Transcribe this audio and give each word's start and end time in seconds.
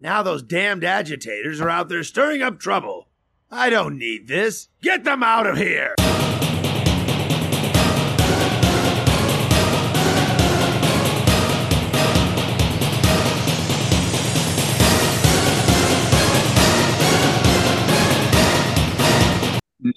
Now 0.00 0.22
those 0.22 0.42
damned 0.42 0.84
agitators 0.84 1.60
are 1.60 1.70
out 1.70 1.88
there 1.88 2.04
stirring 2.04 2.42
up 2.42 2.58
trouble. 2.58 3.08
I 3.50 3.70
don't 3.70 3.98
need 3.98 4.28
this. 4.28 4.68
Get 4.82 5.04
them 5.04 5.22
out 5.22 5.46
of 5.46 5.56
here! 5.56 5.94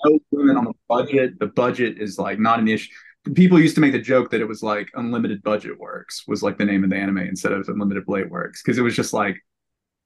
no 0.05 0.19
limit 0.31 0.55
on 0.55 0.65
the 0.65 0.73
budget. 0.87 1.39
The 1.39 1.47
budget 1.47 1.99
is 1.99 2.19
like 2.19 2.39
not 2.39 2.59
an 2.59 2.67
issue. 2.67 2.91
People 3.33 3.59
used 3.59 3.75
to 3.75 3.81
make 3.81 3.91
the 3.91 3.99
joke 3.99 4.31
that 4.31 4.39
it 4.39 4.47
was 4.47 4.63
like 4.63 4.89
unlimited 4.93 5.43
budget 5.43 5.77
works 5.77 6.25
was 6.27 6.41
like 6.41 6.57
the 6.57 6.65
name 6.65 6.83
of 6.83 6.89
the 6.89 6.95
anime 6.95 7.17
instead 7.17 7.51
of 7.51 7.67
unlimited 7.67 8.05
blade 8.05 8.29
works 8.29 8.61
because 8.61 8.77
it 8.77 8.81
was 8.81 8.95
just 8.95 9.13
like 9.13 9.37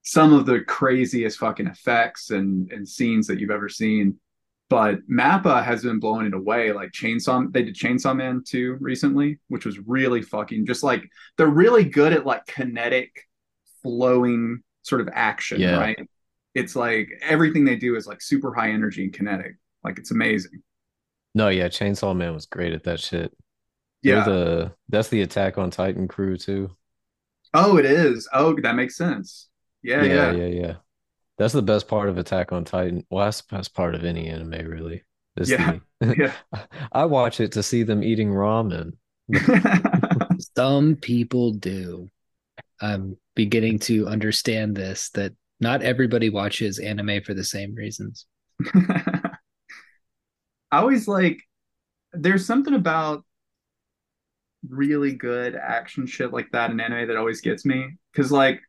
some 0.03 0.33
of 0.33 0.45
the 0.45 0.61
craziest 0.61 1.39
fucking 1.39 1.67
effects 1.67 2.29
and 2.29 2.71
and 2.71 2.87
scenes 2.87 3.27
that 3.27 3.39
you've 3.39 3.51
ever 3.51 3.69
seen. 3.69 4.19
But 4.69 5.07
Mappa 5.07 5.63
has 5.63 5.83
been 5.83 5.99
blowing 5.99 6.25
it 6.25 6.33
away. 6.33 6.71
Like 6.71 6.91
Chainsaw, 6.91 7.51
they 7.51 7.63
did 7.63 7.75
Chainsaw 7.75 8.15
Man 8.15 8.43
2 8.45 8.77
recently, 8.79 9.39
which 9.47 9.65
was 9.65 9.77
really 9.79 10.21
fucking 10.21 10.65
just 10.65 10.81
like 10.83 11.03
they're 11.37 11.47
really 11.47 11.83
good 11.83 12.11
at 12.13 12.25
like 12.25 12.45
kinetic, 12.47 13.27
flowing 13.83 14.63
sort 14.81 15.01
of 15.01 15.09
action, 15.13 15.61
Yeah. 15.61 15.77
right? 15.77 15.99
It's 16.55 16.75
like 16.75 17.09
everything 17.21 17.65
they 17.65 17.75
do 17.75 17.95
is 17.95 18.07
like 18.07 18.21
super 18.21 18.53
high 18.53 18.71
energy 18.71 19.03
and 19.03 19.13
kinetic. 19.13 19.55
Like 19.83 19.99
it's 19.99 20.11
amazing. 20.11 20.63
No, 21.35 21.49
yeah, 21.49 21.67
Chainsaw 21.67 22.15
Man 22.15 22.33
was 22.33 22.45
great 22.45 22.73
at 22.73 22.83
that 22.83 22.99
shit. 22.99 23.31
Yeah. 24.01 24.23
the 24.23 24.73
that's 24.89 25.09
the 25.09 25.21
Attack 25.21 25.57
on 25.57 25.69
Titan 25.71 26.07
crew 26.07 26.37
too. 26.37 26.75
Oh, 27.53 27.77
it 27.77 27.85
is. 27.85 28.27
Oh, 28.33 28.55
that 28.61 28.75
makes 28.75 28.97
sense. 28.97 29.49
Yeah, 29.83 30.03
yeah, 30.03 30.31
yeah. 30.31 30.31
yeah, 30.31 30.61
yeah. 30.61 30.73
That's 31.37 31.53
the 31.53 31.61
best 31.61 31.87
part 31.87 32.09
of 32.09 32.17
Attack 32.17 32.51
on 32.51 32.63
Titan. 32.63 33.05
Well, 33.09 33.25
that's 33.25 33.41
the 33.41 33.57
best 33.57 33.73
part 33.73 33.95
of 33.95 34.03
any 34.03 34.27
anime, 34.27 34.67
really. 34.67 35.03
Is 35.35 35.49
Yeah, 35.49 35.79
the- 35.99 36.15
yeah. 36.17 36.33
I 36.91 37.05
watch 37.05 37.39
it 37.39 37.53
to 37.53 37.63
see 37.63 37.83
them 37.83 38.03
eating 38.03 38.29
ramen. 38.29 38.93
Some 40.55 40.95
people 40.95 41.53
do. 41.53 42.09
I'm 42.81 43.17
beginning 43.35 43.79
to 43.79 44.07
understand 44.07 44.75
this 44.75 45.09
that 45.11 45.33
not 45.59 45.81
everybody 45.81 46.29
watches 46.29 46.79
anime 46.79 47.23
for 47.23 47.33
the 47.33 47.43
same 47.43 47.73
reasons. 47.73 48.25
I 48.75 49.37
always 50.71 51.07
like 51.07 51.39
there's 52.11 52.45
something 52.45 52.73
about 52.73 53.23
really 54.69 55.13
good 55.13 55.55
action 55.55 56.05
shit 56.05 56.31
like 56.31 56.51
that 56.51 56.71
in 56.71 56.79
anime 56.79 57.07
that 57.07 57.17
always 57.17 57.41
gets 57.41 57.65
me 57.65 57.97
because 58.11 58.31
like 58.31 58.61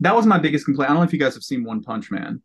that 0.00 0.14
was 0.14 0.26
my 0.26 0.38
biggest 0.38 0.64
complaint. 0.64 0.90
I 0.90 0.94
don't 0.94 1.02
know 1.02 1.06
if 1.06 1.12
you 1.12 1.18
guys 1.18 1.34
have 1.34 1.42
seen 1.42 1.64
One 1.64 1.82
Punch 1.82 2.10
Man, 2.10 2.42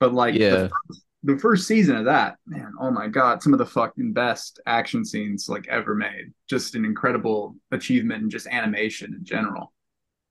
but 0.00 0.12
like 0.12 0.34
Yeah. 0.34 0.50
the, 0.50 0.68
first, 0.68 1.04
the 1.22 1.38
first 1.38 1.66
season 1.66 1.96
of 1.96 2.04
that, 2.06 2.36
man, 2.46 2.72
oh 2.80 2.90
my 2.90 3.08
god, 3.08 3.42
some 3.42 3.52
of 3.52 3.58
the 3.58 3.66
fucking 3.66 4.12
best 4.12 4.60
action 4.66 5.04
scenes 5.04 5.48
like 5.48 5.68
ever 5.68 5.94
made. 5.94 6.32
Just 6.48 6.74
an 6.74 6.84
incredible 6.84 7.56
achievement 7.70 8.22
in 8.24 8.30
just 8.30 8.46
animation 8.46 9.14
in 9.14 9.24
general. 9.24 9.72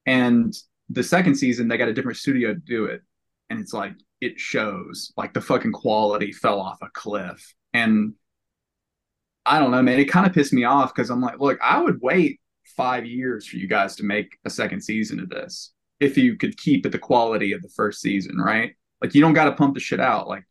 And 0.06 0.54
the 0.90 1.04
second 1.04 1.36
season, 1.36 1.68
they 1.68 1.78
got 1.78 1.88
a 1.88 1.94
different 1.94 2.18
studio 2.18 2.54
to 2.54 2.60
do 2.60 2.86
it, 2.86 3.02
and 3.50 3.60
it's 3.60 3.74
like 3.74 3.94
it 4.22 4.40
shows 4.40 5.14
like 5.18 5.34
the 5.34 5.42
fucking 5.42 5.72
quality 5.72 6.32
fell 6.32 6.60
off 6.60 6.78
a 6.82 6.90
cliff. 6.94 7.54
And 7.74 8.14
I 9.46 9.60
don't 9.60 9.72
know, 9.72 9.82
man, 9.82 10.00
it 10.00 10.06
kind 10.06 10.26
of 10.26 10.34
pissed 10.34 10.54
me 10.54 10.64
off 10.64 10.94
because 10.94 11.10
I'm 11.10 11.22
like, 11.22 11.40
look, 11.40 11.60
I 11.62 11.82
would 11.82 12.00
wait 12.02 12.40
five 12.78 13.06
years 13.06 13.46
for 13.46 13.58
you 13.58 13.68
guys 13.68 13.96
to 13.98 14.04
make 14.04 14.38
a 14.46 14.50
second 14.50 14.82
season 14.82 15.20
of 15.20 15.30
this 15.30 15.73
if 16.04 16.18
you 16.18 16.38
could 16.38 16.58
keep 16.58 16.86
it 16.86 16.92
the 16.92 17.00
quality 17.00 17.54
of 17.54 17.62
the 17.62 17.70
first 17.70 18.02
season, 18.02 18.38
right? 18.38 18.76
Like 19.02 19.16
you 19.16 19.22
don't 19.22 19.34
got 19.34 19.46
to 19.46 19.54
pump 19.54 19.74
the 19.74 19.80
shit 19.80 20.00
out. 20.00 20.28
Like 20.28 20.44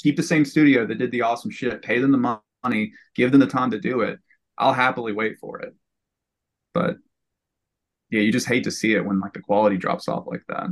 keep 0.00 0.16
the 0.16 0.22
same 0.22 0.44
studio 0.44 0.86
that 0.86 0.98
did 0.98 1.10
the 1.10 1.22
awesome 1.22 1.50
shit, 1.50 1.82
pay 1.82 1.98
them 1.98 2.12
the 2.12 2.40
money, 2.64 2.92
give 3.14 3.32
them 3.32 3.40
the 3.40 3.46
time 3.46 3.70
to 3.70 3.80
do 3.80 4.00
it. 4.02 4.18
I'll 4.56 4.72
happily 4.72 5.12
wait 5.12 5.38
for 5.38 5.60
it. 5.60 5.74
But 6.74 6.96
yeah, 8.10 8.20
you 8.20 8.32
just 8.32 8.48
hate 8.48 8.64
to 8.64 8.70
see 8.70 8.94
it 8.94 9.04
when 9.04 9.20
like 9.20 9.32
the 9.32 9.40
quality 9.40 9.76
drops 9.76 10.08
off 10.08 10.24
like 10.26 10.42
that. 10.48 10.68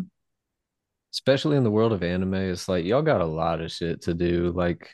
Especially 1.12 1.56
in 1.56 1.65
the 1.65 1.71
world 1.71 1.93
of 1.93 2.03
anime, 2.03 2.34
it's 2.34 2.69
like 2.69 2.84
y'all 2.84 3.03
got 3.03 3.21
a 3.21 3.27
lot 3.27 3.60
of 3.60 3.72
shit 3.72 4.03
to 4.03 4.15
do. 4.15 4.53
Like 4.55 4.91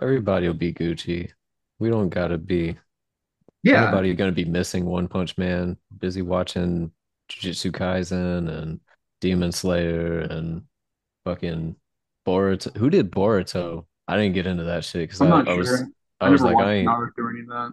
everybody 0.00 0.46
will 0.46 0.54
be 0.54 0.72
Gucci. 0.72 1.30
We 1.78 1.90
don't 1.90 2.08
gotta 2.08 2.38
be 2.38 2.76
Yeah, 3.62 3.82
Everybody 3.84 4.14
gonna 4.14 4.32
be 4.32 4.44
missing 4.44 4.84
One 4.84 5.08
Punch 5.08 5.38
Man, 5.38 5.76
busy 5.98 6.22
watching 6.22 6.92
Jujutsu 7.30 7.70
Kaisen 7.70 8.48
and 8.50 8.80
Demon 9.20 9.52
Slayer 9.52 10.20
and 10.20 10.62
fucking 11.24 11.76
Boruto. 12.26 12.76
Who 12.76 12.90
did 12.90 13.10
Boruto? 13.10 13.86
I 14.08 14.16
didn't 14.16 14.34
get 14.34 14.46
into 14.46 14.64
that 14.64 14.84
shit 14.84 15.08
because 15.08 15.20
I, 15.20 15.44
sure. 15.44 15.56
was 15.56 15.84
I, 16.20 16.26
I 16.26 16.30
was 16.30 16.42
like 16.42 16.56
I 16.56 16.72
ain't 16.74 16.88
Naruto 16.88 17.30
any 17.30 17.40
of 17.40 17.48
that. 17.48 17.72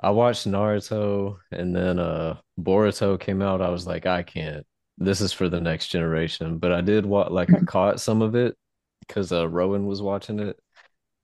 I 0.00 0.10
watched 0.10 0.46
Naruto 0.46 1.38
and 1.50 1.74
then 1.74 1.98
uh 1.98 2.38
Boruto 2.60 3.18
came 3.18 3.40
out. 3.40 3.62
I 3.62 3.70
was 3.70 3.86
like, 3.86 4.06
I 4.06 4.22
can't. 4.22 4.66
This 4.98 5.20
is 5.20 5.32
for 5.32 5.48
the 5.48 5.60
next 5.60 5.88
generation. 5.88 6.58
But 6.58 6.72
I 6.72 6.80
did 6.80 7.06
what 7.06 7.32
like 7.32 7.52
I 7.52 7.60
caught 7.66 8.00
some 8.00 8.22
of 8.22 8.34
it 8.34 8.56
because 9.00 9.32
uh 9.32 9.48
Rowan 9.48 9.86
was 9.86 10.02
watching 10.02 10.38
it. 10.38 10.58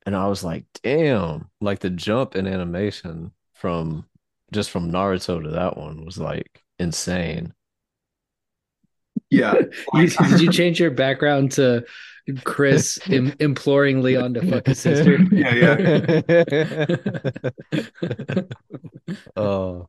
And 0.07 0.17
I 0.17 0.27
was 0.29 0.43
like, 0.43 0.65
damn, 0.83 1.51
like 1.61 1.81
the 1.81 1.91
jump 1.91 2.35
in 2.35 2.47
animation 2.47 3.33
from 3.53 4.07
just 4.53 4.71
from 4.71 4.91
Naruto 4.91 5.43
to 5.43 5.51
that 5.51 5.77
one 5.77 6.05
was 6.05 6.19
like 6.19 6.63
insane. 6.79 7.53
Yeah, 9.31 9.55
You, 9.95 10.09
did 10.09 10.41
you 10.41 10.51
change 10.61 10.81
your 10.81 10.91
background 10.91 11.53
to 11.53 11.85
Chris 12.45 12.99
im- 13.09 13.35
imploring 13.41 14.03
Leon 14.03 14.35
to 14.35 14.43
fuck 14.51 14.67
his 14.67 14.79
sister? 14.81 15.19
Yeah, 15.33 15.55
yeah. 15.55 16.21
Oh, 19.37 19.89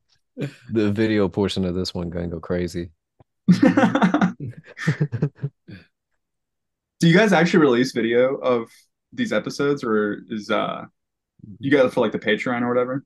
the 0.72 0.92
video 0.92 1.28
portion 1.30 1.66
of 1.66 1.76
this 1.76 1.94
one 1.94 2.10
gonna 2.10 2.28
go 2.28 2.40
crazy. 2.40 2.90
Do 7.00 7.08
you 7.08 7.16
guys 7.18 7.34
actually 7.34 7.62
release 7.62 7.92
video 7.94 8.36
of 8.36 8.70
these 9.12 9.34
episodes, 9.34 9.84
or 9.84 10.20
is 10.30 10.50
uh 10.52 10.84
you 11.60 11.72
got 11.72 11.86
it 11.86 11.94
for 11.94 12.02
like 12.02 12.12
the 12.12 12.20
Patreon 12.20 12.62
or 12.62 12.70
whatever? 12.70 13.04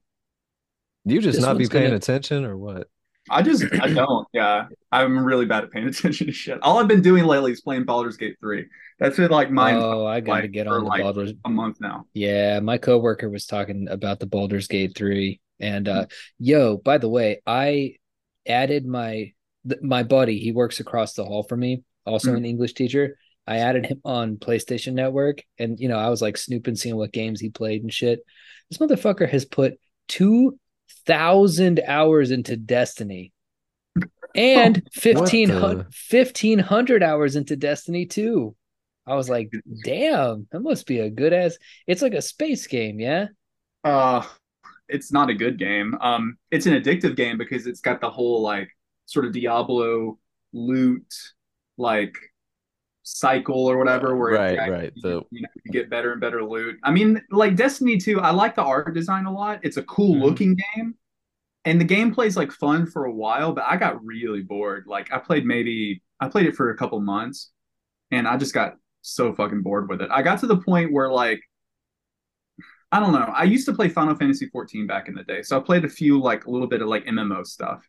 You 1.06 1.22
just 1.22 1.38
This 1.38 1.46
not 1.46 1.58
be 1.58 1.68
paying 1.68 1.86
gonna- 1.86 1.96
attention 1.98 2.46
or 2.46 2.58
what? 2.58 2.88
I 3.30 3.42
just 3.42 3.64
I 3.82 3.88
don't. 3.94 4.28
Yeah, 4.34 4.68
I'm 4.92 5.24
really 5.26 5.46
bad 5.46 5.64
at 5.64 5.72
paying 5.72 5.88
attention 5.90 6.28
to 6.28 6.34
shit. 6.34 6.60
All 6.62 6.80
I've 6.80 6.88
been 6.88 7.02
doing 7.02 7.26
lately 7.26 7.52
is 7.52 7.62
playing 7.62 7.86
Baldur's 7.86 8.18
Gate 8.18 8.36
three. 8.40 8.66
That's 9.00 9.18
been 9.18 9.32
like 9.32 9.52
my 9.52 9.74
Oh, 9.74 10.06
I 10.06 10.22
got 10.22 10.42
to 10.42 10.48
get 10.48 10.68
on 10.68 10.84
the 10.84 10.90
like, 10.90 11.02
Baldur's. 11.02 11.34
a 11.44 11.50
month 11.50 11.78
now. 11.82 12.06
Yeah, 12.14 12.60
my 12.62 12.78
coworker 12.78 13.30
was 13.30 13.46
talking 13.46 13.88
about 13.90 14.20
the 14.20 14.26
Baldur's 14.28 14.68
Gate 14.68 14.96
3 14.96 15.40
and 15.60 15.88
uh 15.88 16.06
yo, 16.40 16.78
by 16.78 16.98
the 16.98 17.10
way, 17.10 17.42
I 17.46 17.96
added 18.48 18.86
my 18.86 19.32
th- 19.68 19.82
my 19.82 20.04
buddy, 20.04 20.40
he 20.40 20.52
works 20.52 20.80
across 20.80 21.14
the 21.14 21.26
hall 21.26 21.44
from 21.44 21.60
me, 21.62 21.84
also 22.06 22.32
Mhm. 22.34 22.38
an 22.38 22.46
English 22.46 22.74
teacher. 22.74 23.18
I 23.48 23.58
added 23.58 23.86
him 23.86 24.02
on 24.06 24.38
PlayStation 24.38 24.94
Network 24.94 25.42
and 25.60 25.80
you 25.80 25.88
know, 25.90 25.98
I 26.00 26.10
was 26.10 26.22
like 26.22 26.38
snooping 26.38 26.76
seeing 26.76 26.96
what 26.96 27.12
games 27.12 27.40
he 27.42 27.50
played 27.50 27.82
and 27.84 27.94
shit. 27.94 28.20
This 28.70 28.78
motherfucker 28.80 29.30
has 29.30 29.46
put 29.46 29.74
2000 31.06 31.82
hours 31.86 32.32
into 32.32 32.58
Destiny 32.58 33.32
and 34.36 34.78
1500 35.02 35.78
the- 35.80 35.86
1500 36.12 37.04
hours 37.04 37.36
into 37.36 37.56
Destiny 37.56 38.06
2. 38.06 38.56
I 39.08 39.16
was 39.16 39.30
like, 39.30 39.52
damn, 39.84 40.48
that 40.52 40.62
must 40.62 40.88
be 40.88 41.00
a 41.00 41.10
good 41.12 41.32
ass. 41.32 41.58
It's 41.86 42.02
like 42.02 42.14
a 42.14 42.22
space 42.22 42.66
game, 42.68 43.00
yeah. 43.00 43.28
Uh 43.84 44.24
it's 44.88 45.12
not 45.12 45.30
a 45.30 45.34
good 45.34 45.58
game. 45.58 45.96
Um, 46.00 46.38
it's 46.52 46.68
an 46.68 46.74
addictive 46.74 47.16
game 47.16 47.40
because 47.40 47.66
it's 47.66 47.82
got 47.82 48.02
the 48.02 48.10
whole 48.10 48.42
like 48.42 48.70
sort 49.08 49.26
of 49.26 49.34
Diablo 49.34 50.20
loot 50.54 51.12
like 51.78 52.16
cycle 53.06 53.68
or 53.68 53.78
whatever 53.78 54.16
where 54.16 54.34
Right, 54.34 54.58
right, 54.70 54.92
you, 54.96 55.02
the- 55.02 55.22
you 55.32 55.42
know 55.42 55.48
you 55.64 55.72
get 55.72 55.90
better 55.90 56.12
and 56.12 56.20
better 56.20 56.44
loot. 56.44 56.78
I 56.84 56.92
mean, 56.92 57.22
like 57.32 57.56
Destiny 57.56 57.98
2, 57.98 58.20
I 58.20 58.32
like 58.32 58.56
the 58.56 58.64
art 58.64 58.94
design 58.94 59.26
a 59.26 59.32
lot. 59.32 59.60
It's 59.64 59.78
a 59.78 59.84
cool 59.84 60.16
Mhm. 60.16 60.22
looking 60.24 60.56
game. 60.76 60.96
And 61.66 61.80
the 61.82 61.86
gameplay's 61.86 62.38
like 62.38 62.52
fun 62.52 62.86
for 62.88 63.06
a 63.06 63.12
while, 63.14 63.54
but 63.54 63.64
I 63.68 63.78
got 63.78 64.04
really 64.06 64.42
bored. 64.44 64.86
Like 64.88 65.12
I 65.14 65.20
played 65.20 65.46
maybe 65.46 66.02
I 66.20 66.30
played 66.30 66.48
it 66.48 66.56
for 66.56 66.70
a 66.72 66.78
couple 66.78 67.00
months 67.00 67.52
and 68.12 68.28
I 68.28 68.38
just 68.38 68.54
got 68.54 68.76
so 69.02 69.34
fucking 69.34 69.62
bored 69.64 69.90
with 69.90 70.02
it. 70.02 70.10
I 70.12 70.22
got 70.24 70.40
to 70.42 70.48
the 70.48 70.58
point 70.58 70.92
where 70.94 71.12
like 71.12 71.42
I 72.92 73.00
don't 73.00 73.12
know. 73.14 73.32
I 73.36 73.44
used 73.44 73.66
to 73.68 73.74
play 73.74 73.90
Final 73.90 74.16
Fantasy 74.16 74.48
14 74.48 74.88
back 74.88 75.08
in 75.10 75.16
the 75.16 75.24
day. 75.24 75.42
So 75.42 75.58
I 75.58 75.62
played 75.62 75.86
a 75.86 75.90
few 75.90 76.20
like 76.22 76.46
a 76.46 76.52
little 76.52 76.68
bit 76.68 76.82
of 76.82 76.88
like 76.88 77.06
MMO 77.06 77.44
stuff. 77.46 77.88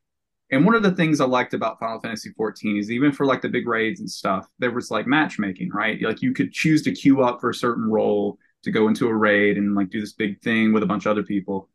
And 0.51 0.65
one 0.65 0.75
of 0.77 0.83
the 0.83 0.93
things 0.93 1.21
I 1.21 1.25
liked 1.25 1.55
about 1.55 1.81
Final 1.81 2.01
Fantasy 2.01 2.31
14 2.37 2.77
is 2.77 2.91
even 2.91 3.13
for 3.13 3.27
like 3.27 3.43
the 3.43 3.49
big 3.49 3.67
raids 3.67 4.01
and 4.01 4.11
stuff, 4.11 4.49
there 4.59 4.71
was 4.71 4.91
like 4.91 5.07
matchmaking, 5.07 5.71
right? 5.71 6.01
Like 6.01 6.23
you 6.23 6.33
could 6.33 6.53
choose 6.53 6.83
to 6.83 6.93
queue 6.93 7.23
up 7.23 7.41
for 7.41 7.51
a 7.51 7.55
certain 7.55 7.91
role 7.91 8.39
to 8.63 8.71
go 8.71 8.89
into 8.89 9.09
a 9.09 9.15
raid 9.15 9.59
and 9.59 9.75
like 9.75 9.91
do 9.91 10.01
this 10.01 10.13
big 10.13 10.41
thing 10.43 10.73
with 10.73 10.83
a 10.83 10.87
bunch 10.87 11.07
of 11.07 11.11
other 11.11 11.23
people. 11.25 11.69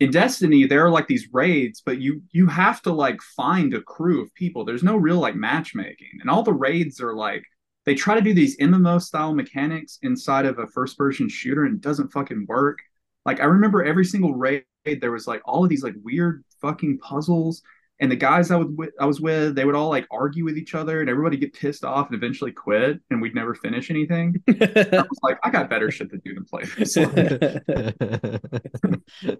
in 0.00 0.10
Destiny, 0.12 0.66
there 0.66 0.84
are 0.86 0.90
like 0.90 1.08
these 1.08 1.28
raids, 1.32 1.82
but 1.84 2.00
you 2.00 2.22
you 2.32 2.46
have 2.46 2.82
to 2.82 2.92
like 2.92 3.20
find 3.22 3.74
a 3.74 3.82
crew 3.82 4.22
of 4.22 4.34
people. 4.34 4.64
There's 4.64 4.82
no 4.84 4.96
real 4.96 5.18
like 5.20 5.34
matchmaking, 5.36 6.18
and 6.20 6.30
all 6.30 6.42
the 6.44 6.52
raids 6.52 7.00
are 7.00 7.14
like 7.14 7.44
they 7.84 7.94
try 7.94 8.14
to 8.14 8.20
do 8.20 8.34
these 8.34 8.56
MMO 8.58 9.00
style 9.00 9.34
mechanics 9.34 9.98
inside 10.02 10.46
of 10.46 10.58
a 10.58 10.66
first 10.68 10.98
person 10.98 11.28
shooter, 11.28 11.64
and 11.64 11.76
it 11.76 11.80
doesn't 11.80 12.12
fucking 12.12 12.46
work. 12.48 12.78
Like 13.24 13.40
I 13.40 13.44
remember 13.44 13.84
every 13.84 14.04
single 14.04 14.34
raid, 14.34 14.64
there 15.00 15.12
was 15.12 15.26
like 15.26 15.42
all 15.44 15.64
of 15.64 15.70
these 15.70 15.82
like 15.82 15.94
weird 16.02 16.44
fucking 16.60 16.98
puzzles, 16.98 17.62
and 18.00 18.10
the 18.10 18.16
guys 18.16 18.50
I 18.50 18.56
was 18.56 18.68
with, 18.68 18.90
I 19.00 19.06
was 19.06 19.20
with, 19.20 19.54
they 19.54 19.64
would 19.64 19.74
all 19.74 19.88
like 19.88 20.06
argue 20.10 20.44
with 20.44 20.56
each 20.56 20.74
other, 20.74 21.00
and 21.00 21.10
everybody 21.10 21.36
get 21.36 21.52
pissed 21.52 21.84
off 21.84 22.08
and 22.08 22.16
eventually 22.16 22.52
quit, 22.52 23.00
and 23.10 23.20
we'd 23.20 23.34
never 23.34 23.54
finish 23.54 23.90
anything. 23.90 24.42
I 24.48 25.04
was 25.08 25.18
like, 25.22 25.38
I 25.42 25.50
got 25.50 25.68
better 25.68 25.90
shit 25.90 26.10
to 26.10 26.18
do 26.18 26.34
than 26.34 26.44
play 26.44 26.62
this. 26.76 26.94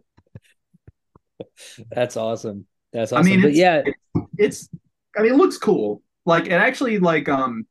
That's 1.91 2.17
awesome. 2.17 2.67
That's 2.93 3.13
awesome. 3.13 3.27
I 3.27 3.31
mean, 3.31 3.43
but 3.43 3.51
it's, 3.51 3.59
yeah, 3.59 3.83
it's, 3.85 3.99
it's, 4.39 4.69
I 5.17 5.23
mean, 5.23 5.35
it 5.35 5.37
looks 5.37 5.59
cool. 5.59 6.03
Like 6.27 6.47
it 6.47 6.53
actually, 6.53 6.99
like, 6.99 7.29
um, 7.29 7.65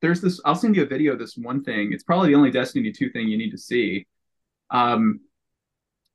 there's 0.00 0.20
this. 0.20 0.40
I'll 0.44 0.56
send 0.56 0.74
you 0.74 0.82
a 0.82 0.86
video. 0.86 1.12
Of 1.12 1.20
this 1.20 1.36
one 1.36 1.62
thing. 1.62 1.92
It's 1.92 2.02
probably 2.02 2.30
the 2.30 2.34
only 2.34 2.50
Destiny 2.50 2.90
two 2.90 3.10
thing 3.10 3.28
you 3.28 3.38
need 3.38 3.52
to 3.52 3.58
see. 3.58 4.06
Um, 4.70 5.20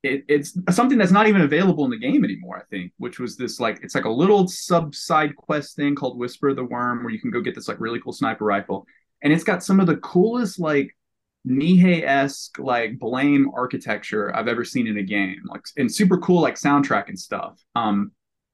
it, 0.03 0.25
it's 0.27 0.57
something 0.69 0.97
that's 0.97 1.11
not 1.11 1.27
even 1.27 1.41
available 1.41 1.85
in 1.85 1.91
the 1.91 1.97
game 1.97 2.23
anymore. 2.23 2.57
I 2.57 2.63
think, 2.69 2.93
which 2.97 3.19
was 3.19 3.35
this 3.35 3.59
like, 3.59 3.79
it's 3.83 3.95
like 3.95 4.05
a 4.05 4.09
little 4.09 4.47
sub 4.47 4.93
side 4.93 5.35
quest 5.35 5.75
thing 5.75 5.95
called 5.95 6.17
Whisper 6.17 6.49
of 6.49 6.55
the 6.55 6.63
Worm, 6.63 7.03
where 7.03 7.13
you 7.13 7.19
can 7.19 7.31
go 7.31 7.41
get 7.41 7.55
this 7.55 7.67
like 7.67 7.79
really 7.79 7.99
cool 7.99 8.13
sniper 8.13 8.45
rifle, 8.45 8.85
and 9.23 9.33
it's 9.33 9.43
got 9.43 9.63
some 9.63 9.79
of 9.79 9.87
the 9.87 9.97
coolest 9.97 10.59
like 10.59 10.95
Nihei 11.47 12.03
esque 12.03 12.59
like 12.59 12.99
blame 12.99 13.49
architecture 13.55 14.35
I've 14.35 14.47
ever 14.47 14.63
seen 14.63 14.87
in 14.87 14.97
a 14.97 15.03
game, 15.03 15.41
like 15.47 15.61
and 15.77 15.93
super 15.93 16.17
cool 16.19 16.41
like 16.41 16.55
soundtrack 16.55 17.09
and 17.09 17.19
stuff. 17.19 17.59
Um, 17.75 18.11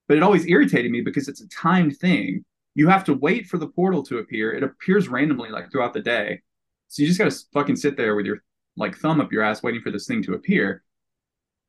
but 0.08 0.18
it 0.18 0.24
always 0.24 0.46
irritated 0.46 0.92
me 0.92 1.02
because 1.02 1.28
it's 1.28 1.42
a 1.42 1.48
timed 1.50 1.98
thing. 1.98 2.46
You 2.76 2.88
have 2.88 3.04
to 3.06 3.14
wait 3.14 3.48
for 3.48 3.58
the 3.58 3.68
portal 3.68 4.04
to 4.04 4.18
appear. 4.18 4.54
It 4.54 4.64
appears 4.64 5.08
randomly 5.08 5.50
like 5.50 5.72
throughout 5.72 5.94
the 5.94 6.02
day, 6.02 6.42
so 6.88 7.02
you 7.02 7.08
just 7.08 7.20
gotta 7.20 7.36
fucking 7.54 7.76
sit 7.76 7.98
there 7.98 8.16
with 8.16 8.26
your 8.26 8.44
like 8.78 8.98
thumb 8.98 9.22
up 9.22 9.32
your 9.32 9.44
ass 9.44 9.62
waiting 9.62 9.82
for 9.82 9.92
this 9.92 10.08
thing 10.08 10.24
to 10.24 10.34
appear. 10.34 10.84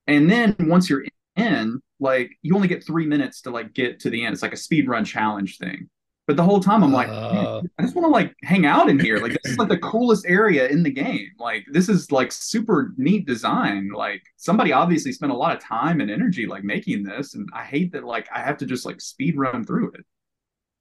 And 0.06 0.30
then 0.30 0.54
once 0.60 0.88
you're 0.90 1.04
in, 1.36 1.80
like 2.00 2.30
you 2.42 2.54
only 2.54 2.68
get 2.68 2.84
three 2.84 3.06
minutes 3.06 3.40
to 3.42 3.50
like 3.50 3.72
get 3.72 4.00
to 4.00 4.10
the 4.10 4.24
end. 4.24 4.32
It's 4.34 4.42
like 4.42 4.52
a 4.52 4.56
speed 4.58 4.88
run 4.88 5.04
challenge 5.04 5.58
thing. 5.58 5.88
But 6.26 6.36
the 6.38 6.42
whole 6.42 6.60
time 6.60 6.82
I'm 6.82 6.92
like, 6.92 7.08
Uh. 7.08 7.60
I 7.78 7.82
just 7.82 7.94
want 7.94 8.06
to 8.06 8.10
like 8.10 8.34
hang 8.42 8.64
out 8.66 8.88
in 8.88 8.98
here. 8.98 9.18
Like 9.18 9.32
this 9.42 9.52
is 9.52 9.58
like 9.58 9.68
the 9.68 9.78
coolest 9.78 10.24
area 10.26 10.68
in 10.68 10.82
the 10.82 10.90
game. 10.90 11.28
Like 11.38 11.66
this 11.70 11.88
is 11.90 12.10
like 12.10 12.32
super 12.32 12.92
neat 12.96 13.26
design. 13.26 13.90
Like 13.90 14.22
somebody 14.36 14.72
obviously 14.72 15.12
spent 15.12 15.32
a 15.32 15.36
lot 15.36 15.54
of 15.54 15.62
time 15.62 16.00
and 16.00 16.10
energy 16.10 16.46
like 16.46 16.64
making 16.64 17.02
this, 17.04 17.34
and 17.34 17.46
I 17.54 17.64
hate 17.64 17.92
that 17.92 18.04
like 18.04 18.26
I 18.34 18.40
have 18.40 18.56
to 18.58 18.66
just 18.66 18.86
like 18.86 19.00
speed 19.02 19.36
run 19.36 19.64
through 19.64 19.92
it. 19.92 20.04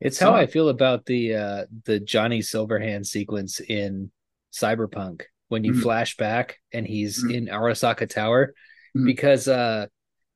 it's 0.01 0.17
So- 0.17 0.31
how 0.31 0.35
I 0.37 0.45
feel 0.47 0.69
about 0.69 1.05
the 1.05 1.35
uh 1.35 1.65
the 1.85 1.99
Johnny 1.99 2.39
Silverhand 2.39 3.05
sequence 3.05 3.59
in 3.59 4.11
Cyberpunk 4.53 5.23
when 5.49 5.63
you 5.63 5.73
Mhm. 5.73 5.81
flash 5.81 6.15
back 6.17 6.57
and 6.71 6.85
he's 6.87 7.23
Mhm. 7.23 7.33
in 7.33 7.45
Arasaka 7.47 8.07
Tower 8.09 8.53
Mhm. 8.97 9.05
because 9.05 9.47
uh 9.47 9.87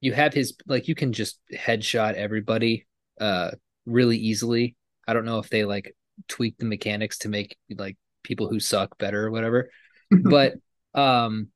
you 0.01 0.13
have 0.13 0.33
his 0.33 0.55
like 0.67 0.87
you 0.87 0.95
can 0.95 1.13
just 1.13 1.39
headshot 1.53 2.13
everybody 2.13 2.87
uh 3.19 3.51
really 3.85 4.17
easily. 4.17 4.75
I 5.07 5.13
don't 5.13 5.25
know 5.25 5.39
if 5.39 5.49
they 5.49 5.65
like 5.65 5.95
tweak 6.27 6.57
the 6.57 6.65
mechanics 6.65 7.19
to 7.19 7.29
make 7.29 7.57
like 7.69 7.97
people 8.23 8.49
who 8.49 8.59
suck 8.59 8.97
better 8.97 9.25
or 9.25 9.31
whatever. 9.31 9.69
but 10.11 10.53
um 10.93 11.47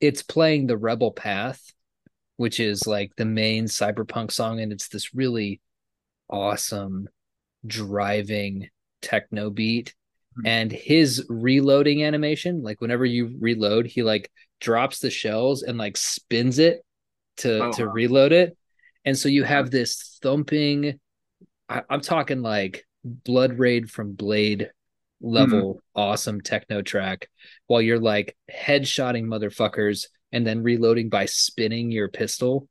it's 0.00 0.22
playing 0.22 0.66
the 0.66 0.76
rebel 0.76 1.12
path 1.12 1.62
which 2.36 2.60
is 2.60 2.86
like 2.86 3.12
the 3.16 3.24
main 3.24 3.64
cyberpunk 3.64 4.30
song 4.30 4.60
and 4.60 4.72
it's 4.72 4.88
this 4.88 5.14
really 5.14 5.60
awesome 6.28 7.08
driving 7.66 8.68
techno 9.02 9.50
beat 9.50 9.94
Mhm. 10.38 10.46
and 10.46 10.72
his 10.72 11.24
reloading 11.30 12.04
animation 12.04 12.62
like 12.62 12.80
whenever 12.82 13.04
you 13.06 13.36
reload 13.40 13.86
he 13.86 14.02
like 14.02 14.30
drops 14.60 14.98
the 15.00 15.10
shells 15.10 15.62
and 15.62 15.78
like 15.78 15.96
spins 15.96 16.58
it 16.58 16.82
to 17.38 17.64
Oh, 17.64 17.72
to 17.72 17.86
wow. 17.86 17.92
reload 17.92 18.32
it. 18.32 18.56
And 19.04 19.16
so 19.16 19.28
you 19.28 19.44
have 19.44 19.70
this 19.70 20.18
thumping 20.22 20.98
I, 21.68 21.82
i'm 21.90 22.00
talking 22.00 22.42
like 22.42 22.84
blood 23.04 23.58
rave 23.58 23.90
from 23.90 24.12
blade 24.14 24.70
level 25.20 25.80
awesome 25.94 26.40
techno 26.40 26.82
track 26.82 27.28
while 27.66 27.80
you're 27.82 27.98
like 28.00 28.36
headshotting 28.52 29.24
motherfuckers 29.24 30.06
and 30.32 30.46
then 30.46 30.62
reloading 30.62 31.08
by 31.08 31.24
spinning 31.26 31.90
your 31.90 32.08
pistol. 32.08 32.68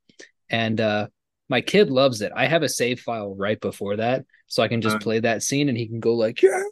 And 0.50 0.80
uh 0.80 1.08
my 1.50 1.62
kid 1.62 1.90
loves 1.90 2.22
it. 2.22 2.32
I 2.36 2.48
have 2.48 2.64
a 2.64 2.70
save 2.70 3.00
file 3.02 3.36
right 3.36 3.60
before 3.60 3.98
that 3.98 4.26
so 4.48 4.62
i 4.64 4.68
can 4.68 4.82
just 4.82 4.98
Uh. 4.98 5.00
play 5.00 5.20
that 5.20 5.42
scene 5.44 5.70
and 5.70 5.78
he 5.78 5.88
can 5.88 6.00
go 6.00 6.14
like 6.16 6.42
yeah 6.42 6.64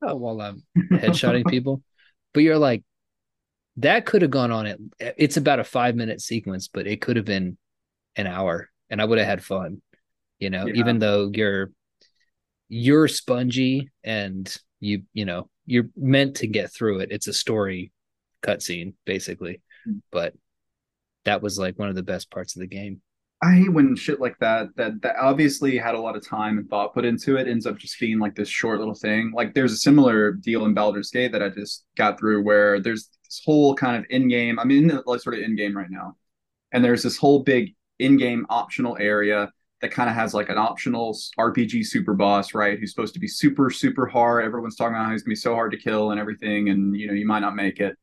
while 0.00 0.40
i'm 0.40 0.62
headshotting 0.92 1.46
people. 1.48 1.82
But 2.34 2.42
you're 2.42 2.58
like 2.58 2.82
that 3.78 4.06
could 4.06 4.22
have 4.22 4.30
gone 4.30 4.50
on 4.50 4.66
it 4.66 4.80
it's 5.18 5.36
about 5.36 5.58
a 5.60 5.64
five 5.64 5.94
minute 5.96 6.20
sequence 6.20 6.68
but 6.68 6.86
it 6.86 7.00
could 7.00 7.16
have 7.16 7.24
been 7.26 7.56
an 8.16 8.26
hour 8.26 8.68
and 8.90 9.00
i 9.00 9.04
would 9.04 9.18
have 9.18 9.26
had 9.26 9.44
fun 9.44 9.80
you 10.38 10.50
know 10.50 10.66
Yeah. 10.66 10.74
even 10.76 10.98
though 10.98 11.30
you're 11.32 11.70
you're 12.68 13.08
spongy 13.08 13.90
and 14.04 14.54
you 14.80 15.02
you 15.12 15.24
know 15.24 15.48
you're 15.66 15.88
meant 15.96 16.36
to 16.36 16.46
get 16.46 16.72
through 16.72 17.00
it 17.00 17.10
it's 17.12 17.28
a 17.28 17.32
story 17.32 17.92
cutscene 18.42 18.94
basically 19.04 19.60
Mm. 19.86 20.00
but 20.10 20.34
that 21.26 21.42
was 21.42 21.58
like 21.60 21.78
one 21.78 21.88
of 21.88 21.94
the 21.94 22.02
best 22.02 22.28
parts 22.30 22.56
of 22.56 22.60
the 22.60 22.66
game 22.66 23.00
I 23.42 23.52
hate 23.56 23.72
when 23.72 23.94
shit 23.94 24.18
like 24.18 24.38
that, 24.40 24.68
that 24.76 25.02
that 25.02 25.16
obviously 25.20 25.76
had 25.76 25.94
a 25.94 26.00
lot 26.00 26.16
of 26.16 26.26
time 26.26 26.56
and 26.56 26.66
thought 26.70 26.94
put 26.94 27.04
into 27.04 27.36
it, 27.36 27.46
ends 27.46 27.66
up 27.66 27.76
just 27.76 28.00
being 28.00 28.18
like 28.18 28.34
this 28.34 28.48
short 28.48 28.78
little 28.78 28.94
thing. 28.94 29.30
Like 29.34 29.52
there's 29.52 29.72
a 29.72 29.76
similar 29.76 30.32
deal 30.32 30.64
in 30.64 30.72
Baldur's 30.72 31.10
Gate 31.10 31.32
that 31.32 31.42
I 31.42 31.50
just 31.50 31.84
got 31.98 32.18
through 32.18 32.42
where 32.42 32.80
there's 32.80 33.10
this 33.26 33.42
whole 33.44 33.74
kind 33.74 33.96
of 33.96 34.04
in-game. 34.10 34.58
I'm 34.58 34.70
in 34.70 34.88
the 34.88 35.02
like, 35.06 35.20
sort 35.20 35.36
of 35.36 35.42
in-game 35.42 35.76
right 35.76 35.90
now, 35.90 36.16
and 36.72 36.84
there's 36.84 37.02
this 37.02 37.16
whole 37.16 37.42
big 37.42 37.74
in-game 37.98 38.46
optional 38.50 38.96
area 38.98 39.50
that 39.82 39.90
kind 39.90 40.08
of 40.08 40.16
has 40.16 40.32
like 40.32 40.48
an 40.48 40.58
optional 40.58 41.16
RPG 41.38 41.84
super 41.86 42.14
boss, 42.14 42.54
right? 42.54 42.78
Who's 42.78 42.90
supposed 42.90 43.14
to 43.14 43.20
be 43.20 43.28
super 43.28 43.70
super 43.70 44.06
hard. 44.06 44.44
Everyone's 44.44 44.76
talking 44.76 44.94
about 44.94 45.06
how 45.06 45.12
he's 45.12 45.22
gonna 45.22 45.32
be 45.32 45.36
so 45.36 45.54
hard 45.54 45.72
to 45.72 45.78
kill 45.78 46.10
and 46.10 46.20
everything, 46.20 46.68
and 46.70 46.96
you 46.96 47.06
know 47.06 47.12
you 47.12 47.26
might 47.26 47.40
not 47.40 47.56
make 47.56 47.80
it. 47.80 47.96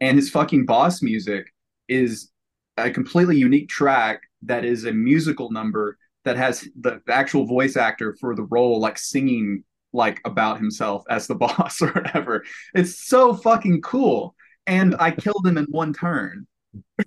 And 0.00 0.16
his 0.16 0.30
fucking 0.30 0.66
boss 0.66 1.02
music 1.02 1.52
is 1.88 2.30
a 2.76 2.90
completely 2.90 3.36
unique 3.36 3.68
track 3.68 4.22
that 4.42 4.64
is 4.64 4.84
a 4.84 4.92
musical 4.92 5.50
number 5.50 5.98
that 6.24 6.36
has 6.36 6.68
the 6.80 7.00
actual 7.08 7.46
voice 7.46 7.76
actor 7.76 8.16
for 8.20 8.34
the 8.34 8.44
role 8.44 8.78
like 8.78 8.98
singing 8.98 9.64
like 9.92 10.20
about 10.24 10.58
himself 10.58 11.02
as 11.08 11.26
the 11.26 11.34
boss 11.46 11.80
or 11.82 11.88
whatever. 11.88 12.44
It's 12.74 13.04
so 13.06 13.34
fucking 13.34 13.80
cool. 13.82 14.34
And 14.68 14.96
I 15.00 15.12
killed 15.12 15.46
him 15.46 15.58
in 15.58 15.66
one 15.66 15.94
turn. 15.94 16.46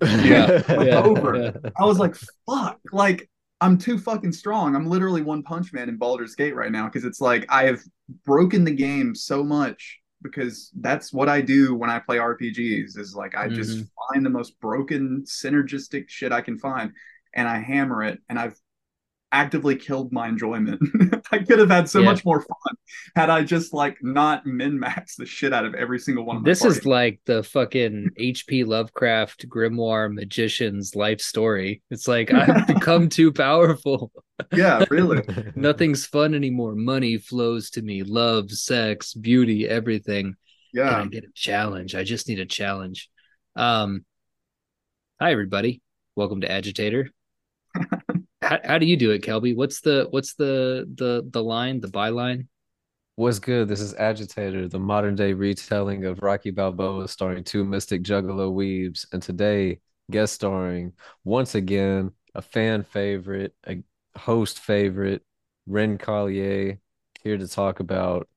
Yeah, 0.20 0.52
yeah, 0.78 1.02
over. 1.04 1.44
yeah. 1.52 1.52
I 1.80 1.84
was 1.84 1.98
like, 1.98 2.14
fuck, 2.46 2.80
like 2.92 3.28
I'm 3.60 3.78
too 3.78 3.98
fucking 3.98 4.32
strong. 4.32 4.74
I'm 4.74 4.86
literally 4.86 5.22
one 5.22 5.42
punch 5.42 5.72
man 5.72 5.88
in 5.88 5.96
Baldur's 5.96 6.34
Gate 6.34 6.54
right 6.54 6.72
now 6.72 6.86
because 6.86 7.04
it's 7.04 7.20
like 7.20 7.46
I 7.48 7.64
have 7.64 7.80
broken 8.24 8.64
the 8.64 8.72
game 8.72 9.14
so 9.14 9.44
much 9.44 9.98
because 10.22 10.70
that's 10.80 11.12
what 11.12 11.28
I 11.28 11.40
do 11.40 11.74
when 11.74 11.90
I 11.90 11.98
play 11.98 12.18
RPGs 12.18 12.98
is 12.98 13.14
like 13.16 13.36
I 13.36 13.48
just 13.48 13.78
Mm-hmm. 13.78 13.88
find 14.12 14.24
the 14.24 14.30
most 14.30 14.60
broken 14.60 15.24
synergistic 15.26 16.08
shit 16.08 16.32
I 16.32 16.40
can 16.42 16.58
find 16.58 16.92
and 17.34 17.48
I 17.48 17.58
hammer 17.58 18.02
it 18.04 18.20
and 18.28 18.38
I've 18.38 18.56
actively 19.32 19.74
killed 19.76 20.12
my 20.12 20.28
enjoyment. 20.28 20.80
I 21.32 21.38
could 21.38 21.58
have 21.58 21.70
had 21.70 21.88
so 21.88 22.00
Yeah. 22.00 22.04
much 22.10 22.24
more 22.24 22.42
fun 22.42 22.76
had 23.16 23.30
I 23.30 23.42
just 23.42 23.72
like 23.72 23.96
not 24.02 24.44
min 24.46 24.78
max 24.78 25.16
the 25.16 25.24
shit 25.24 25.52
out 25.54 25.64
of 25.64 25.74
every 25.74 25.98
single 25.98 26.24
one 26.26 26.36
of 26.36 26.44
this 26.44 26.64
is 26.64 26.84
like 26.84 27.20
the 27.24 27.42
fucking 27.42 28.10
hp 28.18 28.66
lovecraft 28.66 29.48
grimoire 29.48 30.12
magician's 30.12 30.94
life 30.94 31.20
story 31.20 31.82
it's 31.90 32.06
like 32.06 32.32
i've 32.32 32.66
become 32.74 33.08
too 33.08 33.32
powerful 33.32 34.12
yeah, 34.52 34.84
really. 34.90 35.22
nothing's 35.54 36.04
fun 36.06 36.34
anymore 36.34 36.74
money 36.74 37.16
flows 37.16 37.70
to 37.70 37.82
me 37.82 38.02
love 38.02 38.50
sex 38.50 39.14
beauty 39.14 39.66
everything 39.68 40.34
Yeah. 40.74 41.00
I 41.02 41.06
get 41.06 41.24
a 41.24 41.32
challenge? 41.34 41.94
I 41.94 42.04
just 42.04 42.28
need 42.28 42.40
a 42.40 42.46
challenge. 42.46 43.08
Um, 43.56 44.04
hi 45.20 45.32
everybody, 45.32 45.80
welcome 46.16 46.40
to 46.42 46.50
Agitator. 46.50 47.08
How, 48.52 48.58
how 48.66 48.78
do 48.78 48.84
you 48.84 48.98
do 48.98 49.12
it, 49.12 49.22
Kelby? 49.22 49.56
What's 49.56 49.80
the 49.80 50.08
what's 50.10 50.34
the 50.34 50.86
the 50.96 51.26
the 51.30 51.42
line, 51.42 51.80
the 51.80 51.88
byline? 51.88 52.48
What's 53.16 53.38
good? 53.38 53.66
This 53.66 53.80
is 53.80 53.94
Agitator, 53.94 54.68
the 54.68 54.78
modern 54.78 55.14
day 55.14 55.32
retelling 55.32 56.04
of 56.04 56.22
Rocky 56.22 56.50
Balboa, 56.50 57.08
starring 57.08 57.44
two 57.44 57.64
mystic 57.64 58.02
juggalo 58.02 58.52
weebs, 58.52 59.06
and 59.10 59.22
today 59.22 59.80
guest 60.10 60.34
starring 60.34 60.92
once 61.24 61.54
again 61.54 62.10
a 62.34 62.42
fan 62.42 62.82
favorite, 62.82 63.54
a 63.66 63.82
host 64.18 64.58
favorite, 64.58 65.22
Wren 65.66 65.96
Collier, 65.96 66.78
here 67.22 67.38
to 67.38 67.48
talk 67.48 67.80
about 67.80 68.28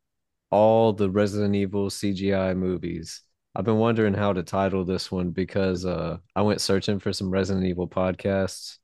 all 0.50 0.94
the 0.94 1.10
Resident 1.10 1.56
Evil 1.56 1.90
CGI 1.90 2.56
movies. 2.56 3.22
I've 3.54 3.66
been 3.66 3.80
wondering 3.80 4.14
how 4.14 4.32
to 4.32 4.44
title 4.44 4.86
this 4.86 5.12
one 5.12 5.32
because 5.32 5.86
uh 5.86 6.20
I 6.38 6.42
went 6.42 6.62
searching 6.62 7.00
for 7.00 7.12
some 7.12 7.30
Resident 7.30 7.66
Evil 7.66 7.90
podcasts. 7.90 8.78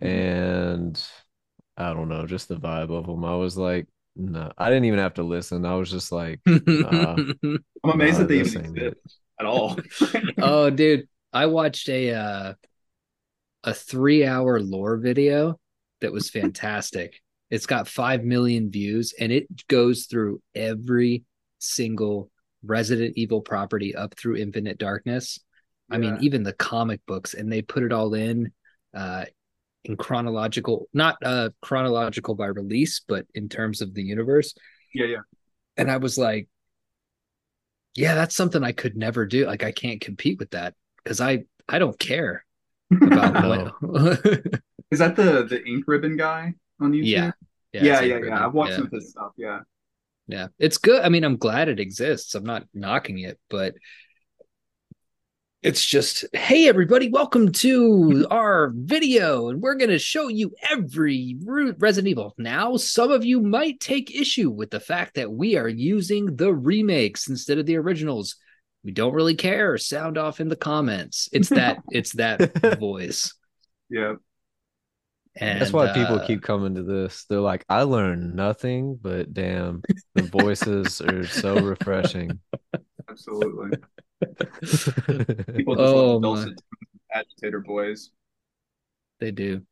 And 0.00 1.02
I 1.76 1.92
don't 1.92 2.08
know, 2.08 2.26
just 2.26 2.48
the 2.48 2.56
vibe 2.56 2.90
of 2.90 3.06
them. 3.06 3.24
I 3.24 3.34
was 3.36 3.56
like, 3.56 3.86
no, 4.14 4.50
I 4.56 4.70
didn't 4.70 4.86
even 4.86 4.98
have 4.98 5.14
to 5.14 5.22
listen. 5.22 5.66
I 5.66 5.74
was 5.74 5.90
just 5.90 6.10
like, 6.10 6.40
Nah. 6.46 7.16
I'm 7.44 7.64
amazed 7.84 8.14
Nah, 8.14 8.18
that 8.20 8.28
they 8.28 8.40
even 8.40 8.64
ain't 8.64 8.76
exist 8.78 9.18
at 9.38 9.46
all. 9.46 9.78
oh, 10.38 10.70
dude, 10.70 11.08
I 11.32 11.46
watched 11.46 11.88
a 11.88 12.12
uh, 12.14 12.54
a 13.64 13.74
three 13.74 14.24
hour 14.24 14.60
lore 14.60 14.96
video 14.96 15.58
that 16.00 16.12
was 16.12 16.30
fantastic. 16.30 17.20
It's 17.50 17.66
got 17.66 17.88
five 17.88 18.24
million 18.24 18.70
views, 18.70 19.14
and 19.18 19.30
it 19.30 19.46
goes 19.68 20.06
through 20.06 20.40
every 20.54 21.24
single 21.58 22.30
Resident 22.64 23.14
Evil 23.16 23.40
property 23.40 23.94
up 23.94 24.14
through 24.16 24.36
Infinite 24.36 24.78
Darkness. 24.78 25.38
I 25.88 25.98
mean, 25.98 26.18
even 26.20 26.42
the 26.42 26.52
comic 26.52 27.00
books, 27.06 27.34
and 27.34 27.52
they 27.52 27.62
put 27.62 27.84
it 27.84 27.92
all 27.92 28.14
in 28.14 28.50
uh, 28.92 29.26
in 29.88 29.96
chronological, 29.96 30.88
not 30.92 31.16
uh, 31.22 31.50
chronological 31.62 32.34
by 32.34 32.46
release, 32.46 33.00
but 33.06 33.26
in 33.34 33.48
terms 33.48 33.80
of 33.80 33.94
the 33.94 34.02
universe. 34.02 34.54
yeah, 34.94 35.06
yeah. 35.06 35.20
And 35.76 35.90
I 35.90 35.98
was 35.98 36.16
like, 36.16 36.48
yeah, 37.94 38.14
that's 38.14 38.36
something 38.36 38.62
I 38.62 38.72
could 38.72 38.96
never 38.96 39.26
do. 39.26 39.46
Like, 39.46 39.62
I 39.62 39.72
can't 39.72 40.00
compete 40.00 40.38
with 40.38 40.50
that 40.50 40.74
because 41.02 41.20
I 41.20 41.44
I 41.68 41.78
don't 41.78 41.98
care 41.98 42.44
about 42.90 43.82
what. 43.82 44.16
Is 44.90 45.00
that 45.00 45.16
the 45.16 45.44
the 45.44 45.64
ink 45.66 45.84
ribbon 45.86 46.16
guy 46.16 46.54
on 46.80 46.92
YouTube? 46.92 47.06
yeah, 47.06 47.30
yeah, 47.72 48.00
it's 48.00 48.06
yeah, 48.06 48.18
yeah. 48.24 48.46
I've 48.46 48.54
watched 48.54 48.72
yeah. 48.72 48.76
some 48.76 48.86
of 48.86 48.92
his 48.92 49.10
stuff. 49.10 49.32
Yeah, 49.36 49.60
Yeah, 50.28 50.48
it's 50.58 50.78
good. 50.78 51.02
I 51.02 51.08
mean, 51.08 51.24
I'm 51.24 51.36
glad 51.36 51.68
it 51.68 51.80
exists. 51.80 52.34
I'm 52.34 52.44
not 52.44 52.64
knocking 52.72 53.18
it, 53.18 53.38
but 53.50 53.74
it's 55.66 55.84
just, 55.84 56.24
hey, 56.32 56.68
everybody, 56.68 57.10
welcome 57.10 57.50
to 57.50 58.24
our 58.30 58.72
video, 58.72 59.48
and 59.48 59.60
we're 59.60 59.74
going 59.74 59.90
to 59.90 59.98
show 59.98 60.28
you 60.28 60.54
every 60.70 61.36
Resident 61.44 62.06
Evil. 62.06 62.36
Now, 62.38 62.76
some 62.76 63.10
of 63.10 63.24
you 63.24 63.40
might 63.40 63.80
take 63.80 64.14
issue 64.14 64.48
with 64.48 64.70
the 64.70 64.78
fact 64.78 65.16
that 65.16 65.32
we 65.32 65.56
are 65.56 65.68
using 65.68 66.36
the 66.36 66.54
remakes 66.54 67.28
instead 67.28 67.58
of 67.58 67.66
the 67.66 67.78
originals. 67.78 68.36
We 68.84 68.92
don't 68.92 69.12
really 69.12 69.34
care. 69.34 69.76
Sound 69.76 70.18
off 70.18 70.38
in 70.38 70.46
the 70.46 70.54
comments. 70.54 71.28
It's 71.32 71.48
that. 71.48 71.82
it's 71.90 72.12
that 72.12 72.78
voice. 72.78 73.34
yeah. 73.90 74.14
And 75.34 75.60
That's 75.60 75.72
why 75.72 75.92
people 75.92 76.20
uh, 76.20 76.26
keep 76.28 76.42
coming 76.42 76.76
to 76.76 76.84
this. 76.84 77.24
They're 77.28 77.40
like, 77.40 77.64
I 77.68 77.82
learned 77.82 78.36
nothing, 78.36 78.98
but 79.02 79.34
damn, 79.34 79.82
the 80.14 80.22
voices 80.22 81.00
are 81.00 81.26
so 81.26 81.56
refreshing. 81.60 82.38
Absolutely. 83.16 83.78
People 85.56 85.76
just 85.76 85.94
Oh, 85.94 86.16
love 86.18 86.22
my. 86.22 86.28
dulcet 86.28 86.60
agitator 87.12 87.60
boys. 87.60 88.10
They 89.20 89.30
do. 89.30 89.62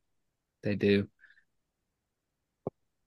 They 0.62 0.76
do. 0.76 1.08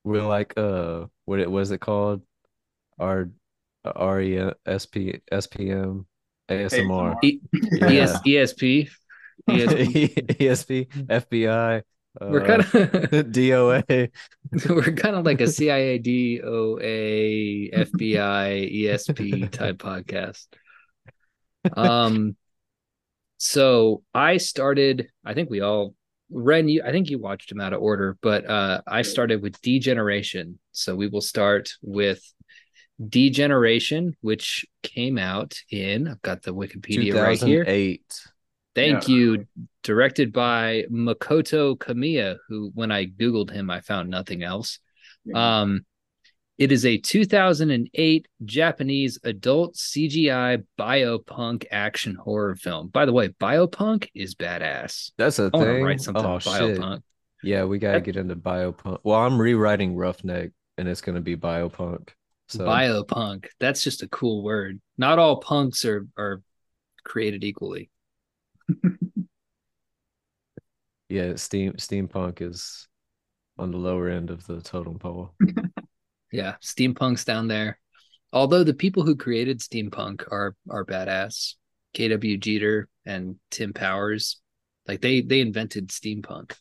We're 0.03 0.21
like, 0.27 0.53
uh, 0.57 1.05
what 1.25 1.39
it 1.39 1.49
was 1.49 1.71
it 1.71 1.79
called? 1.79 2.21
R 2.99 3.29
R 3.83 4.21
E 4.21 4.51
S 4.65 4.85
P 4.85 5.19
S 5.31 5.47
P 5.47 5.71
M 5.71 6.05
ASMR. 6.49 7.15
E- 7.23 7.41
Yeah. 7.81 7.87
ES, 8.03 8.21
ESP. 8.27 8.89
ESP. 9.49 10.13
ESP, 10.37 10.87
FBI, 11.07 11.81
We're 12.21 12.45
kind 12.45 12.61
of 12.61 12.69
DOA. 13.31 14.11
we're 14.69 14.93
kind 14.93 15.15
of 15.15 15.25
like 15.25 15.41
a 15.41 15.47
CIA, 15.57 15.99
DOA, 15.99 17.73
FBI, 17.73 18.83
ESP 18.83 19.51
type 19.51 19.77
podcast. 19.77 20.45
Um, 21.75 22.35
so 23.37 24.03
I 24.13 24.37
started. 24.37 25.09
I 25.23 25.33
think 25.33 25.49
we 25.49 25.61
all 25.61 25.93
Wren. 26.31 26.67
You, 26.69 26.83
I 26.83 26.91
think 26.91 27.09
you 27.09 27.19
watched 27.19 27.51
him 27.51 27.61
out 27.61 27.73
of 27.73 27.81
order, 27.81 28.17
but 28.21 28.49
uh, 28.49 28.81
I 28.87 29.01
started 29.03 29.41
with 29.41 29.61
Degeneration. 29.61 30.59
So 30.71 30.95
we 30.95 31.07
will 31.07 31.21
start 31.21 31.69
with 31.81 32.21
Degeneration, 33.05 34.15
which 34.21 34.65
came 34.81 35.17
out 35.17 35.55
in. 35.69 36.07
I've 36.07 36.21
got 36.21 36.41
the 36.41 36.53
Wikipedia 36.53 37.21
right 37.21 37.41
here. 37.41 37.63
2008. 37.63 38.21
Thank 38.77 39.07
Yeah. 39.07 39.15
you. 39.15 39.47
Directed 39.81 40.31
by 40.31 40.83
Makoto 40.91 41.75
Kamiya, 41.77 42.37
who, 42.47 42.71
when 42.75 42.91
I 42.91 43.05
Googled 43.07 43.49
him, 43.49 43.71
I 43.71 43.81
found 43.81 44.09
nothing 44.09 44.43
else. 44.43 44.79
Yeah. 45.25 45.61
Um, 45.61 45.85
it 46.59 46.71
is 46.71 46.85
a 46.85 46.97
2008 46.97 48.27
Japanese 48.45 49.19
adult 49.23 49.75
CGI 49.75 50.63
biopunk 50.79 51.65
action 51.71 52.15
horror 52.15 52.55
film. 52.55 52.89
By 52.89 53.05
the 53.05 53.13
way, 53.13 53.29
biopunk 53.29 54.09
is 54.13 54.35
badass. 54.35 55.11
That's 55.17 55.39
a 55.39 55.49
I 55.53 55.59
thing. 55.59 55.83
write 55.83 56.01
something 56.01 56.23
oh, 56.25 56.37
shit. 56.39 56.79
Yeah, 57.43 57.65
we 57.65 57.79
gotta 57.79 57.99
That- 57.99 58.05
get 58.05 58.15
into 58.17 58.35
biopunk. 58.35 58.99
Well, 59.03 59.19
I'm 59.19 59.39
rewriting 59.39 59.95
Roughneck, 59.95 60.51
and 60.77 60.87
it's 60.87 61.01
gonna 61.01 61.21
be 61.21 61.35
biopunk. 61.35 62.09
So 62.49 62.65
Biopunk. 62.65 63.47
That's 63.59 63.83
just 63.83 64.03
a 64.03 64.07
cool 64.07 64.43
word. 64.43 64.79
Not 64.97 65.19
all 65.19 65.37
punks 65.37 65.83
are 65.85 66.07
are 66.17 66.41
created 67.03 67.43
equally. 67.43 67.89
yeah, 71.09 71.35
steam 71.35 71.73
steampunk 71.73 72.41
is 72.41 72.87
on 73.57 73.71
the 73.71 73.77
lower 73.77 74.09
end 74.09 74.29
of 74.29 74.45
the 74.47 74.61
totem 74.61 74.99
pole. 74.99 75.33
Yeah, 76.31 76.55
steampunk's 76.61 77.25
down 77.25 77.47
there. 77.47 77.79
Although 78.33 78.63
the 78.63 78.73
people 78.73 79.03
who 79.03 79.15
created 79.15 79.59
steampunk 79.59 80.27
are 80.31 80.55
are 80.69 80.85
badass. 80.85 81.53
KW 81.93 82.39
Jeter 82.39 82.89
and 83.05 83.37
Tim 83.49 83.73
Powers, 83.73 84.39
like 84.87 85.01
they 85.01 85.21
they 85.21 85.39
invented 85.39 85.87
steampunk, 85.87 86.55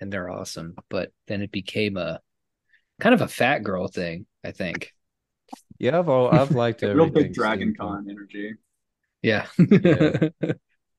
and 0.00 0.12
they're 0.12 0.28
awesome. 0.28 0.74
But 0.90 1.12
then 1.28 1.40
it 1.40 1.52
became 1.52 1.96
a 1.96 2.20
kind 3.00 3.14
of 3.14 3.20
a 3.20 3.28
fat 3.28 3.62
girl 3.62 3.88
thing, 3.88 4.26
I 4.44 4.52
think. 4.52 4.92
Yeah, 5.78 5.98
I've 5.98 6.08
all 6.08 6.28
I've 6.30 6.50
liked 6.50 6.82
Real 6.82 7.08
big 7.08 7.32
Dragon 7.32 7.72
steampunk. 7.74 7.78
Con 7.78 8.06
energy. 8.10 8.54
Yeah. 9.22 9.46
Yeah. 9.58 10.52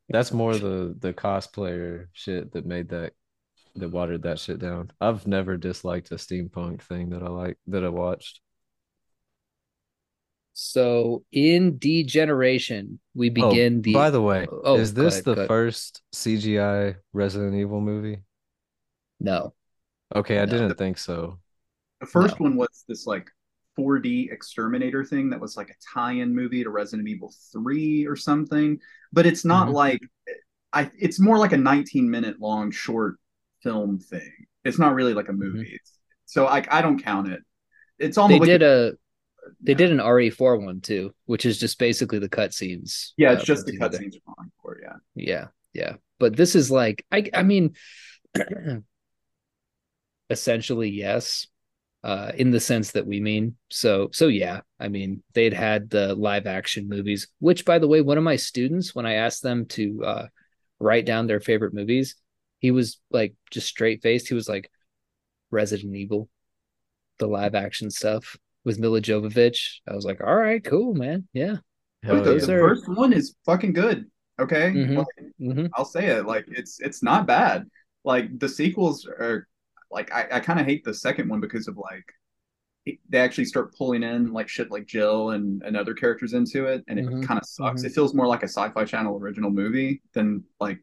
That's 0.09 0.31
more 0.33 0.57
the 0.57 0.95
the 0.99 1.13
cosplayer 1.13 2.07
shit 2.13 2.51
that 2.53 2.65
made 2.65 2.89
that 2.89 3.13
that 3.75 3.89
watered 3.89 4.23
that 4.23 4.39
shit 4.39 4.59
down. 4.59 4.91
I've 5.01 5.27
never 5.27 5.57
disliked 5.57 6.11
a 6.11 6.15
steampunk 6.15 6.81
thing 6.83 7.11
that 7.11 7.23
I 7.23 7.29
like 7.29 7.57
that 7.67 7.85
I 7.85 7.89
watched. 7.89 8.41
so 10.53 11.23
in 11.31 11.77
Degeneration, 11.77 12.99
we 13.13 13.29
Oh, 13.39 13.53
begin 13.53 13.81
the. 13.81 13.93
by 13.93 14.09
the 14.11 14.21
way, 14.21 14.49
Oh, 14.63 14.73
is 14.79 14.93
this 14.93 15.15
ahead, 15.15 15.25
the 15.25 15.35
first 15.35 16.01
CGI 16.11 16.97
Resident 17.13 17.55
Evil 17.55 17.81
movie? 17.81 18.21
no, 19.19 19.53
Okay, 20.15 20.39
I 20.39 20.45
No. 20.45 20.51
didn't 20.51 20.75
think 20.77 20.97
so. 20.97 21.39
The 22.01 22.07
first 22.07 22.39
No. 22.39 22.39
one 22.39 22.55
was 22.55 22.83
this 22.87 23.05
like 23.05 23.29
4D 23.77 24.31
exterminator 24.31 25.03
thing 25.05 25.29
that 25.29 25.39
was 25.39 25.55
like 25.57 25.69
a 25.69 25.75
tie-in 25.93 26.33
movie 26.35 26.63
to 26.63 26.69
Resident 26.69 27.07
Evil 27.07 27.33
3 27.53 28.05
or 28.07 28.15
something. 28.15 28.79
But 29.13 29.25
it's 29.25 29.45
not 29.45 29.67
Mhm. 29.69 29.73
like 29.73 30.01
I 30.73 30.91
it's 30.97 31.19
more 31.19 31.37
like 31.37 31.53
a 31.53 31.57
19 31.57 32.09
minute 32.09 32.39
long 32.39 32.71
short 32.71 33.17
film 33.63 33.99
thing. 33.99 34.31
It's 34.65 34.77
not 34.79 34.93
really 34.95 35.13
like 35.13 35.29
a 35.29 35.33
movie. 35.33 35.71
It's, 35.73 35.99
so 36.25 36.45
like 36.45 36.71
I 36.73 36.81
don't 36.81 37.01
count 37.01 37.29
it. 37.29 37.41
It's 37.99 38.17
on 38.17 38.29
they 38.29 38.39
the 38.39 38.45
did 38.45 38.61
Wiki- 38.61 38.65
a 38.65 38.91
they 39.61 39.73
did 39.75 39.91
an 39.91 39.99
RE4 39.99 40.57
one 40.65 40.81
too, 40.81 41.13
which 41.25 41.45
is 41.45 41.57
just 41.57 41.79
basically 41.79 42.19
the 42.19 42.27
cutscenes. 42.29 43.11
Yeah, 43.17 43.29
uh, 43.29 43.33
it's 43.35 43.45
just 43.45 43.65
put 43.65 43.73
the 43.73 43.79
cutscenes 43.79 44.21
from 44.25 44.33
Encore, 44.37 44.79
yeah. 44.83 44.95
Yeah, 45.15 45.47
yeah. 45.73 45.95
But 46.19 46.35
this 46.35 46.53
is 46.55 46.69
like 46.69 47.05
I 47.11 47.29
I 47.33 47.43
mean 47.43 47.75
essentially 50.29 50.89
yes. 50.89 51.47
Uh 52.07 52.31
in 52.35 52.51
the 52.51 52.61
sense 52.61 52.91
that 52.93 53.07
we 53.07 53.19
mean. 53.19 53.57
So 53.69 54.09
so 54.13 54.27
yeah, 54.29 54.61
I 54.79 54.87
mean 54.89 55.23
they'd 55.33 55.53
had 55.53 55.89
the 55.91 56.15
live 56.15 56.47
action 56.47 56.89
movies, 56.89 57.27
which 57.39 57.65
by 57.65 57.79
the 57.79 57.87
way, 57.89 58.01
one 58.01 58.17
of 58.19 58.23
my 58.23 58.37
students 58.37 58.95
when 58.95 59.05
I 59.05 59.15
asked 59.15 59.43
them 59.43 59.65
to 59.77 59.85
uh 60.05 60.27
write 60.79 61.05
down 61.05 61.27
their 61.27 61.41
favorite 61.41 61.73
movies, 61.73 62.15
he 62.59 62.71
was 62.71 62.99
like 63.11 63.35
just 63.51 63.67
straight 63.67 64.01
faced. 64.03 64.29
He 64.29 64.35
was 64.35 64.49
like 64.49 64.71
Resident 65.51 65.95
Evil, 65.95 66.29
the 67.19 67.27
live 67.27 67.55
action 67.55 67.89
stuff 67.89 68.37
with 68.63 68.79
Milla 68.79 69.01
Jovovich. 69.01 69.79
I 69.87 69.95
was 69.95 70.05
like, 70.05 70.21
"All 70.21 70.35
right, 70.35 70.63
cool, 70.63 70.93
man. 70.93 71.27
Yeah." 71.33 71.57
Hell 72.03 72.23
the, 72.23 72.33
yeah. 72.35 72.39
the 72.41 72.47
first 72.47 72.87
one 72.87 73.13
is 73.13 73.35
fucking 73.45 73.73
good. 73.73 74.05
Okay, 74.39 74.71
Mhm. 74.71 74.97
Like, 74.97 75.33
hmm 75.39 75.65
I'll 75.75 75.85
say 75.85 76.07
it. 76.07 76.25
Like 76.25 76.45
it's 76.47 76.79
it's 76.79 77.01
not 77.01 77.25
bad. 77.25 77.65
Like 78.03 78.37
the 78.37 78.49
sequels 78.49 79.05
are 79.07 79.47
like 79.91 80.11
I, 80.13 80.27
I 80.33 80.39
kind 80.39 80.59
of 80.59 80.65
hate 80.65 80.83
the 80.83 80.93
second 80.93 81.29
one 81.29 81.39
because 81.39 81.67
of 81.67 81.77
like 81.77 82.13
they 83.09 83.17
actually 83.19 83.45
start 83.45 83.75
pulling 83.75 84.01
in 84.03 84.31
like 84.31 84.47
shit 84.47 84.71
like 84.71 84.85
Jill 84.85 85.31
and, 85.31 85.61
and 85.63 85.75
other 85.75 85.93
characters 85.93 86.33
into 86.33 86.67
it, 86.67 86.83
and 86.87 86.97
it 86.99 87.05
Mhm. 87.05 87.25
kind 87.25 87.39
of 87.39 87.45
sucks. 87.45 87.81
Mhm. 87.81 87.85
It 87.85 87.91
feels 87.93 88.13
more 88.13 88.27
like 88.27 88.43
a 88.43 88.47
Sci-Fi 88.47 88.85
Channel 88.85 89.17
original 89.17 89.51
movie 89.51 90.01
than 90.13 90.43
like 90.59 90.79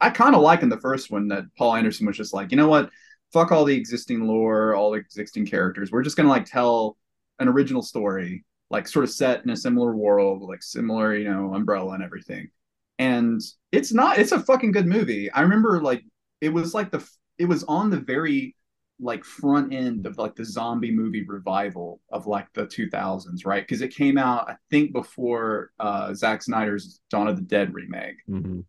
I 0.00 0.10
kind 0.10 0.34
of 0.34 0.42
like 0.42 0.62
in 0.62 0.68
the 0.68 0.80
first 0.80 1.10
one 1.10 1.28
that 1.28 1.44
Paul 1.56 1.76
Anderson 1.76 2.06
was 2.06 2.16
just 2.16 2.34
like, 2.34 2.50
you 2.50 2.56
know 2.56 2.68
what, 2.68 2.90
fuck 3.32 3.52
all 3.52 3.64
the 3.64 3.76
existing 3.76 4.26
lore, 4.26 4.74
all 4.74 4.90
the 4.90 4.98
existing 4.98 5.46
characters. 5.46 5.90
We're 5.92 6.02
just 6.02 6.16
gonna 6.16 6.28
like 6.28 6.44
tell 6.46 6.98
an 7.38 7.48
original 7.48 7.82
story 7.82 8.44
like 8.70 8.88
sort 8.88 9.04
of 9.04 9.10
set 9.10 9.44
in 9.44 9.50
a 9.50 9.56
similar 9.56 9.94
world, 9.94 10.42
like 10.42 10.62
similar, 10.62 11.14
you 11.14 11.24
know, 11.30 11.54
umbrella 11.54 11.92
and 11.94 12.02
everything. 12.02 12.50
And 12.98 13.40
it's 13.70 13.92
not 13.92 14.18
it's 14.18 14.32
a 14.32 14.40
fucking 14.40 14.72
good 14.72 14.86
movie. 14.86 15.30
I 15.30 15.42
remember 15.42 15.80
like 15.82 16.02
it 16.40 16.50
was 16.50 16.74
like 16.74 16.90
the 16.90 17.06
it 17.42 17.48
was 17.48 17.64
on 17.64 17.90
the 17.90 17.98
very 17.98 18.54
like 19.00 19.24
front 19.24 19.72
end 19.74 20.06
of 20.06 20.16
like 20.16 20.36
the 20.36 20.44
zombie 20.44 20.92
movie 20.92 21.24
revival 21.24 22.00
of 22.12 22.28
like 22.28 22.46
the 22.52 22.66
2000s, 22.66 23.44
right? 23.44 23.64
Because 23.64 23.82
it 23.82 23.88
came 23.88 24.16
out, 24.16 24.48
I 24.48 24.54
think, 24.70 24.92
before 24.92 25.72
uh, 25.80 26.14
Zack 26.14 26.42
Snyder's 26.44 27.00
Dawn 27.10 27.26
of 27.26 27.34
the 27.36 27.42
Dead 27.42 27.74
remake, 27.74 28.16
hmm 28.28 28.60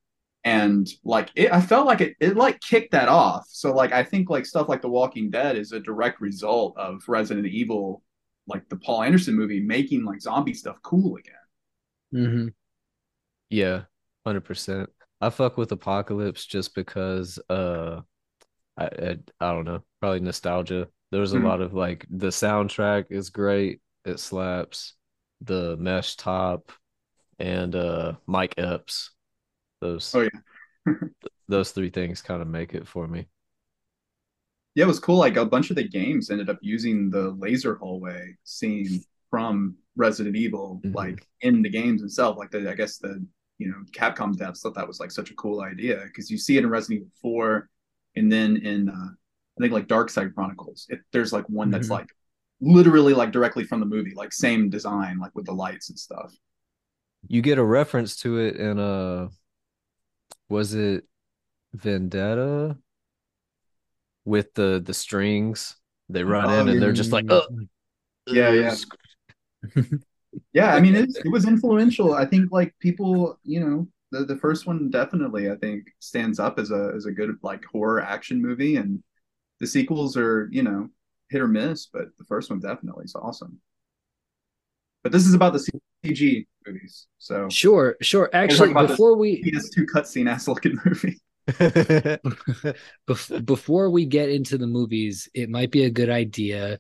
and 0.46 0.90
like 1.06 1.30
it, 1.36 1.54
I 1.54 1.62
felt 1.62 1.86
like 1.88 2.02
it, 2.02 2.16
it 2.20 2.36
like 2.36 2.60
kicked 2.62 2.92
that 2.92 3.08
off. 3.10 3.46
So 3.48 3.74
like 3.74 3.94
I 3.94 4.04
think 4.04 4.30
like 4.30 4.46
stuff 4.46 4.68
like 4.68 4.82
The 4.82 4.90
Walking 4.90 5.30
Dead 5.30 5.56
is 5.56 5.72
a 5.72 5.80
direct 5.80 6.20
result 6.20 6.76
of 6.78 7.04
Resident 7.08 7.48
Evil, 7.48 8.04
like 8.48 8.68
the 8.70 8.76
Paul 8.78 9.04
Anderson 9.04 9.36
movie, 9.36 9.62
making 9.62 10.04
like 10.04 10.20
zombie 10.22 10.54
stuff 10.56 10.78
cool 10.82 11.16
again. 11.18 11.36
Mm-hmm. 12.14 12.48
Yeah, 13.50 13.84
hundred 14.26 14.42
percent. 14.42 14.90
I 15.22 15.30
fuck 15.30 15.58
with 15.58 15.72
Apocalypse 15.72 16.46
just 16.46 16.76
because 16.76 17.40
uh 17.50 18.02
I, 18.78 18.86
I 18.86 19.18
I 19.40 19.52
don't 19.54 19.66
know, 19.66 19.84
probably 20.02 20.20
nostalgia. 20.22 20.88
There 21.12 21.22
was 21.22 21.34
a 21.34 21.38
Mhm. 21.38 21.40
lot 21.40 21.62
of 21.62 21.74
like 21.74 22.06
the 22.10 22.28
soundtrack 22.28 23.08
is 23.12 23.30
great, 23.30 23.82
it 24.06 24.20
slaps. 24.20 24.96
The 25.42 25.78
mesh 25.78 26.16
top 26.16 26.72
and 27.40 27.76
uh 27.76 28.16
Mike 28.28 28.56
Epps. 28.60 29.12
Those 29.82 30.14
Oh 30.14 30.22
yeah. 30.22 30.30
those 31.48 31.72
three 31.72 31.90
things 31.90 32.22
kind 32.22 32.42
of 32.42 32.48
make 32.48 32.74
it 32.74 32.88
for 32.88 33.08
me. 33.08 33.28
Yeah, 34.76 34.86
it 34.86 34.88
was 34.88 35.00
cool. 35.00 35.18
Like 35.18 35.38
a 35.38 35.46
bunch 35.46 35.70
of 35.70 35.76
the 35.76 35.88
games 35.88 36.30
ended 36.30 36.50
up 36.50 36.58
using 36.62 37.10
the 37.10 37.32
laser 37.32 37.76
hallway 37.76 38.36
scene 38.44 39.04
from 39.30 39.76
Resident 39.96 40.36
Evil, 40.36 40.84
Mhm. 40.84 40.94
like 40.94 41.28
in 41.42 41.62
the 41.62 41.70
games 41.70 42.02
itself. 42.02 42.38
Like 42.38 42.52
the, 42.52 42.70
I 42.70 42.74
guess 42.76 42.98
the 42.98 43.26
you 43.60 43.68
know 43.70 43.84
Capcom 43.92 44.34
devs 44.36 44.60
thought 44.62 44.74
that 44.76 44.88
was 44.88 45.00
like 45.00 45.12
such 45.12 45.30
a 45.30 45.36
cool 45.36 45.62
idea 45.62 46.02
because 46.06 46.32
you 46.32 46.38
see 46.38 46.58
it 46.58 46.64
in 46.64 46.70
Resident 46.70 47.02
Evil 47.02 47.12
Four, 47.22 47.70
and 48.16 48.32
then 48.32 48.58
in 48.58 48.90
uh, 48.90 48.94
I 48.94 49.62
think 49.62 49.74
like 49.74 49.88
Dark 49.88 50.10
Side 50.10 50.34
Chronicles, 50.36 50.86
it, 50.90 51.02
there's 51.12 51.34
like 51.34 51.48
one 51.50 51.70
that's 51.72 51.90
Mhm. 51.90 51.92
like 51.92 52.08
literally 52.62 53.14
like 53.14 53.32
directly 53.32 53.64
from 53.66 53.80
the 53.80 53.86
movie, 53.86 54.14
like 54.16 54.34
same 54.34 54.70
design, 54.70 55.20
like 55.20 55.36
with 55.36 55.46
the 55.46 55.54
lights 55.54 55.90
and 55.90 56.00
stuff. 56.00 56.34
You 57.28 57.42
get 57.42 57.58
a 57.58 57.64
reference 57.64 58.16
to 58.18 58.38
it 58.40 58.56
in 58.58 58.80
uh 58.80 59.30
was 60.50 60.74
it 60.74 61.06
Vendetta 61.74 62.78
with 64.26 64.54
the 64.54 64.82
the 64.84 64.94
strings? 64.94 65.76
They 66.10 66.24
run 66.24 66.50
Oh, 66.50 66.50
in 66.50 66.68
and 66.70 66.82
they're 66.82 66.94
just 66.94 67.14
like, 67.14 67.26
oh, 67.30 67.44
Yeah, 68.30 68.52
yeah. 68.54 68.78
Yeah, 70.54 70.74
I 70.74 70.80
mean 70.80 70.96
it, 70.96 71.10
it 71.24 71.30
was 71.30 71.48
influential. 71.48 72.14
I 72.14 72.26
think 72.26 72.52
like 72.52 72.76
people, 72.80 73.40
you 73.44 73.60
know, 73.60 73.88
the 74.14 74.26
the 74.26 74.38
first 74.38 74.66
one 74.66 74.90
definitely 74.90 75.50
I 75.50 75.56
think 75.56 75.88
stands 76.00 76.40
up 76.40 76.60
as 76.60 76.72
a 76.72 76.94
as 76.96 77.06
a 77.06 77.12
good 77.12 77.36
like 77.42 77.66
horror 77.66 78.02
action 78.02 78.42
movie 78.42 78.78
and 78.78 79.04
the 79.60 79.68
sequels 79.68 80.16
are, 80.16 80.48
you 80.52 80.62
know, 80.62 80.90
hit 81.30 81.42
or 81.42 81.48
miss, 81.48 81.88
but 81.88 82.06
the 82.18 82.26
first 82.26 82.50
one 82.50 82.60
definitely 82.60 83.06
is 83.06 83.16
awesome. 83.16 83.60
But 85.02 85.12
this 85.12 85.26
is 85.26 85.34
about 85.34 85.54
the 85.54 85.68
CG 86.06 86.46
movies. 86.66 87.08
So 87.18 87.50
Sure, 87.50 87.98
sure. 88.02 88.30
Actually, 88.34 88.74
before 88.74 89.18
we 89.18 89.42
PS2 89.42 89.86
cutscene 89.94 90.30
ass 90.30 90.48
looking 90.48 90.78
movie. 90.86 91.20
bef- 93.08 93.46
before 93.46 93.90
we 93.90 94.06
get 94.06 94.30
into 94.30 94.58
the 94.58 94.68
movies, 94.68 95.28
it 95.34 95.50
might 95.50 95.72
be 95.72 95.84
a 95.84 95.90
good 95.90 96.10
idea 96.10 96.80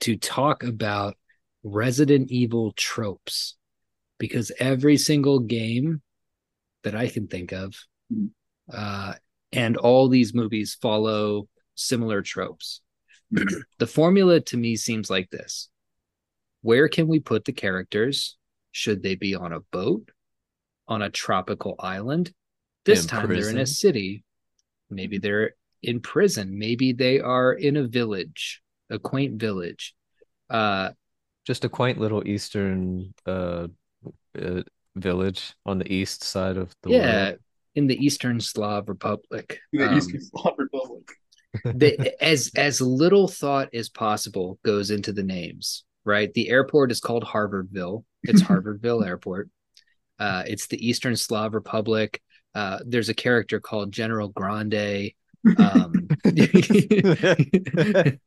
to 0.00 0.16
talk 0.16 0.64
about 0.64 1.16
Resident 1.62 2.30
Evil 2.30 2.72
tropes 2.72 3.56
because 4.18 4.50
every 4.58 4.96
single 4.96 5.38
game 5.38 6.02
that 6.84 6.94
I 6.94 7.08
can 7.08 7.26
think 7.26 7.52
of, 7.52 7.74
Mhm. 8.12 8.30
uh, 8.72 9.14
and 9.52 9.76
all 9.76 10.08
these 10.08 10.34
movies 10.34 10.74
follow 10.80 11.48
similar 11.74 12.22
tropes. 12.22 12.80
The 13.78 13.86
formula 13.86 14.40
to 14.40 14.56
me 14.56 14.76
seems 14.76 15.10
like 15.10 15.30
this 15.30 15.68
Where 16.62 16.88
can 16.88 17.08
we 17.08 17.20
put 17.20 17.44
the 17.44 17.52
characters? 17.52 18.36
Should 18.72 19.02
they 19.02 19.16
be 19.16 19.34
on 19.34 19.52
a 19.52 19.60
boat, 19.60 20.10
on 20.88 21.02
a 21.02 21.10
tropical 21.10 21.74
island? 21.78 22.32
This 22.84 23.02
In 23.02 23.08
time 23.08 23.28
they're 23.28 23.50
in 23.50 23.58
a 23.58 23.66
city. 23.66 24.24
Maybe 24.90 25.18
they're 25.18 25.54
in 25.82 26.00
prison. 26.00 26.58
Maybe 26.58 26.92
they 26.92 27.20
are 27.20 27.52
in 27.52 27.76
a 27.76 27.86
village, 27.86 28.62
a 28.90 28.98
quaint 28.98 29.40
village. 29.40 29.94
Uh, 30.48 30.92
Just 31.46 31.64
a 31.64 31.68
quaint 31.68 31.98
little 31.98 32.26
eastern 32.26 33.14
uh, 33.26 33.68
uh 34.38 34.62
village 34.96 35.54
on 35.66 35.78
the 35.78 35.92
east 35.92 36.22
side 36.22 36.56
of 36.56 36.74
the 36.82 36.90
yeah, 36.90 37.24
world. 37.26 37.38
in 37.74 37.86
the 37.86 38.04
Eastern 38.04 38.40
Slav 38.40 38.88
Republic. 38.88 39.60
The 39.72 39.88
Um, 39.88 39.98
Eastern 39.98 40.20
Slav 40.20 40.54
Republic. 40.58 41.08
the, 41.64 42.22
as 42.22 42.50
as 42.56 42.80
little 42.80 43.28
thought 43.28 43.68
as 43.74 43.88
possible 43.88 44.58
goes 44.64 44.90
into 44.90 45.12
the 45.12 45.22
names 45.22 45.84
right 46.04 46.34
the 46.34 46.48
airport 46.50 46.90
is 46.90 46.98
called 47.00 47.22
harvardville 47.24 48.04
it's 48.24 48.42
harvardville 48.48 49.06
airport 49.06 49.48
uh 50.18 50.42
it's 50.46 50.66
the 50.66 50.84
eastern 50.84 51.14
slav 51.14 51.54
republic 51.54 52.20
uh 52.56 52.78
there's 52.84 53.08
a 53.08 53.14
character 53.14 53.60
called 53.60 53.92
general 53.92 54.28
grande 54.28 55.12
um 55.58 56.08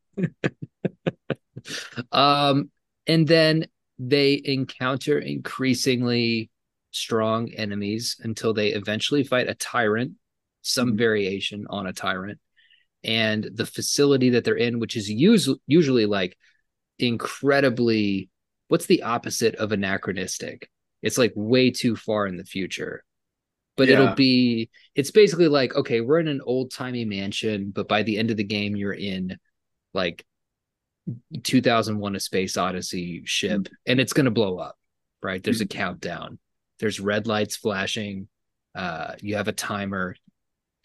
um 2.12 2.71
and 3.08 3.27
then 3.27 3.65
they 3.99 4.41
encounter 4.43 5.19
increasingly 5.19 6.49
strong 6.91 7.50
enemies 7.54 8.15
until 8.23 8.54
they 8.54 8.69
eventually 8.69 9.23
fight 9.23 9.50
a 9.50 9.56
tyrant 9.56 10.13
some 10.62 10.93
Mhm. 10.93 10.97
variation 10.97 11.65
on 11.69 11.88
a 11.88 11.93
tyrant. 11.93 12.39
And 13.04 13.43
the 13.54 13.65
facility 13.65 14.32
that 14.32 14.43
they're 14.43 14.56
in 14.58 14.80
which 14.80 14.97
is 14.97 15.10
usually 15.10 15.60
usually 15.67 16.06
like 16.06 16.38
incredibly 17.00 18.30
what's 18.67 18.86
the 18.88 19.04
opposite 19.04 19.56
of 19.56 19.71
anachronistic? 19.71 20.69
It's 21.02 21.17
like 21.17 21.32
way 21.36 21.71
too 21.71 21.95
far 21.95 22.28
in 22.28 22.36
the 22.38 22.43
future. 22.43 23.04
But 23.78 23.88
Yeah. 23.88 23.93
it'll 24.02 24.15
be 24.15 24.69
it's 24.95 25.12
basically 25.12 25.47
like 25.47 25.76
okay 25.76 26.02
we're 26.02 26.19
in 26.19 26.28
an 26.28 26.41
old 26.41 26.71
timey 26.71 27.06
mansion 27.06 27.71
but 27.71 27.88
by 27.88 28.04
the 28.04 28.17
end 28.17 28.32
of 28.32 28.38
the 28.38 28.43
game 28.43 28.76
you're 28.76 28.91
in 28.93 29.38
like 29.93 30.26
2001 31.43 32.15
a 32.15 32.19
space 32.19 32.58
odyssey 32.58 33.21
ship 33.26 33.67
and 33.86 34.00
it's 34.00 34.13
going 34.13 34.26
to 34.26 34.32
blow 34.32 34.58
up 34.58 34.76
right? 35.23 35.41
There's 35.43 35.62
a 35.62 35.65
countdown 35.67 36.39
there's 36.80 37.00
red 37.00 37.28
lights 37.28 37.56
flashing 37.58 38.28
uh 38.76 39.13
you 39.22 39.36
have 39.36 39.48
a 39.48 39.52
timer 39.54 40.16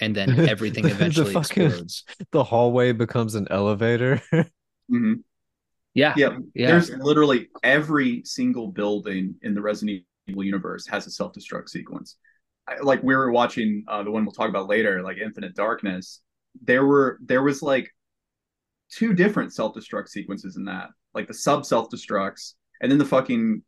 and 0.01 0.15
then 0.15 0.49
everything 0.49 0.85
The 0.85 0.91
eventually 0.91 1.33
fucking- 1.33 1.67
explodes 1.67 2.05
The 2.33 2.45
hallway 2.45 2.93
becomes 2.93 3.35
an 3.35 3.47
elevator. 3.51 4.21
Mhm. 4.91 5.23
yeah 5.95 6.13
Yeah, 6.17 6.39
yeah 6.55 6.67
there's 6.69 6.91
literally 6.91 7.49
every 7.63 8.23
single 8.25 8.69
building 8.69 9.37
in 9.43 9.55
the 9.55 9.61
Resident 9.63 10.03
Evil 10.27 10.45
universe 10.45 10.87
has 10.89 11.07
a 11.07 11.11
self-destruct 11.11 11.69
sequence. 11.69 12.17
I, 12.69 12.79
like 12.81 13.03
we 13.03 13.15
were 13.17 13.31
watching 13.33 13.85
uh, 13.89 14.03
the 14.03 14.11
one 14.11 14.25
we'll 14.25 14.33
talk 14.33 14.49
about 14.49 14.69
later, 14.69 15.03
like 15.03 15.19
Infinite 15.19 15.55
Darkness. 15.55 16.21
There 16.63 16.85
were 16.87 17.19
there 17.25 17.43
was 17.43 17.63
like 17.63 17.91
two 18.91 19.15
different 19.15 19.53
self-destruct 19.55 20.09
sequences 20.09 20.57
in 20.57 20.65
that, 20.67 20.89
like 21.15 21.27
the 21.27 21.35
sub 21.35 21.65
self-destructs, 21.65 22.55
and 22.81 22.91
then 22.91 22.99
the 22.99 23.05
fucking 23.05 23.63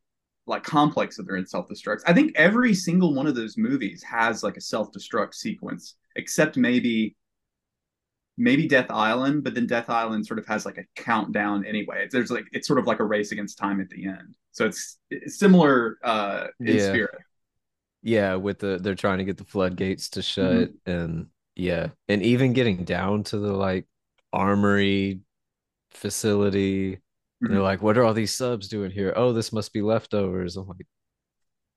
like 0.47 0.63
complex 0.63 1.17
that 1.17 1.25
they're 1.25 1.37
in 1.37 1.47
self-destructs. 1.47 2.03
I 2.07 2.13
think 2.13 2.33
every 2.37 2.75
single 2.75 3.15
one 3.15 3.27
of 3.27 3.35
those 3.35 3.57
movies 3.57 4.03
has 4.03 4.43
like 4.43 4.57
a 4.57 4.61
self-destruct 4.61 5.35
sequence, 5.35 5.97
except 6.17 6.57
maybe 6.57 7.17
maybe 8.37 8.67
Death 8.67 8.91
Island, 8.91 9.45
but 9.45 9.55
then 9.55 9.67
Death 9.67 9.89
Island 9.89 10.27
sort 10.27 10.39
of 10.39 10.47
has 10.47 10.67
like 10.67 10.79
a 10.79 10.85
countdown 11.01 11.65
anyway. 11.65 12.09
There's 12.11 12.31
like 12.31 12.47
it's 12.53 12.67
sort 12.67 12.79
of 12.79 12.87
like 12.87 13.01
a 13.01 13.05
race 13.05 13.33
against 13.33 13.59
time 13.59 13.81
at 13.81 13.89
the 13.91 14.07
end. 14.07 14.37
So 14.53 14.67
it's, 14.67 14.99
it's 15.11 15.39
similar 15.39 15.99
uh 16.03 16.49
in 16.67 16.79
Yeah. 16.79 16.79
spirit. 16.79 17.15
Yeah, 18.03 18.35
with 18.37 18.59
the 18.59 18.79
they're 18.79 18.95
trying 18.95 19.19
to 19.19 19.25
get 19.25 19.39
the 19.39 19.45
floodgates 19.45 20.11
to 20.11 20.23
shut 20.23 20.73
and 20.87 21.29
yeah, 21.57 21.89
and 22.09 22.23
even 22.23 22.53
getting 22.53 22.85
down 22.85 23.23
to 23.25 23.39
the 23.39 23.53
like 23.53 23.87
armory 24.33 25.21
facility. 25.91 27.01
And 27.45 27.55
They're 27.55 27.63
like, 27.63 27.83
what 27.83 27.99
are 27.99 28.05
all 28.05 28.15
these 28.15 28.35
subs 28.35 28.69
doing 28.69 28.91
here? 28.91 29.13
Oh, 29.17 29.33
this 29.33 29.53
must 29.53 29.73
be 29.73 29.83
leftovers. 29.83 30.57
I'm 30.57 30.67
like, 30.69 30.87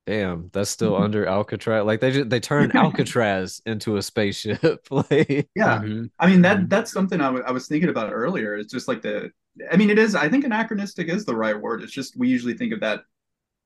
damn, 0.06 0.50
that's 0.54 0.70
still 0.70 0.94
Mhm. 0.94 1.02
under 1.02 1.26
Alcatraz. 1.28 1.86
Like 1.86 2.00
they 2.00 2.12
just 2.12 2.30
they 2.30 2.40
turn 2.40 2.72
Alcatraz 2.76 3.62
into 3.66 3.98
a 3.98 4.02
spaceship. 4.02 4.88
Like 4.92 5.50
Yeah. 5.56 5.80
Mhm. 5.82 6.10
I 6.20 6.28
mean 6.28 6.42
that 6.44 6.60
Mhm. 6.60 6.70
that's 6.70 6.92
something 6.92 7.20
I, 7.22 7.26
w- 7.26 7.44
I 7.46 7.52
was 7.52 7.68
thinking 7.68 7.90
about 7.90 8.14
earlier. 8.14 8.56
It's 8.58 8.72
just 8.74 8.88
like 8.88 9.02
the 9.02 9.32
I 9.72 9.76
mean 9.78 9.90
it 9.90 10.00
is 10.00 10.16
I 10.16 10.30
think 10.30 10.46
anachronistic 10.46 11.10
is 11.10 11.26
the 11.26 11.36
right 11.36 11.60
word. 11.60 11.84
It's 11.84 11.92
just 11.94 12.16
we 12.18 12.30
usually 12.30 12.54
think 12.56 12.74
of 12.74 12.80
that 12.82 13.02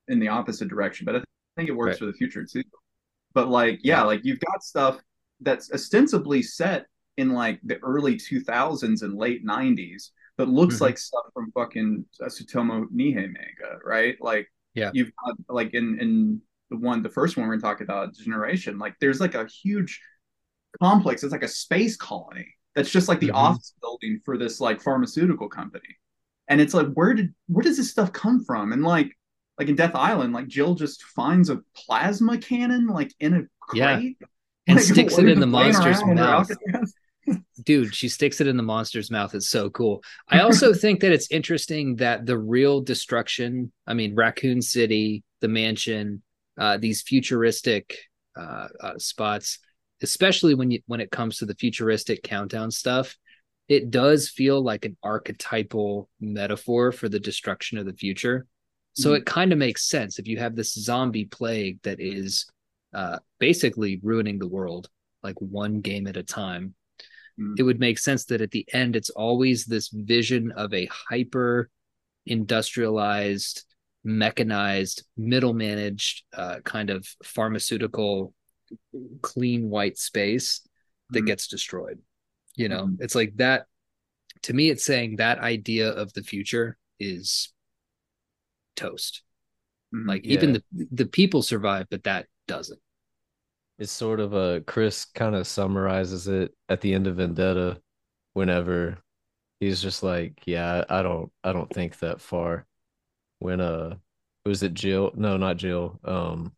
in 0.07 0.19
the 0.19 0.29
opposite 0.29 0.67
direction, 0.69 1.05
but 1.05 1.15
I 1.17 1.23
think 1.55 1.69
it 1.69 1.73
works 1.73 1.93
Right. 1.93 1.99
for 1.99 2.05
the 2.07 2.13
future 2.13 2.45
too. 2.45 2.63
But 3.33 3.49
like 3.49 3.79
yeah, 3.83 3.97
Yeah. 3.99 4.03
like 4.03 4.21
you've 4.23 4.39
got 4.39 4.63
stuff 4.63 4.99
that's 5.41 5.71
ostensibly 5.71 6.41
set 6.41 6.87
in 7.17 7.31
like 7.31 7.59
the 7.63 7.77
early 7.83 8.15
2000s 8.17 9.03
and 9.03 9.15
late 9.15 9.45
90s 9.45 10.11
that 10.37 10.47
looks 10.47 10.77
Mhm. 10.77 10.81
like 10.81 10.97
stuff 10.97 11.25
from 11.33 11.51
fucking 11.51 12.05
Tsutomu 12.21 12.85
Nihei 12.87 13.27
manga, 13.31 13.79
right? 13.85 14.15
Like 14.21 14.51
Yeah. 14.73 14.91
you've 14.93 15.11
got 15.23 15.35
like 15.49 15.73
in 15.73 15.99
in 15.99 16.41
the 16.69 16.77
one 16.77 17.03
the 17.03 17.09
first 17.09 17.35
one 17.37 17.47
we're 17.47 17.59
talking 17.59 17.83
about 17.83 18.13
generation 18.15 18.79
like 18.79 18.95
there's 19.01 19.19
like 19.19 19.35
a 19.35 19.45
huge 19.45 19.99
complex 20.81 21.21
it's 21.23 21.33
like 21.33 21.43
a 21.43 21.47
space 21.47 21.97
colony 21.97 22.47
that's 22.75 22.89
just 22.89 23.09
like 23.09 23.19
the 23.19 23.27
Mhm. 23.27 23.33
office 23.35 23.73
building 23.81 24.21
for 24.23 24.37
this 24.37 24.61
like 24.61 24.81
pharmaceutical 24.81 25.49
company 25.49 25.97
and 26.47 26.61
it's 26.61 26.73
like 26.73 26.87
where 26.93 27.13
did 27.13 27.33
where 27.47 27.61
does 27.63 27.75
this 27.75 27.91
stuff 27.91 28.13
come 28.13 28.43
from 28.45 28.71
and 28.71 28.83
like 28.83 29.17
like 29.59 29.67
in 29.67 29.75
death 29.75 29.95
island 29.95 30.31
like 30.33 30.47
jill 30.47 30.73
just 30.75 31.03
finds 31.03 31.49
a 31.49 31.61
plasma 31.75 32.37
cannon 32.37 32.87
like 32.87 33.13
in 33.19 33.33
a 33.33 33.41
Yeah. 33.75 33.97
crate 33.97 34.17
And 34.67 34.77
Like, 34.77 34.85
sticks 34.85 35.17
it 35.17 35.27
in 35.27 35.41
the 35.41 35.47
monster's 35.47 35.99
around 35.99 36.11
in 36.11 36.17
her 36.19 36.23
mouth. 36.23 36.49
Dude 37.63 37.93
she 37.93 38.09
sticks 38.09 38.41
it 38.41 38.47
in 38.47 38.57
the 38.57 38.63
monster's 38.63 39.11
mouth. 39.11 39.35
It's 39.35 39.49
so 39.49 39.69
cool. 39.69 40.03
I 40.27 40.39
also 40.45 40.73
think 40.73 41.01
that 41.01 41.11
it's 41.11 41.29
interesting 41.31 41.97
that 41.97 42.25
the 42.25 42.37
real 42.37 42.81
destruction 42.81 43.71
i 43.87 43.93
mean 43.93 44.15
raccoon 44.15 44.61
city 44.61 45.23
the 45.41 45.47
mansion 45.47 46.21
uh, 46.57 46.77
these 46.77 47.01
futuristic 47.01 47.97
uh, 48.37 48.67
uh, 48.79 48.97
spots 48.97 49.59
especially 50.01 50.53
when 50.55 50.71
you 50.71 50.79
when 50.87 50.99
it 50.99 51.11
comes 51.11 51.37
to 51.37 51.45
the 51.45 51.55
futuristic 51.55 52.23
countdown 52.23 52.71
stuff 52.71 53.17
it 53.71 53.89
does 53.89 54.27
feel 54.27 54.61
like 54.61 54.83
an 54.83 54.97
archetypal 55.01 56.09
metaphor 56.19 56.91
for 56.91 57.07
the 57.07 57.21
destruction 57.21 57.77
of 57.77 57.85
the 57.85 57.93
future. 57.93 58.45
So 58.93 59.11
Mhm. 59.11 59.17
it 59.19 59.25
kind 59.25 59.53
of 59.53 59.57
makes 59.57 59.87
sense 59.87 60.19
if 60.19 60.27
you 60.27 60.37
have 60.39 60.57
this 60.57 60.73
zombie 60.73 61.23
plague 61.23 61.81
that 61.83 62.01
is 62.01 62.47
uh, 62.93 63.19
basically 63.39 64.01
ruining 64.03 64.39
the 64.39 64.47
world 64.49 64.89
like 65.23 65.39
one 65.39 65.79
game 65.79 66.07
at 66.07 66.17
a 66.17 66.23
time 66.23 66.75
Mm. 67.39 67.59
it 67.59 67.63
would 67.63 67.79
make 67.79 67.97
sense 67.97 68.25
that 68.25 68.41
at 68.41 68.51
the 68.51 68.65
end 68.73 68.95
it's 68.95 69.09
always 69.09 69.65
this 69.65 69.89
vision 69.89 70.51
of 70.51 70.73
a 70.73 70.85
hyper 70.87 71.69
industrialized 72.25 73.65
mechanized 74.03 75.03
middle 75.15 75.53
managed 75.53 76.23
uh, 76.33 76.59
kind 76.63 76.89
of 76.89 77.07
pharmaceutical 77.23 78.33
clean 79.21 79.69
white 79.69 79.97
space 79.97 80.61
that 81.11 81.21
Mhm. 81.23 81.27
gets 81.27 81.47
destroyed 81.47 81.99
you 82.55 82.69
know 82.69 82.87
Mhm. 82.87 82.97
it's 82.99 83.15
like 83.15 83.35
that 83.37 83.67
to 84.43 84.53
me 84.53 84.69
it's 84.69 84.83
saying 84.83 85.17
that 85.17 85.39
idea 85.39 85.89
of 85.89 86.11
the 86.13 86.23
future 86.23 86.77
is 86.99 87.53
toast 88.75 89.23
Mhm. 89.93 90.07
like 90.07 90.25
even 90.25 90.53
the 90.53 90.63
the 90.91 91.05
people 91.05 91.41
survive 91.41 91.87
but 91.89 92.03
that 92.03 92.27
doesn't 92.47 92.81
It's 93.81 93.91
sort 93.91 94.19
of 94.19 94.33
a 94.33 94.61
Chris 94.61 95.05
kind 95.05 95.33
of 95.33 95.47
summarizes 95.47 96.27
it 96.27 96.53
at 96.69 96.81
the 96.81 96.93
end 96.93 97.07
of 97.07 97.15
Vendetta 97.15 97.81
whenever 98.33 98.99
he's 99.59 99.81
just 99.81 100.03
like, 100.03 100.43
yeah, 100.45 100.83
I 100.87 101.01
don't 101.01 101.31
I 101.43 101.51
don't 101.51 101.73
think 101.73 101.97
that 101.97 102.21
far. 102.21 102.67
When 103.39 103.59
uh 103.59 103.95
was 104.45 104.61
it 104.61 104.75
Jill? 104.75 105.11
No, 105.15 105.35
not 105.35 105.57
Jill. 105.57 105.99
Um 106.05 106.51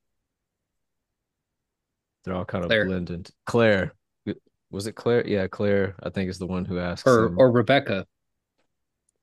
they're 2.26 2.36
all 2.36 2.44
kind 2.44 2.66
of 2.66 2.70
Claire. 2.70 2.86
blended. 2.88 3.30
Claire. 3.46 3.94
Was 4.70 4.88
it 4.88 4.96
Claire? 4.96 5.26
Yeah, 5.26 5.48
Claire, 5.48 5.96
I 6.04 6.10
think 6.10 6.30
is 6.30 6.40
the 6.40 6.46
one 6.46 6.66
who 6.66 6.78
asks 6.78 7.08
or 7.08 7.28
him. 7.28 7.40
or 7.40 7.52
rebecca 7.52 8.06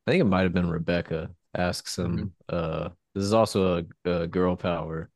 I 0.06 0.10
think 0.12 0.22
it 0.22 0.24
might 0.24 0.44
have 0.44 0.54
been 0.54 0.70
Rebecca 0.70 1.28
asks 1.54 1.98
him. 1.98 2.32
Uh, 2.48 2.88
this 3.14 3.24
is 3.24 3.34
also 3.34 3.84
a, 4.06 4.10
a 4.10 4.26
girl 4.26 4.56
power 4.56 5.10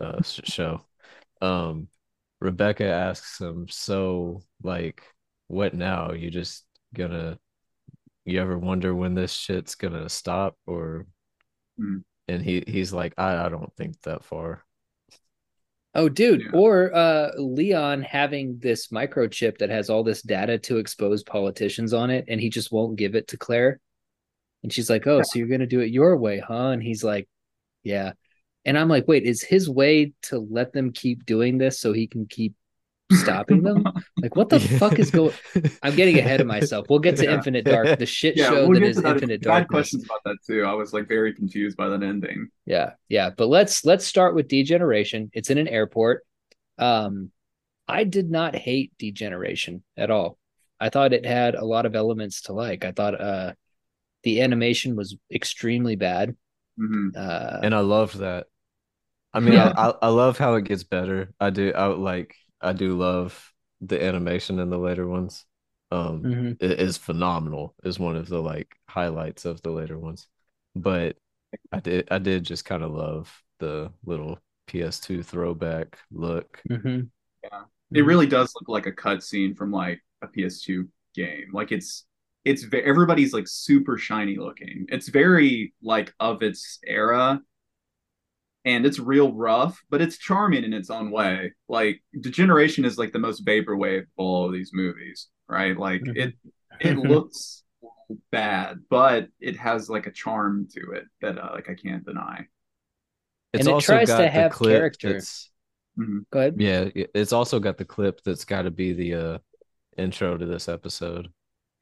uh 0.00 0.22
show. 0.22 0.80
Um, 1.42 1.88
Rebecca 2.40 2.84
asks 2.84 3.40
him, 3.40 3.68
"So, 3.68 4.42
like, 4.62 5.02
what 5.48 5.74
now? 5.74 6.12
You 6.12 6.30
just 6.30 6.64
gonna? 6.94 7.38
You 8.24 8.40
ever 8.40 8.58
wonder 8.58 8.94
when 8.94 9.14
this 9.14 9.32
shit's 9.32 9.74
gonna 9.74 10.08
stop?" 10.08 10.56
Or, 10.66 11.06
Hmm. 11.78 11.98
and 12.28 12.42
he 12.42 12.64
he's 12.66 12.92
like, 12.92 13.14
"I 13.18 13.46
I 13.46 13.48
don't 13.48 13.74
think 13.76 14.00
that 14.02 14.24
far." 14.24 14.64
Oh, 15.94 16.08
dude. 16.08 16.42
Yeah. 16.42 16.50
Or 16.52 16.92
uh, 16.94 17.30
Leon 17.38 18.02
having 18.02 18.58
this 18.58 18.88
microchip 18.88 19.58
that 19.58 19.70
has 19.70 19.90
all 19.90 20.02
this 20.02 20.22
data 20.22 20.58
to 20.60 20.78
expose 20.78 21.22
politicians 21.22 21.92
on 21.92 22.10
it, 22.10 22.24
and 22.28 22.40
he 22.40 22.50
just 22.50 22.72
won't 22.72 22.96
give 22.96 23.14
it 23.14 23.28
to 23.28 23.36
Claire. 23.36 23.80
And 24.62 24.72
she's 24.72 24.90
like, 24.90 25.06
Oh, 25.06 25.22
so 25.22 25.38
you're 25.38 25.48
going 25.48 25.60
to 25.60 25.66
do 25.66 25.80
it 25.80 25.90
your 25.92 26.16
way, 26.16 26.40
huh? 26.40 26.68
And 26.70 26.82
he's 26.82 27.04
like, 27.04 27.28
Yeah. 27.84 28.14
And 28.64 28.78
I'm 28.78 28.88
like, 28.88 29.06
Wait, 29.08 29.24
is 29.24 29.42
his 29.42 29.68
way 29.68 30.12
to 30.22 30.38
let 30.38 30.72
them 30.72 30.92
keep 30.92 31.26
doing 31.26 31.58
this 31.58 31.78
so 31.78 31.92
he 31.92 32.06
can 32.06 32.26
keep 32.26 32.54
stopping 33.12 33.62
them? 33.62 33.84
Like, 34.22 34.36
what 34.36 34.48
the 34.48 34.58
fuck 34.58 34.98
is 34.98 35.10
going 35.10 35.34
I'm 35.82 35.94
getting 35.94 36.18
ahead 36.18 36.40
of 36.40 36.46
myself. 36.46 36.86
We'll 36.88 36.98
get 37.00 37.16
to 37.18 37.24
Yeah. 37.24 37.34
Infinite 37.34 37.64
Dark, 37.66 37.98
the 37.98 38.06
shit 38.20 38.36
yeah, 38.36 38.48
show 38.48 38.66
we'll 38.66 38.74
that 38.74 38.80
get 38.80 38.88
is 38.90 38.96
to 38.96 39.02
that. 39.02 39.12
Infinite 39.16 39.42
Dark. 39.42 39.54
I 39.54 39.58
had 39.60 39.68
questions 39.68 40.04
about 40.04 40.20
that 40.24 40.38
too. 40.46 40.64
I 40.64 40.72
was 40.72 40.92
like 40.94 41.08
very 41.08 41.34
confused 41.34 41.76
by 41.76 41.88
that 41.90 42.02
ending. 42.02 42.48
Yeah, 42.64 42.92
yeah. 43.08 43.30
But 43.30 43.48
let's 43.48 43.84
let's 43.84 44.06
start 44.06 44.34
with 44.34 44.48
degeneration. 44.48 45.30
It's 45.34 45.50
in 45.50 45.58
an 45.58 45.68
airport. 45.68 46.24
Um, 46.78 47.30
I 47.86 48.04
did 48.04 48.30
not 48.30 48.56
hate 48.56 48.92
degeneration 48.98 49.82
at 49.96 50.10
all. 50.10 50.38
I 50.80 50.88
thought 50.88 51.12
it 51.12 51.26
had 51.26 51.54
a 51.54 51.64
lot 51.64 51.84
of 51.86 51.94
elements 51.94 52.42
to 52.42 52.54
like. 52.54 52.84
I 52.84 52.92
thought 52.92 53.20
uh 53.20 53.52
the 54.22 54.40
animation 54.40 54.96
was 54.96 55.16
extremely 55.30 55.96
bad. 55.96 56.34
hmm 56.78 57.08
Uh 57.14 57.60
and 57.62 57.74
I 57.74 57.80
loved 57.80 58.18
that. 58.18 58.46
I 59.34 59.40
mean, 59.40 59.54
Yeah. 59.54 59.72
I, 59.76 59.90
I 59.90 59.94
I 60.02 60.08
love 60.08 60.38
how 60.38 60.56
it 60.56 60.64
gets 60.64 60.84
better. 60.84 61.34
I 61.40 61.50
do. 61.50 61.72
I 61.74 61.86
like. 61.88 62.36
I 62.60 62.72
do 62.72 62.96
love 62.98 63.52
the 63.82 64.02
animation 64.02 64.60
in 64.60 64.70
the 64.70 64.78
later 64.78 65.06
ones. 65.08 65.46
Um, 65.92 66.28
mhm. 66.28 66.58
it 66.60 66.80
is 66.80 66.96
phenomenal. 66.98 67.76
Is 67.84 67.98
one 67.98 68.16
of 68.16 68.28
the 68.28 68.40
like 68.40 68.76
highlights 68.88 69.44
of 69.44 69.62
the 69.62 69.70
later 69.72 69.98
ones. 69.98 70.28
But 70.76 71.16
I 71.72 71.80
did. 71.80 72.08
I 72.10 72.18
did 72.18 72.44
just 72.44 72.64
kind 72.64 72.82
of 72.84 72.92
love 72.92 73.42
the 73.60 73.92
little 74.04 74.40
PS2 74.68 75.22
throwback 75.24 75.98
look. 76.12 76.64
Mhm. 76.70 77.10
It 77.92 78.02
really 78.02 78.26
does 78.26 78.52
look 78.54 78.68
like 78.68 78.86
a 78.86 78.92
cutscene 78.92 79.56
from 79.56 79.70
like 79.70 80.00
a 80.22 80.26
PS2 80.26 80.88
game. 81.14 81.50
Like 81.52 81.72
it's 81.72 82.06
it's 82.44 82.64
ve- 82.64 82.82
everybody's 82.82 83.32
like 83.32 83.46
super 83.48 83.96
shiny 83.98 84.36
looking. 84.36 84.86
It's 84.88 85.08
very 85.08 85.72
like 85.82 86.12
of 86.20 86.42
its 86.42 86.78
era, 86.86 87.40
and 88.64 88.86
it's 88.86 88.98
real 88.98 89.32
rough, 89.32 89.82
but 89.90 90.00
it's 90.00 90.16
charming 90.18 90.64
in 90.64 90.72
its 90.72 90.90
own 90.90 91.10
way. 91.10 91.52
Like 91.68 92.02
Degeneration 92.18 92.84
is 92.84 92.96
like 92.98 93.12
the 93.12 93.18
most 93.18 93.44
vaporwave 93.44 94.02
of 94.02 94.06
all 94.16 94.46
of 94.46 94.52
these 94.52 94.70
movies, 94.72 95.28
right? 95.48 95.76
Like 95.76 96.02
it 96.06 96.34
it 96.80 96.96
looks 97.12 97.62
bad, 98.30 98.78
but 98.90 99.28
it 99.40 99.56
has 99.56 99.88
like 99.88 100.06
a 100.06 100.12
charm 100.12 100.68
to 100.74 100.92
it 100.92 101.04
that 101.20 101.38
uh, 101.38 101.50
like 101.54 101.68
I 101.70 101.74
can't 101.74 102.04
deny. 102.04 102.46
It's 103.52 103.60
And 103.60 103.68
it 103.68 103.72
also 103.72 103.92
tries 103.94 104.08
to 104.08 104.12
got 104.14 104.18
the 104.22 104.28
have 104.30 104.52
clip 104.52 104.72
character. 104.78 105.08
that's- 105.08 105.50
Mhm. 105.96 106.24
Go 106.32 106.40
ahead. 106.40 106.56
yeah, 106.58 106.88
it's 107.14 107.32
also 107.32 107.60
got 107.60 107.76
the 107.78 107.84
clip 107.84 108.20
that's 108.24 108.44
got 108.44 108.62
to 108.62 108.72
be 108.72 108.94
the 108.94 109.14
uh 109.14 109.38
intro 109.96 110.36
to 110.36 110.44
this 110.44 110.68
episode. 110.68 111.28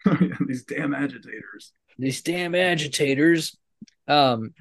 These 0.47 0.65
damn 0.65 0.93
agitators. 0.95 1.73
These 1.99 2.21
damn 2.21 2.55
agitators. 2.55 3.57
Um 4.07 4.53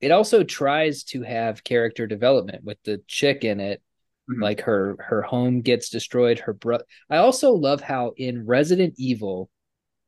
it 0.00 0.10
also 0.10 0.44
tries 0.44 1.04
to 1.04 1.22
have 1.22 1.64
character 1.64 2.06
development 2.06 2.64
with 2.64 2.78
the 2.84 3.00
chick 3.06 3.44
in 3.44 3.60
it 3.60 3.82
Mhm. 4.30 4.42
like 4.42 4.60
her 4.62 4.96
her 5.00 5.22
home 5.22 5.62
gets 5.62 5.88
destroyed 5.88 6.38
her 6.40 6.52
bro 6.52 6.78
i 7.08 7.16
also 7.16 7.52
love 7.52 7.80
how 7.80 8.12
in 8.16 8.44
resident 8.44 8.94
evil 8.98 9.48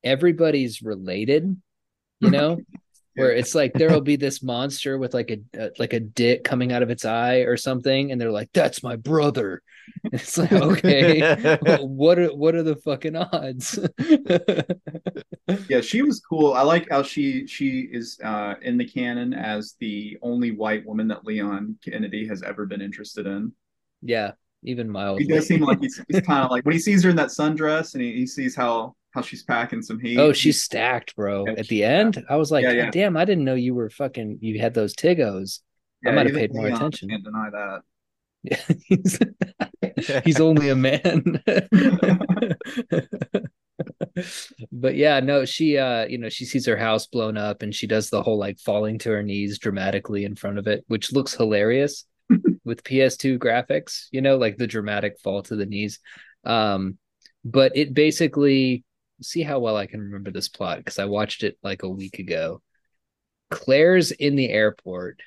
everybody's 0.05 0.83
related 0.83 1.57
you 2.21 2.31
know 2.31 2.59
where 3.21 3.33
it's 3.33 3.55
like 3.55 3.73
there'll 3.75 4.01
be 4.01 4.17
this 4.17 4.43
monster 4.43 4.99
with 4.99 5.15
like 5.15 5.31
a, 5.31 5.39
a 5.61 5.71
like 5.79 5.93
a 5.93 6.01
dick 6.01 6.45
coming 6.45 6.73
out 6.73 6.83
of 6.83 6.91
its 6.91 7.05
eye 7.05 7.39
or 7.39 7.57
something 7.57 8.13
and 8.13 8.21
they're 8.21 8.31
like 8.31 8.51
that's 8.53 8.83
my 8.83 8.97
brother 8.97 9.63
and 10.05 10.15
it's 10.21 10.39
like 10.39 10.53
okay 10.53 11.21
well, 11.63 11.89
what 11.89 12.19
are 12.19 12.35
what 12.35 12.55
are 12.55 12.63
the 12.63 12.77
fucking 12.77 13.17
odds 13.17 13.79
Yeah, 15.69 15.81
she 15.81 16.03
was 16.03 16.21
cool. 16.21 16.53
I 16.55 16.63
like 16.63 16.89
how 16.91 17.03
she 17.03 17.47
she 17.47 17.89
is 17.91 18.19
uh, 18.23 18.55
in 18.63 18.79
the 18.79 18.85
canon 18.85 19.35
as 19.35 19.75
the 19.81 20.17
only 20.23 20.53
white 20.53 20.87
woman 20.87 21.09
that 21.09 21.25
Leon 21.25 21.77
Kennedy 21.85 22.27
has 22.29 22.43
ever 22.43 22.67
been 22.67 22.81
interested 22.81 23.27
in. 23.27 23.53
yeah 24.03 24.33
even 24.65 24.91
mild. 24.91 25.21
He 25.21 25.27
does 25.27 25.47
seem 25.47 25.61
like 25.61 25.81
he's, 25.81 26.01
he's 26.09 26.21
kind 26.27 26.45
of 26.45 26.51
like 26.51 26.65
when 26.65 26.73
he 26.73 26.79
sees 26.79 27.03
her 27.05 27.11
in 27.11 27.17
that 27.17 27.29
sundress 27.29 27.95
and 27.95 28.03
he, 28.03 28.13
he 28.13 28.27
sees 28.27 28.55
how 28.55 28.95
how 29.13 29.23
she's 29.23 29.43
packing 29.43 29.83
some 29.83 29.99
heat. 29.99 30.19
oh 30.19 30.33
she's 30.33 30.63
stacked 30.63 31.17
bro 31.17 31.45
Yeah, 31.45 31.55
at 31.59 31.67
the 31.67 31.83
end 31.83 32.25
i 32.31 32.37
was 32.37 32.53
like 32.53 32.63
Yeah, 32.63 32.71
yeah. 32.71 32.91
damn 32.93 33.17
i 33.17 33.25
didn't 33.25 33.45
know 33.45 33.57
you 33.57 33.75
were 33.75 33.91
fucking 33.91 34.39
you 34.41 34.61
had 34.61 34.73
those 34.73 34.95
tigos 34.95 35.59
I 36.07 36.13
might 36.13 36.27
have 36.27 36.35
paid 36.35 36.55
more 36.55 36.67
attention. 36.67 37.11
Can't 37.11 37.25
deny 37.25 37.51
that. 37.51 37.83
Yeah, 38.43 38.63
he's, 38.87 39.19
he's 40.25 40.41
only 40.41 40.71
a 40.71 40.75
man. 40.77 41.43
but 44.73 44.95
yeah, 44.97 45.21
no, 45.21 45.45
she 45.45 45.77
uh, 45.79 46.07
you 46.07 46.19
know, 46.19 46.29
she 46.29 46.45
sees 46.45 46.67
her 46.67 46.77
house 46.77 47.07
blown 47.07 47.37
up 47.37 47.63
and 47.63 47.75
she 47.75 47.87
does 47.87 48.11
the 48.11 48.23
whole 48.23 48.39
like 48.39 48.59
falling 48.59 48.99
to 49.01 49.11
her 49.11 49.23
knees 49.23 49.59
dramatically 49.59 50.25
in 50.25 50.37
front 50.37 50.59
of 50.59 50.67
it, 50.67 50.85
which 50.89 51.13
looks 51.13 51.35
hilarious 51.35 52.05
with 52.71 52.85
PS2 52.85 53.37
graphics, 53.39 54.07
you 54.13 54.21
know, 54.21 54.37
like 54.39 54.57
the 54.57 54.69
dramatic 54.69 55.19
fall 55.19 55.43
to 55.43 55.57
the 55.57 55.67
knees. 55.67 55.99
Um, 56.45 56.99
but 57.45 57.77
it 57.77 57.93
basically 57.93 58.85
see 59.21 59.43
how 59.43 59.59
well 59.59 59.77
I 59.77 59.87
can 59.87 60.01
remember 60.01 60.31
this 60.31 60.49
plot 60.49 60.79
because 60.79 61.01
I 61.01 61.07
watched 61.07 61.43
it 61.43 61.59
like 61.65 61.83
a 61.83 61.89
week 61.89 62.21
ago. 62.21 62.63
Claire's 63.51 64.13
in 64.13 64.37
the 64.37 64.49
airport 64.49 65.21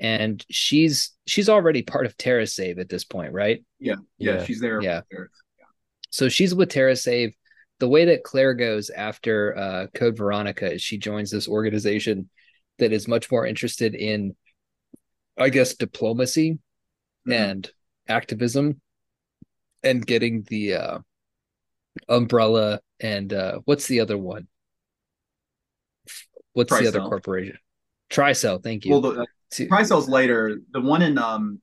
and 0.00 0.44
she's 0.50 1.12
she's 1.26 1.48
already 1.48 1.82
part 1.82 2.06
of 2.06 2.16
TerraSave 2.16 2.80
at 2.80 2.88
this 2.88 3.04
point, 3.04 3.32
right? 3.32 3.62
Yeah, 3.78 3.94
yeah, 4.18 4.32
Yeah. 4.38 4.44
she's 4.44 4.60
there. 4.60 4.82
Yeah. 4.82 5.02
there. 5.12 5.30
So 6.10 6.28
she's 6.28 6.52
with 6.52 6.70
TerraSave. 6.72 7.34
The 7.78 7.88
way 7.88 8.06
that 8.06 8.24
Claire 8.24 8.54
goes 8.54 8.90
after 8.90 9.56
uh, 9.56 9.86
Code 9.94 10.16
Veronica 10.16 10.74
is 10.74 10.82
she 10.82 10.98
joins 10.98 11.30
this 11.30 11.46
organization 11.46 12.28
that 12.78 12.92
is 12.92 13.06
much 13.06 13.30
more 13.30 13.46
interested 13.46 13.94
in, 13.94 14.34
I 15.38 15.50
guess, 15.50 15.74
diplomacy 15.76 16.58
Mhm. 17.28 17.32
and 17.32 17.70
activism 18.08 18.80
and 19.82 20.04
getting 20.06 20.42
the 20.48 20.74
uh, 20.74 20.98
umbrella 22.08 22.80
and 23.00 23.32
uh, 23.32 23.60
what's 23.64 23.86
the 23.86 24.00
other 24.00 24.18
one? 24.18 24.46
What's 26.52 26.76
the 26.78 26.88
other 26.88 27.00
corporation? 27.00 27.58
Tricell, 28.10 28.62
thank 28.62 28.84
you. 28.84 28.92
Well, 28.92 29.00
the, 29.00 29.26
To- 29.52 29.68
Tricell's 29.68 30.08
later. 30.08 30.58
The 30.72 30.80
one 30.80 31.02
in 31.02 31.16
um, 31.16 31.60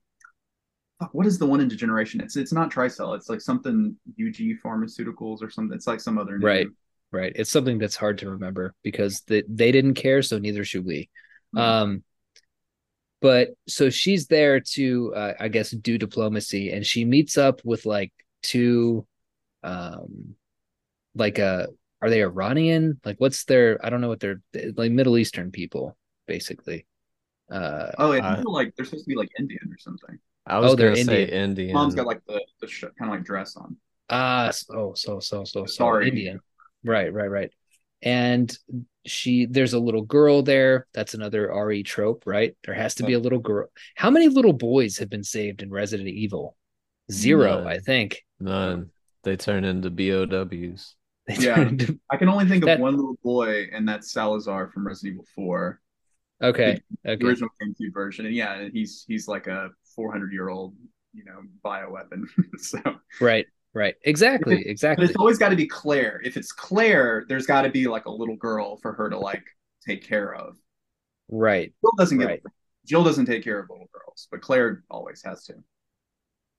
what 1.12 1.28
is 1.28 1.38
the 1.38 1.46
one 1.46 1.60
in 1.60 1.67
Degeneration? 1.67 2.22
It's 2.22 2.38
it's 2.38 2.54
not 2.54 2.72
Tricell. 2.72 3.15
It's 3.15 3.30
like 3.30 3.41
something 3.41 3.96
UG 4.20 4.60
Pharmaceuticals 4.63 5.41
or 5.41 5.50
something. 5.50 5.76
It's 5.76 5.88
like 5.88 6.00
some 6.00 6.17
other 6.17 6.38
name. 6.39 6.48
Right. 6.48 6.67
right. 7.12 7.34
It's 7.36 7.52
something 7.52 7.78
that's 7.78 7.96
hard 7.96 8.17
to 8.20 8.30
remember 8.32 8.74
because 8.84 9.22
they, 9.28 9.43
they 9.48 9.72
didn't 9.72 9.96
care, 9.96 10.22
so 10.22 10.39
neither 10.39 10.63
should 10.63 10.86
we. 10.86 11.10
Mhm. 11.56 11.60
Um, 11.60 12.04
but 13.21 13.49
so 13.67 13.89
she's 13.89 14.27
there 14.27 14.60
to, 14.60 15.13
uh, 15.15 15.34
I 15.39 15.47
guess, 15.47 15.71
do 15.71 15.97
diplomacy, 15.97 16.71
and 16.71 16.86
she 16.86 17.06
meets 17.06 17.38
up 17.38 17.62
with 17.63 17.86
like 17.86 18.13
two, 18.43 19.06
um, 19.63 20.36
like 21.15 21.39
a 21.39 21.67
are 22.01 22.10
they 22.10 22.21
Iranian? 22.21 22.99
Like, 23.03 23.15
what's 23.19 23.45
their? 23.45 23.84
I 23.86 23.89
don't 23.89 24.01
know 24.01 24.08
what 24.10 24.19
they're 24.19 24.41
like 24.75 24.91
Middle 24.91 25.17
Eastern 25.17 25.51
people, 25.51 25.97
basically. 26.27 26.86
Uh, 27.51 27.91
Oh, 27.97 28.12
yeah, 28.12 28.21
I- 28.21 28.36
they're 28.36 28.43
like 28.45 28.75
they're 28.75 28.86
supposed 28.86 29.06
to 29.06 29.10
be 29.10 29.15
like 29.15 29.30
Indian 29.39 29.69
or 29.71 29.77
something. 29.80 30.19
I 30.45 30.60
was 30.60 30.73
Oh, 30.73 30.75
they're 30.75 30.89
gonna 30.89 30.97
say 30.97 31.23
Indian. 31.23 31.43
Indian. 31.49 31.75
Mom's 31.75 31.95
got 31.95 32.06
like 32.06 32.21
the 32.27 32.41
the 32.62 32.67
sh- 32.67 32.84
kind 32.97 33.12
of 33.12 33.17
like 33.17 33.23
dress 33.23 33.56
on. 33.58 33.77
Ah, 34.10 34.47
s- 34.47 34.65
oh, 34.69 34.93
so 34.93 35.19
so 35.19 35.43
so 35.43 35.65
so 35.65 35.65
Sorry. 35.65 36.08
Indian. 36.10 36.39
Right, 36.84 37.12
right, 37.12 37.30
right. 37.30 37.51
And 38.01 38.56
she 39.08 39.46
there's 39.46 39.74
a 39.74 39.80
little 39.80 40.02
girl 40.04 40.41
there. 40.43 40.88
That's 40.93 41.13
another 41.13 41.52
RE 41.54 41.84
trope, 41.84 42.24
right? 42.26 42.56
There 42.65 42.74
has 42.76 42.96
to 42.96 43.04
be 43.04 43.13
a 43.13 43.20
little 43.20 43.39
girl. 43.39 43.67
How 43.96 44.10
many 44.12 44.28
little 44.28 44.54
boys 44.54 44.98
have 44.98 45.10
been 45.10 45.24
saved 45.24 45.62
in 45.62 45.70
Resident 45.72 46.08
Evil? 46.10 46.56
Zero, 47.12 47.60
None. 47.60 47.67
I 47.67 47.80
think. 47.80 48.24
None. 48.39 48.91
They 49.24 49.36
turn 49.38 49.63
into 49.63 49.89
BOWs. 49.89 50.96
They 51.28 51.36
Yeah. 51.36 51.60
into- 51.62 52.00
I 52.10 52.17
can 52.17 52.30
only 52.30 52.46
think 52.48 52.65
of 52.65 52.80
one 52.80 52.96
little 52.96 53.17
boy, 53.24 53.67
and 53.74 53.88
that's 53.88 54.12
Salazar 54.12 54.70
from 54.72 54.88
Resident 54.88 55.15
Evil 55.15 55.26
Four, 55.36 55.82
okay. 56.41 56.80
the 57.04 57.12
Okay. 57.13 57.26
original 57.26 57.50
GameCube 57.62 57.93
version. 57.93 58.26
And 58.26 58.36
yeah, 58.36 58.70
he's 58.72 59.04
he's 59.08 59.28
like 59.28 59.48
a 59.48 59.70
400 59.96 60.32
year 60.32 60.50
old, 60.50 60.76
you 61.13 61.26
know, 61.26 61.41
bioweapon. 61.65 62.26
so, 62.60 62.80
Right, 63.20 63.46
right. 63.73 63.95
Exactly, 64.03 64.56
but 64.58 64.65
exactly. 64.65 65.06
it's 65.06 65.15
always 65.15 65.38
got 65.38 65.49
to 65.49 65.56
be 65.56 65.67
Claire. 65.67 66.21
If 66.23 66.38
it's 66.38 66.51
Claire, 66.51 67.25
there's 67.30 67.45
got 67.45 67.63
to 67.63 67.69
be 67.69 67.88
like 67.88 68.06
a 68.06 68.12
little 68.12 68.36
girl 68.36 68.77
for 68.77 68.93
her 68.93 69.10
to 69.10 69.17
like 69.17 69.43
take 69.86 70.03
care 70.03 70.34
of. 70.34 70.56
Right. 71.30 71.73
Jill 71.82 71.91
doesn't 71.97 72.17
Right. 72.19 72.41
get 72.43 72.51
Jill 72.86 73.03
doesn't 73.03 73.25
take 73.25 73.43
care 73.43 73.60
of 73.60 73.69
little 73.69 73.89
girls, 73.93 74.27
but 74.32 74.41
Claire 74.41 74.84
always 74.89 75.21
has 75.23 75.43
to. 75.45 75.56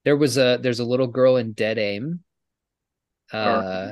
There 0.04 0.16
was 0.16 0.36
a 0.38 0.58
there's 0.60 0.80
a 0.80 0.84
little 0.84 1.06
girl 1.06 1.36
in 1.36 1.52
Dead 1.52 1.78
Aim. 1.78 2.20
Uh 3.32 3.36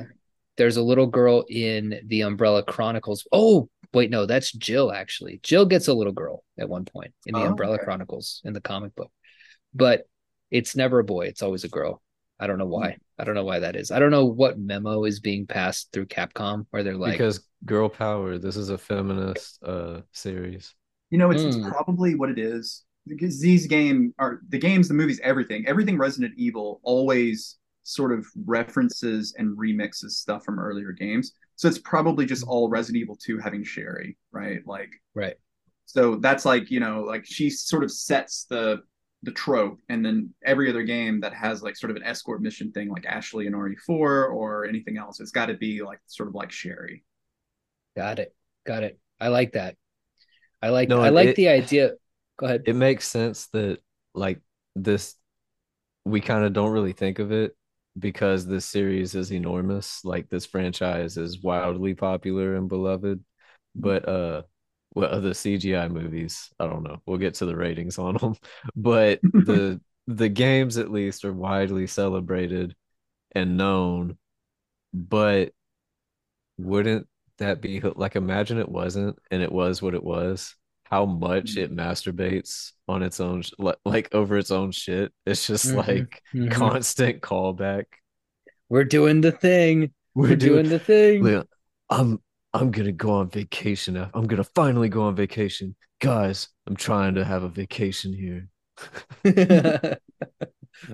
Or- 0.03 0.13
there's 0.57 0.77
a 0.77 0.81
little 0.81 1.05
girl 1.05 1.45
in 1.49 2.01
the 2.07 2.21
Umbrella 2.21 2.63
Chronicles. 2.63 3.27
Oh, 3.31 3.69
wait, 3.93 4.09
no, 4.09 4.25
that's 4.25 4.51
Jill 4.51 4.91
actually. 4.91 5.39
Jill 5.43 5.65
gets 5.67 5.87
a 5.87 5.93
little 5.93 6.13
girl 6.13 6.43
at 6.57 6.67
one 6.67 6.83
point 6.85 7.13
in 7.27 7.33
the 7.35 7.41
Oh, 7.41 7.47
Umbrella 7.49 7.75
okay. 7.75 7.83
Chronicles 7.83 8.41
in 8.43 8.53
the 8.53 8.61
comic 8.61 8.95
book. 8.95 9.11
But 9.75 10.07
it's 10.49 10.75
never 10.75 10.97
a 10.97 11.03
boy, 11.03 11.27
it's 11.27 11.43
always 11.43 11.63
a 11.63 11.69
girl. 11.69 12.01
I 12.39 12.47
don't 12.47 12.57
know 12.57 12.65
why. 12.67 12.97
I 13.17 13.23
don't 13.23 13.35
know 13.35 13.43
why 13.45 13.59
that 13.59 13.75
is. 13.75 13.91
I 13.91 13.99
don't 13.99 14.11
know 14.11 14.25
what 14.25 14.59
memo 14.59 15.05
is 15.05 15.19
being 15.19 15.47
passed 15.47 15.89
through 15.91 16.07
Capcom 16.07 16.65
where 16.69 16.83
they're 16.83 16.95
like 16.95 17.17
because 17.17 17.41
girl 17.65 17.89
power. 17.89 18.37
This 18.37 18.55
is 18.57 18.69
a 18.69 18.77
feminist 18.77 19.61
uh 19.63 20.01
series. 20.11 20.73
You 21.09 21.17
know, 21.17 21.31
it's, 21.31 21.43
it's 21.45 21.57
Mm. 21.57 21.71
probably 21.71 22.15
what 22.15 22.29
it 22.29 22.37
is 22.39 22.83
because 23.07 23.39
these 23.39 23.67
game 23.67 24.13
are 24.19 24.41
the 24.49 24.57
games, 24.59 24.87
the 24.87 24.93
movies, 24.93 25.19
everything, 25.23 25.65
everything 25.67 25.97
Resident 25.97 26.33
Evil 26.37 26.79
always 26.83 27.57
sort 27.83 28.11
of 28.11 28.25
references 28.45 29.33
and 29.37 29.57
remixes 29.57 30.11
stuff 30.11 30.43
from 30.43 30.59
earlier 30.59 30.91
games. 30.91 31.31
So 31.55 31.67
it's 31.69 31.79
probably 31.79 32.25
just 32.25 32.43
all 32.45 32.69
Resident 32.69 33.01
Evil 33.01 33.15
2 33.15 33.37
having 33.39 33.63
Sherry, 33.63 34.17
right? 34.31 34.59
Like, 34.67 34.89
right. 35.15 35.35
so 35.85 36.15
that's 36.17 36.45
like, 36.45 36.69
you 36.69 36.81
know, 36.81 37.01
like 37.03 37.25
she 37.25 37.49
sort 37.49 37.83
of 37.85 37.91
sets 37.91 38.45
the 38.49 38.81
the 39.23 39.31
trope, 39.31 39.79
and 39.89 40.05
then 40.05 40.33
every 40.45 40.69
other 40.69 40.83
game 40.83 41.21
that 41.21 41.33
has 41.33 41.63
like 41.63 41.75
sort 41.75 41.91
of 41.91 41.97
an 41.97 42.03
escort 42.03 42.41
mission 42.41 42.71
thing, 42.71 42.89
like 42.89 43.05
Ashley 43.05 43.47
in 43.47 43.53
RE4 43.53 44.27
or 44.27 44.65
anything 44.65 44.97
else, 44.97 45.19
it's 45.19 45.31
got 45.31 45.47
to 45.47 45.55
be 45.55 45.81
like 45.81 45.99
sort 46.05 46.29
of 46.29 46.35
like 46.35 46.51
Sherry. 46.51 47.03
Got 47.95 48.19
it. 48.19 48.35
Got 48.65 48.83
it. 48.83 48.99
I 49.19 49.29
like 49.29 49.53
that. 49.53 49.75
I 50.61 50.69
like 50.69 50.89
No, 50.89 51.01
I 51.01 51.09
like 51.09 51.29
it- 51.29 51.35
the 51.35 51.49
idea. 51.49 51.93
Go 52.37 52.45
ahead. 52.45 52.63
It 52.65 52.75
makes 52.75 53.07
sense 53.07 53.47
that 53.47 53.79
like 54.13 54.41
this 54.75 55.15
we 56.05 56.21
kind 56.21 56.45
of 56.45 56.53
don't 56.53 56.71
really 56.71 56.93
think 56.93 57.19
of 57.19 57.31
it 57.31 57.55
because 57.97 58.45
this 58.45 58.65
series 58.65 59.15
is 59.15 59.31
enormous. 59.31 60.05
Like 60.05 60.29
this 60.29 60.45
franchise 60.45 61.17
is 61.17 61.41
wildly 61.41 61.95
popular 61.95 62.55
and 62.55 62.69
beloved. 62.69 63.23
But 63.75 64.07
uh 64.07 64.43
well 64.97 65.21
the 65.21 65.33
CGI 65.35 65.87
movies, 65.87 66.49
I 66.59 66.67
don't 66.67 66.83
know. 66.83 67.01
We'll 67.05 67.17
get 67.19 67.35
to 67.35 67.45
the 67.45 67.55
ratings 67.55 67.97
on 67.99 68.15
them. 68.17 68.35
But 68.75 69.21
the 69.37 69.81
the 70.07 70.29
games 70.29 70.77
at 70.77 70.91
least 70.91 71.25
are 71.25 71.33
widely 71.33 71.87
celebrated 71.87 72.75
and 73.33 73.57
known. 73.57 74.17
But 74.93 75.53
wouldn't 76.57 77.07
that 77.37 77.61
be 77.61 77.79
like 77.81 78.15
imagine 78.15 78.57
it 78.57 78.69
wasn't 78.69 79.17
and 79.31 79.41
it 79.41 79.51
was 79.51 79.81
what 79.81 79.93
it 79.93 80.03
was? 80.03 80.55
How 80.83 81.05
much 81.05 81.57
it 81.57 81.75
masturbates 81.75 82.71
on 82.87 83.03
its 83.03 83.19
own 83.19 83.43
like 83.85 84.13
over 84.13 84.37
its 84.37 84.51
own 84.51 84.71
shit. 84.71 85.11
It's 85.25 85.45
just 85.45 85.73
Mhm, 85.73 85.75
like 85.75 86.23
mhm. 86.33 86.49
constant 86.49 87.21
callback. 87.21 87.85
We're 88.69 88.83
doing 88.85 89.21
the 89.21 89.31
thing. 89.31 89.93
We're, 90.15 90.29
We're 90.29 90.37
doing, 90.37 90.63
doing 90.63 90.69
the 90.69 90.79
thing. 90.79 91.35
Leon, 91.89 92.19
I'm 92.57 92.63
I'm 92.67 92.71
gonna 92.71 92.91
go 92.91 93.11
on 93.11 93.29
vacation. 93.29 93.97
I'm 93.97 94.27
gonna 94.27 94.43
finally 94.43 94.89
go 94.89 95.03
on 95.03 95.15
vacation. 95.15 95.75
Guys, 95.99 96.49
I'm 96.67 96.75
trying 96.75 97.15
to 97.15 97.23
have 97.23 97.43
a 97.43 97.49
vacation 97.49 98.13
here. 98.13 98.49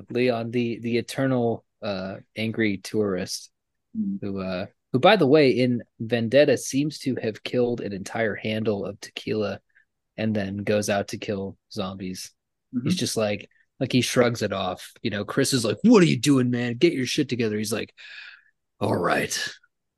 Leon, 0.09 0.51
the 0.51 0.79
the 0.79 0.97
eternal 0.97 1.65
uh 1.81 2.17
angry 2.35 2.77
tourist 2.77 3.49
Mm. 3.95 4.17
who 4.21 4.41
uh 4.41 4.65
who 4.91 4.97
by 4.97 5.15
the 5.17 5.27
way 5.27 5.51
in 5.51 5.83
Vendetta 5.99 6.57
seems 6.57 6.97
to 6.99 7.15
have 7.21 7.43
killed 7.43 7.79
an 7.79 7.93
entire 7.93 8.33
handle 8.33 8.85
of 8.87 8.99
tequila 8.99 9.59
and 10.17 10.35
then 10.35 10.57
goes 10.57 10.89
out 10.89 11.09
to 11.09 11.19
kill 11.19 11.57
zombies. 11.71 12.31
Mhm. 12.75 12.85
He's 12.85 12.95
just 12.95 13.15
like 13.17 13.47
like 13.79 13.91
he 13.91 14.01
shrugs 14.01 14.41
it 14.41 14.51
off. 14.51 14.91
You 15.03 15.11
know, 15.11 15.25
Chris 15.25 15.53
is 15.53 15.63
like, 15.63 15.77
"What 15.83 16.01
are 16.01 16.07
you 16.07 16.17
doing, 16.19 16.49
man? 16.49 16.73
Get 16.77 16.93
your 16.93 17.05
shit 17.05 17.29
together." 17.29 17.55
He's 17.57 17.71
like, 17.73 17.93
"All 18.79 18.95
right. 18.95 19.37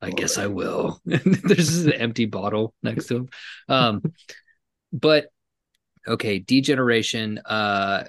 I 0.00 0.10
guess 0.10 0.38
I 0.38 0.46
will." 0.46 1.00
There's 1.04 1.86
an 1.86 1.92
empty 1.92 2.26
bottle 2.26 2.74
next 2.82 3.06
to 3.06 3.16
him. 3.16 3.28
Um 3.68 4.02
but 4.92 5.26
okay, 6.06 6.38
degeneration 6.38 7.38
uh 7.38 8.04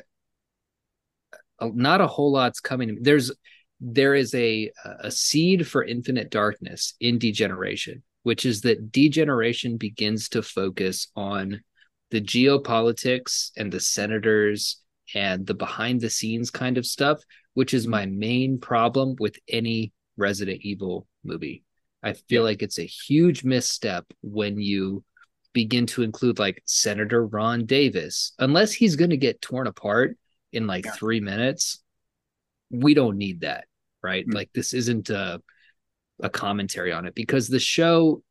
not 1.61 2.01
a 2.01 2.07
whole 2.07 2.31
lot's 2.31 2.59
coming. 2.59 2.99
There's 3.01 3.31
there 3.79 4.15
is 4.15 4.33
a 4.33 4.71
a 5.01 5.11
seed 5.11 5.67
for 5.67 5.83
infinite 5.83 6.29
darkness 6.29 6.95
in 6.99 7.19
degeneration, 7.19 8.03
which 8.23 8.45
is 8.45 8.61
that 8.61 8.91
degeneration 8.91 9.77
begins 9.77 10.29
to 10.29 10.41
focus 10.41 11.07
on 11.15 11.61
the 12.11 12.21
geopolitics 12.21 13.51
and 13.57 13.71
the 13.71 13.79
senators 13.79 14.81
and 15.13 15.45
the 15.45 15.53
behind 15.53 16.01
the 16.01 16.09
scenes 16.09 16.49
kind 16.49 16.77
of 16.77 16.85
stuff, 16.85 17.21
which 17.53 17.73
is 17.73 17.87
my 17.87 18.05
main 18.05 18.59
problem 18.59 19.15
with 19.19 19.37
any 19.47 19.91
Resident 20.17 20.61
Evil 20.61 21.07
movie. 21.23 21.63
I 22.07 22.13
feel 22.13 22.43
like 22.43 22.61
it's 22.63 22.79
a 22.79 22.83
huge 22.85 23.43
misstep 23.43 24.05
when 24.21 24.59
you 24.59 25.03
begin 25.53 25.85
to 25.87 26.03
include 26.03 26.39
like 26.39 26.61
Senator 26.65 27.25
Ron 27.25 27.65
Davis, 27.65 28.33
unless 28.39 28.71
he's 28.73 28.95
going 28.95 29.09
to 29.09 29.17
get 29.17 29.41
torn 29.41 29.67
apart 29.67 30.17
in 30.53 30.67
like 30.67 30.85
Yeah. 30.85 30.91
three 30.91 31.19
minutes. 31.19 31.83
We 32.71 32.93
don't 32.93 33.17
need 33.17 33.41
that, 33.41 33.65
right? 34.03 34.25
Mm. 34.27 34.33
Like 34.33 34.49
this 34.53 34.73
isn't 34.73 35.09
a 35.09 35.41
a 36.21 36.29
commentary 36.29 36.91
on 36.91 37.05
it 37.05 37.13
because 37.13 37.47
the 37.47 37.59
show 37.59 38.23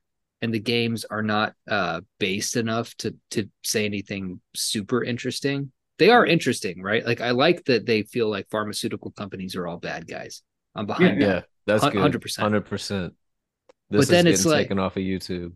and 0.43 0.53
the 0.53 0.59
games 0.59 1.05
are 1.05 1.23
not 1.23 1.55
uh 1.69 2.01
based 2.19 2.57
enough 2.57 2.95
to 2.97 3.15
to 3.31 3.49
say 3.63 3.85
anything 3.85 4.41
super 4.55 5.03
interesting. 5.05 5.73
They 5.99 6.11
are 6.11 6.27
interesting, 6.27 6.83
right? 6.83 7.05
Like 7.07 7.21
I 7.21 7.31
like 7.31 7.65
that 7.67 7.87
they 7.87 8.03
feel 8.03 8.29
like 8.29 8.49
pharmaceutical 8.51 9.11
companies 9.13 9.57
are 9.57 9.67
all 9.67 9.79
bad 9.79 10.07
guys. 10.07 10.43
I'm 10.75 10.87
behind 10.87 11.21
Yeah. 11.21 11.27
that. 11.27 11.35
Yeah, 11.35 11.43
that's 11.67 11.83
Hun- 11.85 11.93
good. 11.93 12.03
100%. 12.03 12.43
Hundred 12.43 12.67
percent. 12.67 13.15
This 13.91 14.07
But 14.07 14.09
then 14.09 14.27
it's 14.27 14.45
like- 14.45 14.65
taken 14.65 14.79
off 14.79 14.97
of 14.97 15.03
YouTube. 15.03 15.53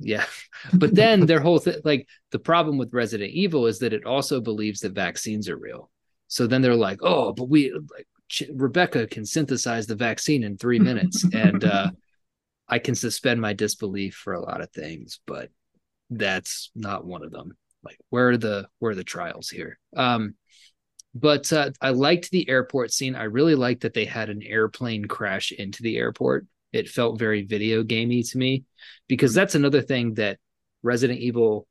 Yeah. 0.00 0.24
But 0.72 0.94
then 0.94 1.20
their 1.26 1.40
whole 1.40 1.58
thing, 1.58 1.76
like 1.84 2.06
the 2.30 2.38
problem 2.38 2.78
with 2.78 2.94
Resident 2.94 3.32
Evil 3.32 3.66
is 3.66 3.80
that 3.80 3.92
it 3.92 4.04
also 4.04 4.40
believes 4.40 4.80
that 4.80 4.92
vaccines 4.92 5.48
are 5.48 5.56
real. 5.56 5.90
So 6.28 6.46
then 6.46 6.62
they're 6.62 6.74
like, 6.74 6.98
oh, 7.02 7.32
but 7.32 7.48
we, 7.48 7.72
like, 7.72 8.06
Rebecca 8.54 9.06
can 9.06 9.24
synthesize 9.24 9.86
the 9.86 9.96
vaccine 9.96 10.44
in 10.44 10.56
three 10.56 10.78
minutes. 10.78 11.24
and 11.32 11.64
uh, 11.64 11.90
I 12.68 12.78
can 12.78 12.94
suspend 12.94 13.40
my 13.40 13.54
disbelief 13.54 14.14
for 14.14 14.34
a 14.34 14.42
lot 14.42 14.60
of 14.60 14.70
things, 14.70 15.20
but 15.26 15.50
that's 16.10 16.70
not 16.74 17.06
one 17.06 17.24
of 17.24 17.30
them. 17.30 17.56
Like, 17.82 17.98
where 18.10 18.30
are 18.30 18.36
the, 18.36 18.68
where 18.78 18.92
are 18.92 18.96
the 18.96 19.04
trials 19.04 19.48
here? 19.48 19.78
Um, 19.96 20.34
but 21.14 21.52
uh, 21.52 21.70
I 21.80 21.90
liked 21.90 22.30
the 22.30 22.48
airport 22.48 22.92
scene. 22.92 23.16
I 23.16 23.24
really 23.24 23.54
liked 23.54 23.80
that 23.82 23.94
they 23.94 24.04
had 24.04 24.28
an 24.28 24.42
airplane 24.42 25.06
crash 25.06 25.52
into 25.52 25.82
the 25.82 25.96
airport. 25.96 26.46
It 26.72 26.88
felt 26.88 27.18
very 27.18 27.42
video 27.44 27.82
gamey 27.82 28.22
to 28.22 28.38
me 28.38 28.64
because 29.08 29.34
that's 29.34 29.54
another 29.54 29.82
thing 29.82 30.14
that 30.14 30.38
Resident 30.82 31.20
Evil 31.20 31.66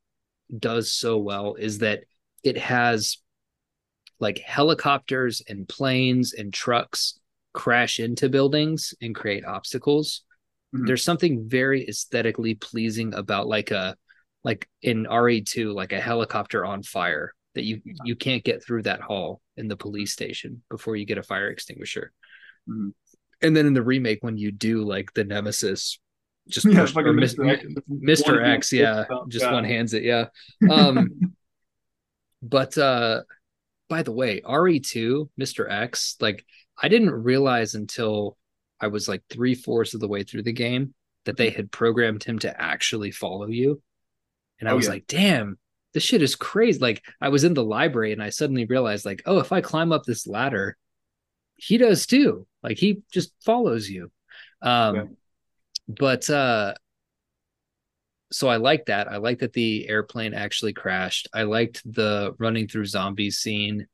does 0.57 0.91
so 0.91 1.17
well 1.17 1.55
is 1.55 1.79
that 1.79 2.03
it 2.43 2.57
has 2.57 3.17
like 4.19 4.39
helicopters 4.39 5.41
and 5.47 5.67
planes 5.67 6.33
and 6.33 6.53
trucks 6.53 7.19
crash 7.53 7.99
into 7.99 8.29
buildings 8.29 8.93
and 9.01 9.15
create 9.15 9.45
obstacles. 9.45 10.23
Mhm. 10.73 10.88
There's 10.88 11.03
something 11.03 11.47
very 11.47 11.88
aesthetically 11.88 12.55
pleasing 12.55 13.13
about 13.13 13.47
like 13.47 13.71
a 13.71 13.95
like 14.43 14.67
in 14.81 15.05
RE2 15.05 15.73
like 15.73 15.93
a 15.93 15.99
helicopter 15.99 16.65
on 16.65 16.83
fire 16.83 17.33
that 17.55 17.63
you 17.63 17.81
you 18.03 18.15
can't 18.15 18.43
get 18.43 18.63
through 18.63 18.83
that 18.83 19.01
hall 19.01 19.41
in 19.55 19.67
the 19.67 19.77
police 19.77 20.13
station 20.13 20.63
before 20.69 20.95
you 20.95 21.05
get 21.05 21.17
a 21.17 21.23
fire 21.23 21.49
extinguisher. 21.49 22.12
Mhm. 22.69 22.93
And 23.41 23.56
then 23.56 23.65
in 23.67 23.73
the 23.73 23.84
remake 23.84 24.19
when 24.23 24.38
you 24.38 24.52
do 24.52 24.84
like 24.84 25.13
the 25.13 25.23
nemesis 25.23 26.00
just 26.50 26.65
Yeah, 26.65 26.82
push, 26.82 26.93
fucking 26.93 27.08
or 27.10 27.13
Mis- 27.13 27.36
Mr. 27.36 27.50
X. 27.52 27.65
Mr. 28.21 28.43
X, 28.47 28.73
yeah, 28.73 29.04
just 29.28 29.45
yeah. 29.45 29.52
one 29.52 29.63
hands 29.63 29.93
it, 29.93 30.04
yeah. 30.04 30.26
Um, 30.71 31.36
but 32.41 32.78
uh, 32.78 33.21
by 33.89 34.04
the 34.04 34.12
way, 34.12 34.41
RE2, 34.41 35.30
Mr. 35.39 35.69
X, 35.69 36.15
like 36.19 36.45
I 36.82 36.88
didn't 36.88 37.12
realize 37.12 37.76
until 37.76 38.38
I 38.80 38.88
was 38.88 39.08
like 39.08 39.23
three 39.30 39.56
fourths 39.56 39.93
of 39.93 40.00
the 40.00 40.08
way 40.08 40.23
through 40.23 40.43
the 40.43 40.54
game 40.54 40.93
that 41.26 41.36
they 41.38 41.50
had 41.50 41.71
programmed 41.71 42.23
him 42.23 42.39
to 42.39 42.62
actually 42.62 43.12
follow 43.12 43.47
you, 43.47 43.82
and 44.60 44.69
I 44.69 44.73
Oh, 44.73 44.76
was 44.78 44.86
yeah. 44.86 44.91
like, 44.91 45.08
damn. 45.08 45.58
This 45.93 46.04
shit 46.04 46.21
is 46.21 46.36
crazy. 46.36 46.80
Like 46.80 47.04
I 47.19 47.30
was 47.30 47.43
in 47.43 47.56
the 47.56 47.63
library 47.63 48.12
and 48.13 48.21
I 48.21 48.30
suddenly 48.30 48.65
realized, 48.65 49.04
like, 49.06 49.23
oh, 49.26 49.39
if 49.39 49.52
I 49.52 49.62
climb 49.62 49.91
up 49.91 50.04
this 50.04 50.28
ladder, 50.28 50.78
he 51.56 51.78
does 51.78 52.06
too. 52.06 52.45
Like 52.67 52.77
he 52.77 53.01
just 53.12 53.32
follows 53.43 53.89
you. 53.89 54.12
Um, 54.62 54.95
Okay. 54.97 55.10
but 55.88 56.30
uh, 56.30 56.73
so 58.32 58.49
I 58.49 58.58
like 58.58 58.88
that. 58.88 59.08
I 59.08 59.17
like 59.17 59.39
that 59.39 59.53
the 59.53 59.88
airplane 59.88 60.34
actually 60.34 60.73
crashed. 60.73 61.30
I 61.34 61.43
liked 61.43 61.82
the 61.86 62.36
running 62.39 62.67
through 62.67 62.86
zombies 62.86 63.38
scene. 63.38 63.88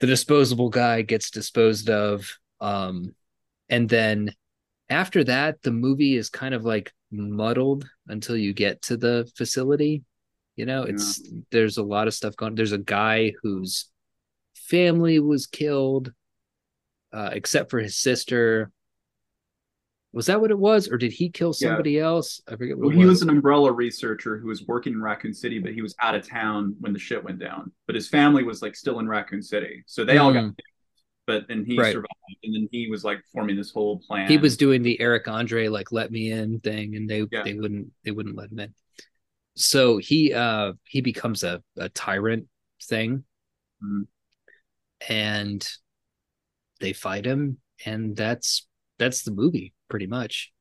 The 0.00 0.06
disposable 0.06 0.68
guy 0.70 1.02
gets 1.02 1.30
disposed 1.30 1.90
of. 1.90 2.38
Um, 2.60 3.14
and 3.68 3.88
then 3.88 4.32
after 4.88 5.24
that, 5.24 5.60
the 5.62 5.72
movie 5.72 6.16
is 6.16 6.30
kind 6.30 6.54
of 6.54 6.64
like 6.64 6.92
muddled 7.10 7.88
until 8.06 8.36
you 8.36 8.52
get 8.52 8.82
to 8.82 8.96
the 8.96 9.28
facility. 9.36 10.04
You 10.54 10.66
know, 10.66 10.84
it's 10.84 11.20
there's 11.50 11.78
a 11.78 11.82
lot 11.82 12.06
of 12.06 12.14
stuff 12.14 12.36
going. 12.36 12.54
There's 12.54 12.72
a 12.72 12.78
guy 12.78 13.32
whose 13.42 13.90
family 14.54 15.18
was 15.18 15.46
killed, 15.46 16.12
uh, 17.12 17.30
except 17.32 17.70
for 17.70 17.78
his 17.78 17.96
sister. 17.96 18.70
Was 20.12 20.26
that 20.26 20.40
what 20.40 20.50
it 20.50 20.58
was, 20.58 20.88
or 20.88 20.96
did 20.96 21.12
he 21.12 21.28
kill 21.28 21.54
Yeah. 21.58 21.68
somebody 21.68 21.98
else? 21.98 22.40
I 22.48 22.56
forget 22.56 22.76
what 22.78 22.86
Well, 22.88 22.96
he 22.96 23.04
was. 23.04 23.08
was 23.16 23.22
an 23.22 23.28
umbrella 23.30 23.70
researcher 23.72 24.38
who 24.38 24.48
was 24.48 24.66
working 24.66 24.94
in 24.94 25.02
Raccoon 25.02 25.34
City, 25.34 25.58
but 25.58 25.74
he 25.74 25.82
was 25.82 25.94
out 26.00 26.14
of 26.14 26.26
town 26.26 26.74
when 26.80 26.94
the 26.94 26.98
shit 26.98 27.22
went 27.22 27.38
down. 27.38 27.72
But 27.86 27.94
his 27.94 28.08
family 28.08 28.42
was 28.42 28.62
like 28.62 28.74
still 28.74 29.00
in 29.00 29.06
Raccoon 29.06 29.42
City, 29.42 29.84
so 29.86 30.04
they 30.04 30.16
all 30.16 30.32
got. 30.32 30.44
Mm. 30.44 30.54
But 31.26 31.46
then 31.46 31.62
he 31.66 31.78
Right. 31.78 31.92
survived, 31.92 32.38
and 32.42 32.54
then 32.54 32.68
he 32.72 32.88
was 32.90 33.04
like 33.04 33.22
forming 33.34 33.54
this 33.56 33.70
whole 33.70 33.98
plan. 34.00 34.30
he 34.30 34.38
was 34.38 34.56
doing 34.56 34.80
the 34.82 34.98
Eric 34.98 35.28
Andre 35.28 35.68
like 35.68 35.92
let 35.92 36.10
me 36.10 36.32
in 36.32 36.58
thing, 36.60 36.96
and 36.96 37.08
they 37.08 37.26
Yeah. 37.30 37.42
they 37.42 37.52
wouldn't 37.52 37.92
they 38.02 38.10
wouldn't 38.10 38.34
let 38.34 38.50
him 38.50 38.60
in. 38.60 38.74
So 39.56 39.98
he 39.98 40.32
uh 40.32 40.72
he 40.84 41.02
becomes 41.02 41.42
a, 41.42 41.62
a 41.76 41.90
tyrant 41.90 42.48
thing, 42.82 43.24
Mhm. 43.84 44.06
and 45.06 45.68
they 46.80 46.92
fight 46.92 47.24
him, 47.26 47.58
and 47.84 48.16
that's 48.16 48.66
that's 48.98 49.22
the 49.22 49.30
movie 49.30 49.74
pretty 49.88 50.06
much. 50.06 50.52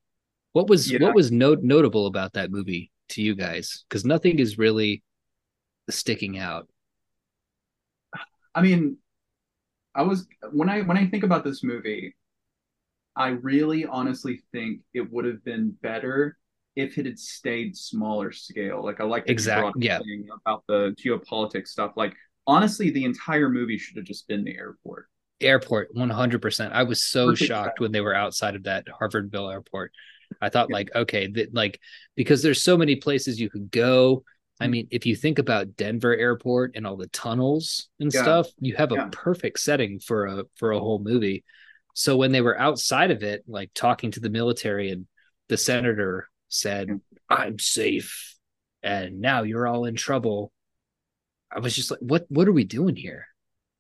What 0.54 0.68
was 0.70 0.92
Yeah. 0.92 1.00
what 1.00 1.16
was 1.16 1.32
note 1.32 1.62
notable 1.64 2.08
about 2.08 2.34
that 2.34 2.52
movie 2.52 2.92
to 3.10 3.22
you 3.22 3.36
guys? 3.36 3.86
Because 3.90 4.06
nothing 4.06 4.40
is 4.40 4.58
really 4.58 5.04
sticking 5.90 6.38
out. 6.38 6.68
I 8.56 8.62
mean, 8.62 8.98
I 9.94 10.02
was 10.04 10.28
when 10.52 10.70
I 10.70 10.82
when 10.82 10.98
I 10.98 11.08
think 11.08 11.24
about 11.24 11.44
this 11.44 11.64
movie, 11.64 12.16
I 13.16 13.30
really 13.30 13.86
honestly 13.86 14.42
think 14.52 14.82
it 14.94 15.12
would 15.12 15.26
have 15.26 15.44
been 15.44 15.72
better 15.82 16.38
if 16.76 16.98
it 16.98 17.06
had 17.06 17.18
stayed 17.20 17.76
smaller 17.76 18.32
scale. 18.32 18.84
Like 18.84 19.00
I 19.00 19.04
like 19.04 19.24
that 19.26 19.30
you 19.30 19.34
Exact- 19.34 19.62
brought 19.62 19.82
yeah. 19.84 20.00
thing 20.00 20.28
about 20.46 20.64
the 20.68 20.96
geopolitics 21.04 21.68
stuff. 21.70 21.94
Like 21.96 22.14
honestly, 22.46 22.90
the 22.92 23.04
entire 23.06 23.50
movie 23.50 23.78
should 23.78 23.98
have 23.98 24.06
just 24.06 24.28
been 24.28 24.44
the 24.44 24.56
airport. 24.56 25.08
Airport 25.40 25.94
100% 25.96 26.72
i 26.72 26.84
was 26.84 27.04
so 27.04 27.36
shocked 27.36 27.80
when 27.80 27.92
they 27.92 28.02
were 28.02 28.16
outside 28.16 28.56
of 28.56 28.64
that 28.64 28.86
harvardville 28.88 29.52
airport. 29.52 29.92
I 30.42 30.50
thought 30.50 30.68
Yeah. 30.70 30.74
like 30.76 30.96
okay 30.96 31.28
that 31.28 31.54
like 31.54 31.80
because 32.16 32.42
there's 32.42 32.62
so 32.62 32.78
many 32.78 32.96
places 32.98 33.40
you 33.40 33.50
could 33.50 33.72
go. 33.72 34.24
I 34.60 34.68
Mhm. 34.68 34.72
mean 34.72 34.88
if 34.92 35.06
you 35.06 35.16
think 35.16 35.40
about 35.40 35.76
denver 35.78 36.16
airport 36.16 36.76
and 36.76 36.86
all 36.86 36.98
the 36.98 37.08
tunnels 37.08 37.88
and 38.00 38.14
Yeah. 38.14 38.24
stuff 38.24 38.48
you 38.60 38.76
have 38.76 38.92
a 38.92 39.08
perfect 39.12 39.60
setting 39.60 40.00
for 40.00 40.26
a 40.26 40.44
for 40.56 40.72
a 40.72 40.80
whole 40.80 41.00
movie. 41.00 41.44
So 41.94 42.18
when 42.18 42.32
they 42.32 42.42
were 42.42 42.60
outside 42.60 43.12
of 43.12 43.24
it 43.24 43.44
like 43.48 43.72
talking 43.74 44.12
to 44.12 44.20
the 44.20 44.30
military 44.30 44.90
and 44.92 45.08
the 45.48 45.58
senator 45.58 46.30
said 46.50 46.90
i'm 47.30 47.58
safe 47.60 48.36
and 48.84 49.22
now 49.22 49.44
you're 49.44 49.68
all 49.68 49.86
in 49.86 49.96
trouble 49.96 50.52
i 51.52 51.60
was 51.60 51.76
just 51.76 51.90
like 51.92 52.00
what 52.02 52.26
what 52.30 52.48
are 52.48 52.54
we 52.54 52.64
doing 52.66 52.96
here? 52.96 53.28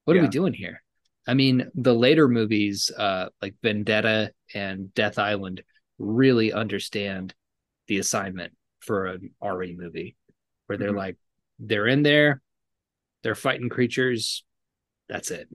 What 0.06 0.16
are 0.16 0.22
we 0.22 0.28
doing 0.30 0.54
here 0.54 0.82
I 1.28 1.34
mean, 1.34 1.70
the 1.76 1.94
later 1.94 2.28
movies, 2.28 2.90
uh, 2.98 3.30
like 3.42 3.56
Vendetta 3.62 4.32
and 4.54 4.94
Death 4.94 5.20
Island, 5.20 5.62
really 6.00 6.54
understand 6.54 7.36
the 7.88 8.00
assignment 8.00 8.54
for 8.80 9.08
an 9.08 9.32
RE 9.42 9.76
movie, 9.76 10.16
where 10.68 10.78
they're 10.78 10.94
Mhm. 10.94 10.98
like, 10.98 11.18
they're 11.60 11.88
in 11.88 12.04
there, 12.04 12.42
they're 13.24 13.36
fighting 13.36 13.70
creatures, 13.70 14.46
that's 15.10 15.32
it. 15.32 15.50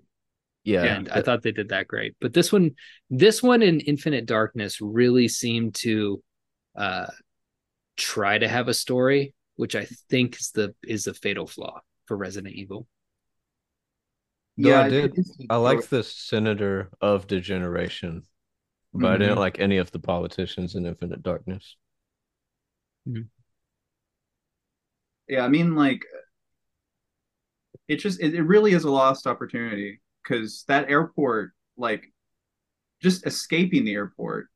Yeah, 0.64 0.84
and 0.84 1.08
I 1.08 1.22
thought 1.22 1.42
they 1.42 1.52
did 1.52 1.70
that 1.70 1.88
great. 1.88 2.14
But 2.20 2.32
this 2.32 2.52
one, 2.52 2.76
this 3.10 3.42
one 3.42 3.62
in 3.62 3.80
Infinite 3.80 4.26
Darkness 4.26 4.80
really 4.80 5.26
seemed 5.28 5.74
to 5.76 6.22
uh, 6.76 7.08
try 7.96 8.38
to 8.38 8.48
have 8.48 8.68
a 8.68 8.74
story, 8.74 9.34
which 9.56 9.74
I 9.74 9.86
think 10.08 10.36
is 10.36 10.50
the 10.52 10.74
is 10.82 11.06
a 11.06 11.14
fatal 11.14 11.46
flaw 11.46 11.80
for 12.06 12.16
Resident 12.16 12.54
Evil. 12.54 12.86
Though 14.58 14.76
I 14.76 14.88
did- 14.88 15.18
I 15.50 15.56
liked 15.56 15.88
the 15.90 16.02
senator 16.02 16.90
of 17.00 17.26
degeneration, 17.26 18.26
but 18.92 19.12
I 19.12 19.16
didn't 19.18 19.36
Mhm. 19.36 19.40
like 19.40 19.58
any 19.58 19.78
of 19.78 19.90
the 19.90 19.98
politicians 19.98 20.74
in 20.74 20.84
Infinite 20.86 21.22
Darkness. 21.22 21.76
Yeah, 25.28 25.44
I 25.44 25.48
mean, 25.48 25.74
like, 25.74 26.04
it 27.88 27.96
just 27.96 28.20
it, 28.20 28.34
it 28.34 28.42
really 28.42 28.72
is 28.72 28.84
a 28.84 28.90
lost 28.90 29.26
opportunity 29.26 30.00
because 30.22 30.64
that 30.68 30.90
airport, 30.90 31.52
like, 31.76 32.12
just 33.00 33.26
escaping 33.26 33.84
the 33.84 33.94
airport, 33.94 34.48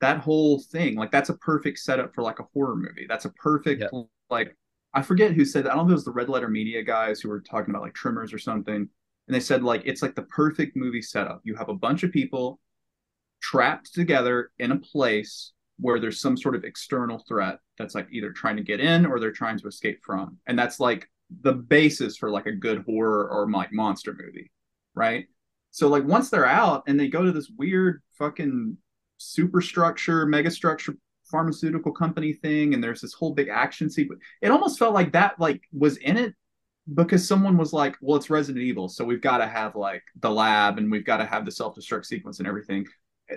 that 0.00 0.18
whole 0.18 0.58
thing, 0.60 0.96
like, 0.96 1.12
that's 1.12 1.28
a 1.28 1.36
perfect 1.36 1.78
setup 1.78 2.14
for 2.14 2.22
like 2.22 2.40
a 2.40 2.44
horror 2.54 2.74
movie. 2.76 3.06
That's 3.08 3.24
a 3.26 3.30
perfect 3.30 3.82
Yeah. 3.82 4.02
like. 4.30 4.56
I 4.94 5.00
forget 5.00 5.32
who 5.32 5.46
said 5.46 5.64
that. 5.64 5.72
I 5.72 5.76
don't 5.76 5.86
know 5.86 5.92
if 5.92 5.94
it 5.94 6.00
was 6.00 6.04
the 6.04 6.10
Red 6.12 6.28
Letter 6.28 6.48
Media 6.48 6.82
guys 6.82 7.20
who 7.20 7.30
were 7.30 7.40
talking 7.40 7.70
about 7.70 7.82
like 7.82 7.94
Tremors 7.94 8.32
or 8.32 8.38
something, 8.38 8.90
and 9.32 9.40
they 9.40 9.44
said 9.44 9.62
like 9.62 9.80
it's 9.86 10.02
like 10.02 10.14
the 10.14 10.24
perfect 10.24 10.76
movie 10.76 11.00
setup. 11.00 11.40
You 11.42 11.54
have 11.54 11.70
a 11.70 11.74
bunch 11.74 12.02
of 12.02 12.12
people 12.12 12.60
trapped 13.40 13.94
together 13.94 14.50
in 14.58 14.72
a 14.72 14.78
place 14.78 15.52
where 15.78 15.98
there's 15.98 16.20
some 16.20 16.36
sort 16.36 16.54
of 16.54 16.64
external 16.64 17.24
threat 17.26 17.58
that's 17.78 17.94
like 17.94 18.08
either 18.12 18.30
trying 18.30 18.58
to 18.58 18.62
get 18.62 18.78
in 18.78 19.06
or 19.06 19.18
they're 19.18 19.32
trying 19.32 19.58
to 19.58 19.66
escape 19.66 20.00
from. 20.04 20.36
And 20.46 20.58
that's 20.58 20.78
like 20.78 21.08
the 21.40 21.54
basis 21.54 22.18
for 22.18 22.30
like 22.30 22.44
a 22.44 22.52
good 22.52 22.84
horror 22.84 23.26
or 23.30 23.50
like 23.50 23.72
monster 23.72 24.14
movie, 24.14 24.50
right? 24.94 25.24
So 25.70 25.88
like 25.88 26.04
once 26.04 26.28
they're 26.28 26.44
out 26.44 26.82
and 26.86 27.00
they 27.00 27.08
go 27.08 27.24
to 27.24 27.32
this 27.32 27.50
weird 27.56 28.02
fucking 28.18 28.76
superstructure, 29.16 30.26
megastructure 30.26 30.94
pharmaceutical 31.24 31.92
company 31.92 32.34
thing 32.34 32.74
and 32.74 32.84
there's 32.84 33.00
this 33.00 33.14
whole 33.14 33.32
big 33.32 33.48
action 33.48 33.88
sequence. 33.88 34.20
It 34.42 34.50
almost 34.50 34.78
felt 34.78 34.92
like 34.92 35.12
that 35.12 35.40
like 35.40 35.62
was 35.72 35.96
in 35.96 36.18
it 36.18 36.34
because 36.94 37.26
someone 37.26 37.56
was 37.56 37.72
like, 37.72 37.96
well, 38.00 38.16
it's 38.16 38.30
Resident 38.30 38.64
Evil, 38.64 38.88
so 38.88 39.04
we've 39.04 39.20
got 39.20 39.38
to 39.38 39.46
have 39.46 39.76
like 39.76 40.02
the 40.20 40.30
lab 40.30 40.78
and 40.78 40.90
we've 40.90 41.04
got 41.04 41.18
to 41.18 41.26
have 41.26 41.44
the 41.44 41.52
self-destruct 41.52 42.06
sequence 42.06 42.38
and 42.38 42.48
everything 42.48 42.86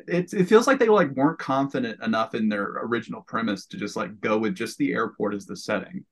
it, 0.08 0.34
it 0.34 0.46
feels 0.46 0.68
like 0.68 0.80
they 0.80 0.88
like 0.88 1.12
weren't 1.12 1.40
confident 1.40 2.02
enough 2.04 2.36
in 2.36 2.50
their 2.50 2.64
original 2.84 3.22
premise 3.22 3.66
to 3.68 3.78
just 3.78 3.96
like 3.96 4.20
go 4.20 4.38
with 4.38 4.56
just 4.56 4.78
the 4.78 4.94
airport 4.94 5.34
as 5.34 5.46
the 5.46 5.56
setting. 5.56 6.06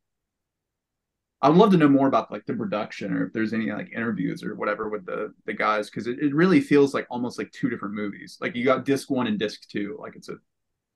I'd 1.41 1.55
love 1.55 1.71
to 1.71 1.77
know 1.77 1.89
more 1.89 2.07
about 2.07 2.31
like 2.31 2.45
the 2.45 2.53
production 2.53 3.11
or 3.13 3.27
if 3.27 3.33
there's 3.33 3.53
any 3.53 3.69
like 3.71 3.91
interviews 3.93 4.43
or 4.43 4.55
whatever 4.55 4.87
with 4.89 5.05
the 5.05 5.33
the 5.45 5.53
guys 5.53 5.89
because 5.89 6.07
it, 6.07 6.19
it 6.19 6.33
really 6.33 6.61
feels 6.61 6.93
like 6.93 7.05
almost 7.09 7.37
like 7.37 7.51
two 7.51 7.69
different 7.69 7.95
movies. 7.95 8.37
Like 8.39 8.55
you 8.55 8.63
got 8.63 8.85
disc 8.85 9.09
one 9.09 9.27
and 9.27 9.37
disc 9.37 9.67
two, 9.69 9.97
like 9.99 10.15
it's 10.15 10.29
a 10.29 10.37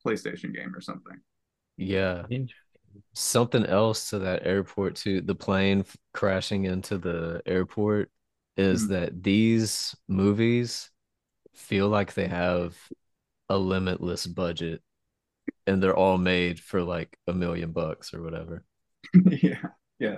PlayStation 0.06 0.56
game 0.56 0.74
or 0.74 0.80
something. 0.80 1.20
Yeah. 1.76 2.24
Something 3.14 3.66
else 3.66 4.10
to 4.12 4.20
that 4.20 4.45
airport 4.45 4.95
too. 4.95 5.22
The 5.22 5.36
plane 5.36 5.86
crashing 6.14 6.66
into 6.66 6.98
the 6.98 7.41
airport 7.45 8.12
is 8.58 8.84
Mhm. 8.84 8.89
that 8.89 9.24
these 9.24 9.95
movies 10.08 10.89
feel 11.56 11.89
like 11.89 12.14
they 12.14 12.28
have 12.28 12.78
a 13.50 13.58
limitless 13.58 14.28
budget 14.28 14.82
and 15.66 15.82
they're 15.82 15.95
all 15.95 16.18
made 16.18 16.60
for 16.60 16.84
like 16.84 17.18
a 17.28 17.34
million 17.34 17.72
bucks 17.72 18.14
or 18.14 18.22
whatever. 18.22 18.64
yeah. 19.43 19.62
Yeah. 20.00 20.18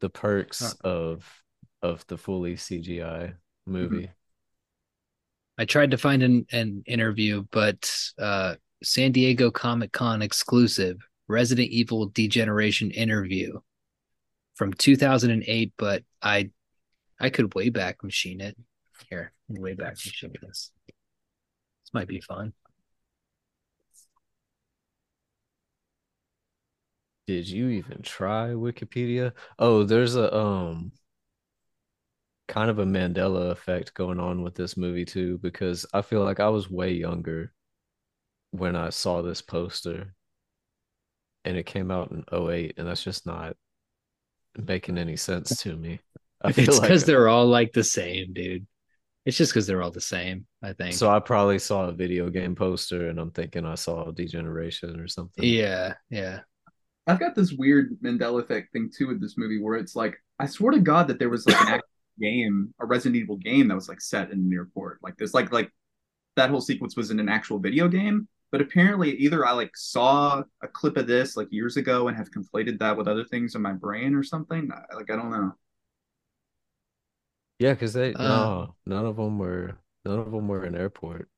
The 0.00 0.10
perks 0.10 0.60
Huh. 0.60 0.74
of 0.82 1.42
of 1.82 2.06
the 2.08 2.18
fully 2.18 2.56
CGI 2.56 3.34
movie. 3.66 4.10
I 5.58 5.64
tried 5.66 5.90
to 5.90 5.98
find 5.98 6.22
an, 6.22 6.46
an 6.52 6.82
interview, 6.86 7.44
but 7.50 7.90
uh, 8.18 8.56
San 8.82 9.12
Diego 9.12 9.50
Comic 9.50 9.92
Con 9.92 10.22
exclusive 10.22 10.98
Resident 11.28 11.68
Evil 11.68 12.06
Degeneration 12.06 12.90
interview 12.90 13.60
from 14.54 14.72
2008. 14.72 15.72
But 15.76 16.04
I 16.22 16.50
I 17.18 17.30
could 17.30 17.54
way 17.54 17.68
back 17.68 18.02
machine 18.02 18.40
it. 18.40 18.56
Here, 19.08 19.32
way 19.48 19.74
back 19.74 19.92
machine 19.92 20.32
this. 20.42 20.70
This 20.88 21.94
might 21.94 22.08
be 22.08 22.20
fun. 22.20 22.52
Did 27.26 27.48
you 27.48 27.68
even 27.68 28.02
try 28.02 28.48
Wikipedia? 28.48 29.32
Oh, 29.58 29.84
there's 29.84 30.16
a 30.16 30.34
um 30.34 30.92
kind 32.48 32.70
of 32.70 32.78
a 32.80 32.84
Mandela 32.84 33.50
effect 33.52 33.94
going 33.94 34.18
on 34.18 34.42
with 34.42 34.54
this 34.54 34.76
movie 34.76 35.04
too, 35.04 35.38
because 35.38 35.86
I 35.94 36.02
feel 36.02 36.24
like 36.24 36.40
I 36.40 36.48
was 36.48 36.68
way 36.70 36.92
younger 36.92 37.52
when 38.52 38.76
I 38.76 38.90
saw 38.90 39.22
this 39.22 39.42
poster 39.42 40.14
and 41.44 41.56
it 41.56 41.66
came 41.66 41.90
out 41.90 42.10
in 42.10 42.24
08, 42.32 42.74
and 42.76 42.86
that's 42.86 43.02
just 43.02 43.26
not 43.26 43.56
making 44.56 44.98
any 44.98 45.16
sense 45.16 45.56
to 45.62 45.76
me. 45.76 46.00
I 46.42 46.52
feel 46.52 46.68
It's 46.68 46.78
like 46.78 46.88
because 46.88 47.04
they're 47.04 47.28
all 47.28 47.46
like 47.46 47.72
the 47.72 47.84
same, 47.84 48.32
dude. 48.32 48.66
It's 49.26 49.36
just 49.36 49.52
because 49.52 49.66
they're 49.66 49.82
all 49.82 49.90
the 49.90 50.00
same. 50.00 50.46
I 50.62 50.72
think. 50.72 50.94
so 50.94 51.10
I 51.10 51.20
probably 51.20 51.58
saw 51.58 51.84
a 51.84 51.92
video 51.92 52.30
game 52.30 52.54
poster 52.54 53.08
and 53.08 53.18
I'm 53.18 53.30
thinking 53.30 53.64
I 53.66 53.74
saw 53.74 54.10
Degeneration 54.10 54.98
or 54.98 55.08
something. 55.08 55.44
yeah, 55.44 55.94
yeah. 56.08 56.40
I've 57.06 57.20
got 57.20 57.34
this 57.34 57.52
weird 57.52 57.98
Mandela 58.02 58.40
effect 58.42 58.72
thing 58.72 58.90
too 58.96 59.08
with 59.08 59.20
this 59.20 59.36
movie 59.36 59.60
where 59.60 59.76
it's 59.76 59.96
like 59.96 60.16
I 60.38 60.46
swear 60.46 60.72
to 60.72 60.80
God 60.80 61.08
that 61.08 61.18
there 61.18 61.28
was 61.28 61.46
like 61.46 61.60
an 61.60 61.68
actual 61.68 61.88
game, 62.20 62.74
a 62.80 62.86
Resident 62.86 63.16
Evil 63.16 63.36
game 63.36 63.68
that 63.68 63.74
was 63.74 63.88
like 63.88 64.00
set 64.00 64.30
in 64.30 64.38
an 64.40 64.52
airport. 64.52 64.98
Like 65.02 65.16
this, 65.16 65.34
like 65.34 65.52
like 65.52 65.70
that 66.36 66.50
whole 66.50 66.60
sequence 66.60 66.96
was 66.96 67.10
in 67.10 67.20
an 67.20 67.28
actual 67.28 67.58
video 67.58 67.88
game. 67.88 68.28
But 68.52 68.60
apparently, 68.60 69.12
either 69.16 69.46
I 69.46 69.52
like 69.52 69.76
saw 69.76 70.42
a 70.62 70.68
clip 70.68 70.96
of 70.96 71.06
this 71.06 71.36
like 71.36 71.48
years 71.52 71.76
ago 71.76 72.08
and 72.08 72.16
have 72.16 72.30
conflated 72.32 72.78
that 72.80 72.96
with 72.96 73.08
other 73.08 73.24
things 73.24 73.54
in 73.54 73.62
my 73.62 73.72
brain 73.72 74.14
or 74.14 74.22
something. 74.24 74.70
I- 74.72 74.94
Like 74.96 75.10
I 75.10 75.16
don't 75.16 75.30
know. 75.30 75.54
Yeah, 77.58 77.74
because 77.74 77.92
they 77.92 78.14
Uh, 78.14 78.22
no, 78.24 78.74
none 78.86 79.06
of 79.06 79.16
them 79.16 79.38
were 79.38 79.78
none 80.04 80.18
of 80.18 80.30
them 80.32 80.48
were 80.48 80.64
an 80.64 80.74
airport. 80.74 81.28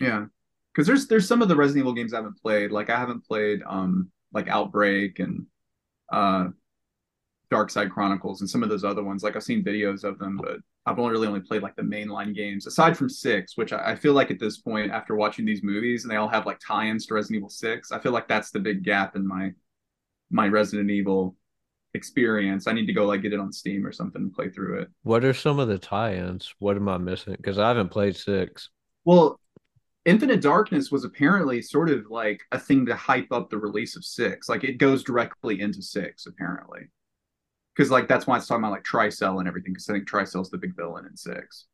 Yeah, 0.00 0.26
because 0.72 0.86
there's 0.86 1.06
there's 1.08 1.28
some 1.28 1.42
of 1.42 1.48
the 1.48 1.56
Resident 1.56 1.82
Evil 1.82 1.92
games 1.94 2.12
I 2.14 2.18
haven't 2.18 2.40
played. 2.40 2.70
Like 2.70 2.90
I 2.90 2.98
haven't 2.98 3.24
played 3.26 3.62
um 3.66 4.10
like 4.32 4.48
Outbreak 4.48 5.18
and 5.18 5.46
uh 6.12 6.48
Dark 7.50 7.70
Side 7.70 7.90
Chronicles 7.90 8.40
and 8.40 8.50
some 8.50 8.62
of 8.62 8.68
those 8.68 8.84
other 8.84 9.02
ones. 9.04 9.22
Like 9.22 9.36
I've 9.36 9.42
seen 9.44 9.64
videos 9.64 10.04
of 10.04 10.18
them, 10.18 10.38
but 10.38 10.60
I've 10.86 10.98
only 10.98 11.12
really 11.12 11.28
only 11.28 11.40
played 11.40 11.62
like 11.62 11.76
the 11.76 11.82
mainline 11.82 12.34
games 12.34 12.66
aside 12.66 12.96
from 12.96 13.08
six, 13.08 13.56
which 13.56 13.72
I, 13.72 13.92
I 13.92 13.94
feel 13.94 14.14
like 14.14 14.30
at 14.30 14.40
this 14.40 14.58
point 14.58 14.90
after 14.90 15.14
watching 15.14 15.44
these 15.44 15.62
movies 15.62 16.04
and 16.04 16.10
they 16.10 16.16
all 16.16 16.28
have 16.28 16.46
like 16.46 16.58
tie-ins 16.58 17.06
to 17.06 17.14
Resident 17.14 17.36
Evil 17.36 17.50
Six, 17.50 17.92
I 17.92 17.98
feel 17.98 18.12
like 18.12 18.28
that's 18.28 18.50
the 18.50 18.60
big 18.60 18.82
gap 18.82 19.14
in 19.16 19.26
my 19.26 19.52
my 20.30 20.48
Resident 20.48 20.90
Evil 20.90 21.36
experience. 21.94 22.66
I 22.66 22.72
need 22.72 22.86
to 22.86 22.92
go 22.92 23.06
like 23.06 23.22
get 23.22 23.32
it 23.32 23.40
on 23.40 23.52
Steam 23.52 23.84
or 23.84 23.92
something 23.92 24.22
and 24.22 24.32
play 24.32 24.48
through 24.48 24.80
it. 24.80 24.88
What 25.02 25.24
are 25.24 25.34
some 25.34 25.58
of 25.58 25.68
the 25.68 25.78
tie-ins? 25.78 26.54
What 26.58 26.76
am 26.76 26.88
I 26.88 26.98
missing? 26.98 27.34
Because 27.36 27.58
I 27.58 27.68
haven't 27.68 27.90
played 27.90 28.16
six. 28.16 28.70
Well, 29.04 29.38
Infinite 30.06 30.40
Darkness 30.40 30.90
was 30.90 31.04
apparently 31.04 31.60
sort 31.60 31.90
of 31.90 32.06
like 32.10 32.40
a 32.52 32.58
thing 32.58 32.86
to 32.86 32.96
hype 32.96 33.32
up 33.32 33.50
the 33.50 33.58
release 33.58 33.96
of 33.96 34.04
six. 34.04 34.48
Like 34.48 34.64
it 34.64 34.78
goes 34.78 35.04
directly 35.04 35.60
into 35.60 35.82
six, 35.82 36.26
apparently. 36.26 36.88
Because 37.80 37.90
like 37.90 38.08
that's 38.08 38.26
why 38.26 38.36
it's 38.36 38.46
talking 38.46 38.62
about 38.62 38.72
like 38.72 38.84
Tricell 38.84 39.38
and 39.38 39.48
everything, 39.48 39.72
because 39.72 39.88
I 39.88 39.94
think 39.94 40.06
Tricell's 40.06 40.50
the 40.50 40.58
big 40.58 40.76
villain 40.76 41.06
in 41.06 41.16
six. 41.16 41.64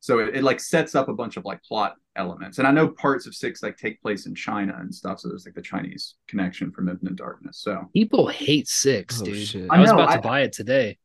So 0.00 0.18
it, 0.18 0.36
it 0.36 0.44
like 0.44 0.60
sets 0.60 0.94
up 0.94 1.08
a 1.08 1.14
bunch 1.14 1.38
of 1.38 1.46
like 1.46 1.62
plot 1.62 1.94
elements. 2.16 2.58
And 2.58 2.68
I 2.68 2.70
know 2.70 2.86
parts 2.88 3.26
of 3.26 3.34
six 3.34 3.62
like 3.62 3.78
take 3.78 4.02
place 4.02 4.26
in 4.26 4.34
China 4.34 4.76
and 4.78 4.94
stuff. 4.94 5.20
So 5.20 5.28
there's 5.30 5.46
like 5.46 5.54
the 5.54 5.62
Chinese 5.62 6.16
connection 6.28 6.70
from 6.70 6.90
Infinite 6.90 7.16
Darkness. 7.16 7.60
So 7.62 7.88
People 7.94 8.28
hate 8.28 8.68
six, 8.68 9.22
Oh, 9.22 9.24
dude. 9.24 9.38
shit. 9.46 9.66
I 9.70 9.80
was 9.80 9.88
I 9.90 9.96
know, 9.96 10.02
about 10.02 10.14
to 10.16 10.20
buy 10.20 10.42
it 10.42 10.52
today. 10.52 10.98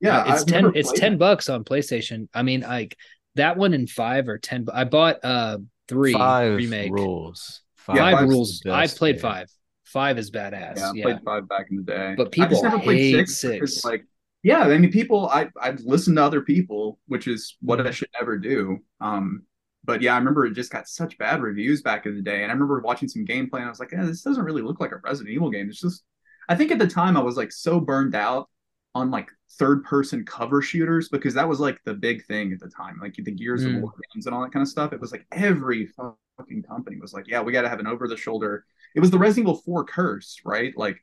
yeah, 0.00 0.32
it's 0.32 0.42
I've 0.42 0.48
ten. 0.48 0.72
It's 0.74 0.90
ten 0.90 1.12
it. 1.12 1.18
bucks 1.20 1.48
on 1.48 1.62
PlayStation. 1.62 2.26
I 2.34 2.42
mean, 2.42 2.62
like 2.62 2.96
that 3.36 3.56
one 3.56 3.74
in 3.74 3.86
five 3.86 4.28
or 4.28 4.38
ten. 4.38 4.66
I 4.74 4.82
bought 4.82 5.24
uh 5.24 5.58
three 5.86 6.14
Five 6.14 6.56
remake. 6.56 6.90
rules. 6.90 7.60
Yeah, 7.88 7.94
Five 8.16 8.28
rules. 8.28 8.60
I 8.66 8.88
played 8.88 9.14
game. 9.16 9.22
five. 9.22 9.50
Five 9.84 10.18
is 10.18 10.30
badass. 10.30 10.76
Yeah, 10.78 10.90
I 10.90 10.92
Yeah. 10.94 11.02
played 11.02 11.22
five 11.24 11.48
back 11.48 11.66
in 11.70 11.76
the 11.76 11.82
day. 11.82 12.14
But 12.16 12.28
I 12.28 12.30
people 12.30 12.48
just 12.48 12.62
never 12.62 12.78
played 12.78 13.00
six, 13.00 13.34
six. 13.36 13.84
like 13.84 14.04
yeah, 14.42 14.60
I 14.60 14.78
mean 14.78 14.90
people 14.90 15.28
I 15.28 15.48
I've 15.60 15.80
listened 15.80 16.16
to 16.16 16.24
other 16.24 16.40
people, 16.42 16.98
which 17.06 17.26
is 17.28 17.56
what 17.60 17.78
Mm-hmm. 17.78 17.88
I 17.88 17.90
should 17.90 18.08
never 18.18 18.38
do. 18.38 18.78
Um 19.00 19.44
but 19.84 20.00
yeah, 20.00 20.14
I 20.14 20.18
remember 20.18 20.46
it 20.46 20.54
just 20.54 20.72
got 20.72 20.88
such 20.88 21.18
bad 21.18 21.42
reviews 21.42 21.82
back 21.82 22.06
in 22.06 22.14
the 22.16 22.22
day. 22.22 22.42
And 22.42 22.50
I 22.50 22.54
remember 22.54 22.80
watching 22.80 23.08
some 23.08 23.26
gameplay 23.26 23.58
and 23.58 23.66
I 23.66 23.68
was 23.68 23.80
like, 23.80 23.92
yeah, 23.92 24.04
this 24.04 24.22
doesn't 24.22 24.44
really 24.44 24.62
look 24.62 24.80
like 24.80 24.92
a 24.92 24.96
Resident 25.04 25.34
Evil 25.34 25.50
game. 25.50 25.68
It's 25.68 25.80
just 25.80 26.04
I 26.48 26.54
think 26.56 26.72
at 26.72 26.78
the 26.78 26.86
time 26.86 27.16
I 27.16 27.22
was 27.22 27.36
like 27.36 27.52
so 27.52 27.80
burned 27.80 28.14
out 28.14 28.48
on 28.94 29.10
like 29.10 29.28
third 29.58 29.84
person 29.84 30.24
cover 30.24 30.62
shooters 30.62 31.08
because 31.08 31.34
that 31.34 31.48
was 31.48 31.60
like 31.60 31.78
the 31.84 31.94
big 31.94 32.24
thing 32.26 32.52
at 32.52 32.60
the 32.60 32.68
time. 32.68 32.98
Like 33.00 33.14
the 33.14 33.30
Gears 33.32 33.64
Mm. 33.64 33.76
of 33.76 33.82
War 33.82 33.92
games 34.14 34.26
and 34.26 34.34
all 34.34 34.42
that 34.42 34.52
kind 34.52 34.62
of 34.62 34.68
stuff. 34.68 34.92
It 34.92 35.00
was 35.00 35.12
like 35.12 35.26
every 35.32 35.86
fucking 35.86 36.62
company 36.62 36.98
was 37.00 37.12
like, 37.12 37.26
yeah, 37.28 37.40
we 37.42 37.52
got 37.52 37.62
to 37.62 37.68
have 37.68 37.80
an 37.80 37.86
over 37.86 38.08
the 38.08 38.16
shoulder. 38.16 38.64
It 38.94 39.00
was 39.00 39.10
the 39.10 39.18
Resident 39.18 39.48
Evil 39.48 39.60
4 39.64 39.84
curse, 39.84 40.38
right? 40.44 40.72
Like 40.76 40.96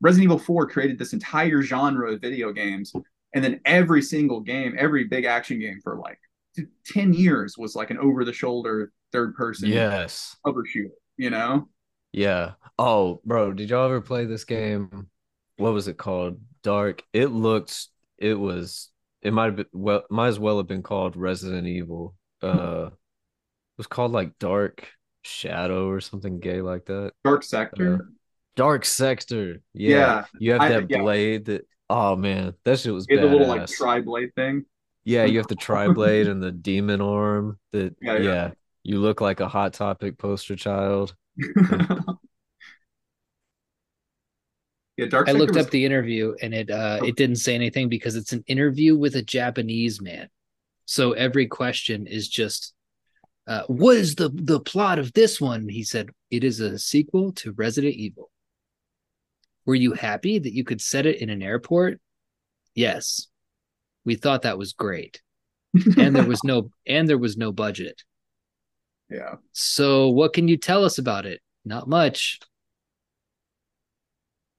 Resident 0.00 0.24
Evil 0.24 0.38
4 0.38 0.68
created 0.68 0.98
this 0.98 1.12
entire 1.12 1.62
genre 1.62 2.12
of 2.12 2.20
video 2.20 2.52
games. 2.52 2.92
And 3.34 3.44
then 3.44 3.60
every 3.64 4.02
single 4.02 4.40
game, 4.40 4.74
every 4.78 5.04
big 5.04 5.24
action 5.24 5.60
game 5.60 5.80
for 5.82 5.96
like 5.96 6.18
10 6.86 7.12
years 7.12 7.56
was 7.56 7.74
like 7.76 7.90
an 7.90 7.98
over 7.98 8.24
the 8.24 8.32
shoulder 8.32 8.92
third 9.12 9.34
person 9.34 9.68
Yes. 9.68 10.36
cover 10.44 10.64
shooter, 10.66 10.94
you 11.16 11.30
know? 11.30 11.68
Yeah. 12.12 12.52
Oh, 12.78 13.20
bro, 13.24 13.52
did 13.52 13.70
y'all 13.70 13.86
ever 13.86 14.00
play 14.00 14.24
this 14.24 14.44
game? 14.44 15.08
What 15.56 15.72
was 15.72 15.88
it 15.88 15.96
called? 15.96 16.40
Dark. 16.62 17.02
It 17.12 17.26
looked 17.28 17.86
it 18.18 18.34
was 18.34 18.90
it 19.22 19.32
might 19.32 19.46
have 19.46 19.56
been 19.56 19.66
well 19.72 20.02
might 20.10 20.28
as 20.28 20.38
well 20.38 20.58
have 20.58 20.66
been 20.66 20.82
called 20.82 21.16
Resident 21.16 21.66
Evil. 21.66 22.14
Uh 22.42 22.86
it 22.88 23.78
was 23.78 23.86
called 23.86 24.12
like 24.12 24.38
Dark 24.38 24.88
Shadow 25.22 25.88
or 25.88 26.00
something 26.00 26.40
gay 26.40 26.60
like 26.62 26.86
that. 26.86 27.12
Dark 27.24 27.42
Sector. 27.42 28.08
Dark 28.56 28.84
Sector. 28.84 29.60
Yeah. 29.74 29.96
Yeah. 29.96 30.24
You 30.38 30.52
have 30.52 30.60
I- 30.62 30.68
that 30.68 30.90
yeah. 30.90 30.98
blade 30.98 31.44
that 31.46 31.66
oh 31.88 32.16
man, 32.16 32.54
that 32.64 32.78
shit 32.78 32.92
was 32.94 33.06
Get 33.06 33.20
the 33.20 33.26
little 33.26 33.46
like 33.48 33.62
badass. 33.62 33.76
tri 33.76 34.00
blade 34.00 34.34
thing. 34.34 34.64
Yeah, 35.04 35.24
you 35.24 35.38
have 35.38 35.48
the 35.48 35.54
tri-blade 35.66 36.28
and 36.28 36.42
the 36.42 36.52
demon 36.52 37.00
arm 37.00 37.58
that 37.72 37.96
Yeah, 38.02 38.16
yeah, 38.18 38.22
yeah. 38.22 38.50
you 38.84 39.00
look 39.00 39.20
like 39.22 39.40
a 39.40 39.48
hot 39.48 39.72
topic 39.72 40.18
poster 40.18 40.56
child. 40.56 41.14
yeah, 41.36 41.56
Dark 45.08 45.26
I 45.28 45.32
Sector 45.32 45.38
looked 45.38 45.54
was- 45.56 45.66
up 45.66 45.70
the 45.72 45.84
interview 45.84 46.34
and 46.42 46.52
it 46.54 46.70
uh 46.70 47.00
it 47.04 47.16
didn't 47.16 47.36
say 47.36 47.54
anything 47.54 47.88
because 47.88 48.14
it's 48.16 48.32
an 48.32 48.44
interview 48.46 48.96
with 48.96 49.16
a 49.16 49.22
Japanese 49.22 50.00
man. 50.00 50.28
So 50.84 51.12
every 51.12 51.46
question 51.46 52.06
is 52.06 52.28
just 52.28 52.74
uh 53.50 53.64
what 53.66 53.96
is 53.96 54.14
the 54.14 54.30
the 54.32 54.60
plot 54.60 54.98
of 54.98 55.12
this 55.12 55.40
one? 55.40 55.68
He 55.68 55.82
said 55.82 56.08
it 56.30 56.44
is 56.44 56.60
a 56.60 56.78
sequel 56.78 57.32
to 57.32 57.52
Resident 57.52 57.94
Evil. 57.94 58.30
Were 59.66 59.74
you 59.74 59.92
happy 59.92 60.38
that 60.38 60.54
you 60.54 60.64
could 60.64 60.80
set 60.80 61.04
it 61.04 61.20
in 61.20 61.28
an 61.28 61.42
airport? 61.42 62.00
Yes. 62.74 63.26
We 64.04 64.14
thought 64.14 64.42
that 64.42 64.56
was 64.56 64.72
great. 64.72 65.20
And 65.98 66.16
there 66.16 66.24
was 66.24 66.42
no 66.44 66.70
and 66.86 67.08
there 67.08 67.18
was 67.18 67.36
no 67.36 67.52
budget. 67.52 68.02
yeah. 69.10 69.34
So 69.52 70.08
what 70.08 70.32
can 70.32 70.48
you 70.48 70.56
tell 70.56 70.84
us 70.84 70.98
about 70.98 71.26
it? 71.26 71.40
Not 71.64 71.88
much. 71.88 72.38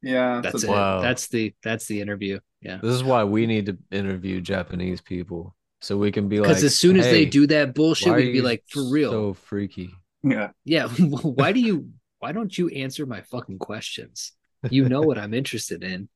Yeah. 0.02 0.42
That's 0.42 0.64
it. 0.64 0.70
Wow. 0.70 1.02
That's 1.02 1.28
the 1.30 1.54
that's 1.64 1.88
the 1.88 2.02
interview. 2.02 2.40
Yeah. 2.62 2.80
This 2.82 2.94
is 2.94 3.04
why 3.04 3.24
we 3.24 3.48
need 3.48 3.68
to 3.68 3.78
interview 3.90 4.42
Japanese 4.42 5.02
people 5.02 5.56
So 5.82 5.98
we 5.98 6.12
can 6.12 6.28
be 6.30 6.40
like, 6.40 6.50
Because 6.50 6.64
as 6.64 6.76
soon 6.76 7.00
as 7.00 7.06
they 7.06 7.26
do 7.26 7.48
that 7.48 7.74
bullshit, 7.74 8.10
why 8.10 8.18
we 8.18 8.22
are 8.22 8.26
can 8.26 8.34
be 8.34 8.42
like, 8.42 8.64
for 8.68 8.84
real. 8.90 9.12
so 9.12 9.34
freaky. 9.34 9.90
Yeah. 10.24 10.52
Yeah. 10.64 10.88
why 11.24 11.52
do 11.52 11.60
you 11.60 11.90
why 12.20 12.32
don't 12.32 12.56
you 12.56 12.70
answer 12.70 13.06
my 13.06 13.22
fucking 13.22 13.58
questions? 13.58 14.34
You 14.70 14.88
know 14.88 15.02
what 15.02 15.18
I'm 15.18 15.34
interested 15.34 15.84
in. 15.84 16.08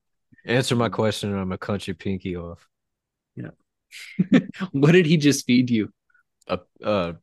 Answer 0.44 0.76
my 0.76 0.88
question, 0.88 1.32
or 1.32 1.38
I'm 1.38 1.48
gonna 1.48 1.58
cut 1.58 1.88
your 1.88 1.96
pinky 1.96 2.36
off. 2.36 2.68
Yeah. 3.34 3.50
what 4.70 4.92
did 4.92 5.04
he 5.06 5.16
just 5.16 5.46
feed 5.46 5.68
you? 5.68 5.90
Uh, 6.46 6.58
uh, 6.84 7.14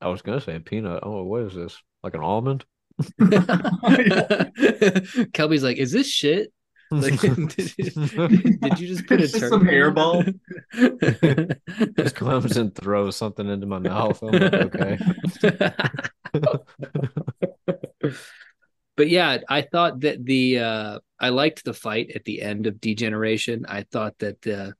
I 0.00 0.08
was 0.08 0.22
gonna 0.22 0.40
say 0.40 0.56
a 0.56 0.60
peanut. 0.60 1.00
Oh, 1.02 1.22
what 1.24 1.42
is 1.42 1.54
this? 1.54 1.76
Like 2.02 2.14
an 2.14 2.22
almond? 2.22 2.64
Kelby's 5.34 5.62
like, 5.62 5.76
is 5.76 5.92
this 5.92 6.08
shit? 6.08 6.50
Like, 6.90 7.20
did, 7.20 7.48
did 7.48 8.78
you 8.78 8.86
just 8.86 9.06
put 9.08 9.20
It's 9.20 9.34
a 9.34 9.40
just 9.40 9.50
some 9.50 9.64
hairball. 9.64 10.38
Just 11.98 12.14
comes 12.14 12.56
and 12.56 12.72
throws 12.72 13.16
something 13.16 13.48
into 13.48 13.66
my 13.66 13.80
mouth. 13.80 14.22
I'm 14.22 14.30
like, 14.30 14.54
okay. 14.54 14.98
but 18.96 19.08
yeah, 19.08 19.38
I 19.48 19.62
thought 19.62 20.00
that 20.00 20.24
the 20.24 20.60
uh 20.60 20.98
I 21.18 21.30
liked 21.30 21.64
the 21.64 21.74
fight 21.74 22.12
at 22.14 22.24
the 22.24 22.40
end 22.40 22.68
of 22.68 22.80
Degeneration. 22.80 23.66
I 23.68 23.82
thought 23.82 24.16
that 24.20 24.40
the 24.42 24.74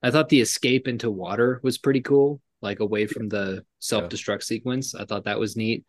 I 0.00 0.12
thought 0.12 0.28
the 0.28 0.40
escape 0.40 0.86
into 0.86 1.10
water 1.10 1.60
was 1.64 1.76
pretty 1.76 2.02
cool, 2.02 2.40
like 2.62 2.78
away 2.78 3.06
from 3.06 3.28
the 3.28 3.64
self-destruct 3.80 4.44
sequence. 4.44 4.94
I 4.94 5.06
thought 5.06 5.24
that 5.24 5.40
was 5.40 5.56
neat. 5.56 5.84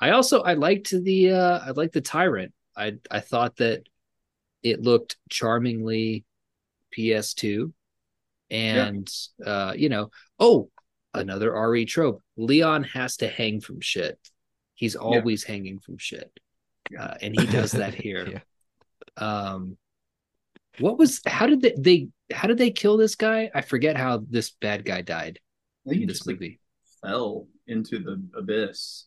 I 0.00 0.10
also 0.10 0.42
I 0.42 0.54
liked 0.54 0.90
the 0.90 1.32
uh 1.32 1.58
I 1.58 1.70
liked 1.70 1.94
the 1.94 2.00
tyrant. 2.00 2.52
I 2.76 2.98
I 3.10 3.18
thought 3.18 3.56
that 3.56 3.82
it 4.62 4.82
looked 4.82 5.16
charmingly 5.28 6.24
PS2 6.96 7.72
and 8.50 9.08
uh 9.44 9.74
you 9.76 9.88
know, 9.88 10.10
oh, 10.38 10.70
another 11.14 11.52
RE 11.52 11.84
trope. 11.84 12.22
Leon 12.36 12.84
has 12.84 13.16
to 13.18 13.28
hang 13.28 13.60
from 13.60 13.80
shit. 13.80 14.18
He's 14.74 14.96
always 14.96 15.44
hanging 15.44 15.80
from 15.80 15.98
shit. 15.98 16.30
Uh, 16.98 17.14
and 17.20 17.38
he 17.38 17.46
does 17.46 17.72
that 17.72 17.94
here. 18.02 18.42
Yeah. 19.18 19.50
Um 19.50 19.76
what 20.78 20.96
was 20.98 21.20
how 21.26 21.46
did 21.46 21.60
they, 21.60 21.74
they 21.76 22.08
how 22.32 22.46
did 22.46 22.58
they 22.58 22.70
kill 22.70 22.96
this 22.96 23.16
guy? 23.16 23.50
I 23.54 23.62
forget 23.62 23.96
how 23.96 24.22
this 24.28 24.50
bad 24.50 24.84
guy 24.84 25.02
died 25.02 25.40
I 25.86 25.90
think 25.90 25.96
in 25.96 26.00
he 26.00 26.06
this 26.06 26.18
just 26.18 26.28
like 26.28 26.60
fell 27.02 27.46
into 27.66 27.98
the 27.98 28.22
abyss. 28.36 29.06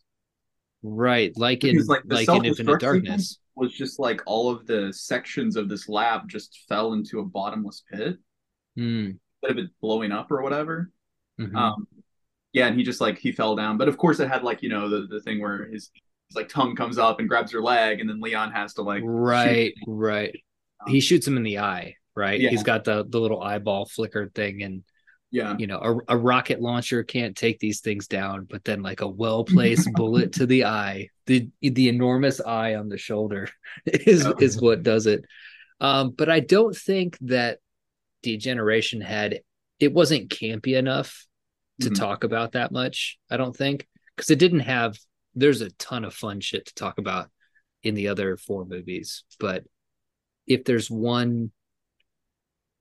Right, 0.82 1.32
like 1.36 1.64
in 1.64 1.84
like, 1.86 2.02
like, 2.06 2.28
in 2.28 2.44
Infinite 2.44 2.80
Darkness. 2.80 3.38
Was 3.56 3.72
just 3.72 3.98
like 3.98 4.22
all 4.26 4.50
of 4.50 4.66
the 4.66 4.92
sections 4.92 5.56
of 5.56 5.68
this 5.68 5.88
lab 5.88 6.28
just 6.28 6.64
fell 6.68 6.92
into 6.94 7.20
a 7.20 7.24
bottomless 7.24 7.82
pit 7.90 8.16
Mm, 8.78 9.18
instead 9.42 9.58
of 9.58 9.64
it 9.64 9.70
blowing 9.82 10.12
up 10.12 10.30
or 10.30 10.42
whatever. 10.42 10.90
mhm. 11.38 11.54
Um, 11.54 11.86
yeah, 12.52 12.66
and 12.66 12.76
he 12.76 12.82
just 12.82 13.00
like 13.00 13.18
he 13.18 13.32
fell 13.32 13.56
down. 13.56 13.78
But 13.78 13.88
of 13.88 13.96
course, 13.98 14.20
it 14.20 14.28
had 14.28 14.42
like 14.44 14.62
you 14.62 14.68
know 14.68 14.88
the 14.88 15.06
the 15.06 15.20
thing 15.20 15.40
where 15.40 15.66
his, 15.66 15.90
his 16.28 16.36
like 16.36 16.48
tongue 16.48 16.76
comes 16.76 16.98
up 16.98 17.18
and 17.20 17.28
grabs 17.28 17.52
your 17.52 17.62
leg, 17.62 18.00
and 18.00 18.08
then 18.08 18.20
Leon 18.20 18.52
has 18.52 18.74
to 18.74 18.82
like 18.82 19.02
right, 19.04 19.74
right. 19.86 20.34
Um, 20.80 20.92
He 20.92 21.00
shoots 21.00 21.26
him 21.26 21.36
in 21.36 21.42
the 21.42 21.58
eye, 21.58 21.96
right? 22.14 22.40
Yeah. 22.40 22.50
He's 22.50 22.62
got 22.62 22.84
the 22.84 23.04
the 23.08 23.20
little 23.20 23.42
eyeball 23.42 23.86
flicker 23.86 24.30
thing, 24.34 24.62
and 24.62 24.84
Yeah, 25.32 25.56
you 25.58 25.66
know, 25.66 25.78
a, 26.08 26.14
a 26.14 26.16
rocket 26.16 26.60
launcher 26.60 27.02
can't 27.02 27.34
take 27.34 27.58
these 27.58 27.80
things 27.80 28.06
down, 28.06 28.46
but 28.48 28.64
then 28.64 28.82
like 28.82 29.00
a 29.00 29.08
well 29.08 29.44
placed 29.44 29.90
bullet 29.94 30.34
to 30.34 30.46
the 30.46 30.66
eye, 30.66 31.08
the 31.26 31.48
the 31.62 31.88
enormous 31.88 32.38
eye 32.40 32.74
on 32.74 32.88
the 32.90 32.98
shoulder 32.98 33.48
is 33.86 34.26
Oh. 34.26 34.34
is 34.38 34.60
what 34.60 34.82
does 34.82 35.06
it. 35.06 35.24
Um, 35.80 36.10
but 36.10 36.28
I 36.28 36.40
don't 36.40 36.76
think 36.76 37.18
that 37.22 37.58
Degeneration 38.22 39.00
had 39.00 39.40
it 39.80 39.92
wasn't 39.92 40.28
campy 40.30 40.76
enough 40.76 41.26
to 41.80 41.90
Mhm. 41.90 41.94
talk 41.96 42.22
about 42.24 42.52
that 42.52 42.70
much. 42.70 43.18
I 43.30 43.36
don't 43.36 43.56
think 43.56 43.88
because 44.14 44.30
it 44.30 44.38
didn't 44.38 44.60
have. 44.60 44.96
There's 45.34 45.62
a 45.62 45.70
ton 45.70 46.04
of 46.04 46.12
fun 46.14 46.40
shit 46.40 46.66
to 46.66 46.74
talk 46.74 46.98
about 46.98 47.30
in 47.82 47.94
the 47.94 48.08
other 48.08 48.36
four 48.36 48.66
movies, 48.66 49.24
but 49.40 49.64
if 50.46 50.64
there's 50.64 50.90
one 50.90 51.52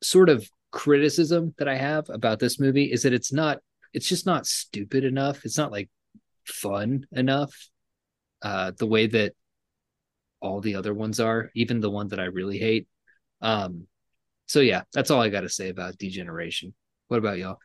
sort 0.03 0.27
of 0.29 0.47
criticism 0.71 1.53
that 1.57 1.67
I 1.67 1.75
have 1.75 2.09
about 2.09 2.39
this 2.39 2.59
movie 2.59 2.91
is 2.91 3.03
that 3.03 3.13
it's 3.13 3.33
not 3.33 3.59
it's 3.93 4.07
just 4.07 4.25
not 4.25 4.47
stupid 4.47 5.03
enough. 5.03 5.43
It's 5.45 5.57
not 5.57 5.71
like 5.71 5.89
fun 6.45 7.05
enough. 7.11 7.53
Uh 8.41 8.71
the 8.77 8.87
way 8.87 9.07
that 9.07 9.33
all 10.41 10.61
the 10.61 10.75
other 10.75 10.93
ones 10.93 11.19
are, 11.19 11.51
even 11.55 11.81
the 11.81 11.91
one 11.91 12.07
that 12.09 12.19
I 12.19 12.25
really 12.25 12.57
hate. 12.57 12.87
Um 13.41 13.87
so 14.47 14.59
yeah, 14.59 14.83
that's 14.93 15.11
all 15.11 15.21
I 15.21 15.29
got 15.29 15.41
to 15.41 15.49
say 15.49 15.69
about 15.69 15.97
degeneration. 15.97 16.73
What 17.07 17.17
about 17.19 17.37
y'all? 17.37 17.59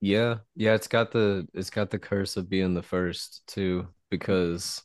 Yeah, 0.00 0.38
yeah, 0.56 0.74
it's 0.74 0.88
got 0.88 1.12
the 1.12 1.46
it's 1.54 1.70
got 1.70 1.90
the 1.90 1.98
curse 1.98 2.36
of 2.36 2.48
being 2.48 2.74
the 2.74 2.82
first 2.82 3.42
too, 3.46 3.88
because 4.10 4.82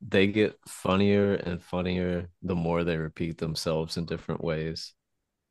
they 0.00 0.26
get 0.26 0.58
funnier 0.66 1.34
and 1.34 1.62
funnier 1.62 2.30
the 2.42 2.54
more 2.54 2.84
they 2.84 2.96
repeat 2.96 3.38
themselves 3.38 3.96
in 3.96 4.06
different 4.06 4.42
ways, 4.42 4.94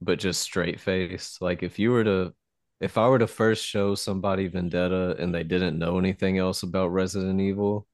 but 0.01 0.19
just 0.19 0.41
straight 0.41 0.79
faced. 0.79 1.41
Like 1.41 1.63
if 1.63 1.79
you 1.79 1.91
were 1.91 2.03
to 2.03 2.33
if 2.81 2.97
I 2.97 3.07
were 3.07 3.19
to 3.19 3.27
first 3.27 3.65
show 3.65 3.95
somebody 3.95 4.47
Vendetta 4.47 5.15
and 5.19 5.33
they 5.33 5.43
didn't 5.43 5.79
know 5.79 5.97
anything 5.99 6.37
else 6.37 6.63
about 6.63 6.89
Resident 6.89 7.39
Evil, 7.41 7.87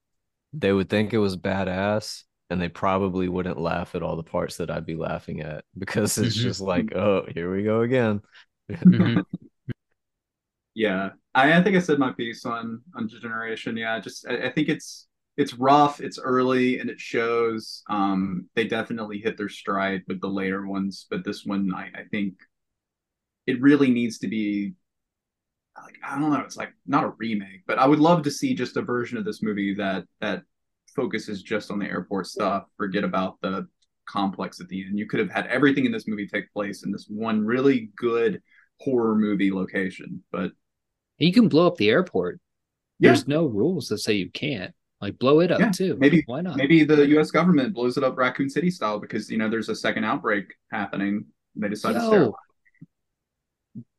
they 0.53 0.73
would 0.73 0.89
think 0.89 1.13
it 1.13 1.19
was 1.19 1.37
badass 1.37 2.23
and 2.49 2.61
they 2.61 2.69
probably 2.69 3.29
wouldn't 3.29 3.59
laugh 3.59 3.95
at 3.95 4.03
all 4.03 4.17
the 4.17 4.23
parts 4.23 4.57
that 4.57 4.71
I'd 4.71 4.85
be 4.85 4.95
laughing 4.97 5.41
at 5.41 5.65
because 5.77 6.17
it's 6.19 6.35
Mhm. 6.35 6.41
just 6.41 6.61
like, 6.61 6.93
oh, 6.95 7.25
here 7.33 7.53
we 7.55 7.63
go 7.63 7.81
again. 7.81 8.21
Mhm. 8.85 9.21
yeah. 10.73 11.09
I, 11.33 11.53
I 11.57 11.63
think 11.63 11.75
I 11.75 11.79
said 11.79 11.99
my 11.99 12.11
piece 12.13 12.45
on 12.45 12.81
on 12.95 13.07
Degeneration. 13.07 13.77
Yeah, 13.77 13.99
just 13.99 14.27
I, 14.27 14.47
I 14.47 14.51
think 14.51 14.69
it's 14.69 15.07
it's 15.37 15.53
rough, 15.53 16.01
it's 16.01 16.19
early, 16.19 16.79
and 16.79 16.89
it 16.89 16.99
shows. 16.99 17.83
Um, 17.89 18.49
they 18.55 18.65
definitely 18.67 19.19
hit 19.19 19.37
their 19.37 19.49
stride 19.49 20.03
with 20.07 20.21
the 20.21 20.27
later 20.29 20.67
ones, 20.67 21.07
but 21.09 21.23
this 21.23 21.45
one, 21.45 21.73
I, 21.73 21.85
I 22.01 22.03
think, 22.11 22.35
it 23.47 23.61
really 23.61 23.89
needs 23.89 24.19
to 24.19 24.27
be 24.27 24.73
like 25.81 25.95
I 26.03 26.19
don't 26.19 26.31
know. 26.31 26.41
It's 26.41 26.57
like 26.57 26.73
not 26.85 27.03
a 27.03 27.13
remake, 27.17 27.63
but 27.65 27.79
I 27.79 27.87
would 27.87 27.99
love 27.99 28.23
to 28.23 28.31
see 28.31 28.53
just 28.53 28.77
a 28.77 28.81
version 28.81 29.17
of 29.17 29.25
this 29.25 29.41
movie 29.41 29.73
that 29.75 30.05
that 30.19 30.43
focuses 30.95 31.41
just 31.43 31.71
on 31.71 31.79
the 31.79 31.87
airport 31.87 32.27
stuff. 32.27 32.65
Forget 32.77 33.03
about 33.03 33.39
the 33.41 33.67
complex 34.07 34.59
at 34.59 34.67
the 34.67 34.83
end. 34.85 34.99
You 34.99 35.07
could 35.07 35.19
have 35.19 35.31
had 35.31 35.47
everything 35.47 35.85
in 35.85 35.91
this 35.91 36.07
movie 36.07 36.27
take 36.27 36.51
place 36.53 36.83
in 36.83 36.91
this 36.91 37.07
one 37.09 37.45
really 37.45 37.89
good 37.95 38.41
horror 38.79 39.15
movie 39.15 39.51
location, 39.51 40.23
but 40.31 40.51
You 41.17 41.31
can 41.31 41.47
blow 41.47 41.67
up 41.67 41.77
the 41.77 41.89
airport. 41.89 42.39
Yeah. 42.99 43.09
There's 43.09 43.27
no 43.27 43.45
rules 43.45 43.87
that 43.89 43.99
say 43.99 44.13
you 44.13 44.29
can't. 44.29 44.73
Like 45.01 45.17
blow 45.17 45.39
it 45.39 45.51
up 45.51 45.59
Yeah, 45.59 45.71
too. 45.71 45.97
maybe- 45.99 46.23
why 46.27 46.41
not? 46.41 46.57
maybe 46.57 46.83
the 46.83 47.07
U.S. 47.09 47.31
government 47.31 47.73
blows 47.73 47.97
it 47.97 48.03
up 48.03 48.17
Raccoon 48.17 48.49
City 48.49 48.69
style 48.69 48.99
because 48.99 49.31
you 49.31 49.37
know 49.37 49.49
there's 49.49 49.69
a 49.69 49.75
second 49.75 50.03
outbreak 50.03 50.53
happening. 50.71 51.25
And 51.55 51.63
they 51.63 51.69
decide 51.69 51.93
to 51.93 51.99
Yo, 51.99 52.07
sterilize. 52.07 52.33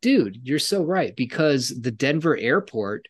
dude, 0.01 0.41
you're 0.45 0.59
so 0.59 0.83
right 0.85 1.15
because 1.17 1.69
the 1.69 1.91
Denver 1.91 2.37
airport 2.37 3.09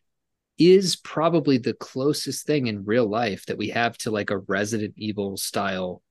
is 0.59 0.97
probably 0.97 1.59
the 1.59 1.75
closest 1.75 2.47
thing 2.47 2.67
in 2.67 2.85
real 2.85 3.07
life 3.07 3.47
that 3.47 3.59
we 3.59 3.69
have 3.71 3.97
to 3.99 4.11
like 4.11 4.31
a 4.31 4.39
Resident 4.39 4.95
Evil 4.97 5.37
style 5.37 6.03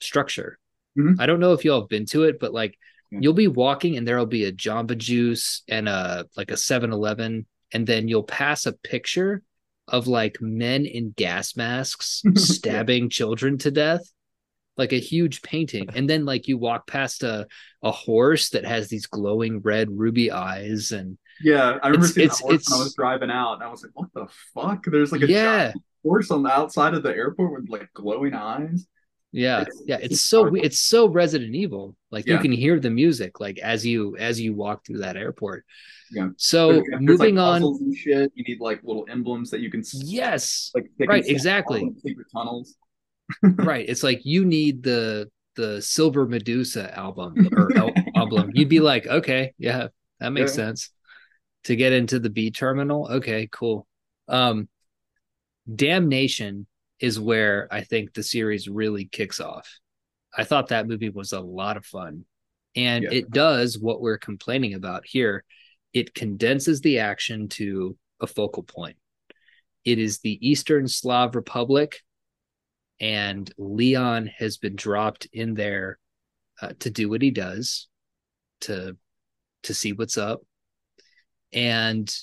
structure. 0.00 0.58
Mhm. 0.98 1.20
I 1.20 1.26
don't 1.26 1.40
know 1.40 1.52
if 1.52 1.64
y'all 1.64 1.80
have 1.80 1.88
been 1.88 2.06
to 2.06 2.24
it, 2.24 2.38
but 2.40 2.52
like 2.52 2.78
Yeah. 3.10 3.20
you'll 3.22 3.32
be 3.34 3.48
walking 3.48 3.96
and 3.96 4.06
there'll 4.06 4.26
be 4.26 4.44
a 4.44 4.52
Jamba 4.52 4.96
Juice 4.98 5.62
and 5.68 5.88
a 5.88 6.26
like 6.36 6.50
a 6.50 6.56
7-Eleven, 6.56 7.46
and 7.72 7.86
then 7.86 8.08
you'll 8.08 8.22
pass 8.24 8.66
a 8.66 8.72
picture 8.72 9.42
of 9.88 10.06
like 10.06 10.40
men 10.40 10.86
in 10.86 11.12
gas 11.16 11.56
masks 11.56 12.22
stabbing 12.34 13.08
children 13.08 13.58
to 13.58 13.70
death 13.70 14.02
like 14.76 14.92
a 14.92 14.98
huge 15.00 15.40
painting 15.42 15.88
and 15.94 16.08
then 16.10 16.24
like 16.24 16.48
you 16.48 16.58
walk 16.58 16.86
past 16.86 17.22
a 17.22 17.46
a 17.82 17.90
horse 17.90 18.50
that 18.50 18.64
has 18.64 18.88
these 18.88 19.06
glowing 19.06 19.60
red 19.60 19.88
ruby 19.90 20.30
eyes 20.30 20.92
and 20.92 21.16
Yeah, 21.42 21.78
I 21.82 21.88
remember 21.88 22.06
It's- 22.06 22.14
seeing 22.14 22.26
it's- 22.26 22.38
that 22.40 22.44
horse 22.46 22.70
when 22.70 22.80
I 22.80 22.84
was 22.84 22.94
driving 22.94 23.30
out, 23.30 23.54
and 23.54 23.62
I 23.62 23.68
was 23.70 23.82
like, 23.82 23.92
"What 23.94 24.08
the 24.14 24.26
fuck?" 24.54 24.84
There's 24.86 25.12
like 25.12 25.22
a 25.22 25.28
yeah 25.28 25.72
horse 26.02 26.30
on 26.30 26.42
the 26.42 26.50
outside 26.50 26.94
of 26.94 27.02
the 27.02 27.10
airport 27.14 27.52
with 27.60 27.68
like 27.70 27.88
glowing 27.94 28.34
eyes. 28.34 28.86
Yeah 29.36 29.60
It's- 29.62 29.82
yeah 29.86 29.96
it's 30.00 30.14
it's 30.14 30.20
so 30.22 30.46
it's 30.54 30.80
so 30.80 31.08
resident 31.08 31.54
evil 31.54 31.94
like 32.10 32.26
you 32.26 32.38
can 32.38 32.52
hear 32.52 32.80
the 32.80 32.90
music 32.90 33.38
like 33.38 33.58
as 33.58 33.84
you 33.84 34.16
as 34.16 34.40
you 34.40 34.54
walk 34.54 34.84
through 34.86 34.98
that 34.98 35.16
airport 35.16 35.64
Yeah. 36.10 36.28
so 36.38 36.72
There's- 36.72 36.86
moving 37.00 37.36
like, 37.36 37.62
on 37.62 37.94
shit. 37.94 38.32
You 38.34 38.44
need 38.48 38.60
like 38.60 38.80
little 38.82 39.06
emblems 39.10 39.50
that 39.50 39.60
you 39.60 39.70
can 39.70 39.82
yes 39.92 40.70
like 40.74 40.86
Right, 40.98 41.26
exactly. 41.26 41.80
secret 42.04 42.26
tunnels. 42.34 42.74
right 43.42 43.86
it's 43.88 44.02
like 44.02 44.20
you 44.24 44.44
need 44.44 44.82
the 44.82 45.28
the 45.56 45.82
silver 45.82 46.26
medusa 46.26 46.84
album 46.96 47.34
or 47.56 47.76
al- 47.76 47.94
album 48.14 48.50
you'd 48.54 48.68
be 48.68 48.80
like 48.80 49.06
okay 49.06 49.52
yeah 49.58 49.88
that 50.20 50.30
makes 50.30 50.52
Yeah. 50.52 50.64
sense 50.64 50.90
to 51.64 51.74
get 51.76 51.92
into 51.92 52.18
the 52.20 52.30
b 52.30 52.50
terminal 52.50 53.08
okay 53.18 53.48
cool 53.50 53.86
um 54.28 54.68
damnation 55.74 56.66
is 57.00 57.18
where 57.20 57.68
i 57.70 57.82
think 57.82 58.12
the 58.14 58.22
series 58.22 58.68
really 58.68 59.04
kicks 59.06 59.40
off 59.40 59.78
i 60.36 60.44
thought 60.44 60.68
that 60.68 60.86
movie 60.88 61.10
was 61.10 61.32
a 61.32 61.40
lot 61.40 61.76
of 61.76 61.84
fun 61.84 62.24
And 62.74 63.04
Yeah. 63.04 63.18
it 63.18 63.30
does 63.30 63.78
what 63.78 64.00
we're 64.02 64.18
complaining 64.18 64.74
about 64.74 65.06
here. 65.06 65.44
It 65.92 66.12
condenses 66.12 66.80
the 66.82 66.98
action 66.98 67.48
to 67.56 67.96
a 68.20 68.26
focal 68.26 68.62
point. 68.64 68.98
It 69.84 69.98
is 69.98 70.18
the 70.18 70.36
Eastern 70.46 70.86
Slav 70.88 71.34
Republic, 71.34 72.02
and 73.00 73.50
Leon 73.56 74.26
has 74.38 74.58
been 74.58 74.76
dropped 74.76 75.26
in 75.32 75.54
there 75.54 75.98
uh, 76.60 76.72
to 76.80 76.90
do 76.90 77.08
what 77.08 77.22
he 77.22 77.30
does, 77.30 77.88
to 78.60 78.96
to 79.62 79.72
see 79.72 79.92
what's 79.94 80.18
up. 80.18 80.40
And 81.52 82.14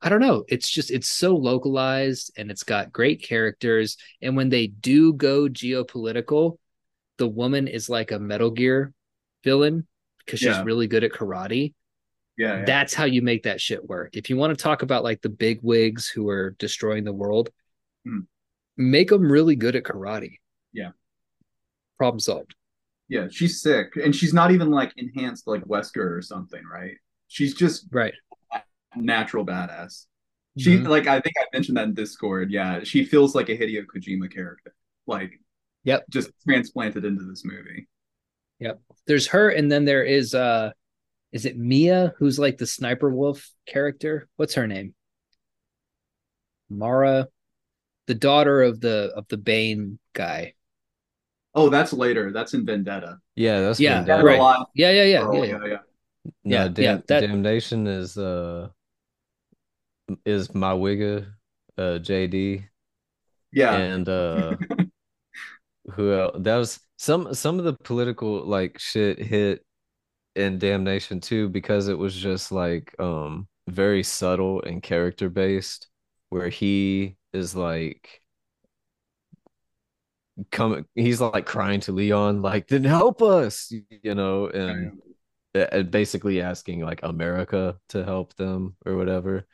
I 0.00 0.08
don't 0.08 0.20
know, 0.20 0.44
it's 0.48 0.70
just 0.70 0.90
it's 0.90 1.08
so 1.08 1.34
localized 1.36 2.32
and 2.36 2.50
it's 2.50 2.62
got 2.62 2.92
great 2.92 3.22
characters. 3.22 3.96
And 4.22 4.36
when 4.36 4.48
they 4.48 4.68
do 4.68 5.12
go 5.12 5.48
geopolitical, 5.48 6.58
the 7.16 7.26
woman 7.28 7.66
is 7.66 7.88
like 7.90 8.12
a 8.12 8.18
Metal 8.18 8.50
Gear 8.50 8.92
villain 9.42 9.86
because 10.24 10.38
she's 10.38 10.48
Yeah. 10.48 10.62
really 10.64 10.86
good 10.86 11.02
at 11.04 11.10
karate. 11.12 11.74
Yeah, 12.36 12.58
yeah. 12.60 12.64
That's 12.64 12.94
how 12.94 13.04
you 13.06 13.22
make 13.22 13.42
that 13.42 13.60
shit 13.60 13.88
work. 13.88 14.16
If 14.16 14.30
you 14.30 14.36
want 14.36 14.56
to 14.56 14.62
talk 14.62 14.82
about 14.82 15.02
like 15.02 15.20
the 15.20 15.28
big 15.28 15.58
wigs 15.62 16.08
who 16.08 16.28
are 16.28 16.54
destroying 16.60 17.02
the 17.02 17.12
world, 17.12 17.50
Hmm. 18.04 18.20
make 18.76 19.08
them 19.08 19.30
really 19.30 19.56
good 19.56 19.74
at 19.74 19.82
karate. 19.82 20.36
Yeah. 20.72 20.90
Problem 21.96 22.20
solved. 22.20 22.54
yeah. 23.08 23.26
She's 23.30 23.60
sick, 23.60 23.96
and 23.96 24.14
she's 24.14 24.32
not 24.34 24.52
even 24.52 24.70
like 24.70 24.92
enhanced 24.96 25.48
like 25.48 25.64
Wesker 25.64 26.16
or 26.16 26.22
something, 26.22 26.62
right? 26.64 26.94
She's 27.26 27.54
just 27.54 27.86
Right. 27.90 28.14
Natural 28.96 29.44
badass. 29.46 30.06
She 30.58 30.76
Mhm. 30.78 30.88
like 30.88 31.06
I 31.06 31.20
think 31.20 31.34
I 31.38 31.44
mentioned 31.52 31.76
that 31.76 31.84
in 31.84 31.94
Discord. 31.94 32.50
Yeah, 32.50 32.82
she 32.82 33.04
feels 33.04 33.34
like 33.34 33.48
a 33.48 33.56
Hideo 33.56 33.84
Kojima 33.86 34.30
character, 34.32 34.74
like 35.06 35.40
Yep. 35.84 36.06
just 36.10 36.30
transplanted 36.46 37.04
into 37.04 37.24
this 37.24 37.44
movie. 37.44 37.88
Yep. 38.58 38.80
There's 39.06 39.28
her, 39.28 39.50
and 39.50 39.70
then 39.70 39.84
there 39.84 40.04
is 40.04 40.34
uh 40.34 40.72
is 41.30 41.44
it 41.44 41.56
Mia 41.58 42.14
who's 42.18 42.38
like 42.38 42.58
the 42.58 42.66
sniper 42.66 43.10
wolf 43.10 43.48
character? 43.66 44.28
What's 44.36 44.54
her 44.54 44.66
name? 44.66 44.94
Mara, 46.70 47.28
the 48.06 48.14
daughter 48.14 48.62
of 48.62 48.80
the 48.80 49.12
of 49.14 49.28
the 49.28 49.36
Bane 49.36 49.98
guy. 50.12 50.54
Oh, 51.54 51.68
that's 51.70 51.92
later. 51.92 52.32
That's 52.32 52.54
in 52.54 52.66
Vendetta. 52.66 53.18
Yeah, 53.34 53.60
that's 53.60 53.80
Yeah, 53.80 53.96
Vendetta. 53.98 54.24
right. 54.24 54.38
Alive. 54.38 54.66
Yeah, 54.74 54.90
yeah, 54.90 55.04
yeah, 55.04 55.26
Oh, 55.26 55.32
yeah, 55.34 55.44
yeah, 55.44 55.58
yeah. 55.58 55.66
yeah. 55.66 55.78
No, 56.44 56.56
Yeah, 56.56 56.68
Dam- 56.68 56.84
yeah, 56.84 57.00
that- 57.08 57.20
Damnation 57.20 57.86
is 57.86 58.18
uh 58.18 58.68
is 60.24 60.54
my 60.54 60.72
wigga 60.72 61.26
uh 61.76 61.98
JD 61.98 62.64
Yeah. 63.52 63.74
and 63.76 64.08
uh 64.08 64.56
who 65.94 66.12
else? 66.12 66.36
that 66.40 66.56
was 66.56 66.80
some 66.96 67.34
some 67.34 67.58
of 67.58 67.64
the 67.64 67.74
political 67.74 68.44
like 68.44 68.78
shit 68.78 69.18
hit 69.18 69.64
in 70.36 70.58
Damnation 70.58 71.20
too 71.20 71.48
because 71.48 71.88
it 71.88 71.98
was 71.98 72.14
just 72.14 72.52
like 72.52 72.94
um 73.00 73.48
very 73.68 74.02
subtle 74.02 74.62
and 74.62 74.82
character 74.82 75.28
based 75.28 75.88
where 76.30 76.48
he 76.48 77.16
is 77.32 77.54
like 77.56 78.22
coming 80.52 80.84
he's 80.94 81.20
like 81.20 81.46
crying 81.46 81.80
to 81.80 81.92
Leon 81.92 82.42
like 82.42 82.68
then 82.68 82.84
help 82.84 83.22
us 83.22 83.72
you 84.02 84.14
know 84.14 84.46
and 84.46 84.92
uh, 85.54 85.82
basically 85.82 86.40
asking 86.40 86.80
like 86.80 87.00
America 87.02 87.76
to 87.88 88.04
help 88.04 88.34
them 88.36 88.76
or 88.86 88.96
whatever 88.96 89.46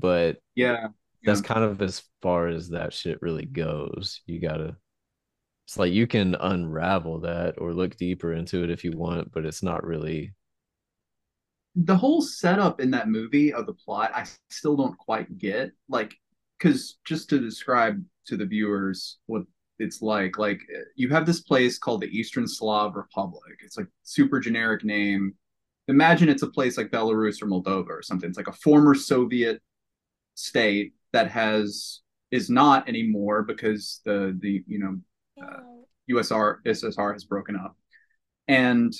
but 0.00 0.38
yeah. 0.54 0.88
that's 1.24 1.40
kind 1.40 1.64
of 1.64 1.82
as 1.82 2.02
far 2.22 2.48
as 2.48 2.70
that 2.70 2.92
shit 2.92 3.20
really 3.22 3.46
goes. 3.46 4.20
You 4.26 4.40
gotta, 4.40 4.76
it's 5.66 5.78
like 5.78 5.92
you 5.92 6.06
can 6.06 6.34
unravel 6.34 7.20
that 7.20 7.54
or 7.58 7.72
look 7.74 7.96
deeper 7.96 8.32
into 8.32 8.64
it 8.64 8.70
if 8.70 8.84
you 8.84 8.92
want, 8.96 9.32
but 9.32 9.44
it's 9.44 9.62
not 9.62 9.84
really. 9.84 10.34
the 11.74 11.96
whole 11.96 12.20
setup 12.20 12.80
in 12.80 12.90
that 12.90 13.08
movie 13.08 13.52
of 13.52 13.64
the 13.66 13.72
plot 13.72 14.10
i 14.14 14.24
still 14.50 14.76
don't 14.76 14.98
quite 14.98 15.38
get 15.38 15.72
like 15.88 16.14
because 16.58 16.98
just 17.06 17.30
to 17.30 17.38
describe 17.40 18.02
to 18.26 18.36
the 18.36 18.44
viewers 18.44 19.18
what 19.26 19.42
it's 19.78 20.02
like 20.02 20.36
like 20.38 20.60
you 20.96 21.08
have 21.08 21.24
this 21.24 21.40
place 21.40 21.78
called 21.78 22.02
the 22.02 22.08
eastern 22.18 22.46
slav 22.46 22.94
republic 22.94 23.54
it's 23.64 23.78
like 23.78 23.86
super 24.02 24.38
generic 24.38 24.84
name 24.84 25.34
imagine 25.88 26.28
it's 26.28 26.42
a 26.42 26.50
place 26.50 26.76
like 26.76 26.90
belarus 26.90 27.40
or 27.42 27.46
moldova 27.46 27.88
or 27.88 28.02
something 28.02 28.28
it's 28.28 28.36
like 28.38 28.48
a 28.48 28.60
former 28.64 28.94
soviet 28.94 29.62
state 30.34 30.94
that 31.12 31.30
has 31.30 32.00
is 32.30 32.48
not 32.48 32.88
anymore 32.88 33.42
because 33.42 34.00
the 34.04 34.36
the 34.40 34.64
you 34.66 34.78
know 34.78 34.98
uh, 35.42 35.60
USR 36.10 36.56
SSR 36.66 37.12
has 37.12 37.24
broken 37.24 37.56
up, 37.56 37.76
and 38.48 38.92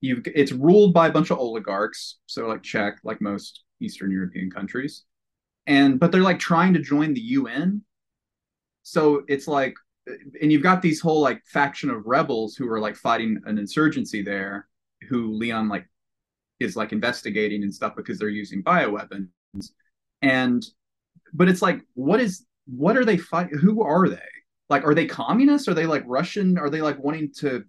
you 0.00 0.22
it's 0.26 0.52
ruled 0.52 0.94
by 0.94 1.08
a 1.08 1.12
bunch 1.12 1.30
of 1.30 1.38
oligarchs, 1.38 2.18
so 2.26 2.46
like 2.46 2.62
Czech, 2.62 2.98
like 3.04 3.20
most 3.20 3.64
Eastern 3.80 4.10
European 4.10 4.50
countries, 4.50 5.04
and 5.66 5.98
but 5.98 6.12
they're 6.12 6.22
like 6.22 6.38
trying 6.38 6.74
to 6.74 6.80
join 6.80 7.14
the 7.14 7.20
UN, 7.20 7.82
so 8.82 9.24
it's 9.26 9.48
like, 9.48 9.74
and 10.40 10.52
you've 10.52 10.62
got 10.62 10.80
these 10.80 11.00
whole 11.00 11.20
like 11.20 11.42
faction 11.44 11.90
of 11.90 12.06
rebels 12.06 12.54
who 12.54 12.70
are 12.70 12.78
like 12.78 12.94
fighting 12.94 13.40
an 13.44 13.58
insurgency 13.58 14.22
there, 14.22 14.68
who 15.08 15.32
Leon 15.32 15.68
like 15.68 15.88
is 16.60 16.76
like 16.76 16.92
investigating 16.92 17.64
and 17.64 17.74
stuff 17.74 17.96
because 17.96 18.16
they're 18.16 18.28
using 18.28 18.62
bioweapons, 18.62 19.28
and 20.22 20.64
but 21.34 21.48
it's 21.48 21.62
like 21.62 21.82
what 21.94 22.20
is 22.20 22.46
what 22.66 22.96
are 22.96 23.04
they 23.04 23.18
fight 23.18 23.50
who 23.50 23.82
are 23.82 24.08
they? 24.08 24.20
Like 24.70 24.84
are 24.84 24.94
they 24.94 25.06
communists? 25.06 25.68
Are 25.68 25.74
they 25.74 25.86
like 25.86 26.04
russian? 26.06 26.58
Are 26.58 26.70
they 26.70 26.82
like 26.82 26.98
wanting 27.02 27.32
to 27.38 27.64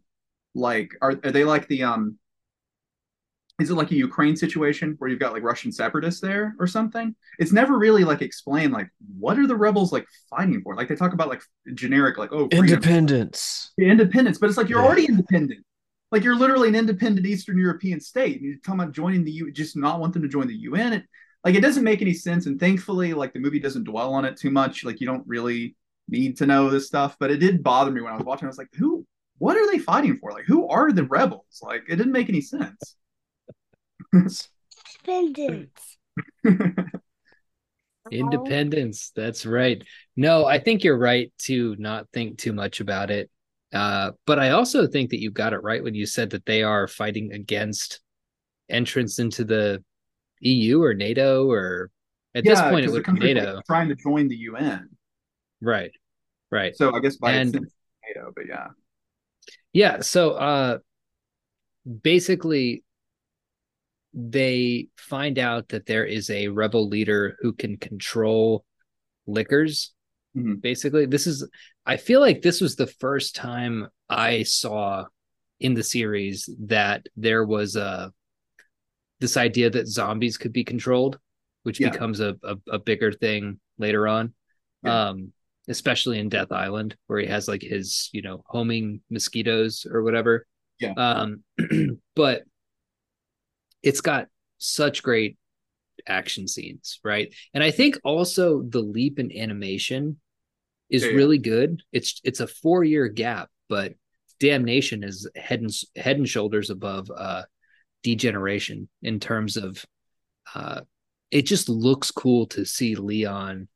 like 0.56 0.91
are, 1.02 1.12
are 1.24 1.32
they 1.32 1.45
like 1.45 1.68
the 1.70 1.84
um 1.84 2.20
is 3.60 3.72
it 3.72 3.76
like 3.76 3.91
a 3.91 3.95
ukraine 3.95 4.36
situation 4.36 4.95
where 5.00 5.10
you've 5.10 5.20
got 5.20 5.34
like 5.34 5.43
russian 5.43 5.72
separatists 5.72 6.22
there 6.22 6.56
or 6.60 6.68
something? 6.68 7.16
It's 7.39 7.52
never 7.52 7.78
really 7.78 8.04
like 8.04 8.22
explained 8.22 8.74
like 8.74 8.89
what 9.20 9.39
are 9.39 9.48
the 9.48 9.56
rebels 9.56 9.91
like 9.91 10.06
fighting 10.30 10.62
for? 10.62 10.76
Like 10.76 10.88
they 10.89 10.95
talk 10.95 11.14
about 11.14 11.30
like 11.30 11.41
generic 11.74 12.18
like 12.18 12.32
oh 12.32 12.50
freedom, 12.50 12.82
Independence. 12.82 13.72
independence 13.80 14.38
but 14.39 14.50
it's 14.50 14.58
like 14.58 14.70
you're 14.70 14.80
Yeah. 14.80 14.86
already 14.86 15.06
independent. 15.06 15.64
Like 16.12 16.24
you're 16.24 16.36
literally 16.36 16.70
an 16.70 16.76
independent 16.76 17.28
eastern 17.28 17.58
european 17.60 18.00
state 18.00 18.41
you're 18.41 18.58
talking 18.66 18.82
about 18.82 18.93
joining 18.93 19.24
the 19.26 19.32
u 19.32 19.52
just 19.52 19.78
not 19.78 20.00
want 20.00 20.14
them 20.14 20.24
to 20.24 20.30
join 20.30 20.48
the 20.48 20.56
un 20.56 20.93
it, 20.93 21.04
like 21.48 21.56
it 21.56 21.62
doesn't 21.62 21.86
make 21.86 22.02
any 22.02 22.14
sense 22.14 22.45
and 22.45 22.60
thankfully 22.60 23.14
like 23.14 23.32
the 23.32 23.39
movie 23.39 23.60
doesn't 23.60 23.86
dwell 23.86 24.14
on 24.14 24.26
it 24.26 24.36
too 24.36 24.52
much 24.52 24.84
like 24.84 25.00
you 25.00 25.08
don't 25.08 25.26
really 25.26 25.76
need 26.10 26.36
to 26.36 26.45
know 26.45 26.70
this 26.70 26.88
stuff 26.88 27.16
but 27.20 27.32
it 27.32 27.38
did 27.38 27.64
bother 27.64 27.91
me 27.91 28.02
when 28.02 28.12
i 28.12 28.18
was 28.18 28.26
watching 28.26 28.45
i 28.45 28.50
was 28.50 28.58
like 28.58 28.68
who 28.74 29.06
what 29.38 29.56
are 29.56 29.72
they 29.72 29.80
fighting 29.80 30.18
for 30.18 30.32
like 30.32 30.45
who 30.45 30.68
are 30.68 30.91
the 30.91 31.06
rebels 31.06 31.62
like 31.62 31.84
it 31.88 31.95
didn't 31.95 32.12
make 32.12 32.28
any 32.28 32.41
sense 32.41 32.98
Independence. 35.08 35.98
Independence. 38.12 39.12
That's 39.16 39.45
right. 39.45 39.84
No, 40.16 40.45
I 40.45 40.60
think 40.60 40.84
you're 40.84 40.98
right 40.98 41.32
to 41.39 41.76
not 41.78 42.08
think 42.14 42.38
too 42.38 42.54
much 42.54 42.80
about 42.80 43.12
it. 43.12 43.30
Uh, 43.74 44.12
but 44.26 44.39
I 44.39 44.52
also 44.52 44.88
think 44.88 45.10
that 45.10 45.20
you 45.22 45.30
got 45.30 45.54
it 45.54 45.64
right 45.64 45.84
when 45.84 45.93
you 45.93 46.06
said 46.06 46.30
that 46.32 46.45
they 46.45 46.64
are 46.64 46.88
fighting 46.88 47.34
against 47.34 48.00
entrance 48.70 49.20
into 49.20 49.43
the 49.43 49.84
EU 50.42 50.82
or 50.84 50.94
NATO 50.94 51.50
or 51.50 51.90
at 52.36 52.44
this 52.44 52.62
point 52.62 52.86
it 52.86 52.92
would 52.92 53.04
be 53.06 53.12
like, 53.12 53.22
NATO. 53.24 53.62
trying 53.68 53.90
to 53.90 53.96
join 53.96 54.28
the 54.28 54.36
un 54.36 54.90
Right. 55.62 55.92
Right. 56.52 56.76
so 56.76 56.94
i 56.96 57.00
guess 57.00 57.18
by 57.18 57.32
And- 57.32 57.54
nato 57.54 58.32
but 58.36 58.46
yeah 58.48 58.68
Yeah, 59.74 60.02
so 60.02 60.32
uh 60.32 60.80
basically 62.04 62.84
they 64.14 64.88
find 64.98 65.38
out 65.40 65.70
that 65.70 65.86
there 65.86 66.06
is 66.06 66.30
a 66.30 66.48
rebel 66.48 66.88
leader 66.88 67.38
who 67.42 67.54
can 67.54 67.78
control 67.78 68.66
lickers. 69.28 69.94
Mhm. 70.36 70.62
Basically, 70.62 71.06
this 71.06 71.28
is 71.28 71.48
I 71.86 71.98
feel 71.98 72.20
like 72.20 72.42
this 72.42 72.60
was 72.62 72.76
the 72.76 72.88
first 72.88 73.36
time 73.36 73.88
I 74.10 74.44
saw 74.44 75.06
in 75.60 75.74
the 75.74 75.84
series 75.84 76.50
that 76.66 77.08
there 77.16 77.44
was 77.46 77.76
a 77.76 78.12
this 79.20 79.38
idea 79.38 79.70
that 79.70 79.88
zombies 79.88 80.38
could 80.38 80.53
be 80.53 80.63
controlled, 80.63 81.20
which 81.63 81.80
Yeah. 81.80 81.89
becomes 81.89 82.20
a, 82.20 82.36
a 82.43 82.57
a 82.70 82.80
bigger 82.80 83.11
thing 83.11 83.59
later 83.78 84.07
on. 84.07 84.34
Yeah. 84.84 85.09
Um 85.09 85.34
especially 85.70 86.18
in 86.18 86.30
Death 86.30 86.51
Island, 86.53 86.95
where 87.07 87.20
he 87.20 87.28
has 87.28 87.47
like 87.49 87.61
his, 87.61 88.09
you 88.13 88.22
know, 88.22 88.41
homing 88.47 89.01
mosquitoes 89.09 89.86
or 89.89 90.01
whatever. 90.01 90.47
Yeah. 90.80 90.93
Um, 90.93 91.43
but 92.15 92.43
it's 93.84 93.99
got 94.01 94.28
such 94.59 95.03
great 95.03 95.38
action 96.07 96.47
scenes, 96.47 96.99
right? 97.03 97.34
And 97.53 97.63
I 97.63 97.72
think 97.72 97.99
also 98.03 98.61
the 98.61 98.80
leap 98.80 99.20
in 99.20 99.38
animation 99.38 100.20
is 100.89 101.03
Yeah, 101.03 101.11
really 101.11 101.38
good. 101.38 101.84
It's 101.91 102.22
it's 102.24 102.39
a 102.39 102.47
four 102.47 102.84
year 102.84 103.07
gap, 103.09 103.49
but 103.70 103.93
Damnation 104.39 105.03
is 105.03 105.28
head 105.36 105.61
and 105.61 105.72
head 105.95 106.18
and 106.18 106.30
shoulders 106.30 106.70
above 106.70 107.09
uh 107.15 107.43
Degeneration 108.16 108.88
in 109.01 109.20
terms 109.20 109.58
of 109.58 109.84
uh 110.55 110.82
it 111.30 111.41
just 111.41 111.68
looks 111.68 112.10
cool 112.10 112.45
to 112.47 112.64
see 112.66 112.95
Leon 112.95 113.68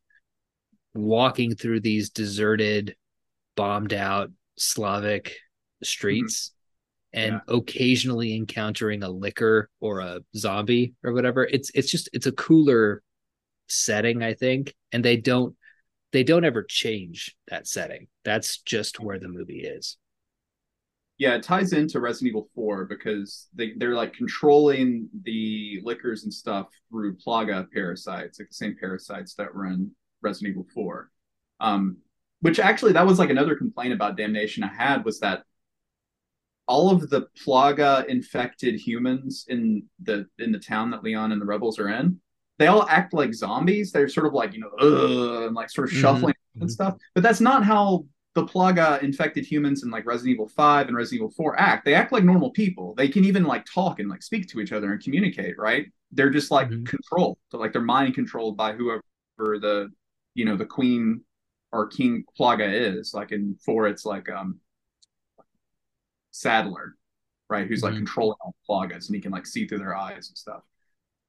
walking 0.94 1.54
through 1.56 1.82
these 1.82 2.10
deserted, 2.10 2.96
bombed 3.58 3.94
out 3.94 4.32
Slavic 4.58 5.36
streets 5.84 6.52
and 7.12 7.42
Yeah. 7.48 7.56
occasionally 7.56 8.36
encountering 8.36 9.04
a 9.04 9.10
licker 9.10 9.70
or 9.82 10.00
a 10.00 10.22
zombie 10.34 10.94
or 11.04 11.12
whatever. 11.12 11.44
It's 11.44 11.70
it's 11.74 11.92
just 11.92 12.10
it's 12.14 12.26
a 12.28 12.32
cooler 12.32 13.04
setting, 13.68 14.24
I 14.24 14.34
think, 14.34 14.74
and 14.94 15.04
they 15.04 15.18
don't 15.18 15.56
they 16.14 16.24
don't 16.24 16.46
ever 16.46 16.64
change 16.64 17.36
that 17.50 17.68
setting. 17.68 18.08
That's 18.24 18.60
just 18.60 19.00
where 19.02 19.20
the 19.20 19.28
movie 19.28 19.62
is. 19.66 19.98
Yeah, 21.22 21.36
it 21.36 21.44
ties 21.44 21.72
into 21.74 22.00
Resident 22.00 22.30
Evil 22.30 22.50
4 22.56 22.86
because 22.86 23.48
they, 23.54 23.74
they're 23.78 23.94
like 23.94 24.12
controlling 24.12 25.08
the 25.24 25.80
lickers 25.84 26.24
and 26.24 26.34
stuff 26.34 26.70
through 26.90 27.16
plaga 27.18 27.68
parasites, 27.72 28.40
like 28.40 28.48
the 28.50 28.56
same 28.56 28.76
parasites 28.80 29.36
that 29.36 29.54
were 29.54 29.68
in 29.68 29.92
Resident 30.24 30.50
Evil 30.54 30.66
4. 30.74 31.12
Um, 31.60 31.98
which 32.40 32.60
actually 32.60 32.94
that 32.94 33.06
was 33.06 33.20
like 33.20 33.30
another 33.30 33.56
complaint 33.56 33.94
about 33.94 34.18
Damnation 34.18 34.64
I 34.64 34.74
had 34.74 35.06
was 35.06 35.20
that 35.20 35.44
all 36.68 36.90
of 36.90 37.08
the 37.12 37.28
plaga 37.46 38.04
infected 38.08 38.80
humans 38.80 39.46
in 39.48 39.84
the 40.02 40.26
in 40.40 40.52
the 40.52 40.58
town 40.58 40.90
that 40.90 41.04
Leon 41.04 41.32
and 41.32 41.40
the 41.40 41.46
rebels 41.46 41.78
are 41.78 41.90
in, 41.90 42.20
they 42.58 42.66
all 42.66 42.88
act 42.88 43.14
like 43.14 43.32
zombies. 43.36 43.92
They're 43.92 44.10
sort 44.10 44.26
of 44.26 44.34
like, 44.34 44.56
you 44.56 44.62
know, 44.62 45.46
and 45.46 45.54
like 45.56 45.70
sort 45.70 45.90
of 45.90 45.94
Mhm. 45.96 46.02
shuffling 46.02 46.34
Mhm. 46.58 46.62
and 46.62 46.72
stuff. 46.72 46.98
But 47.14 47.22
that's 47.22 47.42
not 47.42 47.64
how 47.64 48.06
the 48.34 48.46
plaga 48.46 49.02
infected 49.04 49.46
humans 49.46 49.84
in 49.84 49.90
like 49.90 50.06
Resident 50.06 50.34
Evil 50.36 50.48
5 50.48 50.88
and 50.88 50.96
Resident 50.96 51.18
Evil 51.20 51.32
4 51.32 51.60
act. 51.60 51.86
They 51.86 51.94
act 51.94 52.12
like 52.14 52.24
normal 52.24 52.52
people. 52.52 52.96
They 52.96 53.10
can 53.10 53.26
even 53.26 53.44
like 53.44 53.66
talk 53.66 54.00
and 54.00 54.10
like 54.10 54.24
speak 54.24 54.48
to 54.50 54.62
each 54.62 54.72
other 54.72 54.92
and 54.92 55.04
communicate, 55.04 55.58
right? 55.58 55.88
They're 56.12 56.30
just 56.30 56.52
like 56.52 56.70
Mhm. 56.70 56.86
controlled. 56.86 57.38
So, 57.52 57.58
like 57.58 57.74
they're 57.74 57.82
mind 57.82 58.16
controlled 58.16 58.56
by 58.58 58.74
whoever 58.74 59.04
the 59.38 59.90
you 60.34 60.46
know 60.46 60.56
the 60.56 60.66
queen 60.66 61.22
or 61.74 61.88
king 61.88 62.24
plaga 62.40 62.72
is. 62.98 63.14
Like 63.14 63.32
in 63.32 63.56
4 63.66 63.88
it's 63.88 64.06
like 64.06 64.30
um 64.30 64.60
Saddler, 66.32 66.96
right? 67.50 67.68
Who's 67.68 67.84
like 67.84 67.94
Mhm. 67.94 67.98
controlling 67.98 68.38
all 68.42 68.56
plagas 68.70 69.08
and 69.08 69.16
he 69.16 69.22
can 69.22 69.32
like 69.32 69.46
see 69.46 69.68
through 69.68 69.80
their 69.80 69.96
eyes 69.96 70.30
and 70.30 70.38
stuff. 70.38 70.64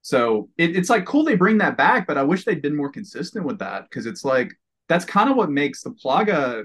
So 0.03 0.51
it, 0.59 0.77
it's 0.77 0.91
like 0.91 1.07
cool 1.07 1.25
they 1.25 1.37
bring 1.37 1.59
that 1.59 1.77
back, 1.77 2.07
but 2.07 2.19
I 2.19 2.23
wish 2.25 2.45
they'd 2.45 2.63
been 2.63 2.77
more 2.77 2.91
consistent 2.91 3.45
with 3.47 3.59
that 3.61 3.85
because 3.85 4.07
it's 4.07 4.25
like 4.25 4.53
that's 4.89 5.05
kind 5.05 5.31
of 5.31 5.37
what 5.37 5.51
makes 5.51 5.83
the 5.83 5.91
plaga 5.91 6.65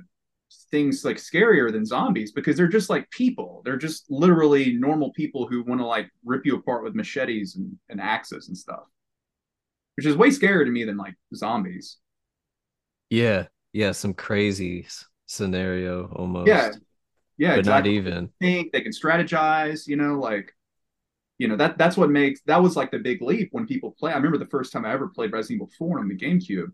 things 0.72 1.04
like 1.06 1.18
scarier 1.18 1.72
than 1.72 1.86
zombies 1.86 2.32
because 2.32 2.58
they're 2.58 2.68
just 2.68 2.90
like 2.90 3.10
people. 3.12 3.62
They're 3.66 3.78
just 3.78 4.10
literally 4.10 4.74
normal 4.74 5.12
people 5.14 5.48
who 5.48 5.64
want 5.64 5.82
to 5.82 5.86
like 5.86 6.10
rip 6.24 6.46
you 6.46 6.56
apart 6.56 6.84
with 6.84 6.96
machetes 6.96 7.56
and, 7.56 7.78
and 7.90 8.02
axes 8.02 8.48
and 8.48 8.58
stuff. 8.58 8.84
Which 9.96 10.06
is 10.06 10.16
way 10.16 10.30
scarier 10.30 10.66
to 10.66 10.72
me 10.72 10.84
than 10.84 10.98
like 10.98 11.16
zombies. 11.34 11.98
Yeah, 13.10 13.48
yeah, 13.74 13.92
some 13.94 14.14
crazy 14.14 14.88
scenario 15.26 16.08
almost. 16.16 16.48
Yeah. 16.48 16.72
Yeah, 17.40 17.52
but 17.52 17.60
exactly. 17.60 17.92
not 17.92 17.98
even. 17.98 18.30
think 18.40 18.72
they 18.72 18.82
can 18.82 18.92
strategize 18.92 19.88
you 19.88 19.96
know 19.96 20.20
like 20.20 20.54
you 21.38 21.48
know 21.48 21.56
that 21.56 21.78
that's 21.78 21.96
what 21.96 22.10
makes 22.10 22.42
that 22.48 22.62
was 22.62 22.76
like 22.76 22.90
the 22.90 22.98
big 22.98 23.22
leap 23.22 23.50
when 23.52 23.68
people 23.68 23.92
play 23.92 24.12
i 24.12 24.16
remember 24.16 24.40
the 24.40 24.48
first 24.48 24.74
time 24.74 24.86
i 24.86 24.92
ever 24.92 25.08
played 25.08 25.32
resident 25.32 25.58
evil 25.58 25.70
4 25.78 26.00
on 26.00 26.08
the 26.08 26.16
gamecube 26.18 26.72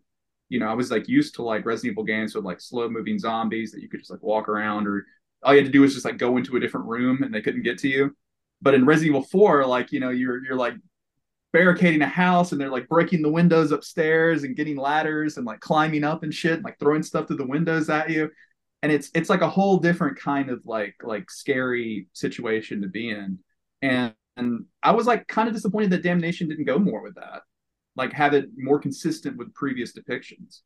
you 0.54 0.60
know 0.60 0.68
i 0.68 0.74
was 0.74 0.92
like 0.92 1.10
used 1.10 1.34
to 1.34 1.42
like 1.42 1.66
resident 1.66 1.94
evil 1.94 2.04
games 2.04 2.36
with 2.36 2.46
like 2.46 2.62
slow 2.62 2.88
moving 2.88 3.18
zombies 3.18 3.72
that 3.72 3.82
you 3.82 3.90
could 3.90 4.02
just 4.02 4.12
like 4.12 4.22
walk 4.22 4.48
around 4.48 4.88
or 4.88 5.06
all 5.44 5.54
you 5.54 5.60
had 5.60 5.66
to 5.66 5.72
do 5.72 5.82
was 5.82 5.94
just 5.94 6.06
like 6.06 6.20
go 6.20 6.38
into 6.38 6.56
a 6.56 6.60
different 6.60 6.86
room 6.86 7.24
and 7.24 7.34
they 7.34 7.42
couldn't 7.42 7.64
get 7.64 7.78
to 7.80 7.90
you. 7.90 8.16
But 8.62 8.76
in 8.76 8.86
resident 8.86 9.10
evil 9.10 9.24
4 9.24 9.66
like 9.66 9.92
you 9.92 10.00
know 10.00 10.12
you're 10.12 10.46
you're 10.46 10.56
like 10.56 10.76
barricading 11.52 12.02
a 12.02 12.08
house 12.08 12.52
and 12.52 12.62
they're 12.62 12.70
like 12.70 12.88
breaking 12.88 13.22
the 13.22 13.32
windows 13.32 13.72
upstairs 13.72 14.44
and 14.44 14.56
getting 14.56 14.78
ladders 14.78 15.38
and 15.38 15.46
like 15.46 15.60
climbing 15.60 16.04
up 16.04 16.24
and 16.24 16.34
shit 16.34 16.54
and, 16.54 16.64
like 16.64 16.80
throwing 16.80 17.04
stuff 17.04 17.28
through 17.28 17.38
the 17.38 17.46
windows 17.46 17.90
at 17.90 18.10
you. 18.10 18.30
And 18.82 18.92
it's 18.92 19.10
it's 19.16 19.30
like 19.30 19.42
a 19.42 19.50
whole 19.50 19.78
different 19.78 20.20
kind 20.20 20.50
of 20.50 20.62
like 20.66 20.96
like 21.04 21.30
scary 21.30 22.08
situation 22.14 22.82
to 22.82 22.88
be 22.88 23.10
in. 23.10 23.40
And 23.82 24.14
and 24.38 24.66
i 24.82 24.92
was 24.92 25.06
like 25.06 25.28
kind 25.28 25.48
of 25.48 25.54
disappointed 25.54 25.92
that 25.92 26.04
damnation 26.04 26.48
didn't 26.48 26.66
go 26.66 26.80
more 26.80 27.04
with 27.04 27.16
that 27.16 27.42
like 27.96 28.14
have 28.14 28.34
it 28.34 28.50
more 28.58 28.80
consistent 28.80 29.38
with 29.38 29.54
previous 29.54 29.94
depictions. 29.94 30.62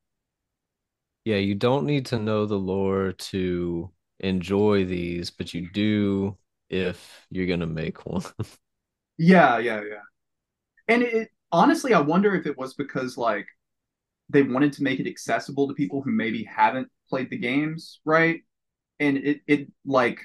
Yeah, 1.25 1.37
you 1.37 1.55
don't 1.55 1.85
need 1.85 2.05
to 2.07 2.19
know 2.19 2.45
the 2.45 2.57
lore 2.57 3.11
to 3.11 3.91
enjoy 4.19 4.85
these, 4.85 5.29
but 5.29 5.53
you 5.53 5.69
do 5.69 6.37
if 6.69 7.27
you're 7.29 7.47
gonna 7.47 7.67
make 7.67 8.05
one. 8.05 8.23
yeah 9.17 9.57
yeah 9.57 9.81
yeah. 9.81 10.01
And 10.87 11.03
it 11.03 11.29
honestly 11.51 11.93
i 11.93 11.99
wonder 12.01 12.35
if 12.35 12.45
it 12.47 12.57
was 12.57 12.73
because 12.75 13.17
like 13.17 13.47
they 14.29 14.43
wanted 14.43 14.73
to 14.73 14.83
make 14.83 14.99
it 14.99 15.07
accessible 15.07 15.67
to 15.67 15.73
people 15.75 16.01
who 16.01 16.11
maybe 16.11 16.43
haven't 16.43 16.89
played 17.09 17.29
the 17.29 17.37
games 17.37 18.01
right? 18.05 18.41
And 18.99 19.17
it 19.17 19.41
it 19.47 19.69
like 19.85 20.19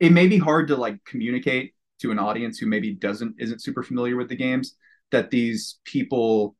it 0.00 0.12
may 0.12 0.26
be 0.26 0.38
hard 0.38 0.68
to 0.68 0.76
like 0.76 1.04
communicate 1.04 1.74
to 2.00 2.10
an 2.10 2.18
audience 2.18 2.58
who 2.58 2.66
maybe 2.66 2.94
doesn't 2.94 3.36
isn't 3.38 3.62
super 3.62 3.82
familiar 3.82 4.16
with 4.16 4.28
the 4.28 4.36
games 4.36 4.76
that 5.10 5.30
these 5.30 5.78
people 5.84 6.56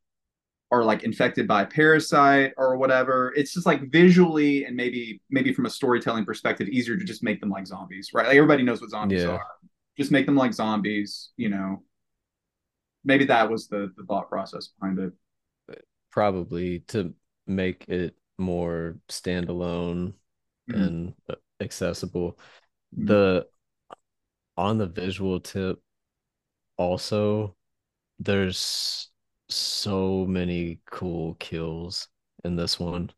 are 0.71 0.85
like 0.85 1.05
infected 1.05 1.47
by 1.47 1.63
a 1.63 1.67
parasite 1.67 2.53
or 2.57 2.77
whatever 2.77 3.33
it's 3.37 3.53
just 3.53 3.67
like 3.67 3.91
visually 3.91 4.65
and 4.65 4.77
maybe 4.77 5.21
maybe 5.31 5.53
from 5.53 5.67
a 5.67 5.71
storytelling 5.71 6.25
perspective 6.25 6.69
easier 6.69 6.97
to 6.97 7.05
just 7.05 7.23
make 7.23 7.41
them 7.41 7.51
like 7.51 7.67
zombies 7.67 8.11
right 8.15 8.27
like 8.27 8.37
everybody 8.37 8.63
knows 8.63 8.81
what 8.81 8.91
zombies 8.91 9.23
Yeah. 9.23 9.31
are 9.31 9.47
just 9.97 10.11
make 10.11 10.27
them 10.27 10.37
like 10.37 10.53
zombies 10.53 11.31
you 11.37 11.49
know 11.49 11.83
maybe 13.05 13.25
that 13.27 13.49
was 13.51 13.69
the 13.69 13.93
the 13.97 14.05
thought 14.05 14.29
process 14.29 14.69
behind 14.81 14.99
it 14.99 15.13
Probably 16.11 16.79
to 16.89 17.13
make 17.49 17.85
it 17.89 18.15
more 18.39 18.97
standalone 19.09 20.15
Mhm. 20.71 20.87
and 20.87 21.15
uh, 21.29 21.35
accessible. 21.61 22.39
Mhm. 22.97 23.07
The 23.09 23.49
on 24.57 24.79
the 24.79 24.87
visual 24.87 25.41
tip, 25.41 25.83
also, 26.77 27.57
there's 28.19 29.11
so 29.49 30.27
many 30.27 30.81
cool 30.91 31.35
kills 31.35 32.09
in 32.45 32.57
this 32.57 32.79
one. 32.79 33.11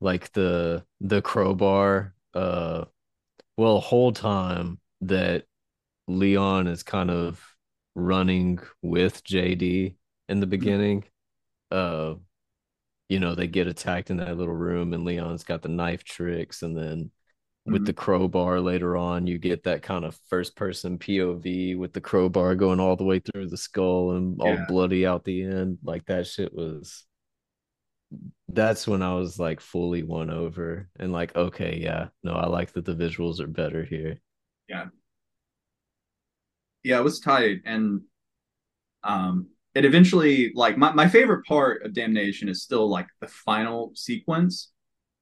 Like 0.00 0.32
the 0.32 0.84
the 1.00 1.22
crowbar, 1.22 2.14
uh 2.34 2.86
well, 3.56 3.80
whole 3.80 4.12
time 4.12 4.80
that 5.02 5.46
Leon 6.08 6.68
is 6.68 6.82
kind 6.82 7.10
of 7.10 7.42
running 7.94 8.60
with 8.82 9.24
JD 9.24 9.96
in 10.28 10.40
the 10.40 10.46
beginning, 10.46 11.04
uh 11.70 12.16
you 13.08 13.20
know, 13.20 13.34
they 13.34 13.46
get 13.46 13.66
attacked 13.66 14.10
in 14.10 14.16
that 14.18 14.36
little 14.38 14.54
room 14.54 14.92
and 14.92 15.04
Leon's 15.04 15.44
got 15.44 15.62
the 15.62 15.68
knife 15.68 16.04
tricks 16.04 16.62
and 16.62 16.76
then 16.76 17.10
with 17.66 17.82
Mhm. 17.82 17.86
the 17.86 17.92
crowbar 17.94 18.60
later 18.60 18.96
on 18.96 19.26
you 19.26 19.38
get 19.38 19.62
that 19.64 19.82
kind 19.82 20.04
of 20.04 20.18
first 20.28 20.54
person 20.56 20.98
POV 20.98 21.76
with 21.76 21.92
the 21.94 22.00
crowbar 22.00 22.54
going 22.54 22.80
all 22.80 22.96
the 22.96 23.04
way 23.04 23.20
through 23.20 23.48
the 23.48 23.56
skull 23.56 24.12
and 24.12 24.40
all 24.40 24.48
Yeah. 24.54 24.66
bloody 24.68 25.06
out 25.06 25.24
the 25.24 25.42
end 25.44 25.78
like 25.82 26.04
that 26.06 26.26
shit 26.26 26.52
was 26.54 27.06
that's 28.48 28.86
when 28.86 29.02
I 29.02 29.14
was 29.14 29.38
like 29.38 29.60
fully 29.60 30.02
won 30.02 30.30
over 30.30 30.88
and 30.98 31.12
like 31.12 31.34
okay 31.34 31.78
yeah 31.82 32.08
no 32.22 32.32
I 32.34 32.46
like 32.46 32.72
that 32.72 32.84
the 32.84 32.94
visuals 32.94 33.40
are 33.40 33.46
better 33.46 33.82
here 33.84 34.20
Yeah. 34.68 34.88
yeah 36.82 36.98
it 36.98 37.04
was 37.04 37.20
tight 37.20 37.62
and 37.64 38.02
um 39.02 39.48
it 39.74 39.84
eventually 39.84 40.52
like 40.54 40.78
my, 40.78 40.92
my 40.92 41.08
favorite 41.08 41.44
part 41.46 41.84
of 41.84 41.94
damnation 41.94 42.48
is 42.48 42.62
still 42.62 42.88
like 42.88 43.08
the 43.20 43.26
final 43.26 43.90
sequence 43.94 44.70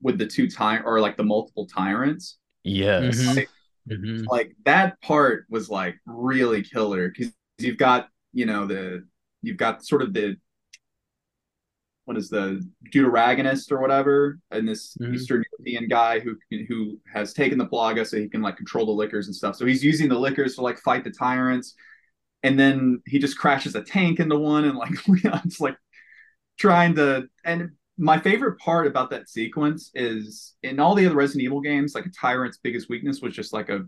with 0.03 0.19
the 0.19 0.27
two 0.27 0.49
ty 0.51 0.79
or 0.81 1.01
like 1.01 1.17
the 1.17 1.25
multiple 1.25 1.67
tyrants 1.67 2.39
yes 2.65 3.27
Mhm. 3.27 3.47
Mhm. 3.89 4.27
like 4.31 4.53
that 4.65 5.01
part 5.03 5.47
was 5.51 5.69
like 5.71 5.97
really 6.07 6.63
killer 6.63 7.11
because 7.11 7.33
you've 7.59 7.79
got 7.79 8.09
you 8.33 8.47
know 8.47 8.67
the 8.67 9.07
you've 9.43 9.57
got 9.57 9.85
sort 9.85 10.03
of 10.03 10.13
the 10.15 10.37
what 12.05 12.17
is 12.17 12.29
the 12.29 12.61
deuteragonist 12.93 13.71
or 13.71 13.81
whatever 13.81 14.39
and 14.51 14.69
this 14.69 14.97
Mhm. 15.01 15.15
eastern 15.15 15.43
european 15.53 15.89
guy 15.89 16.19
who 16.19 16.37
who 16.69 16.99
has 17.13 17.33
taken 17.33 17.59
the 17.59 17.67
plaga 17.67 18.07
so 18.07 18.17
he 18.17 18.29
can 18.29 18.43
like 18.43 18.57
control 18.57 18.87
the 18.87 18.93
lickers 18.93 19.27
and 19.27 19.37
stuff 19.37 19.55
so 19.55 19.65
he's 19.65 19.85
using 19.85 20.09
the 20.09 20.19
lickers 20.19 20.57
to 20.57 20.63
like 20.63 20.79
fight 20.79 21.05
the 21.05 21.11
tyrants 21.11 21.75
and 22.43 22.59
then 22.59 23.01
he 23.07 23.19
just 23.19 23.39
crashes 23.39 23.75
a 23.77 23.83
tank 23.83 24.21
into 24.21 24.39
one 24.39 24.65
and 24.65 24.77
like 24.77 24.93
leon's 25.09 25.61
like 25.61 25.77
trying 26.59 26.95
to 26.95 27.29
and 27.45 27.71
my 28.03 28.19
favorite 28.19 28.59
part 28.59 28.87
about 28.87 29.11
that 29.11 29.29
sequence 29.29 29.91
is 29.95 30.55
in 30.63 30.81
all 30.81 30.95
the 30.97 31.07
other 31.07 31.15
resident 31.15 31.45
evil 31.45 31.61
games 31.61 31.95
like 31.95 32.07
a 32.07 32.11
tyrant's 32.11 32.59
biggest 32.59 32.89
weakness 32.91 33.21
was 33.23 33.35
just 33.35 33.53
like 33.53 33.69
a 33.69 33.87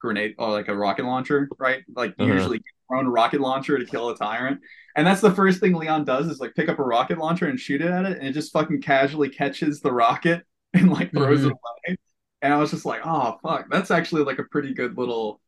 grenade 0.00 0.34
or 0.38 0.50
like 0.50 0.68
a 0.68 0.76
rocket 0.76 1.04
launcher, 1.06 1.48
right? 1.58 1.82
Like 1.94 2.14
Uh-huh. 2.18 2.32
usually 2.32 2.62
thrown 2.88 3.06
a 3.06 3.10
rocket 3.10 3.40
launcher 3.40 3.78
to 3.78 3.84
kill 3.86 4.10
a 4.10 4.16
tyrant. 4.16 4.60
And 4.94 5.06
that's 5.06 5.22
the 5.22 5.30
first 5.34 5.60
thing 5.60 5.74
Leon 5.74 6.04
does 6.04 6.26
is 6.28 6.38
like 6.40 6.54
pick 6.54 6.68
up 6.68 6.78
a 6.78 6.82
rocket 6.84 7.18
launcher 7.18 7.46
and 7.46 7.58
shoot 7.58 7.80
it 7.82 7.90
at 7.90 8.04
it, 8.04 8.18
and 8.18 8.28
it 8.28 8.32
just 8.32 8.52
fucking 8.52 8.82
casually 8.82 9.30
catches 9.30 9.80
the 9.80 9.92
rocket 9.92 10.44
and 10.74 10.90
like 10.92 11.12
throws 11.12 11.44
it 11.44 11.52
away. 11.52 11.96
And 12.42 12.52
I 12.52 12.58
was 12.58 12.70
just 12.70 12.84
like, 12.86 13.00
oh 13.04 13.38
fuck, 13.42 13.66
that's 13.70 13.90
actually 13.90 14.24
like 14.24 14.38
a 14.38 14.44
pretty 14.44 14.74
good 14.74 14.98
little 14.98 15.40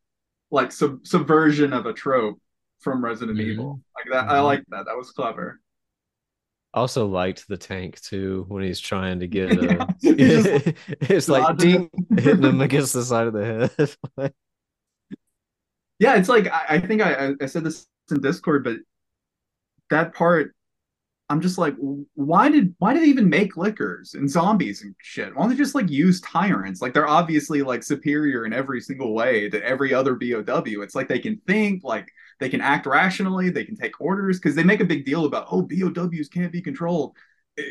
like 0.50 0.72
sub- 0.72 1.06
subversion 1.06 1.72
of 1.74 1.84
a 1.86 1.92
trope 1.92 2.40
from 2.80 3.04
Resident 3.04 3.38
Mhm. 3.38 3.42
Evil. 3.42 3.80
Like 3.96 4.06
that, 4.12 4.30
I 4.30 4.38
Mhm. 4.38 4.44
like 4.44 4.64
that. 4.70 4.86
That 4.86 4.96
was 4.96 5.10
clever. 5.12 5.60
Also 6.74 7.06
liked 7.06 7.48
the 7.48 7.56
tank 7.56 8.00
too 8.00 8.44
when 8.48 8.62
he's 8.62 8.80
trying 8.80 9.20
to 9.20 9.26
get 9.28 9.58
uh 9.58 9.86
He's 10.00 10.44
just 10.44 10.74
it's 11.00 11.28
like 11.28 11.56
ding 11.56 11.90
hitting 12.16 12.42
him 12.42 12.60
against 12.60 12.92
the 12.92 13.02
side 13.02 13.26
of 13.26 13.32
the 13.32 13.68
head 14.18 14.32
Yeah, 15.98 16.16
it's 16.16 16.28
like 16.28 16.46
I, 16.48 16.64
I 16.68 16.80
think 16.80 17.02
I, 17.02 17.32
I 17.40 17.46
said 17.46 17.64
this 17.64 17.86
in 18.10 18.20
Discord, 18.20 18.64
but 18.64 18.76
that 19.90 20.14
part, 20.14 20.54
I'm 21.30 21.40
just 21.40 21.58
like, 21.58 21.74
why 22.14 22.48
did 22.50 22.74
why 22.78 22.94
did 22.94 23.02
they 23.02 23.08
even 23.08 23.28
make 23.28 23.56
lickers 23.56 24.14
and 24.14 24.30
zombies 24.30 24.82
and 24.82 24.94
shit? 24.98 25.34
Why 25.34 25.42
don't 25.42 25.50
they 25.50 25.56
just 25.56 25.74
like 25.74 25.90
use 25.90 26.20
tyrants? 26.22 26.80
Like 26.80 26.94
they're 26.94 27.08
obviously 27.08 27.62
like 27.62 27.82
superior 27.82 28.46
in 28.46 28.52
every 28.52 28.80
single 28.80 29.12
way 29.14 29.50
to 29.50 29.62
every 29.62 29.92
other 29.92 30.14
BOW. 30.14 30.62
It's 30.82 30.94
like 30.94 31.08
they 31.08 31.18
can 31.18 31.40
think, 31.46 31.84
like 31.84 32.08
they 32.40 32.48
can 32.48 32.60
act 32.60 32.86
rationally, 32.86 33.50
they 33.50 33.64
can 33.64 33.76
take 33.76 34.00
orders 34.00 34.38
because 34.38 34.54
they 34.54 34.64
make 34.64 34.80
a 34.80 34.84
big 34.84 35.04
deal 35.04 35.24
about 35.24 35.48
oh 35.50 35.62
BOWs 35.62 36.28
can't 36.28 36.52
be 36.52 36.62
controlled 36.62 37.16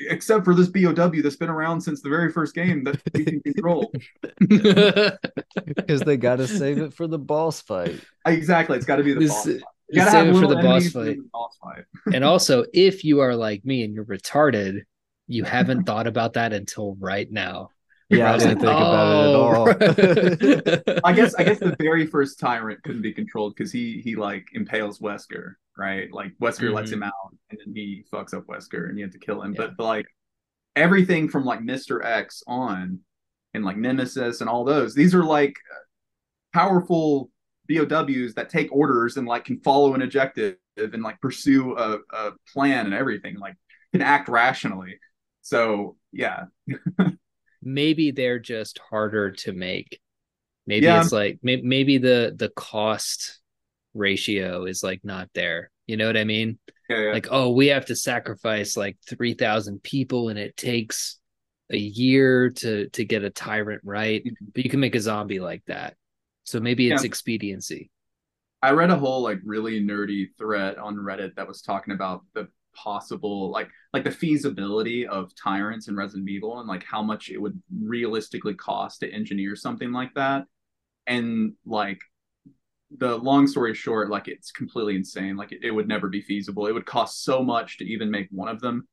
except 0.10 0.44
for 0.46 0.54
this 0.54 0.68
BOW 0.68 1.22
that's 1.22 1.36
been 1.38 1.50
around 1.50 1.82
since 1.82 2.02
the 2.02 2.10
very 2.10 2.32
first 2.32 2.54
game 2.54 2.84
that 2.84 3.02
we 3.14 3.24
can 3.26 3.40
control. 3.42 3.92
because 4.40 6.02
they 6.02 6.18
got 6.18 6.38
to 6.38 6.48
save 6.48 6.80
it 6.80 6.94
for 6.94 7.08
the 7.08 7.20
boss 7.20 7.62
fight. 7.62 8.00
Exactly, 8.26 8.78
it's 8.78 8.86
got 8.86 8.98
to 8.98 9.04
be 9.04 9.14
the 9.14 9.22
This- 9.22 9.30
boss. 9.32 9.46
Fight. 9.46 9.62
You 9.90 10.02
gotta 10.02 10.12
have 10.12 10.28
it 10.28 10.34
for 10.34 10.48
the 10.48 10.56
boss 10.58 10.90
fight. 10.90 11.16
the 11.16 11.30
boss 11.32 11.58
fight. 11.64 11.86
and 12.14 12.22
also, 12.22 12.66
if 12.74 13.06
you 13.06 13.22
are 13.22 13.34
like 13.34 13.64
me 13.64 13.84
and 13.84 13.94
you're 13.94 14.04
retarded, 14.04 14.82
you 15.28 15.46
haven't 15.46 15.86
thought 15.86 16.08
about 16.08 16.34
that 16.34 16.52
until 16.52 16.98
right 17.00 17.32
now. 17.32 17.70
Yeah, 18.10 18.34
I 18.34 18.38
didn't 18.38 18.62
like, 18.62 18.68
think 18.68 18.80
about 18.80 19.08
it 19.10 19.30
at 19.30 19.36
all. 19.36 20.96
"Oh." 20.96 21.02
I 21.04 21.14
guess 21.14 21.36
I 21.36 21.44
guess 21.44 21.60
the 21.60 21.76
very 21.80 22.08
first 22.08 22.40
tyrant 22.40 22.82
couldn't 22.84 23.02
be 23.02 23.14
controlled 23.14 23.56
because 23.56 23.72
he 23.72 24.00
he 24.02 24.16
like 24.16 24.46
impales 24.56 25.00
Wesker, 25.00 25.56
right? 25.78 26.12
Like 26.14 26.32
Wesker 26.42 26.72
lets 26.74 26.90
Mhm. 26.90 26.94
him 26.94 27.04
out 27.04 27.14
and 27.50 27.60
then 27.66 27.76
he 27.76 28.06
fucks 28.12 28.34
up 28.34 28.46
Wesker 28.48 28.88
and 28.90 28.98
you 28.98 29.04
have 29.04 29.14
to 29.14 29.20
kill 29.20 29.42
him. 29.42 29.54
Yeah. 29.54 29.58
But, 29.68 29.78
but 29.78 29.84
like 29.84 30.06
everything 30.76 31.28
from 31.28 31.44
like 31.44 31.60
Mr. 31.60 32.04
X 32.06 32.44
on 32.48 33.00
and 33.54 33.66
like 33.66 33.78
Nemesis 33.78 34.40
and 34.42 34.50
all 34.50 34.64
those, 34.64 34.94
these 34.96 35.14
are 35.14 35.24
like 35.24 35.56
powerful 36.54 37.30
BOWs 37.68 38.34
that 38.36 38.50
take 38.50 38.72
orders 38.72 39.18
and 39.18 39.28
like 39.28 39.46
can 39.46 39.60
follow 39.60 39.94
an 39.96 40.02
objective 40.02 40.56
and 40.78 41.04
like 41.04 41.20
pursue 41.20 41.76
a, 41.78 42.00
a 42.14 42.32
plan 42.54 42.86
and 42.86 42.94
everything, 42.96 43.38
like 43.38 43.56
can 43.92 44.02
act 44.02 44.30
rationally. 44.30 44.98
So 45.42 45.98
yeah. 46.14 46.46
maybe 47.68 48.12
they're 48.12 48.40
just 48.40 48.80
harder 48.80 49.32
to 49.32 49.54
make. 49.54 50.00
Maybe 50.66 50.86
Yeah. 50.86 51.02
it's 51.02 51.12
like 51.12 51.40
may- 51.44 51.62
maybe 51.62 51.98
the 51.98 52.34
the 52.36 52.50
cost 52.50 53.40
ratio 53.94 54.66
is 54.66 54.84
like 54.84 55.04
not 55.04 55.30
there. 55.34 55.72
You 55.88 55.98
know 55.98 56.08
what 56.08 56.18
I 56.18 56.24
mean? 56.24 56.60
Yeah, 56.90 57.04
yeah. 57.04 57.12
Like, 57.14 57.28
oh, 57.32 57.52
we 57.52 57.68
have 57.68 57.86
to 57.88 57.96
sacrifice 57.96 58.76
like 58.78 58.98
three 59.08 59.34
thousand 59.34 59.84
people, 59.84 60.30
and 60.30 60.40
it 60.40 60.56
takes 60.58 61.20
a 61.70 61.78
year 61.78 62.50
to 62.52 62.90
to 62.90 63.06
get 63.06 63.24
a 63.24 63.30
tyrant 63.30 63.82
right. 63.84 64.24
Mhm. 64.24 64.34
But 64.54 64.64
you 64.64 64.70
can 64.70 64.80
make 64.80 64.96
a 64.96 65.02
zombie 65.02 65.40
like 65.40 65.64
that. 65.68 65.96
So 66.46 66.60
maybe 66.62 66.90
it's 66.90 67.04
expediency. 67.04 67.92
I 68.62 68.72
read 68.72 68.90
a 68.90 68.96
whole 68.98 69.22
like 69.22 69.40
really 69.44 69.82
nerdy 69.82 70.28
thread 70.38 70.78
on 70.78 70.96
Reddit 70.96 71.36
that 71.36 71.48
was 71.48 71.62
talking 71.62 71.94
about 71.94 72.24
the 72.34 72.48
possible 72.78 73.52
like 73.52 73.70
like 73.94 74.04
the 74.06 74.12
feasibility 74.12 75.08
of 75.08 75.32
tyrants 75.36 75.88
and 75.88 75.98
Resident 75.98 76.30
Evil 76.30 76.60
and 76.60 76.68
like 76.70 76.84
how 76.84 77.02
much 77.04 77.30
it 77.30 77.40
would 77.42 77.62
realistically 77.82 78.54
cost 78.56 79.02
to 79.02 79.12
engineer 79.12 79.56
something 79.56 79.92
like 79.92 80.14
that. 80.16 80.46
And 81.08 81.54
like 81.66 82.00
the 82.98 83.18
long 83.18 83.48
story 83.48 83.74
short, 83.76 84.10
like 84.10 84.28
it's 84.28 84.52
completely 84.52 84.96
insane. 84.96 85.36
Like 85.36 85.52
it, 85.52 85.60
it 85.64 85.72
would 85.72 85.88
never 85.88 86.08
be 86.10 86.22
feasible. 86.22 86.68
It 86.68 86.74
would 86.74 86.86
cost 86.86 87.24
so 87.24 87.44
much 87.44 87.78
to 87.80 87.86
even 87.86 88.12
make 88.12 88.28
one 88.32 88.48
of 88.50 88.62
them. 88.62 88.88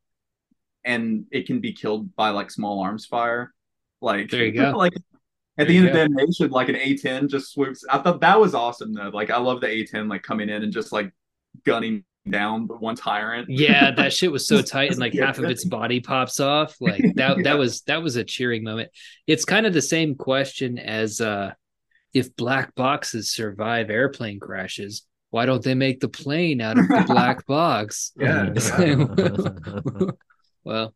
And 0.85 1.26
it 1.30 1.47
can 1.47 1.61
be 1.61 1.72
killed 1.72 2.14
by 2.16 2.30
like 2.30 2.51
small 2.51 2.80
arms 2.82 3.07
fire. 3.07 3.55
Like 4.01 4.30
There 4.30 4.45
you 4.45 4.53
go. 4.72 4.76
like 4.76 4.93
at 5.59 5.66
There 5.66 5.68
the 5.68 5.76
end 5.78 5.87
of 5.87 5.93
go. 5.93 5.99
damnation, 6.01 6.51
like 6.51 6.68
an 6.68 6.76
A10 6.76 7.28
just 7.28 7.53
swoops. 7.53 7.85
I 7.89 7.99
thought 7.99 8.20
that 8.20 8.41
was 8.41 8.55
awesome 8.55 8.93
though. 8.93 9.11
Like 9.12 9.30
I 9.30 9.39
love 9.39 9.61
the 9.61 9.68
A10 9.68 10.09
like 10.09 10.22
coming 10.22 10.49
in 10.49 10.62
and 10.62 10.72
just 10.72 10.93
like 10.93 11.12
gunning 11.64 12.05
down 12.29 12.66
the 12.66 12.75
one 12.77 12.97
tyrant. 12.97 13.49
Yeah, 13.51 13.91
that 13.93 14.12
shit 14.18 14.33
was 14.33 14.47
so 14.47 14.62
tight, 14.62 14.91
and 14.91 14.99
like 14.99 15.14
half 15.14 15.39
of 15.39 15.45
its 15.45 15.64
body 15.64 16.01
pops 16.01 16.41
off. 16.41 16.75
Like 16.81 17.03
that 17.16 17.37
Yeah. 17.39 17.43
that 17.45 17.59
was 17.59 17.83
that 17.83 18.03
was 18.03 18.16
a 18.16 18.25
cheering 18.25 18.62
moment. 18.64 18.91
It's 19.27 19.45
kind 19.45 19.66
of 19.66 19.72
the 19.72 19.83
same 19.83 20.14
question 20.14 20.79
as 20.79 21.20
uh 21.20 21.53
if 22.12 22.35
black 22.37 22.75
boxes 22.77 23.33
survive 23.33 23.91
airplane 23.91 24.39
crashes, 24.39 25.05
why 25.31 25.47
don't 25.47 25.62
they 25.64 25.75
make 25.75 25.99
the 26.01 26.09
plane 26.09 26.61
out 26.61 26.79
of 26.79 26.87
the 26.87 27.05
black 27.09 27.45
box? 27.47 28.12
Yeah, 28.16 28.51
It's 28.55 28.70
yeah. 28.70 28.95
like, 28.95 30.14
well, 30.62 30.95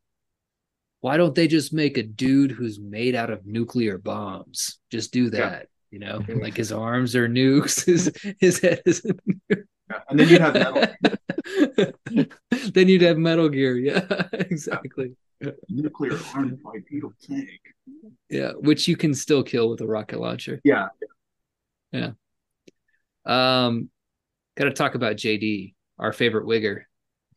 why 1.00 1.16
don't 1.16 1.34
they 1.34 1.48
just 1.48 1.72
make 1.72 1.98
a 1.98 2.02
dude 2.04 2.52
who's 2.52 2.78
made 2.80 3.14
out 3.16 3.30
of 3.30 3.44
nuclear 3.46 3.98
bombs? 3.98 4.78
Just 4.90 5.12
do 5.12 5.30
that. 5.30 5.66
You 5.90 5.98
know, 6.00 6.22
like 6.28 6.56
his 6.56 6.70
arms 6.70 7.16
are 7.16 7.28
nukes, 7.28 7.84
his 7.84 8.12
his 8.40 8.60
head 8.60 8.82
is 8.86 9.04
Yeah. 9.90 9.98
And 10.08 10.18
then 10.20 10.28
you'd 10.28 10.40
have 10.40 10.54
metal. 10.54 10.86
then 12.72 12.88
you'd 12.88 13.02
have 13.02 13.18
Metal 13.18 13.48
Gear. 13.48 13.76
Yeah, 13.76 14.04
exactly. 14.32 15.12
nuclear 15.68 16.18
armed 16.34 16.58
bipedal 16.62 17.12
tank. 17.22 17.48
Yeah, 18.28 18.52
which 18.52 18.88
you 18.88 18.96
can 18.96 19.14
still 19.14 19.42
kill 19.42 19.70
with 19.70 19.80
a 19.80 19.86
rocket 19.86 20.20
launcher. 20.20 20.60
Yeah. 20.64 20.88
Yeah. 21.92 22.10
Um, 23.24 23.90
got 24.56 24.64
to 24.64 24.72
talk 24.72 24.94
about 24.94 25.16
JD, 25.16 25.74
our 25.98 26.12
favorite 26.12 26.46
wigger. 26.46 26.82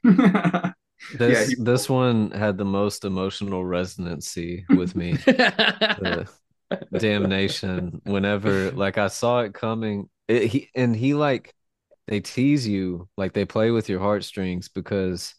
This 1.17 1.49
he- 1.49 1.55
this 1.57 1.89
one 1.89 2.29
had 2.29 2.59
the 2.59 2.65
most 2.65 3.05
emotional 3.05 3.65
resonancy 3.65 4.65
with 4.69 4.95
me. 4.95 5.13
The 5.13 6.27
damnation. 6.95 8.01
Whenever 8.03 8.69
like 8.71 8.99
I 8.99 9.07
saw 9.07 9.39
it 9.41 9.53
coming, 9.55 10.09
it, 10.27 10.43
he 10.45 10.69
and 10.75 10.95
he 10.95 11.15
like 11.15 11.55
they 12.11 12.21
tease 12.21 12.67
you, 12.67 13.09
like 13.17 13.33
they 13.33 13.45
play 13.45 13.71
with 13.71 13.89
your 13.89 14.01
heartstrings 14.01 14.69
because 14.69 15.35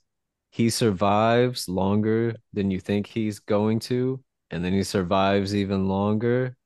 he 0.52 0.70
survives 0.70 1.68
longer 1.70 2.36
than 2.54 2.72
you 2.72 2.80
think 2.80 3.06
he's 3.08 3.40
going 3.40 3.80
to, 3.80 4.24
and 4.52 4.64
then 4.64 4.74
he 4.74 4.84
survives 4.84 5.56
even 5.56 5.88
longer, 5.88 6.56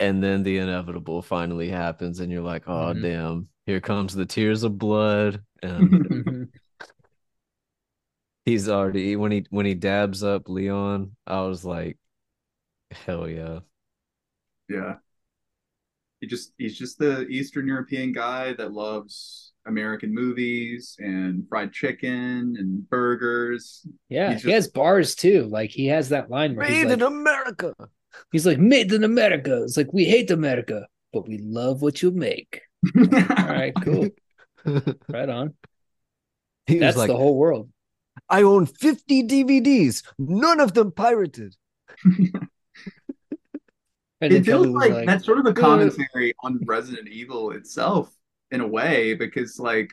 and 0.00 0.22
then 0.22 0.42
the 0.42 0.58
inevitable 0.58 1.22
finally 1.22 1.70
happens, 1.70 2.20
and 2.20 2.32
you're 2.32 2.42
like, 2.42 2.64
oh 2.68 2.94
Mhm. 2.94 3.02
damn, 3.02 3.48
here 3.66 3.80
comes 3.80 4.14
the 4.14 4.26
tears 4.26 4.62
of 4.64 4.78
blood, 4.78 5.44
and 5.62 6.06
he's 8.44 8.68
already 8.68 9.16
when 9.16 9.32
he 9.32 9.46
when 9.50 9.66
he 9.66 9.74
dabs 9.74 10.22
up 10.22 10.48
Leon, 10.48 11.16
I 11.26 11.42
was 11.42 11.64
like, 11.64 11.98
hell 12.92 13.28
yeah. 13.28 13.60
yeah. 14.68 14.98
He 16.20 16.26
just 16.26 16.52
he's 16.58 16.78
just 16.78 16.98
the 16.98 17.26
Eastern 17.28 17.66
European 17.66 18.12
guy 18.12 18.52
that 18.54 18.72
loves 18.72 19.52
American 19.66 20.14
movies 20.14 20.96
and 20.98 21.48
fried 21.48 21.72
chicken 21.72 22.56
and 22.58 22.88
burgers. 22.88 23.86
Yeah, 24.08 24.32
He's 24.32 24.42
he 24.42 24.50
has 24.50 24.68
bars 24.68 25.14
too. 25.14 25.44
Like 25.44 25.70
he 25.70 25.86
has 25.86 26.10
that 26.10 26.30
line 26.30 26.56
where 26.56 26.66
he's 26.66 26.84
like, 26.84 26.94
in 26.94 27.02
America. 27.02 27.74
he's 28.32 28.46
like, 28.46 28.58
made 28.58 28.92
in 28.92 29.04
America. 29.04 29.62
It's 29.62 29.76
like 29.76 29.92
we 29.92 30.04
hate 30.04 30.30
America, 30.30 30.86
but 31.12 31.26
we 31.26 31.38
love 31.38 31.82
what 31.82 32.02
you 32.02 32.10
make. 32.10 32.60
All 32.96 33.02
right, 33.46 33.72
cool. 33.82 34.08
Right 35.08 35.28
on. 35.30 35.54
he 36.66 36.74
was 36.74 36.80
That's 36.80 36.96
like, 36.98 37.08
the 37.08 37.16
whole 37.16 37.38
world. 37.38 37.70
I 38.28 38.42
own 38.42 38.66
50 38.66 39.26
DVDs, 39.26 40.02
none 40.18 40.60
of 40.60 40.74
them 40.74 40.92
pirated. 40.92 41.56
And 44.20 44.32
it 44.32 44.44
feels 44.44 44.66
Kelly 44.66 44.70
was 44.72 44.90
like, 44.90 45.06
that's 45.06 45.24
sort 45.24 45.38
of 45.38 45.46
a 45.46 45.52
commentary 45.52 46.34
on 46.42 46.60
Resident 46.66 47.08
Evil 47.08 47.52
itself 47.52 48.14
in 48.50 48.60
a 48.60 48.66
way, 48.66 49.14
because 49.14 49.58
like 49.58 49.90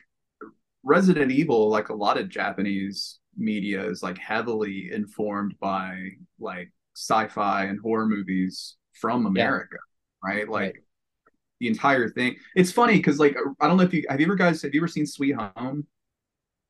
Resident 0.82 1.30
Evil, 1.30 1.68
like 1.68 1.88
a 1.88 1.94
lot 1.94 2.18
of 2.18 2.28
Japanese 2.28 3.18
media, 3.36 3.84
is 3.88 4.02
like 4.02 4.18
heavily 4.18 4.90
informed 4.92 5.54
by 5.60 6.10
like 6.38 6.72
sci-fi 6.96 7.64
and 7.64 7.78
horror 7.80 8.06
movies 8.06 8.76
from 8.92 9.26
America, 9.26 9.76
right? 10.22 10.48
Like 10.48 10.74
Right. 10.74 10.74
the 11.60 11.68
entire 11.68 12.08
thing. 12.08 12.36
It's 12.54 12.72
funny 12.72 12.96
because 12.96 13.18
like 13.18 13.36
I 13.60 13.66
don't 13.68 13.76
know 13.76 13.82
if 13.84 13.94
you 13.94 14.04
have 14.08 14.20
you 14.20 14.26
ever 14.26 14.36
guys 14.36 14.62
have 14.62 14.74
you 14.74 14.80
ever 14.80 14.88
seen 14.88 15.06
Sweet 15.06 15.34
Home? 15.36 15.86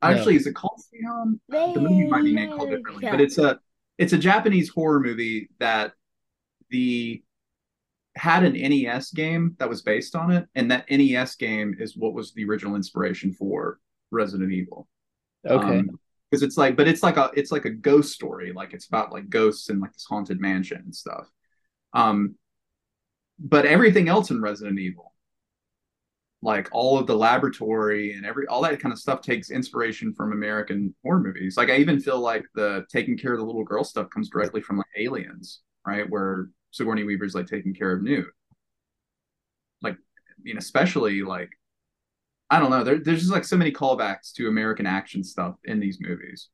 No. 0.02 0.08
Actually, 0.08 0.36
is 0.36 0.46
it 0.46 0.54
called 0.54 0.80
Sweet 0.88 1.04
Home? 1.06 1.40
the 1.48 1.80
movie 1.80 2.06
might 2.06 2.22
be 2.22 2.32
named 2.34 2.52
called 2.54 2.70
differently, 2.70 3.08
but 3.10 3.20
it's 3.20 3.38
a 3.38 3.58
it's 3.98 4.12
a 4.12 4.18
Japanese 4.18 4.68
horror 4.68 5.00
movie 5.00 5.48
that 5.58 5.92
the 6.70 7.22
had 8.18 8.44
an 8.44 8.52
NES 8.52 9.12
game 9.12 9.56
that 9.58 9.68
was 9.68 9.82
based 9.82 10.14
on 10.14 10.30
it, 10.30 10.46
and 10.54 10.70
that 10.70 10.90
NES 10.90 11.36
game 11.36 11.74
is 11.78 11.96
what 11.96 12.14
was 12.14 12.32
the 12.34 12.44
original 12.44 12.76
inspiration 12.76 13.32
for 13.32 13.78
Resident 14.10 14.52
Evil. 14.52 14.88
okay. 15.46 15.82
because 16.30 16.42
it's 16.42 16.58
like, 16.58 16.76
but 16.76 16.88
it's 16.88 17.02
like 17.02 17.16
a 17.16 17.30
it's 17.34 17.52
like 17.52 17.64
a 17.64 17.70
ghost 17.70 18.12
story, 18.12 18.52
like 18.52 18.74
it's 18.74 18.86
about 18.86 19.12
like 19.12 19.30
ghosts 19.30 19.70
and 19.70 19.80
like 19.80 19.92
this 19.92 20.04
haunted 20.08 20.40
mansion 20.40 20.82
and 20.84 20.94
stuff. 20.94 21.30
Um, 21.94 22.34
but 23.38 23.64
everything 23.64 24.08
else 24.08 24.30
in 24.30 24.42
Resident 24.42 24.78
Evil, 24.80 25.14
like 26.42 26.68
all 26.72 26.98
of 26.98 27.06
the 27.06 27.16
laboratory 27.16 28.14
and 28.14 28.26
every 28.26 28.46
all 28.46 28.62
that 28.62 28.80
kind 28.80 28.92
of 28.92 28.98
stuff 28.98 29.22
takes 29.22 29.50
inspiration 29.50 30.12
from 30.12 30.32
American 30.32 30.94
horror 31.04 31.20
movies. 31.20 31.56
Like 31.56 31.70
I 31.70 31.76
even 31.76 32.00
feel 32.00 32.20
like 32.20 32.44
the 32.54 32.84
taking 32.90 33.16
care 33.16 33.32
of 33.32 33.38
the 33.38 33.46
little 33.46 33.64
girl 33.64 33.84
stuff 33.84 34.10
comes 34.10 34.28
directly 34.28 34.60
from 34.60 34.78
like 34.78 34.86
Aliens, 34.96 35.60
right? 35.86 36.08
Where 36.08 36.48
Sigourney 36.70 37.04
Weaver's 37.04 37.34
like 37.34 37.46
taking 37.46 37.74
care 37.74 37.92
of 37.92 38.02
Newt. 38.02 38.26
Like 39.82 39.94
I 39.94 40.40
mean, 40.42 40.58
especially 40.58 41.22
like 41.22 41.50
I 42.50 42.58
don't 42.60 42.70
know. 42.70 42.82
There, 42.84 42.98
there's 42.98 43.20
just 43.20 43.32
like 43.32 43.44
so 43.44 43.56
many 43.56 43.72
callbacks 43.72 44.32
to 44.34 44.48
American 44.48 44.86
action 44.86 45.22
stuff 45.22 45.56
in 45.64 45.80
these 45.80 45.98
movies. 46.00 46.48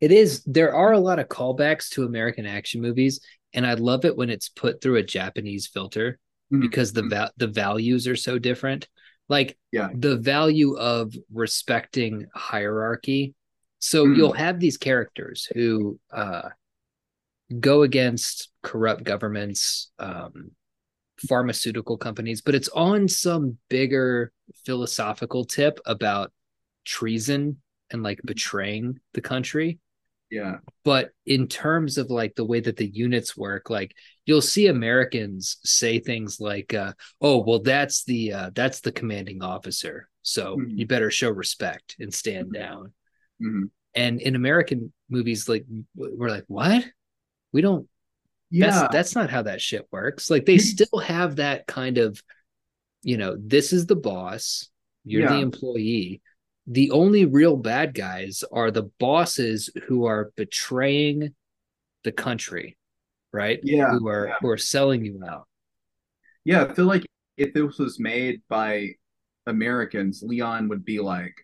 It 0.00 0.12
is. 0.12 0.42
There 0.44 0.74
are 0.74 0.92
a 0.92 0.98
lot 0.98 1.18
of 1.18 1.28
callbacks 1.28 1.88
to 1.90 2.04
American 2.04 2.46
action 2.46 2.80
movies, 2.80 3.20
and 3.52 3.66
I 3.66 3.74
love 3.74 4.04
it 4.04 4.16
when 4.16 4.30
it's 4.30 4.48
put 4.48 4.80
through 4.80 4.96
a 4.96 5.02
Japanese 5.02 5.66
filter 5.66 6.18
Mhm. 6.52 6.60
because 6.62 6.92
the 6.92 7.02
va- 7.02 7.32
the 7.36 7.46
values 7.46 8.08
are 8.08 8.16
so 8.16 8.38
different. 8.38 8.88
Like 9.28 9.56
Yeah. 9.72 9.90
the 9.94 10.16
value 10.16 10.76
of 10.76 11.14
respecting 11.32 12.26
hierarchy. 12.34 13.34
So 13.78 14.04
Mhm. 14.06 14.16
you'll 14.16 14.32
have 14.32 14.58
these 14.58 14.76
characters 14.76 15.46
who 15.54 16.00
uh, 16.10 16.48
go 17.58 17.82
against 17.82 18.48
corrupt 18.62 19.04
governments, 19.04 19.90
um, 19.98 20.52
pharmaceutical 21.28 21.96
companies, 21.96 22.40
but 22.42 22.54
it's 22.54 22.68
on 22.70 23.08
some 23.08 23.58
bigger 23.68 24.32
philosophical 24.64 25.44
tip 25.44 25.80
about 25.86 26.32
treason 26.84 27.58
and 27.90 28.02
like 28.02 28.20
betraying 28.24 28.98
the 29.14 29.20
country. 29.20 29.78
Yeah. 30.30 30.58
but 30.84 31.10
in 31.26 31.48
terms 31.48 31.98
of 31.98 32.08
like 32.08 32.36
the 32.36 32.44
way 32.44 32.60
that 32.60 32.76
the 32.76 32.86
units 32.86 33.36
work 33.36 33.68
like 33.68 33.96
you'll 34.26 34.40
see 34.40 34.68
americans 34.68 35.56
say 35.64 35.98
things 35.98 36.38
like 36.38 36.72
uh, 36.72 36.92
oh 37.20 37.38
well 37.42 37.58
that's 37.58 38.04
the 38.04 38.32
uh, 38.32 38.50
that's 38.54 38.80
the 38.80 38.92
commanding 38.92 39.42
officer 39.42 40.08
so 40.22 40.56
Mhm. 40.56 40.78
you 40.78 40.86
better 40.86 41.10
show 41.10 41.30
respect 41.30 41.96
and 41.98 42.14
stand 42.14 42.52
down. 42.52 42.92
Hmm 43.42 43.64
and 43.96 44.20
in 44.20 44.36
american 44.36 44.92
movies 45.08 45.48
like 45.48 45.64
we're 45.96 46.30
like 46.30 46.44
what 46.46 46.84
we 47.52 47.60
don't 47.60 47.88
Yeah. 48.50 48.70
that's 48.70 48.92
that's 48.92 49.14
not 49.14 49.30
how 49.30 49.42
that 49.42 49.60
shit 49.60 49.86
works. 49.90 50.30
Like 50.30 50.46
they 50.46 50.56
hmm. 50.56 50.60
still 50.60 50.98
have 51.00 51.36
that 51.36 51.66
kind 51.66 51.98
of 51.98 52.22
you 53.02 53.16
know 53.16 53.36
this 53.38 53.72
is 53.72 53.86
the 53.86 53.96
boss 53.96 54.68
you're 55.04 55.28
the 55.28 55.40
employee. 55.40 56.20
The 56.66 56.90
only 56.90 57.24
real 57.24 57.56
bad 57.56 57.94
guys 57.94 58.44
are 58.52 58.70
the 58.70 58.90
bosses 59.00 59.70
who 59.86 60.04
are 60.04 60.30
betraying 60.36 61.34
the 62.04 62.12
country 62.12 62.76
right? 63.32 63.60
Yeah, 63.62 63.90
who 63.90 64.08
are 64.08 64.28
yeah. 64.28 64.34
who 64.40 64.48
are 64.48 64.58
selling 64.58 65.04
you 65.04 65.20
out. 65.28 65.46
Yeah, 66.44 66.64
I 66.64 66.74
feel 66.74 66.86
like 66.86 67.04
if 67.36 67.52
this 67.52 67.78
was 67.78 68.00
made 68.00 68.40
by 68.48 68.90
Americans, 69.46 70.22
Leon 70.22 70.68
would 70.68 70.84
be 70.84 71.00
like 71.00 71.34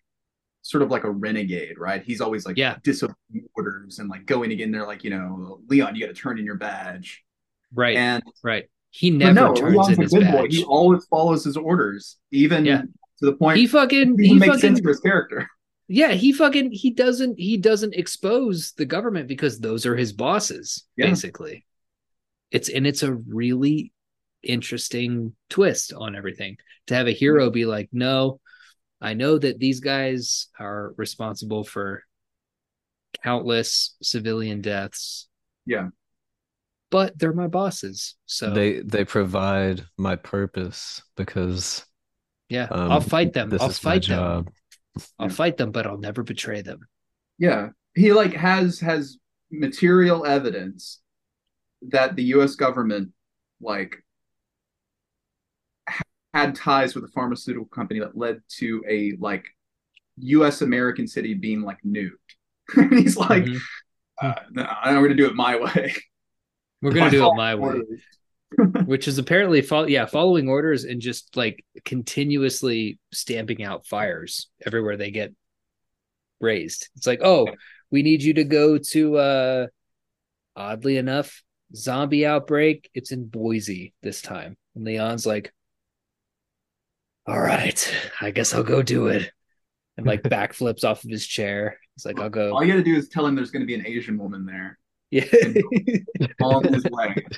sort 0.68 0.82
of 0.82 0.90
like 0.90 1.04
a 1.04 1.10
renegade, 1.10 1.78
right? 1.78 2.02
He's 2.02 2.20
always 2.20 2.44
like 2.44 2.56
Yeah. 2.56 2.76
disobeying 2.82 3.48
orders 3.54 3.98
and 4.00 4.08
like 4.08 4.26
going 4.26 4.50
again. 4.52 4.70
They're 4.72 4.86
like, 4.86 5.04
you 5.04 5.10
know, 5.10 5.60
Leon, 5.68 5.94
you 5.94 6.04
got 6.06 6.14
to 6.14 6.20
turn 6.20 6.38
in 6.38 6.44
your 6.44 6.56
badge. 6.56 7.22
right 7.74 7.96
And 7.96 8.22
right 8.44 8.68
he 8.90 9.10
never 9.10 9.32
no, 9.34 9.54
turns 9.54 9.76
Leon's 9.76 9.96
in 9.98 10.02
his 10.02 10.12
good 10.12 10.24
boy. 10.30 10.42
badge 10.42 10.54
He 10.56 10.64
always 10.64 11.04
follows 11.06 11.44
his 11.44 11.56
orders, 11.56 12.16
even 12.30 12.64
Yeah. 12.64 12.82
to 12.82 13.26
the 13.26 13.32
point 13.34 13.58
he 13.58 13.66
fucking 13.66 14.18
he 14.18 14.34
makes 14.34 14.60
sense 14.60 14.80
for 14.80 14.88
his 14.90 15.00
character. 15.00 15.48
yeah 15.88 16.12
he 16.12 16.32
fucking 16.32 16.70
he 16.72 16.90
doesn't 16.90 17.38
he 17.38 17.56
doesn't 17.56 17.94
expose 17.94 18.72
the 18.76 18.84
government 18.84 19.28
because 19.28 19.58
those 19.60 19.86
are 19.86 19.96
his 19.96 20.12
bosses 20.12 20.84
Yeah. 20.96 21.06
basically 21.10 21.64
it's 22.50 22.68
and 22.68 22.86
it's 22.86 23.02
a 23.04 23.12
really 23.14 23.92
interesting 24.42 25.34
twist 25.50 25.92
on 25.92 26.14
everything 26.16 26.56
to 26.86 26.94
have 26.94 27.06
a 27.08 27.12
hero 27.12 27.50
be 27.50 27.66
like 27.66 27.88
no 27.92 28.40
i 29.06 29.14
know 29.14 29.38
that 29.38 29.58
these 29.58 29.80
guys 29.80 30.48
are 30.58 30.92
responsible 30.96 31.64
for 31.64 32.02
countless 33.22 33.96
civilian 34.02 34.60
deaths 34.60 35.28
Yeah. 35.64 35.88
but 36.90 37.18
they're 37.18 37.32
my 37.32 37.46
bosses 37.48 38.16
so 38.26 38.50
They 38.50 38.80
they 38.80 39.04
provide 39.04 39.84
my 39.96 40.16
purpose 40.16 41.02
because 41.16 41.84
yeah 42.48 42.68
um, 42.70 42.92
i'll 42.92 43.00
fight 43.00 43.32
them 43.32 43.48
This 43.50 43.62
i'll 43.62 43.70
is 43.70 43.82
my 43.82 43.92
fight 43.92 44.02
them 44.06 44.18
job. 44.18 44.50
i'll 45.18 45.26
Yeah. 45.28 45.32
fight 45.32 45.56
them 45.56 45.70
but 45.72 45.86
i'll 45.86 45.98
never 45.98 46.22
betray 46.22 46.62
them 46.62 46.80
Yeah. 47.38 47.70
He 47.94 48.12
like 48.12 48.34
has 48.34 48.80
has 48.80 49.16
material 49.50 50.26
evidence 50.26 51.00
that 51.88 52.16
the 52.16 52.24
US 52.36 52.54
government 52.56 53.12
like 53.60 53.92
ha- 53.92 54.05
had 56.34 56.54
ties 56.54 56.94
with 56.94 57.04
a 57.04 57.08
pharmaceutical 57.08 57.66
company 57.66 58.00
that 58.00 58.16
led 58.16 58.40
to 58.58 58.82
a 58.88 59.12
like 59.18 59.44
US 60.18 60.62
American 60.62 61.06
city 61.06 61.34
being 61.34 61.62
like 61.62 61.78
nuked. 61.86 62.10
and 62.76 62.92
he's 62.98 63.16
like, 63.16 63.44
Mhm. 63.44 63.58
uh, 64.20 64.34
no, 64.50 64.62
I'm 64.64 64.96
going 64.96 65.10
to 65.10 65.14
do 65.14 65.26
it 65.26 65.34
my 65.34 65.56
way. 65.58 65.94
we're 66.82 66.92
gonna 66.92 67.10
do 67.10 67.26
it 67.26 67.34
my 67.36 67.54
way 67.54 67.80
which 68.84 69.08
is 69.08 69.16
apparently 69.18 69.62
fol- 69.62 69.88
yeah 69.88 70.04
following 70.06 70.46
orders 70.48 70.84
and 70.84 71.00
just 71.00 71.34
like 71.36 71.64
continuously 71.86 72.98
stamping 73.12 73.62
out 73.64 73.86
fires 73.86 74.48
everywhere 74.64 74.96
they 74.96 75.10
get 75.10 75.32
raised 76.40 76.88
it's 76.96 77.06
like 77.06 77.20
oh 77.24 77.48
we 77.90 78.02
need 78.02 78.22
you 78.22 78.34
to 78.34 78.44
go 78.44 78.76
to 78.78 79.16
uh 79.16 79.66
oddly 80.54 80.96
enough 80.98 81.42
zombie 81.74 82.26
outbreak 82.26 82.90
it's 82.94 83.10
in 83.10 83.24
boise 83.26 83.94
this 84.02 84.20
time 84.20 84.56
and 84.74 84.84
leon's 84.84 85.26
like 85.26 85.52
all 87.26 87.40
right 87.40 87.92
i 88.20 88.30
guess 88.30 88.54
i'll 88.54 88.62
go 88.62 88.82
do 88.82 89.08
it 89.08 89.30
and 89.96 90.06
like 90.06 90.22
backflips 90.24 90.84
off 90.84 91.04
of 91.04 91.10
his 91.10 91.26
chair 91.26 91.78
it's 91.96 92.04
like 92.04 92.20
i'll 92.20 92.30
go 92.30 92.54
All 92.54 92.64
you 92.64 92.72
got 92.72 92.76
to 92.76 92.82
do 92.82 92.96
is 92.96 93.08
tell 93.08 93.26
him 93.26 93.34
there's 93.34 93.50
going 93.50 93.62
to 93.62 93.66
be 93.66 93.74
an 93.74 93.86
Asian 93.86 94.18
woman 94.18 94.46
there 94.46 94.78
yeah 95.10 95.24
on 96.40 96.64
his 96.72 96.84
way. 96.90 97.14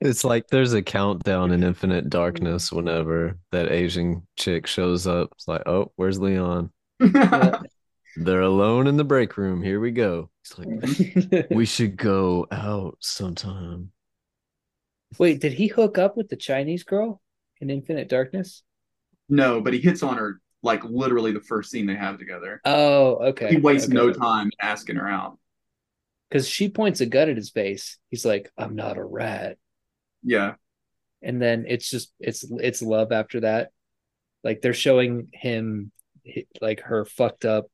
It's 0.00 0.22
like 0.22 0.46
there's 0.46 0.74
a 0.74 0.82
countdown 0.82 1.50
in 1.50 1.64
Infinite 1.64 2.08
Darkness 2.08 2.70
whenever 2.70 3.36
that 3.50 3.72
Asian 3.72 4.22
chick 4.36 4.68
shows 4.68 5.08
up. 5.08 5.30
It's 5.32 5.48
like, 5.48 5.66
oh, 5.66 5.90
where's 5.96 6.20
Leon? 6.20 6.70
They're 7.00 8.40
alone 8.40 8.86
in 8.86 8.96
the 8.96 9.04
break 9.04 9.36
room. 9.36 9.60
Here 9.60 9.80
we 9.80 9.90
go. 9.90 10.30
He's 10.42 10.58
like, 10.58 10.68
mm-hmm. 10.68 11.54
we 11.54 11.66
should 11.66 11.96
go 11.96 12.46
out 12.52 12.96
sometime. 13.00 13.90
wait 15.18 15.40
did 15.40 15.52
he 15.52 15.66
hook 15.66 15.96
up 15.98 16.16
with 16.16 16.28
the 16.28 16.36
chinese 16.36 16.84
girl 16.84 17.20
in 17.60 17.70
infinite 17.70 18.08
darkness 18.08 18.62
no, 19.28 19.60
but 19.60 19.74
he 19.74 19.80
hits 19.80 20.02
on 20.02 20.16
her 20.16 20.40
like 20.62 20.82
literally 20.84 21.32
the 21.32 21.40
first 21.40 21.70
scene 21.70 21.86
they 21.86 21.94
have 21.94 22.18
together. 22.18 22.60
Oh, 22.64 23.16
okay. 23.28 23.50
He 23.50 23.56
wastes 23.58 23.88
okay. 23.88 23.94
no 23.94 24.12
time 24.12 24.50
asking 24.60 24.96
her 24.96 25.08
out. 25.08 25.38
Because 26.28 26.48
she 26.48 26.68
points 26.68 27.00
a 27.00 27.06
gun 27.06 27.28
at 27.30 27.36
his 27.36 27.50
face. 27.50 27.98
He's 28.10 28.24
like, 28.24 28.50
"I'm 28.58 28.74
not 28.74 28.98
a 28.98 29.04
rat," 29.04 29.56
Yeah. 30.22 30.54
and 31.22 31.40
then 31.40 31.64
it's 31.66 31.88
just 31.88 32.12
it's 32.20 32.44
it's 32.50 32.82
love 32.82 33.12
after 33.12 33.40
that. 33.40 33.70
Like 34.44 34.60
they're 34.60 34.74
showing 34.74 35.28
him 35.32 35.90
like 36.60 36.80
her 36.80 37.06
fucked 37.06 37.46
up 37.46 37.70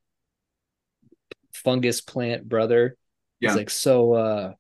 fungus 1.53 2.01
plant 2.01 2.49
brother. 2.49 2.97
Yeah. 3.41 3.51
He's 3.51 3.57
like, 3.57 3.71
"So, 3.71 4.13
uh, 4.13 4.53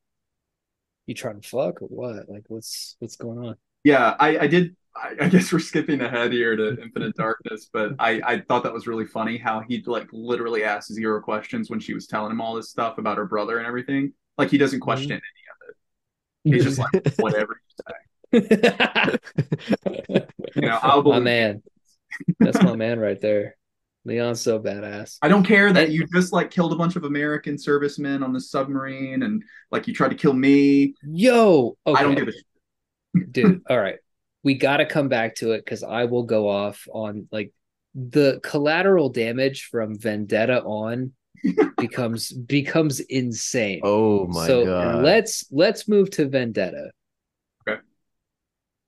you 1.07 1.14
trying 1.14 1.41
to 1.41 1.49
fuck 1.49 1.81
or 1.81 1.87
what? 1.87 2.29
Like, 2.29 2.45
what's 2.49 2.97
what's 2.99 3.16
going 3.16 3.39
on?" 3.47 3.57
Yeah, 3.85 4.16
I, 4.18 4.39
I 4.39 4.47
did. 4.49 4.75
I, 4.97 5.15
I 5.23 5.29
guess 5.29 5.53
we're 5.53 5.59
skipping 5.59 6.01
ahead 6.01 6.33
here 6.33 6.55
to 6.57 6.81
Infinite 6.81 7.17
Darkness, 7.17 7.69
but 7.73 7.93
I, 7.99 8.21
I 8.25 8.41
thought 8.41 8.63
that 8.63 8.73
was 8.73 8.87
really 8.87 9.07
funny 9.07 9.37
how 9.37 9.61
he 9.61 9.83
like 9.87 10.09
literally 10.13 10.63
asked 10.63 10.93
zero 10.93 11.21
questions 11.21 11.69
when 11.69 11.81
she 11.81 11.95
was 11.95 12.07
telling 12.07 12.31
him 12.31 12.41
all 12.41 12.55
this 12.55 12.71
stuff 12.71 12.99
about 12.99 13.17
her 13.17 13.25
brother 13.25 13.59
and 13.59 13.67
everything. 13.67 14.13
Like 14.39 14.51
he 14.51 14.59
doesn't 14.59 14.81
question 14.81 15.11
mm-hmm. 15.11 15.15
any 15.15 15.21
of 15.51 15.69
it. 15.69 16.55
He's 16.55 16.65
just 16.65 16.79
like 16.79 17.15
whatever 17.19 17.61
you 18.33 18.41
say. 18.41 19.19
You 20.57 20.63
know, 20.63 20.79
I'll 20.83 21.03
my 21.03 21.19
man. 21.19 21.63
That's 22.39 22.63
my 22.63 22.77
man 22.77 23.01
right 23.01 23.21
there. 23.21 23.57
Leon's 24.05 24.41
so 24.41 24.61
badass. 24.61 25.19
I 25.21 25.29
don't 25.29 25.43
care 25.43 25.73
that 25.73 25.91
you 25.91 26.07
just 26.15 26.33
like 26.33 26.53
killed 26.53 26.73
a 26.73 26.77
bunch 26.77 26.95
of 26.95 27.03
American 27.03 27.59
servicemen 27.59 28.23
on 28.23 28.33
the 28.33 28.41
submarine 28.41 29.25
and 29.25 29.43
like 29.73 29.89
you 29.89 29.95
tried 29.95 30.11
to 30.11 30.15
kill 30.15 30.35
me. 30.35 30.95
Yo, 31.03 31.77
okay. 31.87 31.99
I 31.99 32.03
don't 32.05 32.15
give 32.15 32.29
a 32.29 32.33
shit. 32.33 33.33
dude 33.33 33.63
all 33.69 33.79
right 33.79 33.97
we 34.45 34.55
got 34.55 34.77
to 34.77 34.87
come 34.87 35.09
back 35.09 35.35
to 35.37 35.53
it 35.53 35.65
because 35.65 35.83
i 35.83 36.05
will 36.05 36.23
go 36.23 36.49
off 36.49 36.87
on 36.93 37.27
like 37.33 37.53
the 37.95 38.39
collateral 38.43 39.09
damage 39.09 39.65
from 39.71 39.99
vendetta 39.99 40.63
on 40.63 41.13
becomes 41.79 42.33
becomes 42.33 43.01
insane 43.01 43.81
Oh 43.83 44.27
my 44.27 44.47
so 44.47 44.65
god. 44.65 45.03
let's 45.05 45.45
let's 45.51 45.89
move 45.89 46.11
to 46.11 46.29
vendetta 46.29 46.91
Okay. 47.67 47.81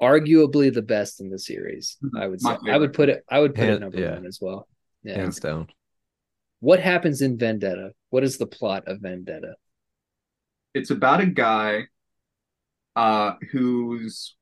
arguably 0.01 0.73
the 0.73 0.83
best 0.83 1.21
in 1.21 1.31
the 1.31 1.39
series 1.39 1.97
i 2.17 2.27
would 2.27 2.41
say 2.41 2.57
i 2.71 2.77
would 2.79 2.93
put 2.93 3.09
it 3.09 3.25
i 3.29 3.41
would 3.41 3.55
put 3.55 3.65
it 3.69 3.81
number 3.81 3.99
yeah. 3.99 4.15
one 4.15 4.27
as 4.27 4.39
well 4.41 4.69
yeah 5.03 5.17
Hands 5.17 5.39
down. 5.41 5.67
what 6.61 6.81
happens 6.81 7.21
in 7.23 7.37
vendetta 7.39 7.91
what 8.11 8.25
is 8.25 8.39
the 8.39 8.47
plot 8.47 8.85
of 8.87 9.01
vendetta 9.01 9.55
It's 10.75 10.91
about 10.91 11.21
a 11.21 11.27
guy 11.27 11.85
uh, 12.97 13.35
whose 13.53 14.37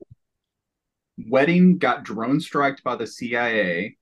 wedding 1.18 1.78
got 1.78 2.04
drone 2.04 2.40
striked 2.40 2.82
by 2.82 2.96
the 2.96 3.06
CIA 3.06 3.96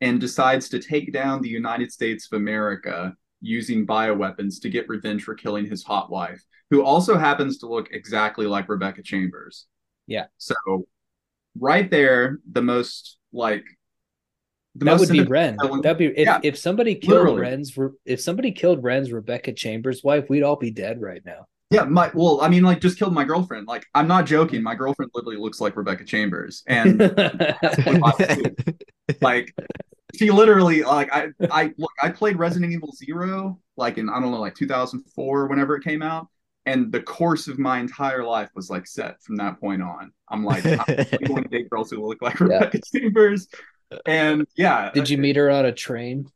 and 0.00 0.20
decides 0.20 0.68
to 0.68 0.78
take 0.78 1.12
down 1.12 1.40
the 1.40 1.48
United 1.48 1.90
States 1.90 2.28
of 2.30 2.36
America 2.36 3.14
using 3.40 3.86
bioweapons 3.86 4.60
to 4.62 4.68
get 4.68 4.88
revenge 4.88 5.22
for 5.22 5.34
killing 5.34 5.66
his 5.66 5.82
hot 5.84 6.10
wife, 6.10 6.42
who 6.70 6.82
also 6.82 7.16
happens 7.16 7.58
to 7.58 7.66
look 7.66 7.88
exactly 7.92 8.46
like 8.46 8.68
Rebecca 8.68 9.02
Chambers. 9.02 9.66
Yeah. 10.06 10.26
So 10.38 10.54
right 11.58 11.90
there, 11.90 12.40
the 12.50 12.62
most 12.62 13.18
like 13.32 13.64
the 14.74 14.86
that 14.86 14.98
would 14.98 15.08
be 15.08 15.22
Wren. 15.22 15.56
That'd 15.82 15.98
be 15.98 16.06
if, 16.06 16.26
Yeah, 16.26 16.40
if 16.42 16.58
somebody 16.58 16.96
killed 16.96 17.18
literally. 17.18 17.40
Wren's 17.40 17.78
if 18.04 18.20
somebody 18.20 18.52
killed 18.52 18.82
Wren's 18.82 19.12
Rebecca 19.12 19.52
Chambers' 19.52 20.02
wife, 20.02 20.28
we'd 20.28 20.42
all 20.42 20.56
be 20.56 20.70
dead 20.70 21.00
right 21.00 21.24
now. 21.24 21.46
Yeah, 21.74 21.84
my 21.84 22.10
well, 22.14 22.40
I 22.40 22.48
mean, 22.48 22.62
like 22.62 22.80
just 22.80 22.98
killed 22.98 23.12
my 23.12 23.24
girlfriend. 23.24 23.66
Like, 23.66 23.86
I'm 23.94 24.06
not 24.06 24.26
joking. 24.26 24.62
My 24.62 24.74
girlfriend 24.74 25.10
literally 25.14 25.36
looks 25.36 25.60
like 25.60 25.76
Rebecca 25.76 26.04
Chambers, 26.04 26.62
and 26.66 27.00
like 29.20 29.54
she 30.14 30.30
literally 30.30 30.82
like 30.82 31.12
I 31.12 31.28
I 31.50 31.72
look 31.76 31.90
I 32.02 32.10
played 32.10 32.38
Resident 32.38 32.72
Evil 32.72 32.92
Zero 32.92 33.58
like 33.76 33.98
in 33.98 34.08
I 34.08 34.20
don't 34.20 34.30
know 34.30 34.40
like 34.40 34.54
2004 34.54 35.48
whenever 35.48 35.76
it 35.76 35.84
came 35.84 36.02
out, 36.02 36.28
and 36.66 36.92
the 36.92 37.00
course 37.00 37.48
of 37.48 37.58
my 37.58 37.80
entire 37.80 38.24
life 38.24 38.50
was 38.54 38.70
like 38.70 38.86
set 38.86 39.22
from 39.22 39.36
that 39.36 39.60
point 39.60 39.82
on. 39.82 40.12
I'm 40.28 40.44
like 40.44 40.64
I'm 40.66 40.76
going 41.26 41.44
to 41.44 41.48
date 41.48 41.70
girls 41.70 41.90
who 41.90 42.06
look 42.06 42.22
like 42.22 42.38
Yeah. 42.38 42.44
Rebecca 42.44 42.80
Chambers, 42.94 43.48
and 44.06 44.46
yeah, 44.56 44.90
Did 44.92 45.10
you 45.10 45.18
uh, 45.18 45.20
meet 45.20 45.36
her 45.36 45.50
on 45.50 45.66
a 45.66 45.72
train? 45.72 46.26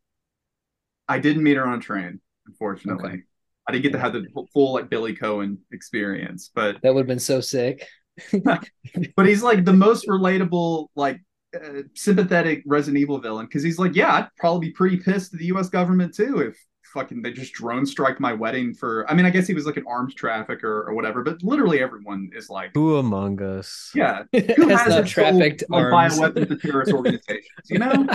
I 1.07 1.19
didn't 1.19 1.43
meet 1.43 1.57
her 1.57 1.65
on 1.65 1.79
a 1.79 1.81
train, 1.81 2.21
unfortunately. 2.45 3.09
Okay. 3.09 3.23
I 3.69 3.71
didn't 3.73 3.83
get 3.83 3.91
to 3.93 3.99
have 3.99 4.13
the 4.13 4.25
full 4.51 4.73
like 4.73 4.89
Billy 4.89 5.15
Coen 5.15 5.57
experience, 5.71 6.49
but 6.55 6.81
That 6.81 6.95
would 6.95 7.01
have 7.01 7.07
been 7.07 7.19
so 7.19 7.39
sick. 7.39 7.87
but 8.43 9.25
he's 9.27 9.43
like 9.43 9.63
the 9.63 9.73
most 9.73 10.07
relatable, 10.07 10.87
like 10.95 11.21
uh, 11.55 11.83
sympathetic 11.93 12.63
Resident 12.65 12.99
Evil 12.99 13.19
villain 13.19 13.45
because 13.45 13.61
he's 13.61 13.77
like, 13.77 13.95
yeah, 13.95 14.11
I'd 14.13 14.27
probably 14.39 14.69
be 14.69 14.73
pretty 14.73 14.97
pissed 14.97 15.33
at 15.33 15.39
the 15.39 15.45
U.S. 15.45 15.69
government 15.69 16.15
too 16.15 16.39
if 16.39 16.57
fucking 16.93 17.21
they 17.21 17.31
just 17.31 17.53
drone 17.53 17.85
strike 17.85 18.19
my 18.19 18.33
wedding 18.33 18.73
for. 18.73 19.09
I 19.09 19.13
mean, 19.13 19.25
I 19.25 19.29
guess 19.29 19.47
he 19.47 19.53
was 19.53 19.65
like 19.65 19.77
an 19.77 19.85
arms 19.87 20.13
trafficker 20.13 20.83
or 20.87 20.93
whatever, 20.93 21.23
but 21.23 21.41
literally 21.43 21.81
everyone 21.81 22.29
is 22.33 22.49
like, 22.49 22.71
Who 22.73 22.97
among 22.97 23.41
us? 23.41 23.91
yeah, 23.95 24.23
who 24.31 24.65
not 24.65 24.81
hasn't 24.81 25.07
trafficked 25.07 25.61
sold, 25.61 25.71
like, 25.71 25.93
arms. 25.93 26.19
bioweapons 26.19 26.47
to 26.49 26.55
terrorist 26.57 26.93
organizations? 26.93 27.45
You 27.69 27.79
know, 27.79 28.07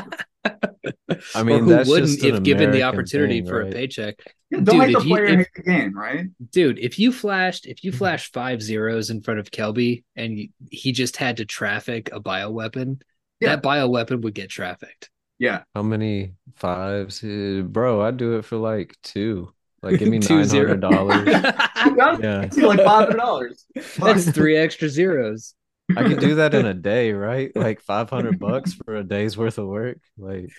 I 1.35 1.43
mean, 1.43 1.61
who 1.61 1.67
that's 1.71 1.89
wouldn't 1.89 2.11
just 2.11 2.25
an 2.25 2.37
if 2.37 2.43
given 2.43 2.71
the 2.71 2.83
opportunity 2.83 3.41
thing, 3.41 3.49
for 3.49 3.63
a 3.63 3.71
paycheck? 3.71 4.17
yeah, 4.51 4.61
don't 4.61 4.65
Dude, 4.65 4.85
hate 4.87 4.93
the 4.93 4.99
if 4.99 5.05
you- 5.05 5.15
player, 5.15 5.25
if- 5.25 5.39
hate 5.39 5.49
the 5.57 5.63
game, 5.63 5.97
right? 5.99 6.27
Dude, 6.51 6.79
if 6.79 6.99
you 6.99 7.13
flashed 7.13 7.67
if 7.67 7.85
you 7.85 7.91
mm-hmm. 7.91 7.99
flashed 7.99 8.33
five 8.33 8.63
zeros 8.63 9.11
in 9.11 9.23
front 9.23 9.41
of 9.41 9.51
Kelby 9.51 10.05
and 10.17 10.49
he 10.71 10.93
just 10.93 11.17
had 11.17 11.39
to 11.39 11.45
traffic 11.45 12.11
a 12.13 12.21
bioweapon, 12.21 13.01
Yeah. 13.41 13.57
that 13.57 13.63
bioweapon 13.63 14.23
would 14.23 14.35
get 14.35 14.51
trafficked. 14.51 15.11
Yeah, 15.45 15.63
How 15.75 15.83
many 15.83 16.35
fives? 16.57 17.23
Uh, 17.23 17.63
bro, 17.67 18.03
I'd 18.03 18.17
do 18.17 18.39
it 18.39 18.45
for 18.45 18.57
like 18.57 18.97
two. 19.03 19.53
Like, 19.83 19.99
give 19.99 20.09
me 20.09 20.19
Two 20.21 20.37
nine 20.37 20.45
zero. 20.45 20.69
hundred 20.69 20.81
dollars. 20.81 21.29
Yeah, 22.19 22.49
like 22.57 22.81
five 22.81 23.07
hundred 23.09 23.19
dollars. 23.19 23.67
That's 23.99 24.31
three 24.31 24.57
extra 24.57 24.89
zeros. 24.89 25.55
I 25.97 26.05
could 26.05 26.19
do 26.21 26.37
that 26.37 26.55
in 26.55 26.67
a 26.67 26.75
day, 26.75 27.13
right? 27.13 27.55
Like 27.55 27.81
five 27.81 28.09
hundred 28.11 28.39
bucks 28.39 28.73
for 28.75 28.97
a 28.97 29.05
day's 29.05 29.37
worth 29.37 29.59
of 29.59 29.67
work. 29.67 29.99
Like, 30.17 30.51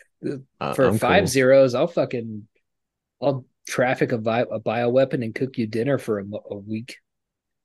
For 0.74 0.86
I'm 0.86 0.98
five 1.00 1.22
cool. 1.22 1.28
zeros, 1.28 1.74
I'll 1.76 1.88
fucking 1.88 2.48
I'll 3.22 3.46
traffic 3.68 4.12
a, 4.12 4.18
bi- 4.20 4.42
a 4.42 4.60
bioweapon 4.60 5.24
and 5.24 5.36
cook 5.36 5.58
you 5.58 5.68
dinner 5.68 5.98
for 5.98 6.20
a, 6.20 6.26
a 6.52 6.58
week. 6.58 6.98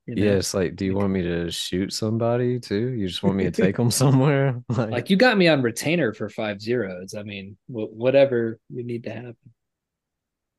You 0.07 0.15
know? 0.15 0.23
Yeah, 0.23 0.31
it's 0.37 0.53
like, 0.53 0.75
do 0.75 0.85
you 0.85 0.95
want 0.95 1.11
me 1.11 1.21
to 1.23 1.49
shoot 1.51 1.93
somebody 1.93 2.59
too? 2.59 2.89
You 2.89 3.07
just 3.07 3.23
want 3.23 3.35
me 3.37 3.43
to 3.45 3.51
take 3.63 3.77
them 3.77 3.91
somewhere? 3.91 4.61
Like, 4.69 4.89
Like 4.89 5.09
you 5.09 5.17
got 5.17 5.37
me 5.37 5.47
on 5.47 5.61
retainer 5.61 6.13
for 6.13 6.29
five 6.29 6.61
zeros. 6.61 7.13
I 7.13 7.23
mean, 7.23 7.57
wh- 7.67 7.91
whatever 7.93 8.59
you 8.69 8.83
need 8.83 9.03
to 9.05 9.11
happen. 9.11 9.35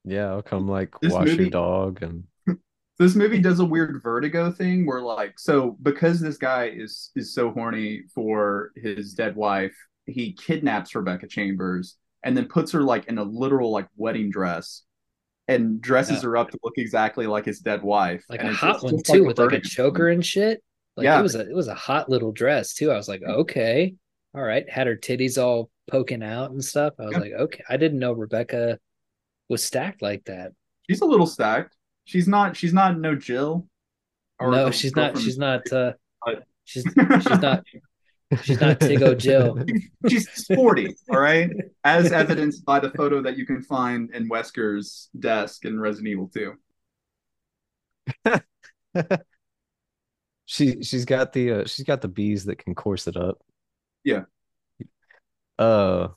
yeah, 0.04 0.26
I'll 0.30 0.42
come 0.42 0.68
like 0.68 0.90
This 1.00 1.12
wash 1.12 1.26
movie- 1.28 1.42
your 1.44 1.50
dog 1.50 2.02
and 2.02 2.24
this 2.98 3.14
movie 3.14 3.40
does 3.40 3.60
a 3.60 3.64
weird 3.64 4.00
vertigo 4.02 4.50
thing 4.52 4.86
where 4.86 5.00
like 5.00 5.38
so 5.38 5.76
because 5.82 6.20
this 6.20 6.36
guy 6.38 6.66
is 6.74 7.10
is 7.16 7.34
so 7.34 7.50
horny 7.50 8.02
for 8.14 8.70
his 8.76 9.14
dead 9.14 9.34
wife 9.36 9.74
he 10.06 10.32
kidnaps 10.32 10.94
rebecca 10.94 11.26
chambers 11.26 11.96
and 12.24 12.36
then 12.36 12.46
puts 12.46 12.70
her 12.72 12.82
like 12.82 13.06
in 13.06 13.18
a 13.18 13.22
literal 13.22 13.70
like 13.72 13.88
wedding 13.96 14.30
dress 14.30 14.82
and 15.54 15.80
dresses 15.80 16.16
Yeah. 16.22 16.28
her 16.30 16.36
up 16.36 16.50
to 16.50 16.58
look 16.62 16.74
exactly 16.78 17.26
like 17.26 17.44
his 17.44 17.60
dead 17.60 17.82
wife 17.82 18.24
Like 18.28 18.40
And 18.40 18.50
a 18.50 18.52
hot 18.52 18.76
it's 18.76 18.84
one 18.84 18.92
just 18.98 19.06
too, 19.06 19.18
like 19.20 19.28
with 19.28 19.38
like 19.38 19.52
a 19.52 19.60
choker 19.60 20.08
and 20.08 20.24
shit. 20.24 20.62
Like 20.96 21.04
Yeah. 21.04 21.18
it 21.18 21.22
was 21.22 21.34
a 21.34 21.40
it 21.48 21.54
was 21.54 21.68
a 21.68 21.74
hot 21.74 22.08
little 22.08 22.32
dress 22.32 22.74
too. 22.74 22.90
I 22.90 22.96
was 22.96 23.08
like, 23.08 23.22
okay, 23.22 23.94
all 24.34 24.42
right. 24.42 24.68
Had 24.68 24.86
her 24.86 24.96
titties 24.96 25.42
all 25.42 25.70
poking 25.90 26.22
out 26.22 26.50
and 26.50 26.64
stuff. 26.64 26.94
I 26.98 27.04
was 27.04 27.12
Yeah. 27.12 27.18
like, 27.20 27.32
okay. 27.32 27.64
I 27.68 27.76
didn't 27.76 27.98
know 27.98 28.12
Rebecca 28.12 28.78
was 29.48 29.62
stacked 29.62 30.02
like 30.02 30.24
that. 30.24 30.52
she's 30.88 31.00
a 31.00 31.04
little 31.06 31.26
stacked 31.26 31.76
she's 32.04 32.26
not 32.26 32.56
she's 32.56 32.72
not 32.72 32.98
no 32.98 33.14
jill 33.14 33.66
no, 34.40 34.70
she's 34.72 34.96
not. 34.96 35.16
She's 35.18 35.38
not. 35.38 35.70
uh 35.72 35.92
She's 36.64 36.82
she's 36.84 37.40
not. 37.40 37.64
She's 38.42 38.60
not 38.60 38.80
Tigo 38.80 39.16
Jill. 39.16 39.64
she's 40.08 40.30
sporty 40.30 40.94
all 41.10 41.20
right 41.20 41.50
as 41.84 42.12
evidenced 42.12 42.64
by 42.64 42.80
the 42.80 42.90
photo 42.90 43.22
that 43.22 43.36
you 43.36 43.44
can 43.46 43.62
find 43.62 44.10
in 44.14 44.28
wesker's 44.28 45.08
desk 45.18 45.64
in 45.64 45.78
resident 45.78 46.08
evil 46.08 46.30
2 46.32 46.54
she 50.44 50.82
she's 50.82 51.04
got 51.04 51.32
the 51.32 51.52
uh, 51.52 51.64
she's 51.66 51.86
got 51.86 52.00
the 52.00 52.08
bees 52.08 52.44
that 52.44 52.58
can 52.58 52.74
course 52.74 53.06
it 53.06 53.16
up. 53.16 53.42
Yeah. 54.04 54.24
Uh 55.58 56.08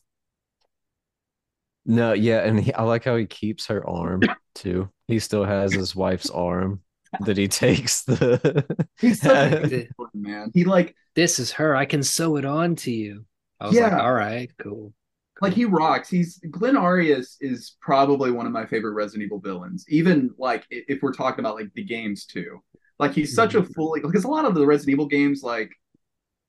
no, 1.88 2.14
yeah, 2.14 2.40
and 2.40 2.60
he, 2.60 2.74
I 2.74 2.82
like 2.84 3.04
how 3.04 3.16
he 3.16 3.28
keeps 3.28 3.68
her 3.68 3.88
arm 3.88 4.22
too. 4.56 4.90
He 5.08 5.20
still 5.20 5.44
has 5.44 5.72
his 5.72 5.96
wife's 5.96 6.32
arm 6.32 6.82
that 7.22 7.38
he 7.38 7.48
takes 7.48 8.04
the 8.04 8.66
He's 9.00 9.22
such 9.22 9.54
a 9.54 9.68
The- 9.68 9.88
good 9.98 10.08
man. 10.14 10.52
He 10.54 10.64
like 10.64 10.96
This 11.16 11.40
is 11.40 11.52
her. 11.54 11.76
I 11.76 11.86
can 11.86 12.04
sew 12.04 12.38
it 12.38 12.46
on 12.46 12.76
to 12.78 12.92
you. 12.92 13.26
I 13.60 13.68
was 13.68 13.76
like, 13.80 13.92
Yeah. 13.92 14.02
all 14.02 14.14
right, 14.14 14.52
cool. 14.60 14.94
like 15.42 15.54
he 15.54 15.66
rocks. 15.66 16.10
He's 16.10 16.40
Glenn 16.52 16.78
Arias 16.78 17.38
is 17.42 17.76
probably 17.82 18.32
one 18.32 18.46
of 18.46 18.52
my 18.52 18.66
favorite 18.66 18.94
Resident 18.94 19.24
Evil 19.26 19.40
villains. 19.40 19.86
Even 19.90 20.32
like 20.38 20.66
if 20.70 21.02
we're 21.02 21.14
talking 21.14 21.40
about 21.40 21.56
like 21.56 21.74
the 21.74 21.84
games 21.84 22.26
too. 22.26 22.62
Like 23.00 23.14
he's 23.14 23.36
such 23.36 23.56
a 23.56 23.62
mm-hmm. 23.62 23.74
fully 23.74 24.00
because 24.02 24.24
a 24.24 24.30
lot 24.30 24.46
of 24.46 24.56
the 24.56 24.66
Resident 24.66 24.94
Evil 24.94 25.08
games 25.08 25.44
like 25.44 25.72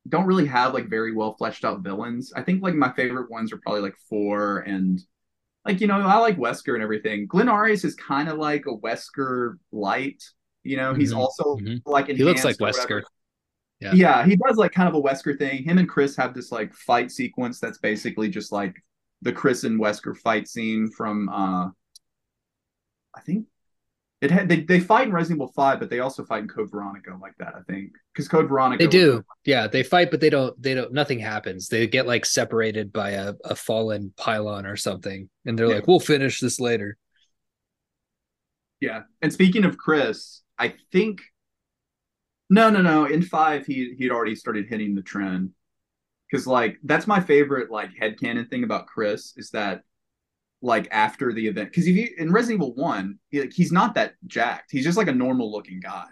don't 0.09 0.27
really 0.27 0.47
have 0.47 0.75
like 0.75 0.89
very 0.89 1.13
well 1.13 1.35
fleshed 1.37 1.65
out 1.65 1.83
villains. 1.83 2.33
I 2.35 2.43
think 2.43 2.63
like 2.63 2.75
my 2.75 2.93
favorite 2.93 3.31
ones 3.31 3.53
are 3.53 3.59
probably 3.59 3.83
like 3.83 3.97
four 4.09 4.59
and 4.61 5.01
like 5.65 5.81
you 5.81 5.89
know 5.89 6.01
I 6.01 6.19
like 6.19 6.37
Wesker 6.39 6.75
and 6.75 6.83
everything. 6.83 7.27
Glenn 7.27 7.49
Arias 7.49 7.85
is 7.85 7.97
kind 7.97 8.29
of 8.29 8.39
like 8.39 8.67
a 8.67 8.77
Wesker 8.77 9.57
light. 9.73 10.23
You 10.67 10.77
know, 10.77 10.95
he's 10.95 11.13
Mhm, 11.13 11.19
also 11.19 11.57
mhm. 11.57 11.81
like 11.87 12.07
He 12.09 12.23
looks 12.25 12.45
like 12.45 12.57
enhanced 12.61 12.79
or 12.81 12.97
whatever. 12.97 13.01
Wesker. 13.01 13.05
Yeah. 13.81 13.93
Yeah. 13.95 14.27
he 14.27 14.37
does 14.37 14.57
like 14.57 14.73
kind 14.73 14.89
of 14.89 14.95
a 14.95 15.01
Wesker 15.03 15.39
thing. 15.39 15.63
Him 15.63 15.79
and 15.79 15.89
Chris 15.89 16.17
have 16.17 16.35
this 16.35 16.51
like 16.51 16.73
fight 16.75 17.11
sequence 17.11 17.61
that's 17.61 17.79
basically 17.79 18.29
just 18.29 18.51
like 18.53 18.75
the 19.23 19.33
Chris 19.33 19.65
and 19.65 19.81
Wesker 19.81 20.17
fight 20.17 20.49
scene 20.49 20.91
from 20.91 21.29
uh 21.29 21.67
I 23.15 23.21
think 23.25 23.47
it 24.23 24.31
had 24.31 24.49
they, 24.49 24.61
they 24.63 24.81
fight 24.81 25.09
in 25.09 25.13
Resident 25.13 25.39
Evil 25.39 25.53
5, 25.55 25.79
but 25.79 25.91
they 25.91 26.01
also 26.01 26.25
fight 26.25 26.41
in 26.43 26.49
Code 26.49 26.71
Veronica 26.71 27.17
like 27.21 27.35
that, 27.39 27.55
I 27.55 27.61
think. 27.71 27.93
Because 28.15 28.29
Code 28.29 28.49
Veronica 28.49 28.83
They 28.83 28.87
was- 28.87 28.93
do. 29.21 29.25
Yeah, 29.45 29.67
they 29.67 29.83
fight, 29.83 30.11
but 30.11 30.21
they 30.21 30.31
don't. 30.31 30.61
They 30.61 30.73
don't. 30.75 30.91
Nothing 30.93 31.19
happens. 31.19 31.69
They 31.69 31.87
get 31.87 32.07
like 32.07 32.25
separated 32.25 32.93
by 32.95 33.11
a, 33.11 33.35
a 33.45 33.55
fallen 33.55 34.15
pylon 34.17 34.65
or 34.65 34.77
something, 34.77 35.29
and 35.45 35.59
they're 35.59 35.69
Yeah. 35.69 35.75
like, 35.77 35.87
"We'll 35.87 36.01
finish 36.01 36.41
this 36.41 36.59
later." 36.59 36.97
Yeah. 38.81 39.03
And 39.23 39.33
speaking 39.33 39.65
of 39.65 39.77
Chris, 39.77 40.43
I 40.59 40.75
think 40.93 41.21
no, 42.49 42.71
no, 42.71 42.81
no. 42.81 43.07
In 43.07 43.23
five, 43.23 43.67
he 43.67 43.95
he'd 43.99 44.11
already 44.11 44.35
started 44.35 44.67
hitting 44.69 44.95
the 44.95 45.03
trend. 45.03 45.51
Cause 46.33 46.47
like 46.47 46.79
that's 46.85 47.07
my 47.07 47.21
favorite 47.21 47.71
like 47.71 47.91
headcanon 47.95 48.51
thing 48.51 48.65
about 48.65 48.87
Chris 48.89 49.35
is 49.37 49.51
that 49.51 49.83
like 50.63 50.89
after 50.91 51.33
the 51.33 51.47
event 51.49 51.71
because 51.71 51.87
if 51.87 51.97
you 51.97 52.09
in 52.19 52.33
Resident 52.33 52.63
Evil 52.63 52.75
One, 52.75 53.19
he, 53.31 53.43
like, 53.43 53.53
he's 53.53 53.73
not 53.73 53.95
that 53.95 54.15
jacked. 54.27 54.73
He's 54.73 54.85
just 54.85 54.99
like 54.99 55.09
a 55.09 55.13
normal 55.15 55.53
looking 55.53 55.81
guy. 55.81 56.09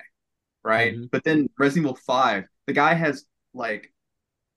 Right. 0.65 0.95
Mhm. 0.95 1.11
But 1.11 1.25
then 1.25 1.49
Resident 1.59 1.87
Evil 1.87 1.97
Five, 2.07 2.45
the 2.67 2.73
guy 2.75 2.95
has 2.95 3.27
like 3.55 3.93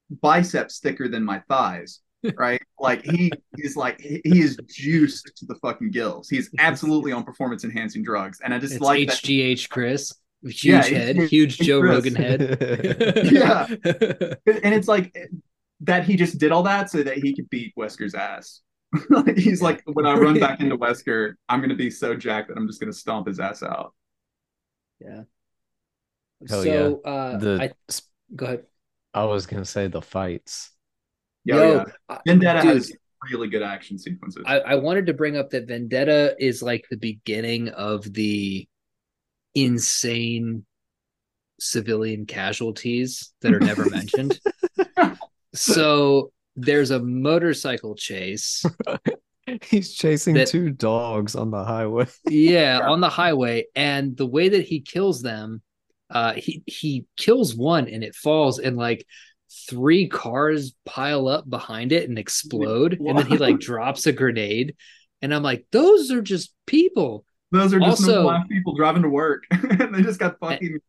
biceps 0.09 0.80
thicker 0.80 1.07
than 1.07 1.23
my 1.26 1.39
thighs. 1.49 2.01
Right, 2.38 2.56
like 2.79 3.03
he 3.03 3.31
is 3.57 3.75
like 3.75 3.99
he, 3.99 4.21
he 4.23 4.39
is 4.41 4.57
juiced 4.67 5.31
to 5.37 5.45
the 5.45 5.55
fucking 5.55 5.91
gills. 5.91 6.29
He's 6.29 6.49
absolutely 6.59 7.11
on 7.11 7.23
performance 7.23 7.63
enhancing 7.63 8.03
drugs, 8.03 8.39
and 8.43 8.53
I 8.53 8.59
just 8.59 8.73
It's 8.73 8.81
like 8.81 9.07
that 9.07 9.17
HGH 9.17 9.69
Chris, 9.69 10.13
huge 10.43 10.63
Yeah, 10.63 10.83
head, 10.83 11.09
it's- 11.15 11.29
huge 11.29 11.59
it's 11.59 11.67
Joe 11.67 11.81
Chris. 11.81 11.91
Rogan 11.95 12.15
head. 12.23 13.29
Yeah. 13.31 13.65
and 14.63 14.73
it's 14.73 14.87
like 14.87 15.15
that 15.81 16.05
he 16.05 16.15
just 16.15 16.37
did 16.39 16.51
all 16.51 16.63
that 16.63 16.89
so 16.89 17.03
that 17.03 17.17
he 17.17 17.35
could 17.35 17.49
beat 17.49 17.73
Wesker's 17.77 18.15
ass. 18.15 18.61
Like, 19.09 19.37
He's 19.37 19.61
like, 19.61 19.81
when 19.85 20.05
I 20.05 20.13
run 20.15 20.39
back 20.39 20.59
into 20.61 20.77
Wesker, 20.77 21.33
I'm 21.49 21.61
gonna 21.61 21.75
be 21.75 21.89
so 21.91 22.15
jacked 22.15 22.47
that 22.47 22.57
I'm 22.57 22.67
just 22.67 22.79
gonna 22.79 22.93
stomp 22.93 23.27
his 23.27 23.39
ass 23.39 23.61
out. 23.63 23.93
yeah. 24.99 25.23
Hell 26.47 26.63
so, 26.63 27.01
uh, 27.03 27.37
the 27.37 27.59
I 27.61 27.93
go 28.35 28.45
ahead. 28.45 28.63
I 29.13 29.23
was 29.25 29.47
gonna 29.47 29.65
say 29.65 29.87
the 29.87 30.01
fights. 30.01 30.71
Yeah, 31.47 31.55
Yo, 31.55 31.85
yeah. 32.09 32.17
Vendetta 32.27 32.61
dude, 32.61 32.73
has 32.75 32.91
really 33.31 33.47
good 33.47 33.63
action 33.63 33.97
sequences. 33.97 34.43
I, 34.45 34.59
I 34.59 34.75
wanted 34.75 35.05
to 35.05 35.13
bring 35.13 35.37
up 35.37 35.49
that 35.51 35.65
Vendetta 35.67 36.35
is 36.39 36.61
like 36.61 36.85
the 36.89 36.97
beginning 36.97 37.69
of 37.69 38.03
the 38.13 38.67
insane 39.55 40.65
civilian 41.59 42.25
casualties 42.25 43.33
that 43.41 43.53
are 43.53 43.59
never 43.59 43.89
mentioned. 43.89 44.39
so 45.53 46.31
there's 46.57 46.91
a 46.91 46.99
motorcycle 46.99 47.95
chase. 47.95 48.65
He's 49.63 49.93
chasing 49.93 50.35
That- 50.35 50.49
two 50.49 50.69
dogs 50.71 51.33
on 51.35 51.49
the 51.51 51.63
highway. 51.63 52.07
Yeah, 52.29 52.81
on 52.89 52.99
the 52.99 53.09
highway, 53.09 53.67
and 53.73 54.17
the 54.17 54.27
way 54.27 54.49
that 54.49 54.65
he 54.65 54.81
kills 54.81 55.21
them, 55.21 55.61
uh, 56.09 56.33
he 56.33 56.63
he 56.67 57.05
kills 57.15 57.55
one 57.55 57.87
and 57.87 58.03
it 58.03 58.15
falls, 58.15 58.59
and 58.59 58.75
like 58.75 59.05
three 59.69 60.07
cars 60.07 60.75
pile 60.85 61.27
up 61.27 61.49
behind 61.49 61.91
it 61.91 62.09
and 62.09 62.17
explode, 62.19 62.99
and 62.99 63.17
then 63.17 63.27
he 63.27 63.37
like 63.37 63.59
drops 63.59 64.05
a 64.05 64.11
grenade, 64.11 64.75
and 65.21 65.33
I'm 65.33 65.43
like, 65.43 65.65
those 65.71 66.11
are 66.11 66.21
just 66.21 66.53
people. 66.65 67.25
Those 67.51 67.73
are 67.73 67.79
just 67.79 68.01
Also- 68.01 68.23
black 68.23 68.49
people 68.49 68.75
driving 68.75 69.03
to 69.03 69.09
work. 69.09 69.43
And 69.51 69.93
they 69.93 70.01
just 70.01 70.19
got 70.19 70.39
fucking 70.39 70.79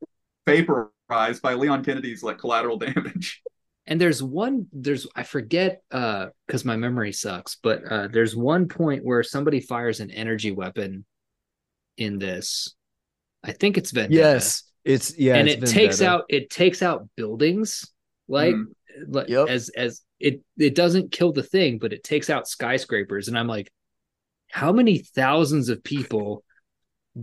vaporized 0.46 1.42
by 1.42 1.54
Leon 1.54 1.84
Kennedy's 1.84 2.22
like 2.22 2.38
collateral 2.38 2.78
damage. 2.78 3.42
And 3.86 4.00
there's 4.00 4.22
one, 4.22 4.66
there's 4.72 5.06
I 5.14 5.22
forget 5.22 5.82
uh 5.90 6.26
because 6.46 6.64
my 6.64 6.76
memory 6.76 7.12
sucks, 7.12 7.56
but 7.62 7.90
uh 7.90 8.08
there's 8.08 8.36
one 8.36 8.68
point 8.68 9.04
where 9.04 9.22
somebody 9.22 9.60
fires 9.60 10.00
an 10.00 10.10
energy 10.10 10.50
weapon 10.52 11.04
in 11.96 12.18
this. 12.18 12.74
I 13.44 13.52
think 13.52 13.78
it's 13.78 13.92
Vendetta. 13.92 14.14
Yes, 14.14 14.64
it's 14.84 15.16
yeah, 15.18 15.36
and 15.36 15.48
it's 15.48 15.70
it 15.70 15.74
takes 15.74 16.02
out 16.02 16.24
it 16.28 16.50
takes 16.50 16.82
out 16.82 17.08
buildings 17.16 17.90
like 18.28 18.54
Mm. 18.54 18.64
like 19.08 19.28
Yep. 19.28 19.48
as 19.48 19.68
as 19.70 20.02
it 20.20 20.40
it 20.58 20.74
doesn't 20.74 21.12
kill 21.12 21.32
the 21.32 21.42
thing 21.42 21.78
but 21.78 21.92
it 21.92 22.02
takes 22.04 22.28
out 22.30 22.48
skyscrapers 22.48 23.28
and 23.28 23.38
i'm 23.38 23.46
like 23.46 23.70
how 24.50 24.72
many 24.72 24.98
thousands 24.98 25.68
of 25.68 25.82
people 25.84 26.42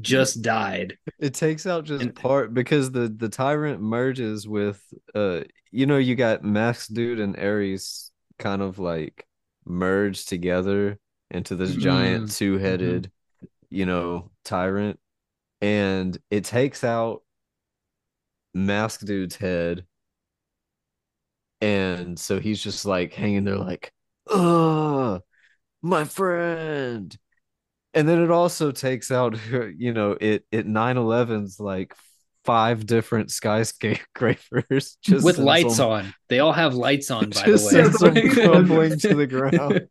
just 0.02 0.42
died 0.42 0.98
It 1.20 1.34
takes 1.34 1.66
out 1.66 1.86
just 1.86 2.04
And- 2.04 2.16
part 2.16 2.54
because 2.54 2.92
the 2.92 3.08
the 3.16 3.30
tyrant 3.30 3.82
merges 3.82 4.48
with 4.48 4.82
uh 5.14 5.42
you 5.72 5.86
know 5.86 5.98
you 5.98 6.16
got 6.16 6.44
Max 6.44 6.88
Dude 6.88 7.20
and 7.20 7.38
Arias 7.38 8.12
kind 8.40 8.62
of 8.62 8.80
like 8.80 9.26
merged 9.66 10.30
together 10.30 10.98
into 11.32 11.56
this 11.56 11.76
giant 11.76 12.26
Mm, 12.26 12.38
two-headed 12.38 13.12
you 13.70 13.86
know 13.86 14.32
tyrant 14.44 15.00
and 15.62 16.18
it 16.30 16.44
takes 16.46 16.84
out 16.84 17.24
Mask 18.54 19.06
Dude's 19.06 19.36
head 19.36 19.86
and 21.62 22.20
so 22.20 22.40
he's 22.40 22.62
just 22.62 22.86
like 22.86 23.14
hanging 23.14 23.44
there 23.44 23.58
like 23.58 23.92
oh 24.30 25.20
my 25.82 26.04
friend 26.06 27.18
and 27.94 28.08
then 28.08 28.22
it 28.22 28.32
also 28.32 28.72
takes 28.72 29.12
out 29.12 29.38
you 29.78 29.94
know 29.94 30.18
it 30.20 30.46
it 30.52 30.68
9-11's 30.68 31.60
like 31.60 31.94
five 32.46 32.86
different 32.86 33.32
skyscrapers 33.32 34.98
just 35.02 35.26
with 35.26 35.40
lights 35.40 35.78
them- 35.78 35.90
on 35.90 36.14
they 36.30 36.40
all 36.40 36.54
have 36.54 36.76
lights 36.76 37.10
on 37.10 37.30
by 37.32 37.44
just 37.46 37.70
the 37.70 37.72
sends 37.72 38.00
them 38.00 38.14
way 38.14 38.30
crumbling 38.30 38.98
to 39.00 39.16
the 39.16 39.28
ground 39.28 39.88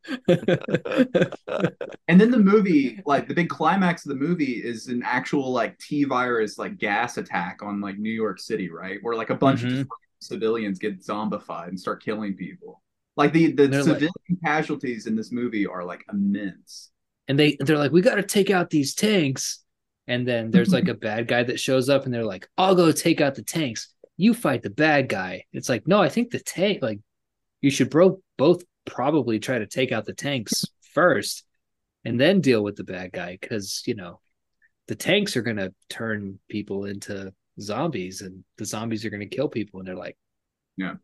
And 2.09 2.21
then 2.21 2.31
the 2.31 2.39
movie, 2.39 3.01
like 3.07 3.29
the 3.29 3.35
big 3.35 3.49
climax 3.49 4.05
of 4.05 4.11
the 4.11 4.17
movie 4.25 4.55
is 4.63 4.89
an 4.89 5.03
actual 5.05 5.53
like 5.53 5.79
T 5.79 6.05
virus 6.05 6.59
like 6.59 6.79
gas 6.79 7.17
attack 7.17 7.61
on 7.63 7.81
like 7.81 7.99
New 7.99 8.11
York 8.13 8.39
City, 8.41 8.71
right? 8.71 8.99
Where 9.03 9.17
like 9.17 9.31
a 9.31 9.35
bunch 9.35 9.63
of 9.63 9.71
Mhm. 9.71 9.71
just 9.71 9.89
civilians 10.25 10.79
get 10.79 11.01
zombified 11.01 11.69
and 11.69 11.79
start 11.79 12.03
killing 12.03 12.35
people. 12.35 12.83
Like 13.17 13.33
the 13.33 13.53
the 13.53 13.67
They're 13.69 13.83
like- 13.85 13.93
civilian 14.01 14.39
casualties 14.45 15.07
in 15.07 15.15
this 15.17 15.31
movie 15.31 15.67
are 15.67 15.85
like 15.85 16.05
immense. 16.13 16.91
and 17.29 17.39
they 17.39 17.57
they're 17.61 17.79
like 17.79 17.93
we 17.93 18.01
got 18.03 18.17
to 18.17 18.23
take 18.23 18.51
out 18.51 18.71
these 18.71 18.95
tanks 18.95 19.63
and 20.07 20.27
then 20.29 20.51
there's 20.51 20.73
like 20.73 20.89
a 20.95 20.95
bad 20.95 21.29
guy 21.29 21.43
that 21.45 21.61
shows 21.61 21.89
up 21.89 22.05
and 22.05 22.13
they're 22.13 22.25
like 22.35 22.47
i'll 22.59 22.75
go 22.75 22.93
take 22.93 23.21
out 23.23 23.35
the 23.35 23.43
tanks 23.43 23.95
you 24.19 24.35
fight 24.35 24.63
the 24.63 24.69
bad 24.71 25.09
guy 25.09 25.43
it's 25.53 25.69
like 25.69 25.87
no 25.89 26.03
i 26.03 26.09
think 26.09 26.31
the 26.31 26.41
tank 26.41 26.83
like 26.83 27.01
you 27.63 27.71
should 27.71 27.89
bro- 27.89 28.21
both 28.37 28.63
probably 28.85 29.39
try 29.39 29.59
to 29.59 29.67
take 29.67 29.93
out 29.93 30.05
the 30.05 30.13
tanks 30.13 30.65
first 30.93 31.45
and 32.05 32.21
then 32.21 32.41
deal 32.43 32.63
with 32.63 32.77
the 32.77 32.85
bad 32.85 33.11
guy 33.13 33.39
because 33.41 33.83
you 33.87 33.95
know 33.95 34.21
the 34.89 34.95
tanks 34.97 35.37
are 35.37 35.43
going 35.43 35.57
to 35.57 35.73
turn 35.89 36.39
people 36.51 36.85
into 36.85 37.33
zombies 37.61 38.21
and 38.21 38.45
the 38.59 38.65
zombies 38.65 39.05
are 39.05 39.11
going 39.11 39.29
to 39.29 39.37
kill 39.37 39.49
people 39.49 39.81
and 39.81 39.87
they're 39.89 39.95
like 39.97 40.17
Yeah. 40.77 40.95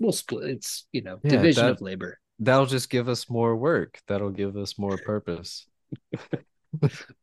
we'll 0.00 0.12
split 0.12 0.48
it's 0.50 0.86
you 0.92 1.02
know 1.02 1.18
Yeah, 1.22 1.30
division 1.30 1.64
that- 1.66 1.72
of 1.72 1.80
labor 1.80 2.18
that'll 2.40 2.66
just 2.66 2.90
give 2.90 3.08
us 3.08 3.30
more 3.30 3.54
work 3.56 4.00
that'll 4.08 4.30
give 4.30 4.56
us 4.56 4.78
more 4.78 4.96
purpose 4.98 5.66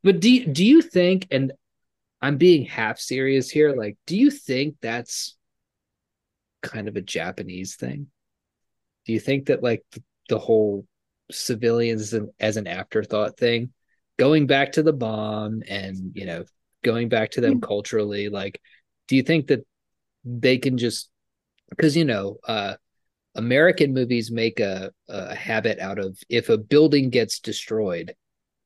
But 0.04 0.22
do 0.22 0.30
you, 0.32 0.46
do 0.48 0.64
you 0.66 0.82
think, 0.82 1.28
and 1.30 1.52
I'm 2.22 2.38
being 2.38 2.64
half 2.66 3.00
serious 3.00 3.50
here, 3.50 3.76
like, 3.76 3.98
do 4.08 4.16
you 4.16 4.32
think 4.32 4.76
that's 4.82 5.36
kind 6.64 6.88
of 6.88 6.96
a 6.96 7.02
Japanese 7.02 7.76
thing? 7.76 8.08
Do 9.06 9.12
you 9.12 9.20
think 9.20 9.48
that 9.48 9.62
like 9.62 9.84
the, 9.92 10.02
the 10.30 10.40
whole 10.40 10.86
civilians 11.32 12.14
as 12.40 12.56
an 12.58 12.68
afterthought 12.68 13.38
thing, 13.38 13.74
going 14.18 14.48
back 14.48 14.72
to 14.74 14.84
the 14.84 14.94
bomb 14.94 15.64
and 15.68 16.12
you 16.14 16.26
know 16.26 16.46
going 16.84 17.10
back 17.10 17.32
to 17.32 17.42
them 17.42 17.62
culturally, 17.62 18.30
like, 18.30 18.62
do 19.08 19.16
you 19.16 19.24
think 19.24 19.48
that 19.48 19.66
they 20.24 20.58
can 20.58 20.78
just 20.78 21.10
because 21.70 21.98
you 21.98 22.06
know 22.06 22.38
uh 22.48 22.76
American 23.36 23.94
movies 23.94 24.30
make 24.32 24.60
a 24.60 24.92
a 25.10 25.34
habit 25.36 25.80
out 25.80 25.98
of 26.00 26.18
if 26.30 26.50
a 26.50 26.58
building 26.58 27.10
gets 27.10 27.40
destroyed 27.40 28.14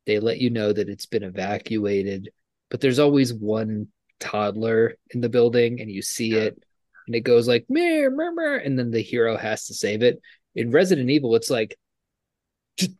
they 0.05 0.19
let 0.19 0.37
you 0.39 0.49
know 0.49 0.73
that 0.73 0.89
it's 0.89 1.05
been 1.05 1.23
evacuated 1.23 2.29
but 2.69 2.81
there's 2.81 2.99
always 2.99 3.33
one 3.33 3.87
toddler 4.19 4.95
in 5.11 5.21
the 5.21 5.29
building 5.29 5.79
and 5.79 5.89
you 5.89 6.01
see 6.01 6.31
Yeah. 6.31 6.41
it 6.41 6.63
and 7.07 7.15
it 7.15 7.21
goes 7.21 7.47
like 7.47 7.65
meh, 7.69 8.07
meh, 8.09 8.59
and 8.63 8.77
then 8.77 8.91
the 8.91 9.01
hero 9.01 9.37
has 9.37 9.67
to 9.67 9.73
save 9.75 10.01
it. 10.01 10.19
In 10.55 10.71
resident 10.71 11.09
evil 11.09 11.35
it's 11.35 11.49
like 11.49 11.77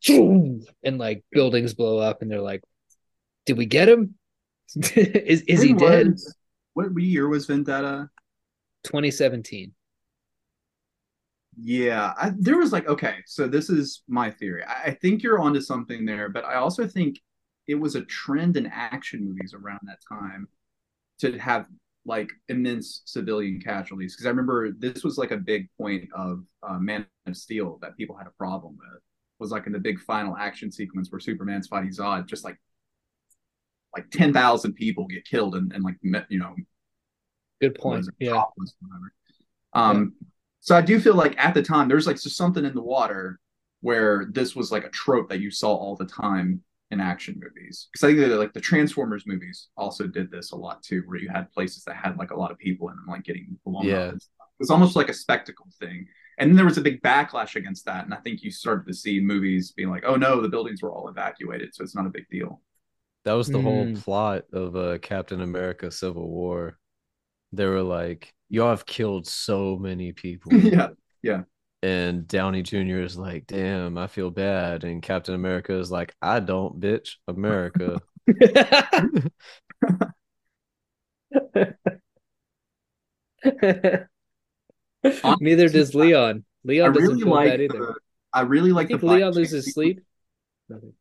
and 0.08 0.98
like 0.98 1.24
buildings 1.32 1.74
blow 1.74 1.98
up 1.98 2.22
and 2.22 2.32
they're 2.32 2.42
like 2.42 2.62
did 3.46 3.58
we 3.58 3.66
get 3.66 3.90
him 3.90 4.16
is 4.95 5.41
is 5.43 5.61
he 5.61 5.73
dead 5.73 6.07
was- 6.07 6.35
what 6.73 6.89
year 6.97 7.27
was 7.27 7.45
Vendetta? 7.45 8.10
2017 8.84 9.73
Yeah, 11.57 12.14
I, 12.18 12.31
there 12.38 12.57
was 12.57 12.73
like 12.73 12.88
okay, 12.88 13.18
so 13.26 13.47
this 13.47 13.69
is 13.69 14.03
my 14.07 14.30
theory. 14.30 14.64
I, 14.64 14.89
I 14.89 14.91
think 14.91 15.23
you're 15.23 15.39
onto 15.39 15.61
something 15.61 16.06
there, 16.06 16.27
but 16.30 16.43
I 16.43 16.56
also 16.56 16.85
think 16.88 17.22
it 17.68 17.76
was 17.76 17.95
a 17.95 18.02
trend 18.06 18.57
in 18.57 18.68
action 18.68 19.23
movies 19.26 19.53
around 19.53 19.80
that 19.84 19.99
time 20.07 20.47
to 21.19 21.38
have 21.39 21.68
like 22.06 22.30
immense 22.49 23.02
civilian 23.06 23.60
casualties. 23.61 24.15
Because 24.15 24.26
I 24.27 24.30
remember 24.30 24.72
this 24.72 25.03
was 25.03 25.18
like 25.18 25.31
a 25.31 25.38
big 25.38 25.69
point 25.77 26.10
of 26.14 26.43
uh, 26.64 26.77
Man 26.80 27.07
of 27.26 27.38
Steel 27.38 27.80
that 27.81 27.97
people 27.97 28.18
had 28.18 28.27
a 28.27 28.31
problem 28.31 28.77
with. 28.77 29.02
Was 29.39 29.52
like 29.52 29.68
in 29.68 29.73
the 29.73 29.80
big 29.80 29.99
final 30.02 30.38
action 30.38 30.72
sequence 30.72 31.11
where 31.11 31.19
Superman's 31.19 31.68
fighting 31.68 31.91
Zod, 31.91 32.27
just 32.27 32.43
like 32.43 32.57
like 33.96 34.10
ten 34.12 34.34
thousand 34.34 34.74
people 34.74 35.06
get 35.08 35.26
killed 35.26 35.56
and, 35.56 35.72
and 35.74 35.84
like 35.84 35.96
you 36.30 36.40
know 36.40 36.56
good 37.62 37.76
point 37.76 38.06
yeah. 38.20 38.44
Um, 39.74 40.14
so 40.62 40.76
I 40.76 40.82
do 40.82 41.00
feel 41.00 41.16
like 41.16 41.36
at 41.38 41.54
the 41.54 41.62
time 41.62 41.88
there's 41.88 42.08
like 42.08 42.22
just 42.22 42.38
something 42.38 42.66
in 42.66 42.74
the 42.74 42.82
water 42.82 43.40
where 43.82 44.28
this 44.32 44.56
was 44.56 44.72
like 44.72 44.84
a 44.86 44.90
trope 44.90 45.30
that 45.30 45.40
you 45.40 45.52
saw 45.52 45.74
all 45.76 45.96
the 45.96 46.06
time 46.06 46.62
in 46.92 47.00
action 47.00 47.40
movies. 47.42 47.88
Because 47.92 48.04
I 48.04 48.08
think 48.16 48.28
that 48.30 48.38
like 48.38 48.54
the 48.54 48.62
Transformers 48.62 49.26
movies 49.28 49.68
also 49.78 50.08
did 50.08 50.32
this 50.32 50.52
a 50.52 50.56
lot 50.56 50.82
too, 50.82 51.04
where 51.06 51.20
you 51.20 51.30
had 51.30 51.52
places 51.52 51.84
that 51.84 51.96
had 51.96 52.18
like 52.18 52.32
a 52.32 52.36
lot 52.36 52.52
of 52.52 52.58
people 52.58 52.90
in 52.90 52.96
them, 52.96 53.06
like 53.08 53.24
getting 53.24 53.60
blown 53.66 53.86
Yeah. 53.86 53.98
up. 53.98 54.16
It 54.16 54.22
was 54.60 54.72
almost 54.72 54.96
like 54.96 55.10
a 55.10 55.14
spectacle 55.14 55.68
thing. 55.80 56.08
And 56.38 56.50
then 56.50 56.56
there 56.56 56.66
was 56.66 56.78
a 56.78 56.82
big 56.82 57.02
backlash 57.02 57.56
against 57.56 57.86
that, 57.86 58.04
and 58.04 58.14
I 58.14 58.18
think 58.18 58.44
you 58.44 58.52
started 58.52 58.88
to 58.88 58.94
see 58.94 59.22
movies 59.22 59.72
being 59.72 59.90
like, 59.90 60.04
"Oh 60.06 60.16
no, 60.18 60.42
the 60.42 60.50
buildings 60.50 60.82
were 60.82 60.92
all 60.92 61.08
evacuated, 61.08 61.74
so 61.74 61.82
it's 61.84 61.96
not 61.96 62.06
a 62.06 62.10
big 62.10 62.28
deal." 62.30 62.62
That 63.26 63.34
was 63.34 63.49
the 63.49 63.61
whole 63.61 63.88
Mm. 63.88 63.95
plot 64.03 64.45
of 64.53 64.76
uh, 64.76 64.97
Captain 64.99 65.41
America 65.41 65.91
Civil 65.91 66.27
War. 66.30 66.77
They 67.53 67.65
were 67.65 67.84
like, 67.84 68.34
Y'all 68.49 68.69
have 68.72 68.85
killed 68.85 69.27
so 69.27 69.77
many 69.77 70.11
people. 70.14 70.53
yeah, 70.60 70.89
yeah. 71.23 71.43
And 71.84 72.27
Downey 72.27 72.64
Jr. 72.64 73.02
is 73.02 73.18
like, 73.18 73.47
Damn, 73.47 73.97
I 73.97 74.07
feel 74.07 74.31
bad. 74.31 74.84
And 74.84 75.02
Captain 75.03 75.35
America 75.35 75.73
is 75.80 75.91
like, 75.91 76.15
I 76.22 76.39
don't, 76.39 76.80
bitch. 76.80 77.15
America. 77.27 78.02
Neither 85.39 85.69
does 85.69 85.93
Leon. 85.95 86.43
I 86.84 86.89
Leon 86.89 86.93
doesn't 86.93 87.10
really 87.10 87.23
feel 87.23 87.34
like. 87.34 87.49
bad 87.49 87.61
either. 87.61 87.77
The, 87.80 87.95
I 88.34 88.41
really 88.41 88.72
I 88.72 88.73
like 88.73 88.88
think 88.88 89.02
the 89.02 89.07
Leon 89.07 89.34
loses 89.34 89.73
sleep. 89.73 90.02
Nothing. 90.69 90.93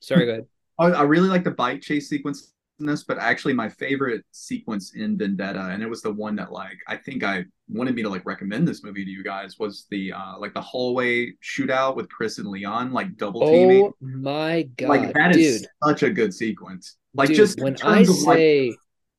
Sorry, 0.00 0.26
go 0.26 0.32
ahead. 0.32 0.46
I, 0.80 0.86
I 0.86 1.02
really 1.02 1.28
like 1.28 1.44
the 1.44 1.50
bike 1.50 1.82
chase 1.82 2.08
sequence 2.08 2.52
in 2.80 2.86
this, 2.86 3.04
but 3.04 3.18
actually 3.18 3.52
my 3.52 3.68
favorite 3.68 4.24
sequence 4.32 4.94
in 4.94 5.18
Vendetta, 5.18 5.68
and 5.70 5.82
it 5.82 5.86
was 5.86 6.00
the 6.00 6.10
one 6.10 6.34
that 6.36 6.50
like 6.50 6.78
I 6.88 6.96
think 6.96 7.22
I 7.22 7.44
wanted 7.68 7.94
me 7.94 8.02
to 8.02 8.08
like 8.08 8.24
recommend 8.24 8.66
this 8.66 8.82
movie 8.82 9.04
to 9.04 9.10
you 9.10 9.22
guys 9.22 9.58
was 9.58 9.86
the 9.90 10.12
uh 10.12 10.38
like 10.38 10.54
the 10.54 10.60
hallway 10.62 11.32
shootout 11.44 11.96
with 11.96 12.08
Chris 12.08 12.38
and 12.38 12.48
Leon, 12.48 12.92
like 12.92 13.16
double 13.18 13.46
teaming. 13.46 13.84
Oh 13.84 13.94
my 14.00 14.62
god, 14.76 14.88
like 14.88 15.12
that 15.12 15.36
is 15.36 15.60
dude! 15.60 15.70
such 15.84 16.02
a 16.02 16.10
good 16.10 16.32
sequence. 16.32 16.96
Like 17.12 17.28
dude, 17.28 17.36
just 17.36 17.60
when 17.60 17.76
I 17.82 18.00
of, 18.00 18.08
like, 18.22 18.38
say 18.38 18.76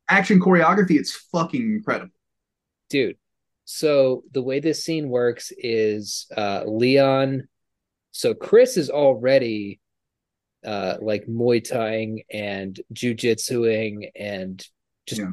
action 0.08 0.40
choreography, 0.40 0.98
it's 0.98 1.14
fucking 1.14 1.62
incredible. 1.62 2.12
dude. 2.90 3.16
So 3.64 4.24
the 4.32 4.42
way 4.42 4.58
this 4.58 4.82
scene 4.82 5.08
works 5.08 5.52
is 5.56 6.26
uh 6.36 6.64
Leon. 6.66 7.46
So 8.10 8.34
Chris 8.34 8.76
is 8.76 8.90
already 8.90 9.80
uh 10.64 10.96
like 11.00 11.26
Muay 11.26 11.60
Thaiing 11.66 12.24
and 12.32 12.80
jujitsuing 12.94 14.10
and 14.16 14.64
just 15.06 15.20
Yeah. 15.20 15.30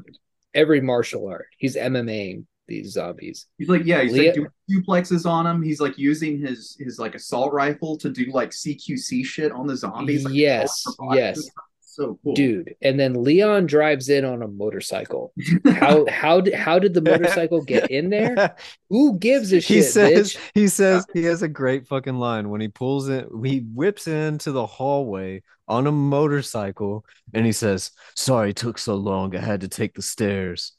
every 0.53 0.81
martial 0.81 1.27
art. 1.27 1.47
He's 1.57 1.75
MMAing 1.75 2.45
these 2.67 2.91
zombies. 2.93 3.47
He's 3.57 3.67
like, 3.69 3.83
yeah, 3.85 4.01
he's 4.03 4.13
Lea- 4.13 4.27
like 4.27 4.35
doing 4.35 4.47
duplexes 4.69 5.25
on 5.25 5.45
him. 5.47 5.61
He's 5.63 5.79
like 5.81 5.97
using 5.97 6.39
his 6.39 6.75
his 6.79 6.99
like 6.99 7.15
assault 7.15 7.51
rifle 7.53 7.97
to 7.97 8.09
do 8.09 8.25
like 8.31 8.51
CQC 8.51 9.25
shit 9.25 9.51
on 9.51 9.65
the 9.67 9.75
zombies. 9.75 10.23
Like, 10.25 10.33
Yes, 10.35 10.83
yes. 11.13 11.49
So 11.95 12.19
cool, 12.23 12.33
Dude, 12.33 12.75
and 12.81 12.99
then 12.99 13.23
Leon 13.23 13.65
drives 13.65 14.09
in 14.09 14.25
on 14.25 14.41
a 14.41 14.47
motorcycle. 14.47 15.33
How 15.65 16.05
how 16.09 16.41
did 16.41 16.53
how 16.53 16.79
did 16.79 16.93
the 16.93 17.01
motorcycle 17.01 17.61
get 17.61 17.89
in 17.91 18.09
there? 18.09 18.55
Who 18.89 19.17
gives 19.17 19.51
a 19.53 19.61
shit, 19.61 19.77
he 19.77 19.81
says 19.81 20.33
bitch? 20.33 20.37
he 20.53 20.67
says 20.67 21.05
he 21.13 21.23
has 21.23 21.41
a 21.41 21.47
great 21.47 21.87
fucking 21.87 22.15
line 22.15 22.49
when 22.49 22.61
he 22.61 22.67
pulls 22.67 23.09
in 23.09 23.27
he 23.43 23.59
whips 23.73 24.07
into 24.07 24.51
the 24.51 24.65
hallway 24.65 25.41
on 25.67 25.87
a 25.87 25.91
motorcycle 25.91 27.05
and 27.33 27.45
he 27.45 27.51
says 27.51 27.91
sorry 28.15 28.49
it 28.51 28.55
took 28.55 28.77
so 28.79 28.95
long 28.95 29.35
i 29.35 29.39
had 29.39 29.61
to 29.61 29.67
take 29.67 29.93
the 29.93 30.01
stairs 30.01 30.73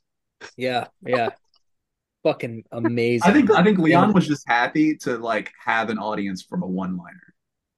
Yeah, 0.56 0.88
yeah. 1.06 1.30
Fucking 2.22 2.64
amazing. 2.72 3.30
I 3.30 3.32
think 3.32 3.50
I 3.50 3.62
think 3.64 3.78
Leon 3.78 4.12
was 4.12 4.26
just 4.26 4.46
happy 4.46 4.94
to 4.98 5.16
like 5.16 5.50
have 5.64 5.88
an 5.88 5.98
audience 5.98 6.42
from 6.42 6.62
a 6.62 6.66
one 6.66 6.96
liner. 6.98 7.29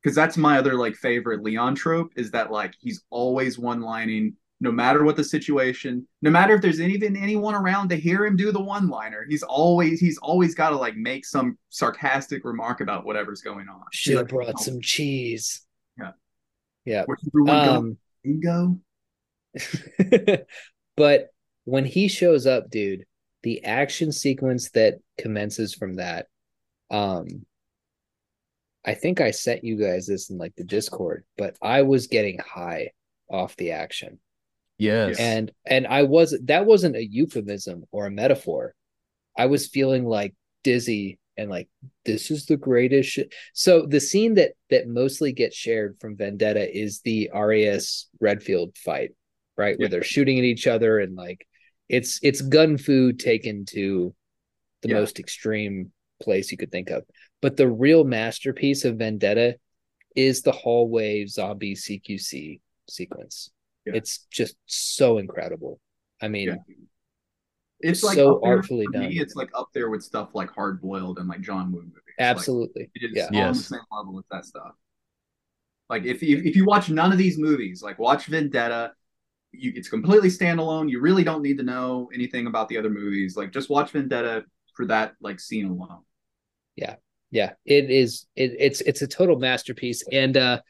Because 0.03 0.17
that's 0.17 0.37
my 0.37 0.59
other 0.59 0.75
like 0.75 0.97
favorite 0.97 1.43
Leon 1.43 1.75
trope 1.75 2.13
is 2.17 2.31
that 2.33 2.51
like 2.51 2.75
he's 2.81 3.05
always 3.11 3.59
one 3.59 3.81
lining 3.81 4.37
no 4.63 4.71
matter 4.71 5.03
what 5.03 5.17
the 5.17 5.25
situation, 5.25 6.07
no 6.23 6.31
matter 6.31 6.55
if 6.55 6.63
there's 6.63 6.81
even 6.81 7.17
anyone 7.17 7.57
around 7.57 7.89
to 7.89 7.97
hear 7.97 8.25
him 8.25 8.37
do 8.37 8.53
the 8.53 8.63
one 8.63 8.89
liner, 8.89 9.27
he's 9.29 9.43
always 9.43 9.99
he's 9.99 10.19
always 10.19 10.55
got 10.55 10.71
to 10.71 10.77
like 10.77 10.97
make 10.97 11.27
some 11.27 11.59
sarcastic 11.69 12.45
remark 12.45 12.81
about 12.81 13.05
whatever's 13.05 13.43
going 13.43 13.69
on. 13.69 13.83
She 13.91 14.15
like, 14.15 14.29
brought 14.29 14.61
some 14.61 14.81
cheese. 14.81 15.67
Yeah. 15.99 16.13
Yeah. 16.85 17.03
Where's 17.07 17.25
everyone 17.27 17.69
Um? 17.69 17.99
Go. 18.41 18.79
but 20.97 21.31
when 21.65 21.85
he 21.85 22.07
shows 22.07 22.47
up, 22.47 22.71
dude, 22.71 23.05
the 23.43 23.65
action 23.65 24.13
sequence 24.13 24.71
that 24.71 25.01
commences 25.19 25.75
from 25.75 25.95
that, 25.95 26.29
um, 26.89 27.27
I 28.85 28.95
think 28.95 29.21
I 29.21 29.31
sent 29.31 29.65
you 29.65 29.77
guys 29.77 30.07
this 30.07 30.31
in 30.31 30.39
like 30.39 30.55
the 30.57 30.65
Discord, 30.65 31.25
but 31.39 31.57
I 31.63 31.83
was 31.83 32.07
getting 32.09 32.39
high 32.39 32.91
off 33.31 33.57
the 33.57 33.73
action. 33.73 34.19
yes 34.79 35.19
And 35.19 35.53
and 35.65 35.87
I 35.87 36.03
was 36.03 36.37
that 36.45 36.67
wasn't 36.67 36.97
a 36.97 37.05
euphemism 37.05 37.85
or 37.93 38.07
a 38.07 38.11
metaphor. 38.11 38.75
I 39.39 39.47
was 39.47 39.69
feeling 39.69 40.05
like 40.05 40.35
dizzy 40.65 41.19
and 41.37 41.49
like 41.49 41.69
this 42.05 42.31
is 42.31 42.45
the 42.47 42.57
greatest 42.59 43.09
shit. 43.11 43.33
So 43.55 43.87
the 43.87 44.01
scene 44.01 44.35
that 44.35 44.53
that 44.71 44.89
mostly 44.89 45.33
gets 45.33 45.57
shared 45.57 45.97
from 46.01 46.17
Vendetta 46.17 46.65
is 46.77 47.01
the 47.01 47.31
Arias 47.33 48.09
Redfield 48.21 48.77
fight, 48.77 49.13
right? 49.57 49.79
Where 49.79 49.87
Yeah. 49.87 49.91
they're 49.91 50.03
shooting 50.03 50.39
at 50.39 50.45
each 50.45 50.67
other 50.67 50.99
and 50.99 51.15
like 51.17 51.47
it's 51.89 52.19
it's 52.23 52.41
gun 52.43 52.77
fu 52.79 53.13
taken 53.13 53.65
to 53.67 54.15
the 54.83 54.89
Yeah. 54.89 54.99
most 55.01 55.19
extreme 55.21 55.93
place 56.23 56.51
you 56.51 56.59
could 56.59 56.71
think 56.73 56.91
of. 56.91 57.03
But 57.41 57.57
the 57.57 57.69
real 57.69 58.05
masterpiece 58.05 58.85
of 58.85 58.97
Vendetta 58.97 59.57
is 60.15 60.43
the 60.43 60.53
hallway 60.53 61.27
zombie 61.27 61.75
CQC 61.75 62.61
sequence. 62.89 63.51
Yeah. 63.87 63.95
It's 63.97 64.27
just 64.31 64.57
so 64.67 65.19
incredible. 65.19 65.81
I 66.21 66.29
mean, 66.29 66.49
Yeah. 66.49 66.57
It's 67.85 68.05
like 68.05 68.15
so 68.15 68.41
artfully 68.45 68.87
done. 68.93 69.09
me, 69.09 69.19
it's 69.19 69.35
like 69.35 69.51
up 69.57 69.71
there 69.75 69.91
with 69.91 70.05
stuff 70.05 70.29
like 70.35 70.51
Hard 70.53 70.81
Boiled 70.81 71.19
and 71.19 71.29
like 71.29 71.41
John 71.41 71.73
Woo 71.73 71.81
movies. 71.81 71.95
Like, 71.97 72.15
absolutely. 72.29 72.91
It 72.95 73.11
is 73.11 73.17
Yeah. 73.17 73.27
on 73.27 73.35
Yes. 73.35 73.59
the 73.59 73.65
same 73.75 73.81
level 73.91 74.15
with 74.15 74.27
that 74.31 74.45
stuff. 74.45 74.73
Like 75.91 76.05
if 76.05 76.23
you 76.23 76.39
if 76.45 76.55
you 76.55 76.65
watch 76.65 76.91
none 76.91 77.11
of 77.11 77.19
these 77.19 77.39
movies, 77.39 77.83
like 77.83 77.99
watch 77.99 78.27
Vendetta, 78.27 78.93
you 79.51 79.73
it's 79.75 79.89
completely 79.89 80.29
standalone. 80.29 80.89
You 80.89 81.01
really 81.01 81.25
don't 81.25 81.43
need 81.43 81.59
to 81.59 81.65
know 81.65 82.09
anything 82.15 82.47
about 82.47 82.69
the 82.69 82.79
other 82.79 82.89
movies. 82.89 83.37
Like 83.37 83.51
just 83.53 83.69
watch 83.69 83.91
Vendetta 83.91 84.45
for 84.77 84.87
that 84.87 85.15
like 85.21 85.41
scene 85.41 85.67
alone. 85.67 86.03
Yeah, 86.77 86.97
yeah, 87.31 87.53
it 87.65 87.91
is 87.91 88.27
it, 88.37 88.53
it's 88.59 88.81
it's 88.81 89.03
a 89.03 89.07
total 89.07 89.39
masterpiece. 89.39 90.05
And 90.11 90.37
uh 90.37 90.61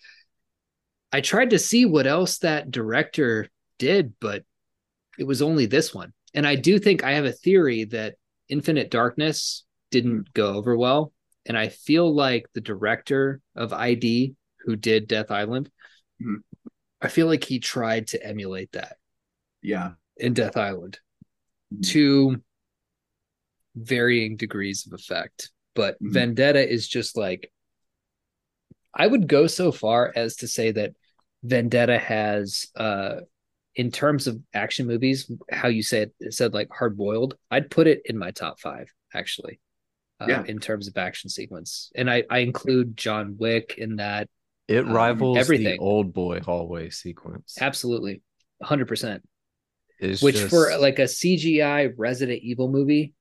I 1.13 1.21
tried 1.21 1.51
to 1.51 1.59
see 1.59 1.85
what 1.85 2.07
else 2.07 2.39
that 2.39 2.71
director 2.71 3.49
did, 3.79 4.15
but 4.21 4.45
it 5.19 5.25
was 5.25 5.43
only 5.43 5.67
this 5.67 5.95
one. 5.95 6.13
And 6.33 6.47
I 6.47 6.57
do 6.57 6.79
think 6.79 7.05
I 7.05 7.13
have 7.13 7.27
a 7.27 7.33
theory 7.33 7.85
that 7.85 8.15
Infinite 8.49 8.91
Darkness 8.91 9.65
didn't 9.91 10.33
go 10.33 10.55
over 10.55 10.77
well. 10.77 11.13
And 11.45 11.59
I 11.59 11.69
feel 11.69 12.15
like 12.15 12.47
the 12.55 12.61
director 12.63 13.41
of 13.55 13.73
ID 13.73 14.35
who 14.65 14.77
did 14.77 15.07
Death 15.09 15.31
Island, 15.31 15.71
Mhm. 16.21 16.43
I 17.01 17.09
feel 17.09 17.27
like 17.27 17.45
he 17.45 17.59
tried 17.59 18.07
to 18.09 18.25
emulate 18.25 18.73
that 18.73 18.97
Yeah. 19.61 19.95
in 20.17 20.35
Death 20.35 20.57
Island 20.57 20.99
Mhm. 21.75 21.89
to 21.91 22.43
varying 23.75 24.37
degrees 24.37 24.87
of 24.87 24.93
effect. 24.93 25.51
But 25.75 26.01
Mhm. 26.03 26.13
Vendetta 26.13 26.69
is 26.71 26.87
just 26.89 27.17
like 27.17 27.51
I 28.95 29.07
would 29.07 29.27
go 29.27 29.47
so 29.47 29.73
far 29.73 30.13
as 30.15 30.37
to 30.37 30.49
say 30.49 30.71
that 30.73 30.93
Vendetta 31.43 31.99
has 31.99 32.67
uh 32.77 33.21
in 33.75 33.91
terms 33.91 34.27
of 34.27 34.39
action 34.53 34.87
movies, 34.87 35.31
how 35.51 35.69
you 35.69 35.83
said 35.83 36.11
it 36.21 36.35
said 36.35 36.53
like 36.53 36.69
hard 36.71 36.97
boiled, 36.97 37.37
I'd 37.51 37.71
put 37.71 37.87
it 37.87 38.03
in 38.05 38.19
my 38.19 38.31
top 38.31 38.61
five, 38.61 38.93
actually. 39.15 39.61
Uh, 40.21 40.27
Yeah. 40.29 40.45
in 40.47 40.59
terms 40.61 40.87
of 40.87 40.97
action 40.97 41.31
sequence. 41.31 41.91
And 41.97 42.09
I, 42.09 42.23
I 42.31 42.39
include 42.41 42.97
John 42.97 43.37
Wick 43.39 43.75
in 43.79 43.97
that. 43.97 44.29
it 44.69 44.85
um, 44.85 44.93
rivals 44.93 45.37
everything. 45.39 45.79
the 45.79 45.79
old 45.79 46.13
boy 46.13 46.39
hallway 46.41 46.91
sequence 46.91 47.57
Absolutely. 47.61 48.23
hundred 48.63 48.87
percent. 48.89 49.27
It's 49.99 50.23
which 50.23 50.37
just- 50.37 50.51
for 50.51 50.77
like 50.79 50.99
a 51.01 51.09
CGI 51.09 51.93
Resident 51.97 52.41
Evil 52.43 52.69
movie. 52.71 53.15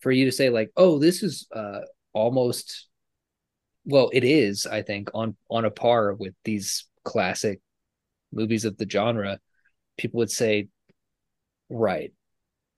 For 0.00 0.10
you 0.10 0.24
to 0.26 0.32
say 0.32 0.50
like, 0.50 0.70
oh, 0.76 0.98
this 0.98 1.22
is 1.22 1.46
uh 1.54 1.80
almost, 2.12 2.88
well, 3.84 4.10
it 4.12 4.24
is, 4.24 4.66
I 4.66 4.82
think, 4.82 5.10
on 5.14 5.36
on 5.50 5.64
a 5.64 5.70
par 5.70 6.14
with 6.14 6.34
these 6.44 6.86
classic 7.04 7.60
movies 8.32 8.64
of 8.64 8.76
the 8.76 8.88
genre. 8.88 9.38
People 9.98 10.18
would 10.18 10.30
say, 10.30 10.68
right, 11.68 12.12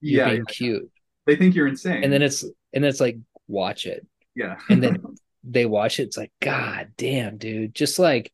Yeah. 0.01 0.29
being 0.29 0.45
cute, 0.45 0.91
They 1.25 1.35
think 1.35 1.55
you're 1.55 1.67
insane. 1.67 2.03
and 2.03 2.11
then 2.11 2.21
it's 2.21 2.43
and 2.43 2.83
then 2.83 2.85
it's 2.85 2.99
like, 3.01 3.17
watch 3.47 3.85
it, 3.85 4.05
yeah. 4.35 4.57
and 4.69 4.81
then 4.83 5.03
they 5.43 5.65
watch 5.65 5.99
it. 5.99 6.03
It's 6.03 6.17
like, 6.17 6.31
god 6.41 6.91
damn, 6.97 7.37
dude, 7.37 7.75
just 7.75 7.99
like 7.99 8.31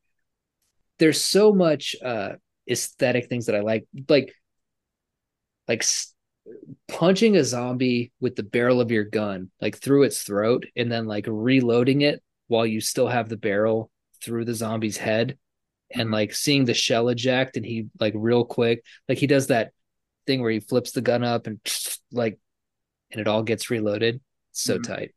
there's 0.97 1.21
so 1.21 1.53
much 1.53 1.95
uh 2.03 2.33
aesthetic 2.69 3.27
things 3.29 3.45
that 3.47 3.55
I 3.55 3.61
like, 3.61 3.87
like 4.09 4.33
like 5.67 5.83
punching 6.87 7.37
a 7.37 7.43
zombie 7.43 8.11
with 8.19 8.35
the 8.35 8.43
barrel 8.43 8.81
of 8.81 8.91
your 8.91 9.03
gun 9.03 9.49
like 9.61 9.77
through 9.77 10.03
its 10.03 10.23
throat 10.23 10.65
and 10.75 10.91
then 10.91 11.05
like 11.05 11.25
reloading 11.27 12.01
it 12.01 12.21
while 12.47 12.65
you 12.65 12.81
still 12.81 13.07
have 13.07 13.29
the 13.29 13.37
barrel 13.37 13.91
through 14.23 14.45
the 14.45 14.53
zombie's 14.55 14.97
head 14.97 15.37
and 15.91 16.09
Mhm. 16.09 16.13
like 16.13 16.33
seeing 16.33 16.65
the 16.65 16.73
shell 16.73 17.09
eject 17.09 17.57
and 17.57 17.65
he 17.65 17.87
like 17.99 18.13
real 18.15 18.43
quick 18.45 18.83
like 19.07 19.17
he 19.17 19.27
does 19.27 19.47
that 19.47 19.71
thing 20.27 20.41
where 20.41 20.51
he 20.51 20.59
flips 20.59 20.91
the 20.91 21.01
gun 21.01 21.23
up 21.23 21.47
and 21.47 21.59
like 22.11 22.39
and 23.11 23.21
it 23.21 23.27
all 23.27 23.43
gets 23.43 23.69
reloaded 23.69 24.21
so 24.51 24.77
Mhm. 24.77 24.83
tight 24.83 25.15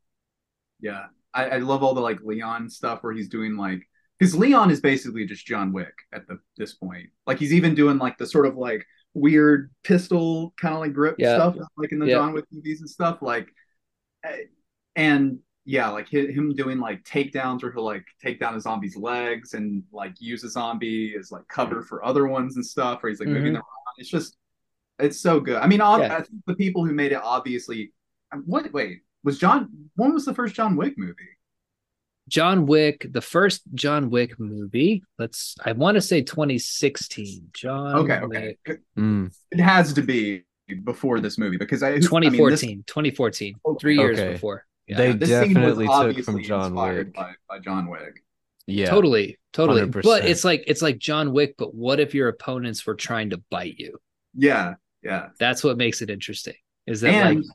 Yeah, 0.80 1.06
I, 1.32 1.44
I 1.50 1.56
love 1.58 1.82
all 1.82 1.94
the 1.94 2.00
like 2.00 2.20
Leon 2.22 2.68
stuff 2.68 3.02
where 3.02 3.12
he's 3.12 3.28
doing 3.28 3.56
like 3.56 3.82
because 4.18 4.34
Leon 4.34 4.70
is 4.70 4.80
basically 4.80 5.26
just 5.26 5.46
John 5.46 5.72
Wick 5.72 5.94
at 6.12 6.26
the 6.28 6.38
this 6.56 6.74
point. 6.74 7.10
Like 7.26 7.38
he's 7.38 7.52
even 7.54 7.74
doing 7.74 7.98
like 7.98 8.18
the 8.18 8.26
sort 8.26 8.46
of 8.46 8.56
like 8.56 8.84
weird 9.14 9.70
pistol 9.84 10.54
kind 10.60 10.74
of 10.74 10.80
like 10.80 10.92
grip 10.92 11.16
Yeah. 11.18 11.36
stuff 11.36 11.56
like 11.76 11.92
in 11.92 11.98
the 11.98 12.06
Yeah. 12.06 12.14
John 12.16 12.32
Wick 12.32 12.46
movies 12.50 12.80
and 12.80 12.88
stuff. 12.90 13.20
Like, 13.22 13.48
eh, 14.24 14.44
and 14.96 15.38
yeah, 15.64 15.88
like 15.90 16.08
him 16.08 16.54
doing 16.54 16.78
like 16.78 17.04
takedowns 17.04 17.62
where 17.62 17.72
he'll 17.72 17.84
like 17.84 18.04
take 18.22 18.40
down 18.40 18.54
a 18.54 18.60
zombie's 18.60 18.96
legs 18.96 19.54
and 19.54 19.82
like 19.92 20.14
use 20.20 20.42
a 20.44 20.48
zombie 20.50 21.14
as 21.18 21.30
like 21.30 21.46
cover 21.48 21.82
for 21.82 22.04
other 22.04 22.26
ones 22.26 22.56
and 22.56 22.64
stuff. 22.66 23.02
Where 23.02 23.10
he's 23.10 23.20
like 23.20 23.28
moving 23.28 23.52
Mhm. 23.52 23.56
them 23.56 23.62
around. 23.62 23.94
It's 23.98 24.08
just 24.08 24.36
it's 24.98 25.20
so 25.20 25.40
good. 25.40 25.56
I 25.56 25.66
mean, 25.66 25.78
Yeah. 25.80 26.16
I 26.16 26.22
think 26.22 26.44
the 26.46 26.54
people 26.54 26.84
who 26.86 26.92
made 26.94 27.12
it 27.12 27.20
obviously. 27.22 27.92
What? 28.46 28.72
Wait, 28.72 29.02
was 29.24 29.38
John? 29.38 29.90
When 29.96 30.12
was 30.14 30.24
the 30.24 30.34
first 30.34 30.54
John 30.54 30.74
Wick 30.76 30.94
movie? 30.96 31.14
John 32.32 32.64
Wick, 32.64 33.06
the 33.10 33.20
first 33.20 33.60
John 33.74 34.08
Wick 34.08 34.40
movie. 34.40 35.02
Let's 35.18 35.54
I 35.62 35.72
want 35.72 35.96
to 35.96 36.00
say 36.00 36.22
2016. 36.22 37.50
John 37.52 37.94
Okay, 37.96 38.20
okay. 38.20 38.56
Wick. 38.66 38.80
Mm, 38.98 39.30
It 39.50 39.60
has 39.60 39.92
to 39.92 40.02
be 40.02 40.44
before 40.84 41.20
this 41.20 41.36
movie 41.36 41.58
because 41.58 41.82
I. 41.82 41.88
I 41.88 41.90
mean, 41.90 42.00
this- 42.00 42.08
2014. 42.08 42.84
2014. 42.86 43.54
Three 43.78 43.98
years 43.98 44.18
Okay. 44.18 44.32
before. 44.32 44.64
Yeah. 44.88 44.96
They 44.96 45.12
this 45.12 45.28
scene 45.28 45.40
was 45.40 45.48
definitely 45.54 45.84
took 45.86 45.94
obviously 45.94 46.22
from 46.22 46.42
John 46.42 46.66
inspired 46.72 47.06
Wick. 47.08 47.14
by, 47.14 47.32
by 47.50 47.58
John 47.58 47.88
Wick. 47.90 48.24
yeah, 48.66 48.88
totally, 48.88 49.38
totally. 49.52 49.84
But 49.84 50.02
100%. 50.04 50.24
it's 50.24 50.42
like 50.44 50.64
it's 50.66 50.80
like 50.82 50.98
John 50.98 51.32
Wick, 51.34 51.54
but 51.58 51.74
what 51.74 52.00
if 52.00 52.14
your 52.14 52.28
opponents 52.28 52.86
were 52.86 52.94
trying 52.94 53.28
to 53.30 53.42
bite 53.50 53.76
you? 53.78 53.98
Yeah, 54.34 54.74
Yeah. 55.02 55.28
That's 55.38 55.62
what 55.62 55.76
makes 55.76 56.00
it 56.00 56.08
interesting. 56.08 56.54
Is 56.86 57.02
that 57.02 57.12
and 57.12 57.36
like 57.40 57.46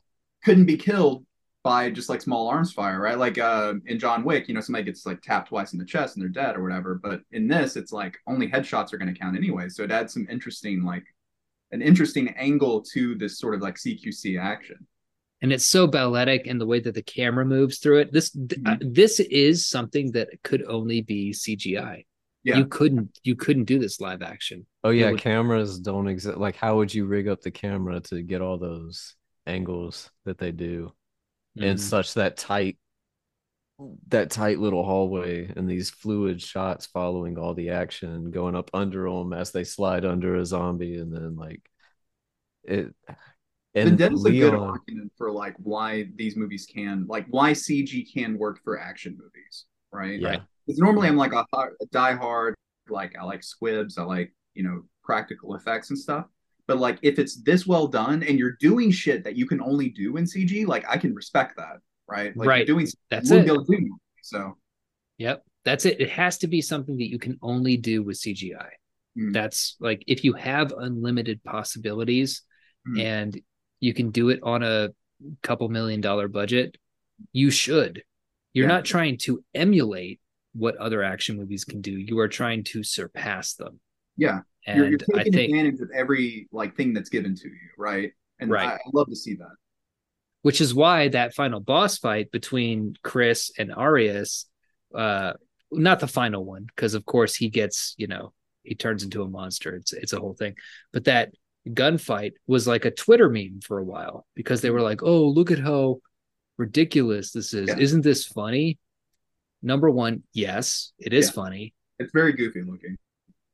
couldn't 0.44 0.66
be 0.66 0.76
killed 0.76 1.26
by 1.64 1.90
just 1.90 2.08
like 2.08 2.20
small 2.22 2.48
arms 2.48 2.72
fire, 2.72 3.00
right? 3.00 3.18
Like 3.18 3.36
uh, 3.38 3.74
in 3.86 3.98
John 3.98 4.24
Wick, 4.24 4.48
you 4.48 4.54
know, 4.54 4.60
somebody 4.60 4.84
gets 4.84 5.04
like 5.04 5.20
tapped 5.20 5.48
twice 5.48 5.72
in 5.72 5.78
the 5.78 5.84
chest 5.84 6.16
and 6.16 6.22
they're 6.22 6.28
dead 6.30 6.56
or 6.56 6.62
whatever. 6.62 6.94
But 7.02 7.22
in 7.32 7.48
this, 7.48 7.76
it's 7.76 7.92
like 7.92 8.16
only 8.26 8.48
headshots 8.48 8.92
are 8.92 8.98
going 8.98 9.12
to 9.12 9.18
count 9.18 9.36
anyway. 9.36 9.68
So 9.68 9.82
it 9.82 9.90
adds 9.90 10.12
some 10.14 10.26
interesting, 10.30 10.84
like, 10.84 11.04
an 11.72 11.82
interesting 11.82 12.28
angle 12.36 12.80
to 12.92 13.14
this 13.16 13.38
sort 13.38 13.54
of 13.54 13.60
like 13.60 13.74
CQC 13.76 14.40
action. 14.40 14.86
and 15.42 15.52
it's 15.52 15.66
so 15.66 15.86
balletic 15.86 16.46
in 16.48 16.58
the 16.58 16.66
way 16.66 16.80
that 16.80 16.94
the 16.94 17.02
camera 17.02 17.44
moves 17.44 17.78
through 17.78 17.98
it. 17.98 18.12
This 18.12 18.30
th- 18.30 18.52
uh, 18.66 18.76
Mhm. 18.76 18.94
this 18.94 19.20
is 19.20 19.66
something 19.66 20.10
that 20.12 20.28
could 20.42 20.64
only 20.66 21.00
be 21.02 21.32
CGI. 21.32 22.04
Yeah. 22.44 22.56
You 22.58 22.66
couldn't 22.66 23.18
you 23.22 23.36
couldn't 23.36 23.64
do 23.64 23.78
this 23.78 24.00
live 24.00 24.22
action. 24.22 24.66
Oh 24.82 24.90
yeah, 24.90 25.10
would- 25.10 25.20
cameras 25.20 25.78
don't 25.78 26.08
exist. 26.08 26.38
Like, 26.38 26.56
how 26.56 26.76
would 26.78 26.92
you 26.94 27.04
rig 27.04 27.28
up 27.28 27.40
the 27.42 27.50
camera 27.52 28.00
to 28.08 28.22
get 28.22 28.40
all 28.40 28.58
those 28.58 29.14
angles 29.46 30.10
that 30.24 30.38
they 30.38 30.50
do 30.50 30.92
in 31.60 31.76
Mhm. 31.76 31.78
such 31.78 32.14
that 32.14 32.36
tight, 32.36 32.78
that 34.08 34.30
tight 34.30 34.58
little 34.58 34.84
hallway 34.84 35.46
and 35.56 35.68
these 35.68 35.90
fluid 35.90 36.42
shots 36.42 36.86
following 36.86 37.38
all 37.38 37.54
the 37.54 37.70
action, 37.70 38.30
going 38.30 38.56
up 38.56 38.70
under 38.74 39.08
them 39.08 39.32
as 39.32 39.52
they 39.52 39.64
slide 39.64 40.04
under 40.04 40.36
a 40.36 40.44
zombie, 40.44 40.96
and 40.98 41.14
then 41.14 41.36
like 41.36 41.62
it. 42.64 42.94
And 43.84 43.98
is 44.12 44.24
a 44.26 44.32
good 44.32 44.54
argument 44.54 45.12
for 45.16 45.30
like 45.30 45.54
why 45.58 46.08
these 46.16 46.36
movies 46.36 46.66
can, 46.66 47.06
like, 47.06 47.26
why 47.30 47.52
CG 47.52 48.04
can 48.12 48.36
work 48.38 48.60
for 48.64 48.78
action 48.78 49.16
movies, 49.18 49.66
right? 49.92 50.20
yeah, 50.20 50.40
Because 50.66 50.80
normally 50.80 51.08
I'm 51.08 51.16
like 51.16 51.32
a, 51.32 51.44
a 51.54 51.86
diehard, 51.94 52.54
like 52.88 53.16
I 53.18 53.24
like 53.24 53.42
squibs, 53.44 53.96
I 53.98 54.02
like 54.02 54.32
you 54.54 54.64
know 54.64 54.82
practical 55.04 55.54
effects 55.54 55.90
and 55.90 55.98
stuff. 55.98 56.26
But 56.68 56.78
like 56.78 56.98
if 57.02 57.18
it's 57.18 57.42
this 57.42 57.66
well 57.66 57.88
done 57.88 58.22
and 58.22 58.38
you're 58.38 58.56
doing 58.60 58.90
shit 58.92 59.24
that 59.24 59.34
you 59.36 59.46
can 59.46 59.60
only 59.60 59.88
do 59.88 60.16
in 60.18 60.24
CG, 60.24 60.66
like 60.66 60.84
I 60.88 60.96
can 60.98 61.14
respect 61.14 61.56
that, 61.56 61.78
right? 62.06 62.36
Like 62.36 62.48
Right. 62.48 62.66
Doing 62.66 62.86
That's 63.10 63.30
it. 63.32 63.44
be 63.46 63.50
able 63.52 63.64
to 63.64 63.76
do 63.76 63.98
so 64.22 64.56
Yep. 65.16 65.42
That's 65.64 65.84
it. 65.86 66.00
It 66.00 66.10
has 66.10 66.38
to 66.38 66.46
be 66.46 66.60
something 66.62 66.96
that 66.98 67.08
you 67.10 67.18
can 67.18 67.38
only 67.42 67.76
do 67.76 68.02
with 68.04 68.18
CGI. 68.18 68.68
Mm. 69.18 69.32
That's 69.32 69.76
like 69.80 70.04
if 70.06 70.22
you 70.22 70.34
have 70.34 70.72
unlimited 70.72 71.42
possibilities 71.42 72.42
Mm. 72.86 73.02
and 73.02 73.40
you 73.80 73.92
can 73.92 74.10
do 74.10 74.28
it 74.28 74.40
on 74.42 74.62
a 74.62 74.90
couple 75.42 75.68
million 75.68 76.00
dollar 76.00 76.28
budget, 76.28 76.76
you 77.32 77.50
should. 77.50 78.02
You're 78.54 78.68
Yeah. 78.68 78.74
not 78.76 78.84
trying 78.84 79.18
to 79.18 79.42
emulate 79.54 80.20
what 80.52 80.76
other 80.76 81.02
action 81.02 81.36
movies 81.36 81.64
can 81.64 81.80
do. 81.80 81.92
You 81.92 82.18
are 82.20 82.28
trying 82.28 82.64
to 82.64 82.82
surpass 82.84 83.54
them. 83.54 83.80
yeah, 84.16 84.40
And 84.66 84.78
you're, 84.78 84.88
you're 84.90 84.98
I 85.14 85.18
taking 85.24 85.32
think 85.32 85.50
advantage 85.50 85.80
of 85.80 85.90
every 85.94 86.48
like 86.52 86.76
thing 86.76 86.92
that's 86.92 87.08
given 87.08 87.34
to 87.36 87.48
you, 87.48 87.56
right? 87.78 88.12
And 88.40 88.50
Right. 88.50 88.68
I, 88.68 88.74
I 88.74 88.78
love 88.92 89.08
to 89.08 89.16
see 89.16 89.34
that. 89.36 89.54
which 90.42 90.60
is 90.60 90.74
why 90.74 91.08
that 91.08 91.34
final 91.34 91.60
boss 91.60 91.98
fight 91.98 92.30
between 92.30 92.94
Chris 93.02 93.50
and 93.58 93.72
Arias, 93.72 94.46
uh, 94.94 95.32
not 95.72 96.00
the 96.00 96.06
final 96.06 96.44
one, 96.44 96.64
because 96.64 96.94
of 96.94 97.04
course 97.04 97.34
he 97.34 97.48
gets, 97.50 97.94
you 97.98 98.06
know, 98.06 98.32
he 98.62 98.74
turns 98.74 99.02
into 99.02 99.22
a 99.22 99.28
monster. 99.28 99.74
It's 99.74 99.92
it's 99.92 100.12
a 100.12 100.20
whole 100.20 100.34
thing. 100.34 100.54
But 100.92 101.04
that 101.04 101.32
gunfight 101.68 102.32
was 102.46 102.66
like 102.66 102.84
a 102.84 102.90
Twitter 102.90 103.28
meme 103.28 103.60
for 103.62 103.78
a 103.78 103.84
while 103.84 104.26
because 104.34 104.60
they 104.60 104.70
were 104.70 104.80
like, 104.82 105.02
"Oh, 105.02 105.24
look 105.28 105.50
at 105.50 105.58
how 105.58 106.00
ridiculous 106.58 107.32
this 107.32 107.54
is! 107.54 107.68
Yeah. 107.68 107.78
Isn't 107.78 108.02
this 108.02 108.26
funny?" 108.26 108.78
Number 109.62 109.90
one, 109.90 110.22
yes, 110.32 110.92
it 110.98 111.12
is 111.12 111.26
Yeah. 111.26 111.32
funny, 111.32 111.74
It's 111.98 112.12
very 112.12 112.32
goofy 112.32 112.62
looking. 112.62 112.96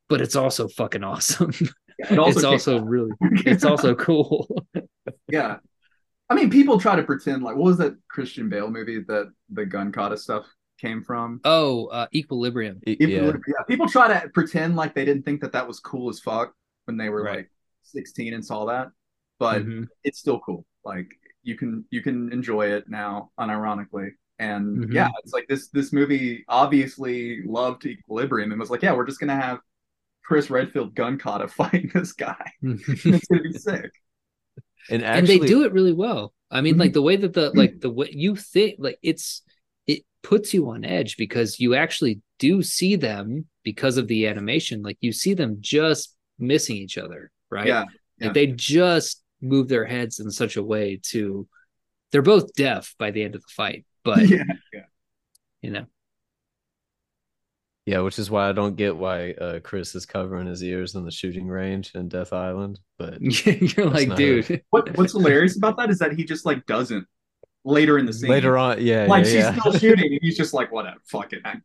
But 0.08 0.20
it's 0.20 0.36
also 0.36 0.68
fucking 0.68 1.04
awesome. 1.04 1.52
Yeah, 1.96 2.14
it 2.14 2.18
it's 2.36 2.42
also 2.42 2.78
out. 2.80 2.86
really, 2.88 3.12
it's 3.46 3.64
also 3.64 3.94
cool. 3.94 4.48
yeah. 5.28 5.58
I 6.28 6.34
mean, 6.34 6.50
people 6.50 6.80
try 6.80 6.96
to 6.96 7.04
pretend 7.04 7.44
like 7.44 7.54
what 7.54 7.66
was 7.66 7.78
that 7.78 7.94
Christian 8.08 8.48
Bale 8.48 8.68
movie 8.68 8.98
that 9.06 9.30
the 9.50 9.64
gun 9.64 9.92
kata 9.92 10.16
stuff 10.16 10.44
came 10.80 11.04
from? 11.04 11.40
oh, 11.44 11.86
uh, 11.86 12.08
Equilibrium. 12.12 12.80
Y- 12.84 12.96
People, 12.98 13.26
yeah. 13.26 13.32
yeah, 13.46 13.62
people 13.68 13.86
try 13.88 14.08
to 14.08 14.28
pretend 14.30 14.74
like 14.74 14.92
they 14.96 15.04
didn't 15.04 15.22
think 15.24 15.40
that 15.42 15.52
that 15.52 15.68
was 15.68 15.78
cool 15.78 16.08
as 16.08 16.18
fuck 16.18 16.52
when 16.86 16.96
they 16.96 17.10
were 17.10 17.22
Right. 17.22 17.36
like 17.36 17.50
16 17.84 18.34
and 18.34 18.44
saw 18.44 18.64
that, 18.64 18.88
but 19.38 19.62
Mhm. 19.64 19.86
it's 20.02 20.18
still 20.18 20.40
cool. 20.40 20.66
Like 20.84 21.06
you 21.44 21.56
can 21.56 21.84
you 21.90 22.02
can 22.02 22.32
enjoy 22.32 22.72
it 22.72 22.88
now 22.88 23.30
unironically. 23.38 24.10
And 24.40 24.86
Mhm. 24.86 24.92
yeah, 24.92 25.10
it's 25.22 25.32
like 25.32 25.46
this 25.48 25.68
this 25.68 25.92
movie 25.92 26.44
obviously 26.48 27.42
loved 27.46 27.86
Equilibrium 27.86 28.50
and 28.50 28.58
was 28.58 28.70
like, 28.70 28.82
yeah, 28.82 28.94
we're 28.96 29.06
just 29.06 29.20
gonna 29.20 29.36
have 29.36 29.60
Chris 30.24 30.50
Redfield 30.50 30.94
gun 30.94 31.18
kata 31.18 31.48
fighting 31.48 31.90
this 31.92 32.12
guy. 32.12 32.52
it's 32.62 33.26
gonna 33.26 33.42
be 33.42 33.52
sick. 33.52 33.90
And 34.90 35.02
and 35.02 35.26
they 35.26 35.38
do 35.38 35.64
it 35.64 35.72
really 35.72 35.92
well. 35.92 36.32
I 36.50 36.60
mean, 36.60 36.78
like 36.78 36.88
mm-hmm. 36.88 36.94
the 36.94 37.02
way 37.02 37.16
that 37.16 37.32
the 37.32 37.48
mm-hmm. 37.48 37.58
like 37.58 37.80
the 37.80 37.90
way 37.90 38.08
you 38.12 38.36
think, 38.36 38.76
like 38.78 38.98
it's 39.02 39.42
it 39.86 40.02
puts 40.22 40.54
you 40.54 40.70
on 40.70 40.84
edge 40.84 41.16
because 41.16 41.58
you 41.58 41.74
actually 41.74 42.20
do 42.38 42.62
see 42.62 42.96
them 42.96 43.46
because 43.62 43.96
of 43.96 44.08
the 44.08 44.26
animation. 44.26 44.82
Like 44.82 44.98
you 45.00 45.12
see 45.12 45.34
them 45.34 45.58
just 45.60 46.14
missing 46.38 46.76
each 46.76 46.98
other, 46.98 47.30
right? 47.50 47.66
Yeah. 47.66 47.84
Like 48.20 48.34
they 48.34 48.46
just 48.48 49.22
move 49.40 49.68
their 49.68 49.84
heads 49.84 50.20
in 50.20 50.30
such 50.30 50.56
a 50.56 50.62
way 50.62 51.00
to 51.10 51.46
they're 52.12 52.22
both 52.22 52.54
deaf 52.54 52.94
by 52.98 53.10
the 53.10 53.22
end 53.22 53.34
of 53.34 53.42
the 53.42 53.52
fight, 53.52 53.84
but 54.04 54.18
yeah, 54.28 54.44
yeah. 54.72 54.84
you 55.62 55.70
know, 55.70 55.86
Yeah, 57.86 58.00
which 58.00 58.18
is 58.18 58.30
why 58.30 58.48
I 58.48 58.52
don't 58.52 58.76
get 58.76 58.96
why 58.96 59.32
uh, 59.32 59.60
Chris 59.60 59.94
is 59.94 60.06
covering 60.06 60.46
his 60.46 60.62
ears 60.62 60.94
in 60.94 61.04
the 61.04 61.10
shooting 61.10 61.46
range 61.46 61.92
in 61.94 62.08
Death 62.08 62.32
Island. 62.32 62.80
But 62.98 63.20
you're 63.46 63.90
like, 63.90 64.08
not 64.08 64.16
dude, 64.16 64.62
What 64.70 64.96
what's 64.96 65.12
hilarious 65.12 65.56
about 65.56 65.76
that 65.76 65.90
is 65.90 65.98
that 65.98 66.12
he 66.12 66.24
just 66.24 66.46
like 66.46 66.64
doesn't 66.64 67.06
later 67.64 67.98
in 67.98 68.06
the 68.06 68.12
scene. 68.12 68.30
later 68.30 68.56
on, 68.56 68.80
yeah, 68.80 69.04
like 69.06 69.24
yeah, 69.26 69.30
she's 69.30 69.34
yeah. 69.34 69.58
still 69.58 69.72
shooting, 69.72 70.12
and 70.12 70.20
he's 70.22 70.36
just 70.36 70.54
like, 70.54 70.72
whatever, 70.72 70.96
fuck 71.04 71.34
it. 71.34 71.42
I, 71.44 71.56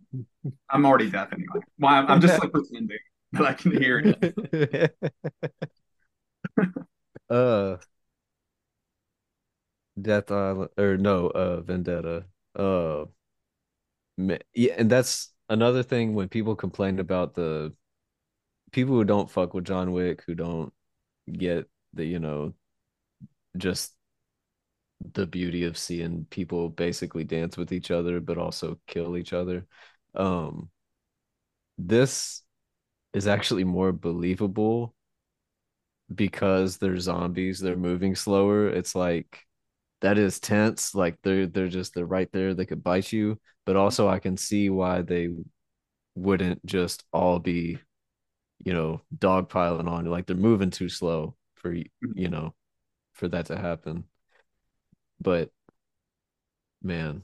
I'm 0.70 0.86
already 0.86 1.10
deaf 1.10 1.32
anyway. 1.32 1.62
Why? 1.78 2.00
I'm, 2.00 2.08
I'm 2.08 2.22
just 2.22 2.38
like 2.40 2.52
pretending 2.52 2.98
that 3.34 3.46
I 3.46 3.54
can 3.54 3.72
hear 3.72 4.00
it. 4.04 4.94
uh, 7.30 7.78
Death 10.02 10.32
Island 10.32 10.70
or 10.78 10.98
no, 10.98 11.28
uh, 11.28 11.62
Vendetta. 11.62 12.26
Uh, 12.56 13.06
ma- 14.18 14.38
yeah, 14.54 14.74
and 14.78 14.90
that's 14.90 15.32
another 15.50 15.84
thing 15.84 16.14
when 16.14 16.30
people 16.30 16.56
complain 16.56 17.00
about 17.00 17.34
the 17.34 17.74
people 18.72 18.96
who 18.96 19.04
don't 19.04 19.30
fuck 19.30 19.54
with 19.54 19.66
John 19.66 19.92
Wick, 19.92 20.24
who 20.26 20.36
don't 20.36 20.74
get 21.32 21.68
the 21.94 22.06
you 22.06 22.20
know 22.20 22.54
just 23.58 23.94
the 25.14 25.26
beauty 25.26 25.64
of 25.64 25.78
seeing 25.78 26.26
people 26.30 26.70
basically 26.70 27.24
dance 27.24 27.56
with 27.58 27.72
each 27.72 27.90
other 27.92 28.20
but 28.20 28.38
also 28.38 28.80
kill 28.88 29.18
each 29.18 29.34
other. 29.34 29.66
Um, 30.16 30.70
this 31.78 32.44
is 33.14 33.28
actually 33.28 33.64
more 33.64 33.92
believable 33.92 34.94
because 36.14 36.78
they're 36.78 37.00
zombies, 37.00 37.60
they're 37.60 37.76
moving 37.76 38.16
slower. 38.16 38.68
It's 38.70 38.96
like 38.96 39.46
that 40.02 40.18
is 40.18 40.40
tense. 40.40 40.96
Like 40.96 41.18
they're 41.24 41.48
they're 41.48 41.68
just 41.68 41.94
they're 41.94 42.06
right 42.06 42.32
there. 42.32 42.54
They 42.54 42.66
could 42.66 42.84
bite 42.84 43.12
you, 43.12 43.40
but 43.66 43.76
also 43.76 44.08
I 44.08 44.20
can 44.20 44.38
see 44.38 44.70
why 44.70 45.02
they 45.02 45.30
wouldn't 46.16 46.66
just 46.66 47.04
all 47.14 47.40
be, 47.40 47.80
you 48.64 48.74
know, 48.74 49.02
dogpiling 49.18 49.90
on 49.90 50.06
you. 50.06 50.12
Like 50.12 50.28
they're 50.28 50.36
moving 50.38 50.72
too 50.72 50.90
slow 50.90 51.36
for 51.56 51.72
y- 51.74 51.86
mm-hmm. 52.04 52.14
you 52.16 52.30
know, 52.30 52.56
for 53.14 53.28
that 53.30 53.48
to 53.48 53.58
happen. 53.58 54.06
But 55.22 55.52
man, 56.82 57.24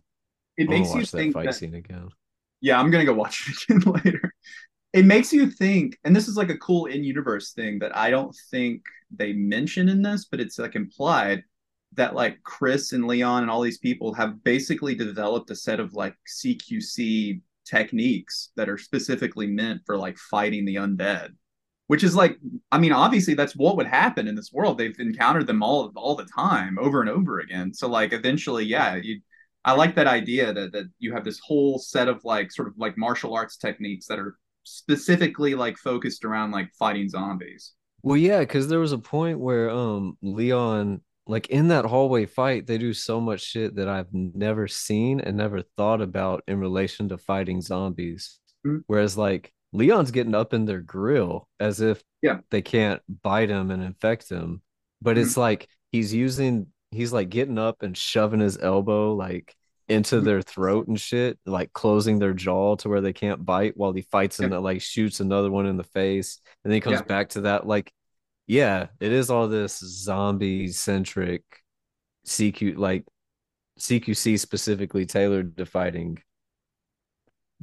It 0.57 0.67
makes 0.69 0.93
you 0.93 1.05
that 1.05 1.07
think 1.07 1.33
fight 1.33 1.45
that, 1.45 1.53
scene 1.53 1.75
again. 1.75 2.09
yeah, 2.61 2.79
I'm 2.79 2.89
gonna 2.91 3.05
go 3.05 3.13
watch 3.13 3.47
it 3.49 3.75
again 3.75 3.93
later. 4.05 4.33
It 4.93 5.05
makes 5.05 5.33
you 5.33 5.51
think, 5.51 5.97
and 6.03 6.15
this 6.15 6.27
is 6.27 6.37
like 6.37 6.49
a 6.49 6.57
cool 6.57 6.85
in-universe 6.85 7.53
thing 7.53 7.79
that 7.79 7.95
I 7.95 8.09
don't 8.11 8.35
think 8.51 8.83
they 9.15 9.33
mention 9.33 9.89
in 9.89 10.01
this, 10.01 10.25
but 10.25 10.39
it's 10.39 10.59
like 10.59 10.75
implied 10.75 11.43
that 11.95 12.15
like 12.15 12.41
Chris 12.43 12.91
and 12.93 13.07
Leon 13.07 13.43
and 13.43 13.51
all 13.51 13.61
these 13.61 13.77
people 13.77 14.13
have 14.13 14.43
basically 14.43 14.95
developed 14.95 15.51
a 15.51 15.55
set 15.55 15.79
of 15.79 15.93
like 15.93 16.15
CQC 16.27 17.41
techniques 17.65 18.51
that 18.55 18.69
are 18.69 18.77
specifically 18.77 19.47
meant 19.47 19.81
for 19.85 19.97
like 19.97 20.17
fighting 20.17 20.65
the 20.65 20.75
undead. 20.75 21.29
Which 21.87 22.03
is 22.03 22.15
like, 22.15 22.39
I 22.71 22.79
mean, 22.79 22.91
obviously 22.91 23.35
that's 23.35 23.55
what 23.55 23.77
would 23.77 23.85
happen 23.85 24.27
in 24.27 24.33
this 24.33 24.51
world. 24.51 24.79
They've 24.79 24.99
encountered 24.99 25.45
them 25.45 25.61
all 25.61 25.91
all 25.95 26.15
the 26.15 26.25
time, 26.25 26.79
over 26.79 27.01
and 27.01 27.09
over 27.09 27.39
again. 27.39 27.75
So 27.75 27.87
like, 27.87 28.11
eventually, 28.11 28.65
yeah, 28.65 28.95
you 28.95 29.21
I 29.65 29.73
like 29.73 29.95
that 29.95 30.07
idea 30.07 30.53
that 30.53 30.71
that 30.73 30.85
you 30.99 31.13
have 31.13 31.23
this 31.23 31.39
whole 31.39 31.79
set 31.79 32.07
of 32.07 32.23
like 32.23 32.51
sort 32.51 32.67
of 32.67 32.75
like 32.77 32.97
martial 32.97 33.35
arts 33.35 33.57
techniques 33.57 34.05
that 34.07 34.19
are 34.19 34.37
specifically 34.63 35.55
like 35.55 35.77
focused 35.77 36.23
around 36.23 36.51
like 36.51 36.71
fighting 36.77 37.09
zombies. 37.09 37.73
Well, 38.03 38.17
yeah, 38.17 38.39
because 38.39 38.67
there 38.67 38.79
was 38.79 38.91
a 38.91 38.99
point 38.99 39.39
where 39.39 39.71
um 39.71 40.17
Leon, 40.21 41.01
like 41.27 41.47
in 41.49 41.69
that 41.69 41.85
hallway 41.85 42.25
fight, 42.25 42.67
they 42.67 42.77
do 42.77 42.93
so 42.93 43.19
much 43.19 43.41
shit 43.41 43.75
that 43.75 43.87
I've 43.87 44.13
never 44.13 44.67
seen 44.67 45.19
and 45.19 45.37
never 45.37 45.61
thought 45.77 46.01
about 46.01 46.43
in 46.47 46.59
relation 46.59 47.09
to 47.09 47.17
fighting 47.17 47.61
zombies. 47.61 48.39
Mhm. 48.65 48.83
Whereas 48.87 49.17
like 49.17 49.51
Leon's 49.73 50.11
getting 50.11 50.35
up 50.35 50.53
in 50.53 50.65
their 50.65 50.81
grill 50.81 51.47
as 51.59 51.81
if 51.81 52.01
Yeah. 52.21 52.39
they 52.51 52.61
can't 52.61 53.01
bite 53.23 53.49
him 53.49 53.71
and 53.71 53.83
infect 53.83 54.29
him. 54.29 54.61
but 55.01 55.17
Mhm. 55.17 55.21
it's 55.21 55.35
like 55.37 55.67
he's 55.91 56.13
using 56.13 56.67
he's 56.91 57.11
like 57.11 57.27
getting 57.29 57.57
up 57.57 57.83
and 57.83 57.97
shoving 57.97 58.39
his 58.39 58.57
elbow 58.57 59.13
like 59.13 59.53
into 59.89 60.21
their 60.21 60.41
throat 60.41 60.87
and 60.87 60.99
shit, 60.99 61.37
like 61.45 61.73
closing 61.73 62.17
their 62.19 62.33
jaw 62.33 62.75
to 62.77 62.87
where 62.87 63.01
they 63.01 63.11
can't 63.13 63.45
bite 63.45 63.75
while 63.75 63.91
he 63.91 64.01
fights 64.03 64.39
and 64.39 64.51
Yeah. 64.53 64.59
like 64.59 64.81
shoots 64.81 65.19
another 65.19 65.51
one 65.51 65.65
in 65.65 65.75
the 65.77 65.83
face. 65.83 66.39
And 66.63 66.71
then 66.71 66.77
he 66.77 66.81
comes 66.81 66.99
Yeah. 67.01 67.05
back 67.05 67.29
to 67.31 67.41
that. 67.41 67.67
Like, 67.67 67.91
yeah, 68.47 68.87
it 68.99 69.11
is 69.11 69.29
all 69.29 69.47
this 69.47 69.79
zombie 69.79 70.67
centric 70.69 71.43
CQ 72.27 72.77
like 72.77 73.05
CQC 73.79 74.39
specifically 74.39 75.05
tailored 75.05 75.57
to 75.57 75.65
fighting 75.65 76.19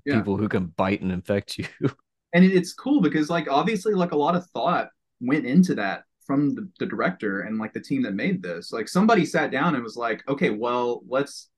Yeah. 0.05 0.17
people 0.17 0.37
who 0.37 0.49
can 0.49 0.67
bite 0.67 1.01
and 1.03 1.13
infect 1.13 1.59
you. 1.59 1.67
and 2.33 2.45
it's 2.45 2.73
cool 2.73 3.01
because 3.01 3.31
like 3.31 3.49
obviously 3.51 3.95
like 3.95 4.13
a 4.13 4.17
lot 4.17 4.35
of 4.35 4.47
thought 4.51 4.89
went 5.21 5.47
into 5.47 5.75
that 5.77 6.05
from 6.27 6.55
the, 6.55 6.69
the 6.79 6.87
director 6.87 7.41
and 7.41 7.59
like 7.59 7.73
the 7.73 7.81
team 7.81 8.03
that 8.03 8.15
made 8.15 8.43
this 8.43 8.73
like 8.73 8.89
somebody 8.89 9.25
sat 9.25 9.51
down 9.51 9.75
and 9.75 9.83
was 9.83 9.97
like 9.97 10.23
okay 10.29 10.51
well 10.51 11.03
let's 11.09 11.49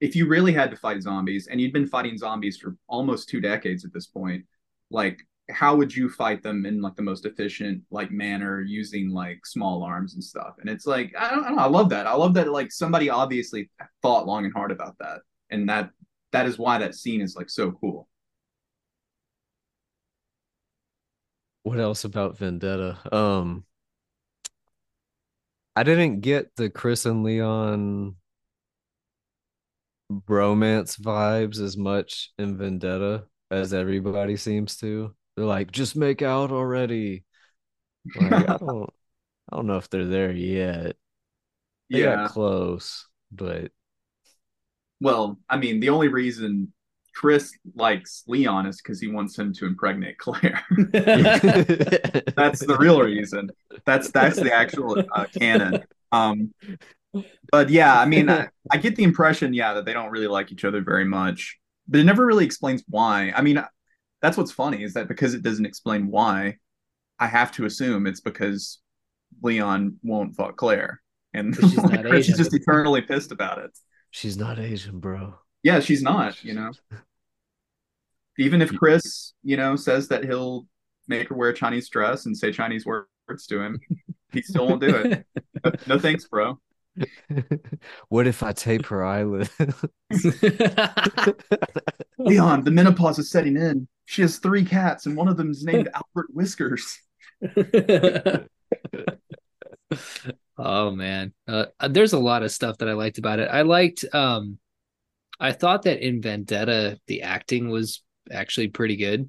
if 0.00 0.16
you 0.16 0.26
really 0.26 0.52
had 0.52 0.70
to 0.70 0.76
fight 0.76 1.02
zombies 1.02 1.48
and 1.48 1.60
you'd 1.60 1.72
been 1.72 1.86
fighting 1.86 2.16
zombies 2.18 2.56
for 2.56 2.76
almost 2.88 3.28
two 3.28 3.40
decades 3.40 3.84
at 3.84 3.92
this 3.92 4.06
point 4.06 4.44
like 4.90 5.20
how 5.50 5.76
would 5.76 5.94
you 5.94 6.08
fight 6.08 6.42
them 6.42 6.66
in 6.66 6.80
like 6.80 6.96
the 6.96 7.02
most 7.02 7.24
efficient 7.24 7.82
like 7.90 8.10
manner 8.10 8.60
using 8.60 9.10
like 9.10 9.44
small 9.46 9.82
arms 9.82 10.14
and 10.14 10.24
stuff 10.24 10.54
and 10.60 10.68
it's 10.68 10.86
like 10.86 11.12
i 11.18 11.30
don't, 11.30 11.44
I 11.44 11.48
don't 11.48 11.56
know 11.56 11.62
i 11.62 11.66
love 11.66 11.88
that 11.90 12.06
i 12.06 12.14
love 12.14 12.34
that 12.34 12.48
like 12.48 12.72
somebody 12.72 13.10
obviously 13.10 13.70
thought 14.02 14.26
long 14.26 14.44
and 14.44 14.52
hard 14.52 14.72
about 14.72 14.96
that 14.98 15.20
and 15.50 15.68
that 15.68 15.90
that 16.32 16.46
is 16.46 16.58
why 16.58 16.78
that 16.78 16.94
scene 16.94 17.20
is 17.20 17.36
like 17.36 17.50
so 17.50 17.70
cool 17.72 18.08
What 21.66 21.80
else 21.80 22.04
about 22.04 22.38
Vendetta? 22.38 22.96
Um 23.10 23.64
I 25.74 25.82
didn't 25.82 26.20
get 26.20 26.54
the 26.54 26.70
Chris 26.70 27.06
and 27.06 27.24
Leon 27.24 28.14
romance 30.28 30.96
vibes 30.96 31.58
as 31.60 31.76
much 31.76 32.32
in 32.38 32.56
Vendetta 32.56 33.24
as 33.50 33.74
everybody 33.74 34.36
seems 34.36 34.76
to. 34.76 35.16
They're 35.36 35.44
like, 35.44 35.70
just 35.70 35.96
make 35.96 36.22
out 36.22 36.50
already. 36.50 37.24
Like, 38.14 38.48
I 38.48 38.56
don't 38.58 38.90
I 39.50 39.56
don't 39.56 39.66
know 39.66 39.78
if 39.78 39.90
they're 39.90 40.06
there 40.06 40.32
yet. 40.32 40.96
They 41.90 42.02
got 42.02 42.30
close, 42.30 43.06
but 43.32 43.72
Well, 45.00 45.38
I 45.48 45.56
mean, 45.56 45.80
the 45.80 45.90
only 45.90 46.08
reason 46.08 46.72
Chris 47.14 47.52
likes 47.74 48.24
Leon 48.26 48.66
is 48.66 48.80
because 48.80 49.00
he 49.00 49.08
wants 49.08 49.38
him 49.38 49.52
to 49.54 49.66
impregnate 49.66 50.18
Claire. 50.18 50.62
that's 50.92 52.60
the 52.64 52.76
real 52.78 53.00
reason. 53.00 53.50
That's 53.84 54.10
that's 54.10 54.36
the 54.36 54.52
actual 54.52 55.02
uh, 55.14 55.26
canon. 55.38 55.82
Um, 56.12 56.52
but 57.50 57.70
yeah, 57.70 57.98
I 57.98 58.04
mean, 58.06 58.28
I, 58.28 58.48
I 58.70 58.76
get 58.76 58.96
the 58.96 59.04
impression, 59.04 59.54
yeah, 59.54 59.74
that 59.74 59.84
they 59.84 59.92
don't 59.92 60.10
really 60.10 60.26
like 60.28 60.52
each 60.52 60.64
other 60.64 60.82
very 60.82 61.04
much, 61.04 61.58
but 61.88 62.00
it 62.00 62.04
never 62.04 62.24
really 62.26 62.44
explains 62.44 62.84
why. 62.88 63.32
I 63.34 63.42
mean, 63.42 63.64
that's 64.26 64.36
what's 64.36 64.50
funny 64.50 64.82
is 64.82 64.94
that 64.94 65.06
because 65.06 65.34
it 65.34 65.42
doesn't 65.42 65.66
explain 65.66 66.08
why, 66.08 66.56
I 67.20 67.28
have 67.28 67.52
to 67.52 67.64
assume 67.64 68.08
it's 68.08 68.20
because 68.20 68.80
Leon 69.40 69.98
won't 70.02 70.34
fuck 70.34 70.56
Claire, 70.56 71.00
and 71.32 71.54
she's 71.54 71.78
is 71.78 71.90
Asian. 71.92 72.36
just 72.36 72.52
eternally 72.52 73.02
pissed 73.02 73.30
about 73.30 73.58
it. 73.58 73.70
she's 74.10 74.36
not 74.36 74.58
Asian, 74.58 74.98
bro. 74.98 75.34
Yeah, 75.62 75.78
she's 75.78 76.02
not, 76.02 76.42
you 76.42 76.54
know. 76.54 76.72
Even 78.38 78.60
if 78.60 78.74
Chris, 78.74 79.32
you 79.44 79.56
know, 79.56 79.76
says 79.76 80.08
that 80.08 80.24
he'll 80.24 80.66
make 81.06 81.28
her 81.28 81.36
wear 81.36 81.50
a 81.50 81.54
Chinese 81.54 81.88
dress 81.88 82.26
and 82.26 82.36
say 82.36 82.50
Chinese 82.50 82.84
words 82.84 83.46
to 83.46 83.62
him, 83.62 83.78
he 84.32 84.42
still 84.42 84.66
won't 84.66 84.80
do 84.80 84.92
it. 84.92 85.24
No 85.86 86.00
thanks, 86.00 86.26
bro. 86.26 86.58
what 88.08 88.26
if 88.26 88.42
I 88.42 88.50
tape 88.52 88.86
her 88.86 89.04
eyelids? 89.04 89.50
Leon, 92.18 92.64
the 92.64 92.72
menopause 92.72 93.20
is 93.20 93.30
setting 93.30 93.56
in. 93.56 93.86
She 94.06 94.22
has 94.22 94.38
three 94.38 94.64
cats, 94.64 95.04
and 95.06 95.16
one 95.16 95.28
of 95.28 95.36
them 95.36 95.50
is 95.50 95.64
named 95.64 95.90
Albert 95.94 96.32
Whiskers. 96.32 96.98
oh 100.56 100.90
man. 100.90 101.34
Uh, 101.46 101.66
there's 101.88 102.14
a 102.14 102.18
lot 102.18 102.42
of 102.42 102.50
stuff 102.50 102.78
that 102.78 102.88
i 102.88 102.94
liked 102.94 103.18
about 103.18 103.40
it. 103.40 103.48
I 103.50 103.62
liked 103.62 104.04
um 104.14 104.58
i 105.38 105.52
thought 105.52 105.82
that 105.82 106.00
in 106.00 106.22
vendetta 106.22 106.98
the 107.08 107.20
acting 107.22 107.68
was 107.68 108.02
actually 108.30 108.68
pretty 108.68 108.96
good. 108.96 109.28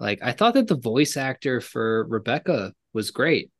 Like 0.00 0.20
i 0.22 0.32
thought 0.32 0.54
that 0.54 0.66
the 0.66 0.76
voice 0.76 1.16
actor 1.16 1.60
for 1.60 2.04
rebecca 2.04 2.72
was 2.92 3.10
great 3.12 3.50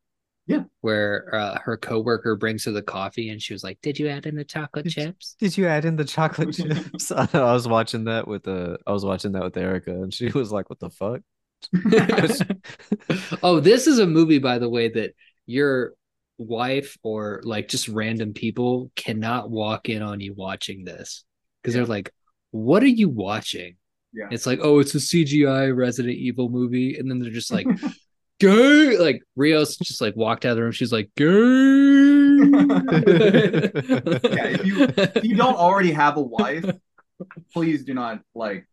Yeah. 0.49 0.63
where 0.81 1.33
uh, 1.33 1.59
her 1.63 1.77
coworker 1.77 2.35
brings 2.35 2.65
her 2.65 2.71
the 2.71 2.81
coffee 2.81 3.29
and 3.29 3.39
she 3.41 3.53
was 3.53 3.63
like 3.63 3.79
did 3.81 3.99
you 3.99 4.07
add 4.09 4.25
in 4.25 4.35
the 4.35 4.43
chocolate 4.43 4.87
chips 4.89 5.35
Did 5.39 5.55
you 5.55 5.67
add 5.67 5.85
in 5.85 5.95
the 5.95 6.03
chocolate 6.03 6.53
chips? 6.55 7.11
I, 7.11 7.27
I 7.33 7.53
was 7.53 7.67
watching 7.67 8.05
that 8.05 8.27
with 8.27 8.47
uh, 8.47 8.77
I 8.87 8.91
was 8.91 9.05
watching 9.05 9.31
that 9.33 9.43
with 9.43 9.55
Erica, 9.55 9.91
and 9.91 10.11
she 10.13 10.27
was 10.33 10.51
like, 10.51 10.69
"What 10.69 10.79
the 10.79 10.89
fuck?" 10.89 11.21
oh, 13.43 13.59
this 13.59 13.87
is 13.87 13.99
a 13.99 14.07
movie, 14.07 14.39
by 14.39 14.59
the 14.59 14.69
way, 14.69 14.89
that 14.89 15.13
your 15.45 15.93
wife 16.37 16.97
or 17.03 17.41
like 17.43 17.67
just 17.67 17.87
random 17.87 18.33
people 18.33 18.91
cannot 18.95 19.49
walk 19.51 19.89
in 19.89 20.01
on 20.01 20.19
you 20.19 20.33
watching 20.33 20.83
this 20.85 21.23
because 21.61 21.75
Yeah. 21.75 21.81
they're 21.81 21.87
like, 21.87 22.11
"What 22.51 22.81
are 22.83 22.87
you 22.87 23.09
watching?" 23.09 23.75
Yeah. 24.13 24.29
It's 24.31 24.45
like, 24.47 24.59
"Oh, 24.63 24.79
it's 24.79 24.95
a 24.95 24.99
CGI 24.99 25.75
Resident 25.75 26.15
Evil 26.17 26.49
movie," 26.49 26.97
and 26.97 27.09
then 27.09 27.19
they're 27.19 27.31
just 27.31 27.51
like, 27.51 27.67
"Gay!" 28.39 28.97
Like 28.97 29.23
Rios 29.35 29.77
just 29.77 30.01
like 30.01 30.15
walked 30.15 30.45
out 30.45 30.51
of 30.51 30.57
the 30.57 30.63
room. 30.63 30.71
She's 30.71 30.91
like, 30.91 31.09
"Gay." 31.15 31.25
Yeah, 31.25 31.31
if 34.47 34.65
you 34.65 34.87
if 34.97 35.23
you 35.23 35.35
don't 35.35 35.55
already 35.55 35.91
have 35.91 36.17
a 36.17 36.21
wife, 36.21 36.65
please 37.53 37.83
do 37.83 37.93
not 37.93 38.21
like 38.33 38.67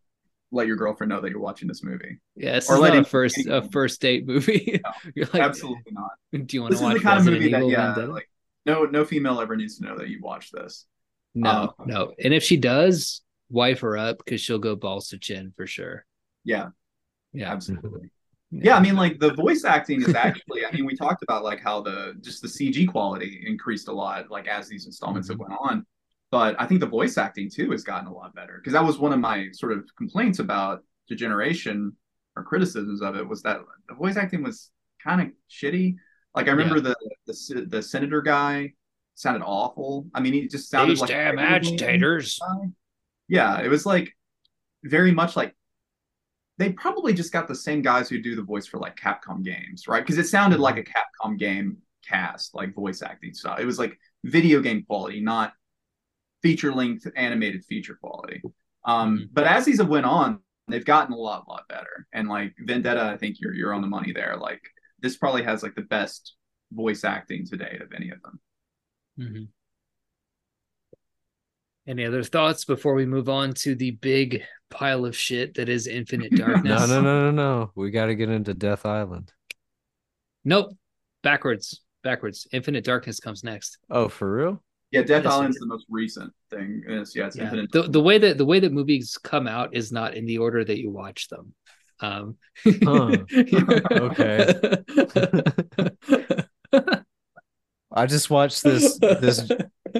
let 0.52 0.66
your 0.66 0.76
girlfriend 0.76 1.10
know 1.10 1.20
that 1.20 1.30
you're 1.30 1.40
watching 1.40 1.68
this 1.68 1.82
movie. 1.82 2.18
Yeah, 2.36 2.54
this 2.54 2.70
Or 2.70 2.76
is 2.76 2.80
not 2.82 2.96
a 2.98 3.04
first 3.04 3.46
a 3.46 3.68
first 3.70 4.00
date 4.00 4.26
movie. 4.26 4.80
You're 5.14 5.26
like, 5.32 5.42
Absolutely 5.42 5.92
not. 5.92 6.10
Do 6.32 6.46
you 6.56 6.60
want 6.62 6.70
This 6.70 6.80
to 6.80 6.86
watch 6.86 6.94
the 6.94 7.00
kind 7.00 7.18
of 7.18 7.26
Resident 7.26 7.52
movie 7.52 7.52
that 7.52 7.68
yeah, 7.98 8.04
like 8.06 8.30
no 8.64 8.84
no 8.84 9.04
female 9.04 9.40
ever 9.40 9.56
needs 9.56 9.78
to 9.78 9.84
know 9.84 9.98
that 9.98 10.08
you 10.08 10.20
watch 10.22 10.50
this. 10.52 10.86
No, 11.34 11.74
Um, 11.78 11.86
no. 11.86 12.14
And 12.22 12.32
if 12.32 12.42
she 12.44 12.56
does, 12.56 13.22
wife 13.50 13.80
her 13.80 13.98
up 13.98 14.18
because 14.18 14.40
she'll 14.40 14.58
go 14.58 14.76
balls 14.76 15.08
to 15.08 15.18
chin 15.18 15.52
for 15.56 15.66
sure. 15.66 16.06
Yeah, 16.44 16.68
Yeah. 17.32 17.52
absolutely. 17.52 18.10
Yeah, 18.50 18.76
I 18.76 18.80
mean, 18.80 18.96
like 18.96 19.18
the 19.18 19.34
voice 19.34 19.64
acting 19.64 20.02
is 20.02 20.14
actually. 20.14 20.64
I 20.64 20.70
mean, 20.70 20.86
we 20.86 20.96
talked 20.96 21.22
about 21.22 21.42
like 21.42 21.60
how 21.60 21.80
the 21.80 22.14
just 22.20 22.42
the 22.42 22.48
CG 22.48 22.88
quality 22.88 23.44
increased 23.46 23.88
a 23.88 23.92
lot, 23.92 24.30
like 24.30 24.46
as 24.46 24.68
these 24.68 24.86
installments 24.86 25.28
have 25.28 25.38
mm-hmm. 25.38 25.52
went 25.52 25.60
on. 25.60 25.86
But 26.30 26.56
I 26.58 26.66
think 26.66 26.80
the 26.80 26.86
voice 26.86 27.18
acting 27.18 27.50
too 27.50 27.70
has 27.72 27.82
gotten 27.82 28.06
a 28.06 28.12
lot 28.12 28.34
better 28.34 28.58
because 28.58 28.72
that 28.72 28.84
was 28.84 28.98
one 28.98 29.12
of 29.12 29.20
my 29.20 29.48
sort 29.52 29.72
of 29.72 29.84
complaints 29.96 30.38
about 30.38 30.82
Degeneration 31.08 31.92
or 32.36 32.42
criticisms 32.42 33.00
of 33.00 33.16
it 33.16 33.26
was 33.26 33.42
that 33.42 33.60
the 33.88 33.94
voice 33.94 34.16
acting 34.16 34.42
was 34.42 34.70
kind 35.02 35.20
of 35.20 35.28
shitty. 35.50 35.96
Like 36.34 36.48
I 36.48 36.50
remember 36.50 36.80
the, 36.80 36.96
the 37.26 37.66
the 37.68 37.82
senator 37.82 38.22
guy 38.22 38.72
sounded 39.14 39.44
awful. 39.44 40.06
I 40.14 40.20
mean, 40.20 40.34
he 40.34 40.46
just 40.46 40.70
sounded 40.70 40.92
These 40.92 41.00
like 41.00 41.10
damn 41.10 41.38
agitators. 41.38 42.38
guy. 42.38 42.68
Yeah, 43.28 43.60
it 43.60 43.68
was 43.68 43.86
like 43.86 44.14
very 44.84 45.12
much 45.12 45.36
like 45.36 45.54
they 46.58 46.72
probably 46.72 47.12
just 47.12 47.32
got 47.32 47.48
the 47.48 47.54
same 47.54 47.82
guys 47.82 48.08
who 48.08 48.20
do 48.20 48.34
the 48.34 48.42
voice 48.42 48.66
for 48.66 48.78
like 48.78 48.96
Capcom 48.96 49.44
games, 49.44 49.86
right? 49.88 50.02
Because 50.02 50.18
it 50.18 50.26
sounded 50.28 50.58
like 50.60 50.78
a 50.78 50.84
Capcom 50.84 51.38
game 51.38 51.78
cast, 52.06 52.54
like 52.54 52.74
voice 52.74 53.02
acting 53.02 53.34
style. 53.34 53.58
It 53.58 53.66
was 53.66 53.78
like 53.78 53.98
video 54.24 54.60
game 54.60 54.84
quality, 54.84 55.20
not 55.20 55.52
feature 56.42 56.72
length 56.72 57.06
animated 57.16 57.64
feature 57.64 57.94
quality. 58.00 58.42
Um, 58.84 59.18
Mhm. 59.18 59.28
But 59.32 59.44
as 59.46 59.64
these 59.64 59.78
have 59.78 59.88
went 59.88 60.06
on, 60.06 60.40
they've 60.68 60.84
gotten 60.84 61.12
a 61.12 61.16
lot, 61.18 61.48
lot 61.48 61.68
better. 61.68 62.06
And 62.12 62.28
like 62.28 62.54
Vendetta, 62.58 63.02
I 63.02 63.16
think 63.16 63.40
you're 63.40 63.54
you're 63.54 63.74
on 63.74 63.82
the 63.82 63.88
money 63.88 64.12
there. 64.12 64.36
Like 64.36 64.62
this 65.00 65.16
probably 65.16 65.42
has 65.42 65.62
like 65.62 65.74
the 65.74 65.82
best 65.82 66.36
voice 66.72 67.04
acting 67.04 67.44
to 67.46 67.56
date 67.56 67.82
of 67.82 67.92
any 67.92 68.10
of 68.10 68.22
them. 68.22 68.40
Mhm. 69.18 69.48
Any 71.88 72.04
other 72.04 72.22
thoughts 72.24 72.64
before 72.64 72.94
we 72.94 73.06
move 73.06 73.28
on 73.28 73.52
to 73.54 73.74
the 73.76 73.92
big 73.92 74.42
pile 74.70 75.04
of 75.04 75.16
shit 75.16 75.54
that 75.54 75.68
is 75.68 75.86
Infinite 75.86 76.32
Darkness? 76.36 76.64
No, 76.64 76.86
no, 76.86 77.00
no, 77.00 77.30
no, 77.30 77.30
no. 77.30 77.70
We 77.76 77.90
got 77.90 78.06
to 78.06 78.14
get 78.16 78.28
into 78.28 78.54
Death 78.54 78.84
Island. 78.84 79.32
Nope. 80.44 80.70
Backwards. 81.22 81.80
Backwards. 82.02 82.46
Infinite 82.52 82.84
Darkness 82.84 83.20
comes 83.20 83.44
next. 83.44 83.78
Oh, 83.88 84.08
for 84.08 84.32
real? 84.32 84.62
Yeah, 84.90 85.02
Death 85.02 85.24
Yes, 85.24 85.32
Island's 85.32 85.56
it- 85.56 85.60
the 85.60 85.66
most 85.66 85.86
recent 85.88 86.32
thing. 86.50 86.82
It's, 86.88 87.14
yeah, 87.14 87.26
it's 87.26 87.36
Yeah. 87.36 87.44
Infinite. 87.44 87.72
The, 87.72 87.82
the 87.82 88.00
way 88.00 88.18
that 88.18 88.38
the 88.38 88.44
way 88.44 88.58
that 88.60 88.72
movies 88.72 89.16
come 89.22 89.46
out 89.46 89.74
is 89.74 89.92
not 89.92 90.14
in 90.14 90.26
the 90.26 90.38
order 90.38 90.64
that 90.64 90.78
you 90.80 90.90
watch 90.90 91.28
them. 91.28 91.54
Um, 92.00 92.36
Huh. 92.64 93.16
Okay. 93.90 94.54
I 97.92 98.06
just 98.06 98.28
watched 98.30 98.62
this 98.62 98.98
this 98.98 99.48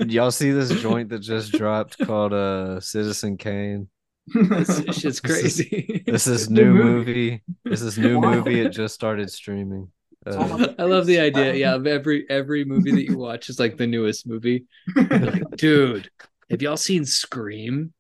y'all 0.07 0.31
see 0.31 0.51
this 0.51 0.71
joint 0.81 1.09
that 1.11 1.21
just 1.21 1.53
dropped 1.53 1.99
called 1.99 2.33
uh 2.33 2.81
Citizen 2.81 3.37
Kane. 3.37 3.89
This 4.35 4.99
shit's 4.99 5.21
crazy. 5.21 6.03
This 6.07 6.27
is 6.27 6.49
Good 6.49 6.55
new 6.55 6.73
movie. 6.75 6.83
movie. 6.83 7.43
This 7.65 7.83
is 7.83 7.97
new 7.99 8.21
movie. 8.21 8.61
It 8.61 8.71
just 8.71 8.95
started 8.95 9.31
streaming. 9.31 9.89
Uh, 10.27 10.75
I 10.79 10.83
love 10.83 11.07
the 11.07 11.21
idea. 11.21 11.55
Yeah, 11.55 11.75
of 11.77 11.87
every 11.87 12.29
every 12.29 12.65
movie 12.65 12.91
that 12.91 13.05
you 13.05 13.17
watch 13.17 13.49
is 13.49 13.61
like 13.61 13.77
the 13.77 13.87
newest 13.87 14.27
movie. 14.27 14.67
Like, 14.97 15.43
dude, 15.57 16.11
have 16.51 16.61
y'all 16.63 16.77
seen 16.77 17.05
Scream? 17.05 17.93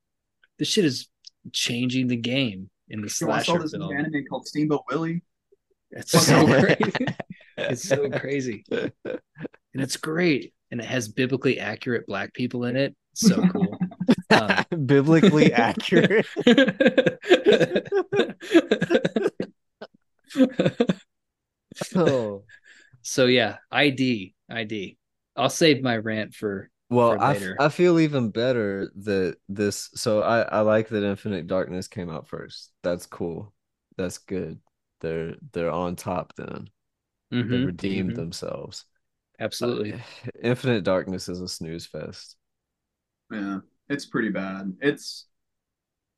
This 0.59 0.66
shit 0.68 0.85
is 0.85 1.09
changing 1.52 2.09
the 2.09 2.16
game 2.16 2.70
in 2.89 3.02
the 3.02 3.16
Yo, 3.20 3.31
I 3.31 3.43
saw 3.43 3.52
slasher 3.52 3.62
this 3.62 3.70
film. 3.73 3.93
anime 3.97 4.24
called 4.28 4.47
Steamboat 4.48 4.82
Willie. 4.90 5.23
It's 5.93 6.10
so 6.10 6.44
crazy. 6.47 6.77
It's 7.59 7.89
so 7.89 8.10
crazy. 8.10 8.64
And 8.70 8.90
it's 9.74 9.97
great. 9.97 10.52
And 10.70 10.80
it 10.80 10.86
has 10.86 11.09
biblically 11.09 11.60
accurate 11.60 12.06
black 12.06 12.34
people 12.34 12.64
in 12.64 12.76
it. 12.76 12.94
So 13.14 13.44
cool. 13.48 13.82
Um, 14.32 14.64
biblically 14.86 15.52
accurate. 15.52 16.26
oh. 21.94 22.44
so 23.02 23.26
yeah, 23.26 23.59
ID, 23.70 24.34
ID. 24.51 24.98
I'll 25.36 25.51
save 25.51 25.82
my 25.82 25.97
rant 25.97 26.34
for 26.34 26.70
Well, 26.88 27.16
for 27.16 27.18
I, 27.18 27.32
f-. 27.32 27.52
I 27.59 27.68
feel 27.68 27.98
even 27.98 28.30
better 28.30 28.90
that 28.97 29.38
this. 29.48 29.90
So 29.94 30.22
I 30.22 30.43
I 30.43 30.60
like 30.60 30.88
that 30.88 31.02
Infinite 31.05 31.47
Darkness 31.47 31.88
came 31.88 32.10
out 32.10 32.28
first. 32.28 32.72
That's 32.82 33.06
cool. 33.06 33.52
That's 33.97 34.18
good. 34.18 34.60
They're 35.01 35.36
they're 35.52 35.70
on 35.70 35.97
top 35.97 36.34
then. 36.36 36.70
They 37.51 37.59
Mhm, 37.59 37.60
redeemed 37.60 38.14
mhm. 38.14 38.16
themselves. 38.16 38.86
Uh, 39.38 39.44
Absolutely. 39.44 40.02
Infinite 40.42 40.84
Darkness 40.84 41.28
is 41.28 41.40
a 41.40 41.48
snooze 41.48 41.86
fest. 41.86 42.36
Yeah, 43.30 43.58
it's 43.88 44.06
pretty 44.06 44.30
bad. 44.30 44.76
It's 44.80 45.26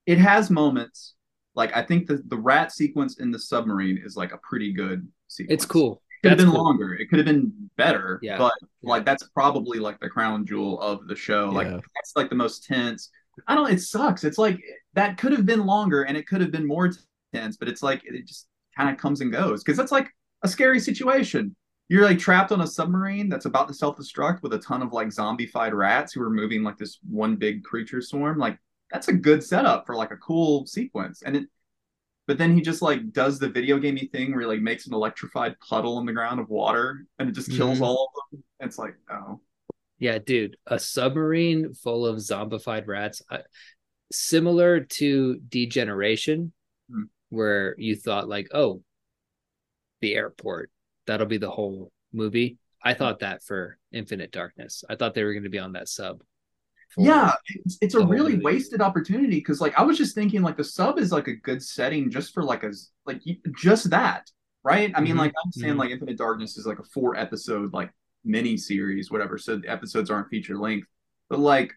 it 0.07 0.19
has 0.19 0.51
moments. 0.51 1.15
Like 1.55 1.77
I 1.77 1.83
think 1.83 2.07
the 2.07 2.23
the 2.27 2.37
rat 2.37 2.73
sequence 2.73 3.19
in 3.19 3.31
the 3.31 3.39
submarine 3.39 4.01
is 4.05 4.17
like 4.17 4.33
a 4.33 4.39
pretty 4.39 4.73
good 4.73 5.07
sequence. 5.29 5.53
It's 5.55 5.67
cool. 5.67 6.03
It 6.23 6.29
could 6.29 6.31
have 6.33 6.39
been 6.39 6.51
cool. 6.55 6.65
longer. 6.65 6.95
It 6.95 7.09
could 7.09 7.19
have 7.19 7.27
been 7.27 7.71
better. 7.77 8.19
Yeah. 8.23 8.39
But 8.39 8.53
Yeah. 8.83 8.91
like 8.91 9.05
that's 9.05 9.23
probably 9.31 9.79
like 9.79 9.99
the 10.01 10.09
crown 10.09 10.45
jewel 10.47 10.81
of 10.81 11.07
the 11.09 11.17
show. 11.17 11.49
Like 11.51 11.67
Yeah. 11.69 11.81
that's 11.95 12.13
like 12.17 12.29
the 12.29 12.37
most 12.37 12.65
tense. 12.65 13.11
I 13.47 13.55
don't. 13.55 13.71
It 13.71 13.81
sucks. 13.81 14.25
It's 14.25 14.39
like 14.39 14.61
that 14.95 15.17
could 15.17 15.33
have 15.33 15.47
been 15.47 15.65
longer 15.65 16.03
and 16.03 16.17
it 16.17 16.27
could 16.27 16.41
have 16.41 16.51
been 16.51 16.67
more 16.67 16.91
tense, 17.33 17.57
but 17.57 17.69
it's 17.69 17.83
like 17.83 18.03
it 18.05 18.27
just 18.27 18.49
kind 18.77 18.91
of 18.91 18.97
comes 18.97 19.21
and 19.21 19.33
goes 19.33 19.63
because 19.63 19.77
that's 19.77 19.93
like 19.93 20.09
a 20.43 20.49
scary 20.49 20.81
situation. 20.81 21.55
You're 21.89 22.05
like 22.05 22.19
trapped 22.19 22.53
on 22.53 22.61
a 22.61 22.67
submarine 22.67 23.29
that's 23.29 23.47
about 23.47 23.69
to 23.69 23.75
self-destruct 23.75 24.43
with 24.43 24.53
a 24.53 24.59
ton 24.59 24.83
of 24.83 24.93
like 24.93 25.09
zombified 25.09 25.73
rats 25.73 26.13
who 26.13 26.23
are 26.23 26.31
moving 26.31 26.63
like 26.63 26.77
this 26.77 26.99
one 27.09 27.37
big 27.37 27.65
creature 27.65 28.03
swarm. 28.03 28.39
Like 28.39 28.59
that's 28.91 29.09
a 29.09 29.13
good 29.13 29.43
setup 29.43 29.87
for 29.87 29.95
like 29.95 30.11
a 30.11 30.17
cool 30.17 30.67
sequence. 30.67 31.23
And 31.23 31.37
it, 31.37 31.49
but 32.27 32.37
then 32.37 32.55
he 32.55 32.61
just 32.61 32.83
like 32.83 33.13
does 33.13 33.39
the 33.39 33.49
video 33.49 33.79
gamey 33.79 34.09
thing 34.13 34.33
where 34.33 34.43
he 34.43 34.47
like 34.47 34.61
makes 34.61 34.87
an 34.87 34.93
electrified 34.93 35.57
puddle 35.61 35.97
on 35.97 36.05
the 36.05 36.13
ground 36.13 36.41
of 36.41 36.51
water 36.51 37.07
and 37.19 37.29
it 37.29 37.33
just 37.33 37.51
kills 37.51 37.79
Mhm. 37.79 37.83
all 37.83 38.11
of 38.15 38.31
them. 38.33 38.45
It's 38.61 38.77
like, 38.79 38.95
oh, 39.11 39.41
Yeah, 39.99 40.19
dude, 40.19 40.59
a 40.67 40.79
submarine 40.79 41.73
full 41.73 42.05
of 42.07 42.19
zombified 42.19 42.87
rats, 42.87 43.23
I, 43.31 43.41
similar 44.13 44.81
to 44.81 45.41
Degeneration, 45.49 46.53
Hmm. 46.91 47.05
where 47.31 47.75
you 47.79 47.97
thought 47.97 48.29
like, 48.29 48.49
oh, 48.53 48.83
the 50.03 50.15
airport, 50.15 50.71
that'll 51.09 51.27
be 51.29 51.39
the 51.39 51.51
whole 51.51 51.93
movie. 52.15 52.59
I 52.85 52.95
thought 52.95 53.21
that 53.21 53.45
for 53.45 53.79
Infinite 53.93 54.33
Darkness. 54.33 54.85
I 54.91 54.97
thought 54.97 55.15
they 55.15 55.25
were 55.25 55.35
going 55.35 55.45
to 55.45 55.51
be 55.51 55.61
on 55.61 55.75
that 55.75 55.89
sub. 55.91 56.23
yeah, 56.97 57.33
it's, 57.47 57.79
it's 57.81 57.95
a 57.95 58.01
really 58.01 58.37
movie. 58.37 58.43
wasted 58.43 58.81
opportunity 58.81 59.37
because 59.37 59.61
like 59.61 59.79
I 59.79 59.83
was 59.83 59.97
just 59.97 60.15
thinking 60.15 60.43
like 60.43 60.57
the 60.57 60.65
sub 60.65 60.99
is 60.99 61.13
like 61.13 61.29
a 61.29 61.35
good 61.37 61.63
setting 61.63 62.11
just 62.11 62.35
for 62.35 62.43
like 62.43 62.65
a 62.65 62.73
like 63.07 63.21
just 63.57 63.91
that, 63.91 64.31
right? 64.65 64.91
I 64.95 65.01
mean, 65.01 65.15
Mhm, 65.15 65.19
like 65.19 65.33
I 65.37 65.41
understand 65.45 65.77
mhm. 65.77 65.79
like 65.79 65.91
Infinite 65.91 66.19
Darkness 66.19 66.57
is 66.59 66.67
like 66.67 66.81
a 66.81 66.85
four 66.85 67.17
episode 67.17 67.73
like 67.73 67.91
mini 68.25 68.57
series, 68.57 69.11
whatever. 69.11 69.39
So 69.39 69.57
the 69.59 69.69
episodes 69.69 70.11
aren't 70.11 70.29
feature 70.29 70.59
length, 70.59 70.89
but 71.31 71.39
like 71.39 71.73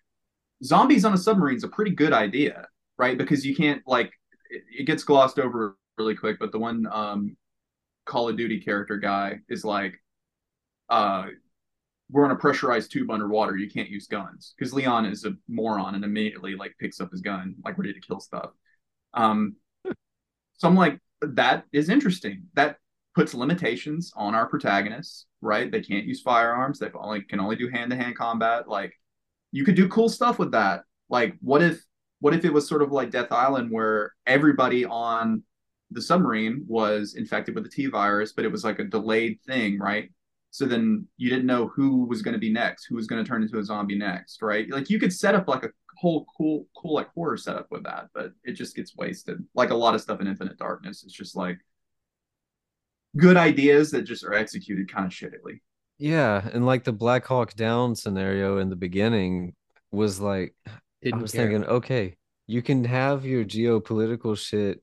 zombies 0.63 1.05
on 1.05 1.13
a 1.13 1.17
submarine 1.17 1.57
is 1.57 1.63
a 1.65 1.69
pretty 1.69 1.91
good 1.91 2.13
idea, 2.13 2.67
right? 2.97 3.17
Because 3.17 3.45
you 3.45 3.55
can't 3.55 3.81
like 3.87 4.11
it, 4.49 4.63
it 4.79 4.83
gets 4.85 5.03
glossed 5.03 5.39
over 5.39 5.77
really 5.97 6.15
quick, 6.15 6.39
but 6.39 6.51
the 6.51 6.59
one 6.59 6.87
um 6.91 7.37
Call 8.05 8.29
of 8.29 8.37
Duty 8.37 8.59
character 8.59 8.97
guy 8.97 9.39
is 9.49 9.63
like, 9.63 9.93
uh, 10.89 11.27
we're 12.11 12.25
on 12.25 12.31
a 12.31 12.35
pressurized 12.35 12.91
tube 12.91 13.09
underwater. 13.09 13.55
You 13.55 13.69
can't 13.69 13.89
use 13.89 14.07
guns 14.07 14.53
because 14.57 14.73
Leon 14.73 15.05
is 15.05 15.23
a 15.25 15.33
moron 15.47 15.95
and 15.95 16.03
immediately 16.03 16.55
like 16.55 16.75
picks 16.79 16.99
up 16.99 17.11
his 17.11 17.21
gun, 17.21 17.55
like 17.63 17.77
ready 17.77 17.93
to 17.93 18.01
kill 18.01 18.19
stuff. 18.19 18.51
Um, 19.13 19.55
so 20.57 20.67
I'm 20.67 20.75
like, 20.75 20.99
that 21.21 21.65
is 21.71 21.89
interesting. 21.89 22.43
That 22.55 22.77
puts 23.15 23.33
limitations 23.33 24.11
on 24.15 24.35
our 24.35 24.47
protagonists, 24.47 25.25
right? 25.41 25.71
They 25.71 25.81
can't 25.81 26.05
use 26.05 26.21
firearms. 26.21 26.79
They 26.79 26.89
only 26.93 27.21
can 27.21 27.39
only 27.39 27.55
do 27.55 27.69
hand 27.69 27.91
to 27.91 27.97
hand 27.97 28.17
combat. 28.17 28.67
Like, 28.67 28.93
you 29.51 29.63
could 29.63 29.75
do 29.75 29.87
cool 29.87 30.09
stuff 30.09 30.39
with 30.39 30.51
that. 30.51 30.83
Like, 31.09 31.37
what 31.41 31.61
if 31.61 31.83
what 32.19 32.33
if 32.33 32.45
it 32.45 32.53
was 32.53 32.67
sort 32.67 32.81
of 32.81 32.91
like 32.91 33.11
Death 33.11 33.31
Island, 33.31 33.71
where 33.71 34.13
everybody 34.25 34.85
on 34.85 35.43
the 35.91 36.01
submarine 36.01 36.63
was 36.67 37.15
infected 37.15 37.55
with 37.55 37.63
the 37.63 37.69
T 37.69 37.87
virus, 37.87 38.33
but 38.33 38.45
it 38.45 38.51
was 38.51 38.63
like 38.63 38.79
a 38.79 38.83
delayed 38.85 39.39
thing, 39.45 39.79
right? 39.79 40.09
So 40.51 40.65
then 40.65 41.07
you 41.17 41.29
didn't 41.29 41.45
know 41.45 41.67
who 41.67 42.05
was 42.05 42.21
going 42.21 42.33
to 42.33 42.39
be 42.39 42.51
next, 42.51 42.85
who 42.85 42.95
was 42.95 43.07
going 43.07 43.23
to 43.23 43.27
turn 43.29 43.41
into 43.43 43.59
a 43.59 43.63
zombie 43.63 43.97
next, 43.97 44.41
right? 44.41 44.69
Like 44.69 44.89
you 44.89 44.99
could 44.99 45.13
set 45.13 45.35
up 45.35 45.47
like 45.47 45.63
a 45.63 45.69
whole 45.97 46.25
cool, 46.37 46.67
cool 46.75 46.93
like 46.95 47.09
horror 47.13 47.37
setup 47.37 47.67
with 47.71 47.83
that, 47.83 48.09
but 48.13 48.31
it 48.43 48.53
just 48.53 48.75
gets 48.75 48.95
wasted. 48.95 49.45
Like 49.55 49.69
a 49.69 49.75
lot 49.75 49.95
of 49.95 50.01
stuff 50.01 50.19
in 50.21 50.27
Infinite 50.27 50.57
Darkness, 50.57 51.03
it's 51.03 51.13
just 51.13 51.35
like 51.35 51.57
good 53.17 53.37
ideas 53.37 53.91
that 53.91 54.03
just 54.03 54.23
are 54.23 54.33
executed 54.33 54.91
kind 54.91 55.05
of 55.05 55.11
shittily. 55.11 55.61
Yeah, 55.97 56.47
and 56.53 56.65
like 56.65 56.83
the 56.83 56.93
Black 56.93 57.25
Hawk 57.25 57.53
Down 57.53 57.95
scenario 57.95 58.57
in 58.57 58.69
the 58.69 58.75
beginning 58.75 59.55
was 59.91 60.19
like 60.19 60.55
I 60.67 60.71
Didn't 61.03 61.21
was 61.21 61.33
care. 61.33 61.51
thinking, 61.51 61.65
okay, 61.65 62.17
you 62.47 62.61
can 62.61 62.83
have 62.85 63.25
your 63.25 63.43
geopolitical 63.45 64.37
shit 64.37 64.81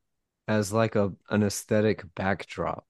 as 0.49 0.73
like 0.73 0.97
a 0.97 1.13
an 1.31 1.45
aesthetic 1.45 2.05
backdrop. 2.17 2.87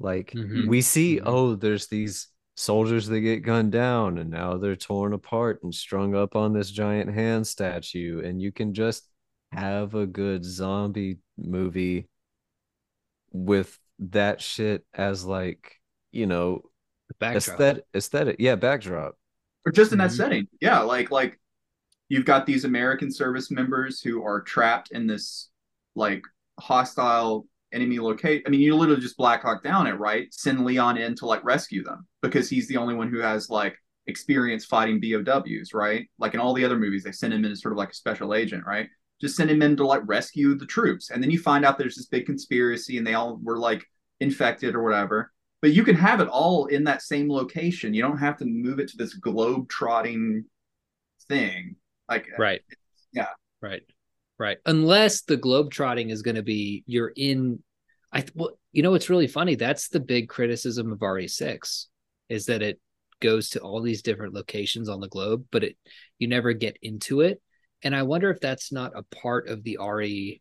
Like 0.00 0.36
Mhm, 0.36 0.64
we 0.64 0.82
see, 0.82 1.20
mhm. 1.20 1.26
oh, 1.26 1.54
there's 1.56 1.88
these 1.88 2.28
soldiers 2.56 3.06
that 3.08 3.20
get 3.20 3.42
gunned 3.44 3.72
down 3.72 4.18
and 4.18 4.30
now 4.30 4.56
they're 4.58 4.76
torn 4.76 5.12
apart 5.12 5.62
and 5.64 5.74
strung 5.74 6.14
up 6.16 6.36
on 6.36 6.52
this 6.52 6.70
giant 6.70 7.12
hand 7.14 7.46
statue, 7.46 8.22
and 8.24 8.40
you 8.42 8.52
can 8.52 8.74
just 8.74 9.08
have 9.52 9.94
a 9.94 10.06
good 10.06 10.44
zombie 10.44 11.18
movie 11.38 12.08
with 13.32 13.78
that 13.98 14.40
shit 14.40 14.84
as 14.94 15.24
like, 15.24 15.80
you 16.12 16.26
know, 16.26 16.62
backdrop. 17.18 17.58
aesthetic 17.58 17.84
aesthetic 17.94 18.36
yeah 18.38 18.56
backdrop 18.56 19.16
or 19.66 19.72
just 19.72 19.92
in 19.92 19.98
that 19.98 20.12
Mhm. 20.12 20.16
setting. 20.16 20.46
Yeah, 20.60 20.80
like 20.80 21.10
like 21.10 21.38
you've 22.08 22.24
got 22.26 22.46
these 22.46 22.64
American 22.64 23.10
service 23.12 23.50
members 23.50 24.00
who 24.00 24.24
are 24.24 24.42
trapped 24.42 24.90
in 24.92 25.06
this 25.06 25.50
like 25.94 26.24
hostile 26.60 27.46
enemy 27.72 27.98
locate. 27.98 28.44
I 28.46 28.50
mean, 28.50 28.60
you 28.60 28.74
literally 28.74 29.00
just 29.00 29.16
Black 29.16 29.42
Hawk 29.42 29.62
down 29.62 29.86
it, 29.86 29.98
right? 29.98 30.32
Send 30.32 30.64
Leon 30.64 30.96
in 30.96 31.14
to 31.16 31.26
like 31.26 31.44
rescue 31.44 31.82
them 31.82 32.06
because 32.22 32.48
he's 32.48 32.68
the 32.68 32.76
only 32.76 32.94
one 32.94 33.10
who 33.10 33.18
has 33.18 33.50
like 33.50 33.76
experience 34.06 34.64
fighting 34.64 35.00
BOWs, 35.00 35.74
right? 35.74 36.08
Like 36.18 36.34
in 36.34 36.40
all 36.40 36.54
the 36.54 36.64
other 36.64 36.78
movies, 36.78 37.04
they 37.04 37.12
send 37.12 37.32
him 37.32 37.44
in 37.44 37.52
as 37.52 37.62
sort 37.62 37.72
of 37.72 37.78
like 37.78 37.90
a 37.90 37.94
special 37.94 38.34
agent, 38.34 38.64
right? 38.66 38.88
Just 39.20 39.36
send 39.36 39.50
him 39.50 39.62
in 39.62 39.76
to 39.76 39.86
like 39.86 40.02
rescue 40.04 40.54
the 40.54 40.66
troops, 40.66 41.10
and 41.10 41.22
then 41.22 41.30
you 41.30 41.38
find 41.38 41.64
out 41.64 41.78
there's 41.78 41.96
this 41.96 42.06
big 42.06 42.26
conspiracy, 42.26 42.98
and 42.98 43.06
they 43.06 43.14
all 43.14 43.38
were 43.42 43.58
like 43.58 43.84
infected 44.20 44.74
or 44.74 44.82
whatever 44.82 45.32
but 45.64 45.72
you 45.72 45.82
can 45.82 45.96
have 45.96 46.20
it 46.20 46.28
all 46.28 46.66
in 46.66 46.84
that 46.84 47.00
same 47.00 47.32
location. 47.32 47.94
You 47.94 48.02
don't 48.02 48.18
have 48.18 48.36
to 48.36 48.44
move 48.44 48.80
it 48.80 48.88
to 48.88 48.98
this 48.98 49.14
globe 49.14 49.66
trotting 49.70 50.44
thing. 51.26 51.76
Like, 52.06 52.28
Right. 52.38 52.60
Yeah. 53.14 53.28
Right. 53.62 53.80
Right. 54.38 54.58
Unless 54.66 55.22
the 55.22 55.36
globe 55.36 55.70
trotting 55.70 56.10
is 56.10 56.22
going 56.22 56.34
to 56.34 56.42
be 56.42 56.82
you're 56.86 57.12
in 57.14 57.62
I 58.12 58.20
th- 58.20 58.32
well, 58.34 58.58
you 58.72 58.82
know 58.82 58.92
what's 58.92 59.10
really 59.10 59.26
funny? 59.26 59.54
That's 59.56 59.88
the 59.88 60.00
big 60.00 60.28
criticism 60.28 60.92
of 60.92 61.00
RE6 61.00 61.86
is 62.28 62.46
that 62.46 62.62
it 62.62 62.80
goes 63.20 63.50
to 63.50 63.60
all 63.60 63.80
these 63.80 64.02
different 64.02 64.34
locations 64.34 64.88
on 64.88 65.00
the 65.00 65.08
globe, 65.08 65.44
but 65.50 65.64
it 65.64 65.76
you 66.18 66.28
never 66.28 66.52
get 66.52 66.78
into 66.82 67.20
it. 67.20 67.40
And 67.82 67.94
I 67.94 68.02
wonder 68.02 68.30
if 68.30 68.40
that's 68.40 68.72
not 68.72 68.92
a 68.96 69.02
part 69.02 69.48
of 69.48 69.62
the 69.62 69.78
RE 69.80 70.40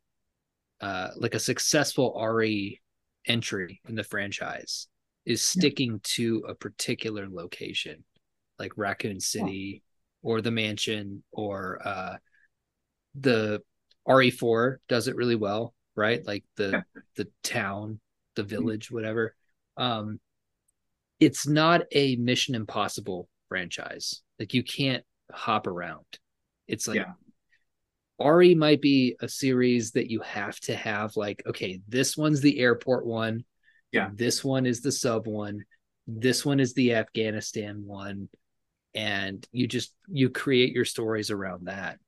uh 0.82 1.10
like 1.15 1.36
a 1.36 1.40
successful 1.40 2.20
RE 2.20 2.80
entry 3.28 3.82
in 3.88 3.95
the 3.95 4.03
franchise 4.03 4.88
is 5.26 5.41
sticking 5.41 5.99
to 6.03 6.44
a 6.48 6.56
particular 6.56 7.28
location 7.30 8.03
like 8.60 8.74
Raccoon 8.76 9.20
City 9.20 9.84
or 10.22 10.41
the 10.41 10.52
mansion 10.52 11.24
or 11.32 11.80
uh 11.86 12.18
the 13.15 13.61
RE4 14.08 14.78
does 14.90 15.08
it 15.08 15.16
really 15.16 15.36
well, 15.36 15.74
right? 15.96 16.26
Like 16.26 16.44
the 16.58 16.70
Yeah. 16.70 16.82
the 17.16 17.28
town, 17.44 18.00
the 18.36 18.44
village, 18.44 18.92
whatever. 18.92 19.36
Um 19.78 20.20
it's 21.20 21.48
not 21.48 21.84
a 21.92 22.16
Mission 22.18 22.54
Impossible 22.56 23.30
franchise. 23.48 24.22
Like 24.40 24.54
you 24.54 24.64
can't 24.64 25.04
hop 25.32 25.68
around. 25.68 26.06
It's 26.68 26.88
like 26.88 26.98
Yeah. 26.98 27.14
RE 28.20 28.56
might 28.56 28.82
be 28.82 29.16
a 29.22 29.28
series 29.28 29.92
that 29.92 30.10
you 30.10 30.20
have 30.22 30.60
to 30.62 30.76
have 30.76 31.16
like 31.16 31.44
okay, 31.46 31.82
this 31.88 32.18
one's 32.18 32.42
the 32.42 32.60
airport 32.60 33.06
one 33.06 33.46
Yeah. 33.92 34.10
This 34.14 34.44
one 34.44 34.66
is 34.66 34.82
the 34.82 34.92
sub 34.92 35.28
one. 35.28 35.66
This 36.08 36.44
one 36.46 36.60
is 36.60 36.74
the 36.74 36.96
Afghanistan 36.96 37.86
one. 37.86 38.28
And 38.96 39.48
you 39.52 39.68
just 39.68 39.94
you 40.08 40.30
create 40.30 40.74
your 40.74 40.86
stories 40.86 41.32
around 41.32 41.68
that. 41.68 42.00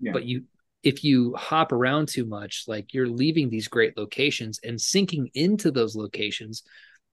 Yeah. 0.00 0.12
But 0.12 0.24
you 0.24 0.44
if 0.82 1.04
you 1.04 1.34
hop 1.36 1.72
around 1.72 2.08
too 2.08 2.24
much, 2.24 2.64
like 2.66 2.92
you're 2.92 3.08
leaving 3.08 3.48
these 3.48 3.68
great 3.68 3.96
locations 3.96 4.58
and 4.64 4.80
sinking 4.80 5.30
into 5.34 5.70
those 5.70 5.94
locations 5.94 6.62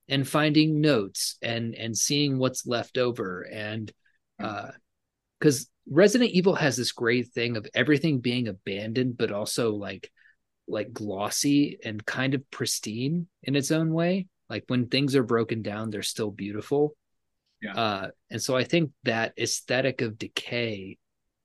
and 0.08 0.26
finding 0.26 0.80
notes 0.80 1.36
and 1.40 1.74
and 1.74 1.96
seeing 1.96 2.38
what's 2.38 2.66
left 2.66 2.98
over 2.98 3.42
and 3.42 3.92
uh 4.42 4.70
because 5.38 5.70
Resident 5.88 6.30
Evil 6.30 6.54
has 6.54 6.76
this 6.76 6.92
great 6.92 7.28
thing 7.28 7.56
of 7.56 7.66
everything 7.74 8.20
being 8.20 8.46
abandoned, 8.46 9.16
but 9.16 9.32
also 9.32 9.72
like 9.74 10.10
like 10.68 10.92
glossy 10.92 11.78
and 11.84 12.04
kind 12.04 12.34
of 12.34 12.48
pristine 12.50 13.26
in 13.42 13.56
its 13.56 13.70
own 13.70 13.92
way. 13.92 14.26
Like 14.48 14.64
when 14.68 14.86
things 14.86 15.16
are 15.16 15.22
broken 15.22 15.62
down, 15.62 15.90
they're 15.90 16.02
still 16.02 16.30
beautiful. 16.30 16.94
Yeah. 17.60 17.74
Uh, 17.74 18.10
and 18.30 18.40
so 18.40 18.56
I 18.56 18.64
think 18.64 18.92
that 19.04 19.34
aesthetic 19.38 20.00
of 20.00 20.18
decay 20.18 20.98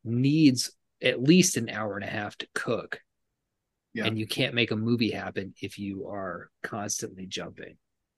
needs 0.03 0.71
at 1.05 1.21
least 1.23 1.55
an 1.57 1.69
hour 1.69 1.95
and 1.95 2.03
a 2.03 2.09
half 2.09 2.37
to 2.39 2.47
cook. 2.55 2.99
Yeah. 3.93 4.05
And 4.05 4.19
you 4.19 4.27
can't 4.27 4.53
make 4.53 4.71
a 4.71 4.75
movie 4.75 5.11
happen 5.11 5.53
if 5.61 5.79
you 5.79 6.07
are 6.07 6.49
constantly 6.63 7.25
jumping. 7.27 7.77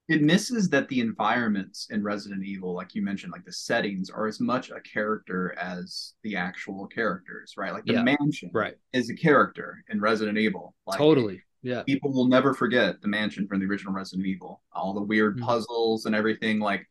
it 0.10 0.22
misses 0.22 0.70
that 0.70 0.88
the 0.88 1.02
environments 1.02 1.88
in 1.90 2.02
Resident 2.02 2.42
Evil, 2.46 2.74
like 2.74 2.96
you 2.96 3.02
mentioned, 3.02 3.34
like 3.34 3.44
the 3.44 3.52
settings 3.52 4.10
are 4.10 4.26
as 4.26 4.40
much 4.40 4.70
a 4.70 4.80
character 4.80 5.54
as 5.60 6.14
the 6.24 6.34
actual 6.38 6.88
characters, 6.88 7.56
right? 7.58 7.74
Like 7.74 7.84
the 7.84 7.92
Yeah, 7.96 8.04
mansion 8.04 8.50
Right. 8.54 8.76
is 8.94 9.10
a 9.10 9.16
character 9.16 9.84
in 9.90 10.00
Resident 10.00 10.38
Evil. 10.38 10.74
Like, 10.86 10.98
totally. 10.98 11.42
Yeah. 11.62 11.84
People 11.84 12.14
will 12.14 12.28
never 12.30 12.54
forget 12.54 13.02
the 13.02 13.10
mansion 13.10 13.50
from 13.50 13.60
the 13.60 13.66
original 13.66 13.92
Resident 13.92 14.26
Evil. 14.26 14.62
All 14.72 14.94
the 14.94 15.02
weird 15.04 15.36
Mhm. 15.38 15.42
puzzles 15.42 16.06
and 16.06 16.16
everything, 16.16 16.60
like 16.62 16.88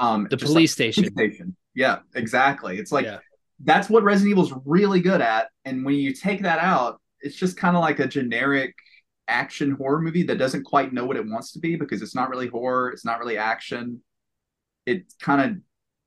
um 0.00 0.26
The 0.28 0.36
police 0.36 0.54
like, 0.56 0.68
station. 0.70 1.04
station. 1.12 1.56
Yeah, 1.74 2.00
exactly. 2.16 2.78
It's 2.78 2.90
like 2.90 3.04
yeah. 3.04 3.20
That's 3.64 3.90
what 3.90 4.02
Resident 4.02 4.32
Evil's 4.32 4.52
really 4.64 5.00
good 5.00 5.20
at. 5.20 5.48
And 5.64 5.84
when 5.84 5.94
you 5.94 6.14
take 6.14 6.42
that 6.42 6.58
out, 6.58 7.00
it's 7.20 7.36
just 7.36 7.56
kind 7.56 7.76
of 7.76 7.82
like 7.82 7.98
a 8.00 8.06
generic 8.06 8.74
action 9.28 9.72
horror 9.72 10.00
movie 10.00 10.22
that 10.24 10.38
doesn't 10.38 10.64
quite 10.64 10.92
know 10.92 11.04
what 11.06 11.16
it 11.16 11.26
wants 11.26 11.52
to 11.52 11.58
be 11.60 11.76
because 11.76 12.02
it's 12.02 12.14
not 12.14 12.30
really 12.30 12.48
horror, 12.48 12.90
it's 12.90 13.04
not 13.04 13.20
really 13.20 13.36
action. 13.36 14.02
It 14.86 15.12
kind 15.20 15.42
of 15.52 15.58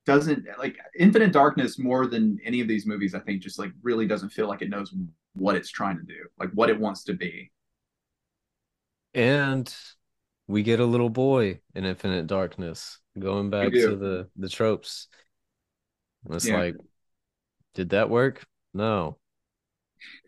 doesn't 0.05 0.45
like 0.59 0.77
Infinite 0.99 1.34
Darkness 1.34 1.80
more 1.80 2.07
than 2.07 2.39
any 2.45 2.61
of 2.61 2.67
these 2.67 2.85
movies, 2.85 3.15
I 3.15 3.19
think, 3.19 3.41
just 3.41 3.59
like 3.59 3.71
really 3.84 4.07
doesn't 4.07 4.30
feel 4.30 4.47
like 4.47 4.61
it 4.61 4.69
knows 4.69 4.93
what 5.34 5.55
it's 5.55 5.69
trying 5.71 5.97
to 5.97 6.03
do, 6.03 6.19
like 6.39 6.51
what 6.53 6.69
it 6.69 6.80
wants 6.80 7.03
to 7.05 7.13
be. 7.13 7.51
And 9.13 9.73
we 10.47 10.63
get 10.63 10.80
a 10.80 10.85
little 10.85 11.09
boy 11.09 11.61
in 11.75 11.85
Infinite 11.85 12.27
Darkness, 12.27 12.99
going 13.19 13.49
back 13.49 13.77
to 13.80 13.95
the 13.97 14.30
the 14.35 14.49
tropes. 14.49 15.07
And 16.25 16.35
it's 16.35 16.49
Yeah. 16.49 16.51
like, 16.51 16.75
did 17.75 17.89
that 17.89 18.09
work? 18.09 18.45
No. 18.73 19.17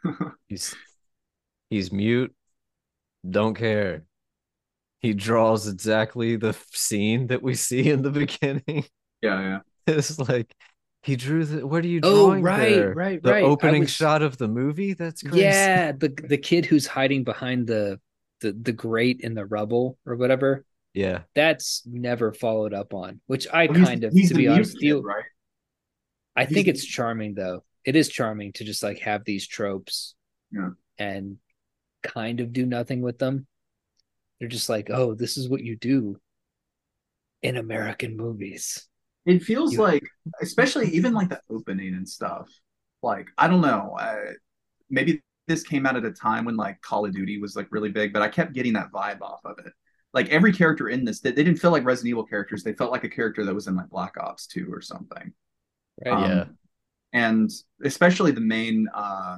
He's 0.47 0.76
he's 1.69 1.91
mute. 1.91 2.34
Don't 3.30 3.55
care. 3.55 4.03
He 5.01 5.13
draws 5.13 5.67
exactly 5.67 6.35
the 6.35 6.55
scene 6.72 7.27
that 7.27 7.41
we 7.43 7.55
see 7.55 7.89
in 7.89 8.01
the 8.01 8.09
beginning. 8.23 8.85
Yeah, 9.22 9.41
yeah. 9.41 9.59
It's 9.88 10.17
like 10.17 10.51
he 11.03 11.15
drew 11.15 11.45
the. 11.45 11.67
What 11.67 11.84
are 11.84 11.88
you 11.88 12.01
drawing? 12.01 12.15
Oh, 12.15 12.26
drawing 12.30 12.43
right, 12.43 12.69
there? 12.76 12.93
right, 12.93 13.22
The 13.22 13.31
right. 13.31 13.43
Opening 13.43 13.81
was- 13.81 13.91
shot 13.91 14.22
of 14.23 14.38
the 14.38 14.47
movie. 14.47 14.93
That's 14.93 15.22
crazy. 15.22 15.41
Yeah, 15.41 15.91
the 15.91 16.09
the 16.09 16.38
kid 16.38 16.65
who's 16.65 16.88
hiding 16.88 17.23
behind 17.23 17.67
the 17.67 17.99
the 18.41 18.53
the 18.53 18.72
grate 18.72 19.22
in 19.22 19.34
the 19.35 19.45
rubble 19.45 19.97
or 20.05 20.15
whatever. 20.15 20.65
Yeah. 20.93 21.23
That's 21.35 21.84
never 21.85 22.31
followed 22.31 22.73
up 22.73 22.93
on, 22.93 23.19
which 23.27 23.47
I 23.51 23.65
Well, 23.65 23.76
he's- 23.76 23.88
kind 23.89 24.03
of, 24.05 24.13
he's 24.13 24.30
to 24.30 24.35
be 24.35 24.47
honest, 24.47 24.73
kid, 24.73 24.80
feel. 24.80 25.03
right? 25.03 25.26
I 26.36 26.45
think 26.45 26.68
it's 26.68 26.84
charming 26.86 27.34
though. 27.34 27.64
It 27.86 27.95
is 27.95 28.10
charming 28.10 28.53
to 28.53 28.64
just 28.64 28.84
like 28.84 28.99
have 28.99 29.24
these 29.24 29.48
tropes, 29.48 30.16
Yeah. 30.52 30.72
and 30.98 31.38
kind 32.03 32.40
of 32.40 32.52
do 32.53 32.66
nothing 32.66 33.02
with 33.02 33.20
them. 33.20 33.48
They're 34.40 34.49
just 34.49 34.70
like, 34.70 34.90
oh, 34.90 35.14
this 35.16 35.38
is 35.38 35.48
what 35.48 35.62
you 35.64 35.76
do 35.78 36.20
in 37.41 37.57
American 37.57 38.18
movies. 38.18 38.88
It 39.26 39.44
feels 39.44 39.74
You- 39.74 39.82
like, 39.82 40.03
especially 40.41 40.90
even 40.90 41.14
like 41.14 41.30
the 41.30 41.41
opening 41.49 41.94
and 41.95 42.07
stuff. 42.07 42.49
Like 43.02 43.28
I 43.38 43.48
don't 43.48 43.62
know, 43.62 43.95
uh, 43.99 44.34
maybe 44.90 45.22
this 45.48 45.62
came 45.64 45.86
out 45.86 45.95
at 45.95 46.06
a 46.06 46.12
time 46.12 46.44
when 46.45 46.57
like 46.57 46.82
Call 46.82 47.06
of 47.06 47.14
Duty 47.14 47.38
was 47.40 47.56
like 47.56 47.68
really 47.72 47.90
big, 47.90 48.12
but 48.14 48.22
I 48.24 48.28
kept 48.30 48.53
getting 48.53 48.74
that 48.74 48.91
vibe 48.91 49.22
off 49.22 49.41
of 49.45 49.60
it. 49.60 49.72
Like 50.14 50.30
every 50.30 50.52
character 50.53 50.90
in 50.90 51.06
this, 51.06 51.20
they, 51.20 51.32
they 51.32 51.44
didn't 51.44 51.60
feel 51.60 51.72
like 51.72 51.86
Resident 51.86 52.10
Evil 52.10 52.26
characters. 52.26 52.64
They 52.64 52.74
felt 52.74 52.91
like 52.91 53.03
a 53.03 53.10
character 53.10 53.45
that 53.45 53.53
was 53.53 53.68
in 53.68 53.76
like 53.76 53.90
Black 53.90 54.16
Ops 54.20 54.48
2 54.48 54.72
or 54.74 54.82
something. 54.82 55.34
Right? 56.03 56.13
Um, 56.13 56.23
Yeah. 56.31 56.45
And 57.13 57.49
especially 57.84 58.31
the 58.31 58.41
main 58.41 58.88
uh, 58.93 59.38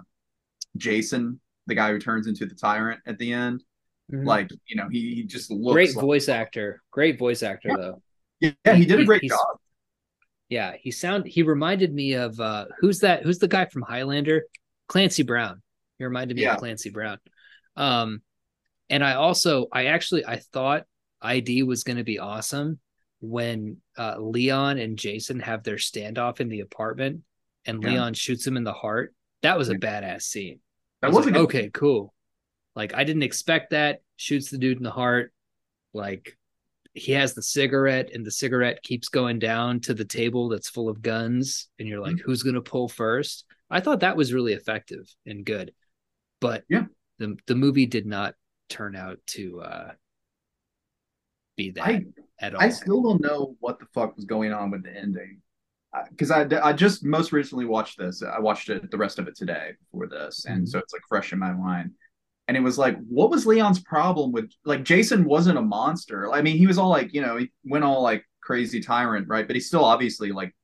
Jason, 0.78 1.40
the 1.68 1.76
guy 1.76 1.92
who 1.92 2.00
turns 2.00 2.26
into 2.28 2.46
the 2.46 2.56
tyrant 2.56 3.02
at 3.06 3.18
the 3.20 3.34
end. 3.34 3.64
Mhm. 4.12 4.26
Like 4.26 4.50
you 4.68 4.76
know, 4.78 4.88
he, 4.90 5.16
he 5.16 5.24
just 5.24 5.52
looks 5.52 5.74
Great 5.74 5.96
like- 5.96 6.04
voice 6.06 6.30
actor. 6.30 6.82
Great 6.92 7.20
voice 7.20 7.44
actor 7.44 7.70
Yeah. 7.70 7.76
though. 7.78 8.02
Yeah, 8.40 8.74
he 8.76 8.86
did 8.86 8.96
a 8.98 9.02
He- 9.02 9.06
great 9.06 9.22
he's- 9.22 9.32
job. 9.38 9.58
Yeah, 10.50 10.76
he 10.80 10.92
sound 10.92 11.28
he 11.28 11.44
reminded 11.44 11.94
me 11.94 12.14
of 12.14 12.40
uh 12.40 12.66
who's 12.80 13.00
that 13.00 13.24
who's 13.24 13.40
the 13.40 13.50
guy 13.50 13.66
from 13.66 13.82
Highlander? 13.82 14.46
Clancy 14.88 15.24
Brown. 15.24 15.62
He 16.00 16.06
reminded 16.06 16.38
me 16.38 16.44
Yeah. 16.44 16.54
of 16.54 16.60
Clancy 16.60 16.90
Brown. 16.90 17.18
Um 17.76 18.22
and 18.90 19.04
I 19.04 19.16
also 19.16 19.68
I 19.74 19.88
actually 19.88 20.26
I 20.26 20.38
thought 20.38 20.86
ID 21.22 21.64
was 21.64 21.84
going 21.84 21.98
to 21.98 22.04
be 22.06 22.20
awesome 22.20 22.80
when 23.20 23.78
uh 23.98 24.16
Leon 24.20 24.78
and 24.78 24.98
Jason 24.98 25.40
have 25.40 25.64
their 25.64 25.76
standoff 25.78 26.40
in 26.40 26.50
the 26.50 26.60
apartment 26.62 27.22
and 27.66 27.82
Yeah. 27.82 27.90
Leon 27.90 28.14
shoots 28.14 28.46
him 28.46 28.58
in 28.58 28.64
the 28.64 28.74
heart. 28.74 29.14
That 29.42 29.58
was 29.58 29.70
a 29.70 29.76
badass 29.76 30.24
scene. 30.24 30.60
That 31.02 31.08
I 31.08 31.10
was 31.10 31.18
was 31.18 31.26
like, 31.26 31.34
good 31.36 31.42
okay, 31.44 31.70
cool. 31.74 32.14
Like 32.76 32.94
I 32.94 33.04
didn't 33.04 33.24
expect 33.24 33.72
that. 33.72 34.02
Shoots 34.18 34.50
the 34.50 34.58
dude 34.58 34.78
in 34.78 34.84
the 34.84 34.92
heart. 34.92 35.34
Like 35.94 36.38
he 36.94 37.12
has 37.12 37.34
the 37.36 37.44
cigarette, 37.44 38.10
and 38.14 38.26
the 38.26 38.32
cigarette 38.32 38.82
keeps 38.82 39.08
going 39.10 39.38
down 39.38 39.80
to 39.82 39.94
the 39.94 40.06
table 40.06 40.50
that's 40.50 40.70
full 40.70 40.90
of 40.90 41.02
guns, 41.04 41.70
and 41.78 41.88
you're 41.88 42.00
like, 42.02 42.16
Mm-hmm. 42.16 42.26
who's 42.26 42.42
gonna 42.44 42.62
pull 42.62 42.88
first? 42.88 43.46
I 43.70 43.80
thought 43.82 44.00
that 44.00 44.18
was 44.18 44.34
really 44.34 44.54
effective 44.54 45.08
and 45.26 45.46
good, 45.46 45.74
but 46.42 46.64
Yeah. 46.70 46.86
the 47.20 47.36
the 47.48 47.56
movie 47.56 47.86
did 47.86 48.06
not 48.08 48.34
turn 48.70 48.96
out 48.96 49.20
to 49.28 49.62
uh 49.62 49.92
be 51.58 51.72
that 51.72 51.84
I 51.84 52.06
at 52.40 52.56
all. 52.56 52.62
I 52.62 52.70
still 52.70 53.02
don't 53.04 53.22
know 53.22 53.56
what 53.60 53.80
the 53.80 53.86
fuck 53.94 54.16
was 54.16 54.26
going 54.26 54.54
on 54.54 54.72
with 54.72 54.84
the 54.84 54.96
ending. 54.96 55.42
Because 56.12 56.30
I, 56.30 56.46
I 56.62 56.74
just 56.74 57.04
most 57.04 57.32
recently 57.32 57.66
watched 57.66 57.98
this. 57.98 58.22
I 58.22 58.40
watched 58.40 58.70
it 58.70 58.92
the 58.92 58.98
rest 58.98 59.18
of 59.18 59.28
it 59.28 59.36
today 59.36 59.72
before 59.80 60.08
this, 60.08 60.46
and 60.46 60.64
Mhm. 60.64 60.70
so 60.70 60.80
it's 60.80 60.94
like 60.94 61.02
fresh 61.10 61.34
in 61.34 61.40
my 61.40 61.52
mind. 61.52 61.92
And 62.48 62.56
it 62.56 62.62
was 62.62 62.78
like, 62.78 62.98
what 63.08 63.30
was 63.32 63.46
Leon's 63.46 63.80
problem 63.82 64.32
with 64.32 64.52
like 64.64 64.84
Jason 64.84 65.26
wasn't 65.26 65.58
a 65.58 65.62
monster. 65.62 66.32
I 66.32 66.42
mean, 66.42 66.58
he 66.58 66.68
was 66.68 66.78
all 66.78 66.90
like, 66.90 67.14
you 67.14 67.22
know, 67.22 67.38
he 67.38 67.52
went 67.66 67.84
all 67.84 68.02
like 68.04 68.24
crazy 68.42 68.80
tyrant, 68.80 69.28
right? 69.28 69.48
But 69.48 69.56
he 69.56 69.60
still 69.60 69.84
obviously 69.84 70.32
like 70.32 70.56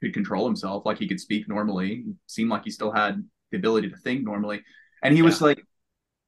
could 0.00 0.14
control 0.14 0.46
himself, 0.46 0.86
like 0.86 0.98
he 0.98 1.08
could 1.08 1.20
speak 1.20 1.48
normally. 1.48 1.88
He 1.88 2.12
seemed 2.26 2.50
like 2.50 2.64
he 2.64 2.70
still 2.70 2.92
had 2.92 3.22
the 3.50 3.58
ability 3.58 3.90
to 3.90 3.96
think 3.96 4.24
normally. 4.24 4.62
And 5.02 5.14
he 5.14 5.22
was 5.22 5.40
like, 5.42 5.62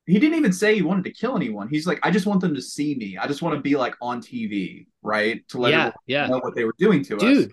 he 0.07 0.19
didn't 0.19 0.37
even 0.37 0.53
say 0.53 0.75
he 0.75 0.83
wanted 0.83 1.05
to 1.05 1.11
kill 1.13 1.37
anyone. 1.37 1.69
He's 1.69 1.87
like, 1.87 1.99
I 2.03 2.11
just 2.11 2.27
want 2.27 2.41
them 2.41 2.55
to 2.55 2.61
see 2.63 2.95
me. 2.95 3.17
I 3.17 3.27
just 3.27 3.41
want 3.43 3.55
to 3.57 3.61
be 3.61 3.75
like 3.77 3.95
on 4.03 4.21
TV, 4.21 4.87
right? 5.03 5.47
To 5.49 5.59
let 5.59 5.71
yeah, 5.71 5.77
everyone 5.79 5.95
yeah, 6.07 6.27
know 6.27 6.39
what 6.39 6.55
they 6.55 6.65
were 6.65 6.75
doing 6.79 7.03
to 7.05 7.17
us. 7.17 7.23
dude. 7.23 7.53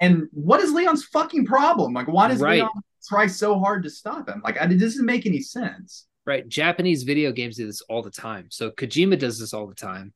And 0.00 0.26
what 0.32 0.60
is 0.60 0.72
Leon's 0.72 1.04
fucking 1.04 1.46
problem? 1.46 1.92
Like, 1.92 2.08
why 2.08 2.26
does 2.28 2.40
Right. 2.40 2.54
Leon 2.56 2.70
try 3.08 3.28
so 3.28 3.58
hard 3.60 3.84
to 3.84 3.90
stop 3.90 4.28
him? 4.28 4.40
Like, 4.44 4.60
I, 4.60 4.64
it 4.64 4.78
doesn't 4.78 5.06
make 5.06 5.26
any 5.26 5.40
sense. 5.40 6.06
right 6.26 6.46
japanese 6.48 7.02
video 7.04 7.30
games 7.32 7.56
do 7.56 7.66
this 7.66 7.82
all 7.90 8.00
the 8.02 8.10
time 8.10 8.46
so 8.50 8.70
kojima 8.70 9.18
does 9.18 9.38
this 9.40 9.52
all 9.54 9.66
the 9.66 9.74
time 9.74 10.12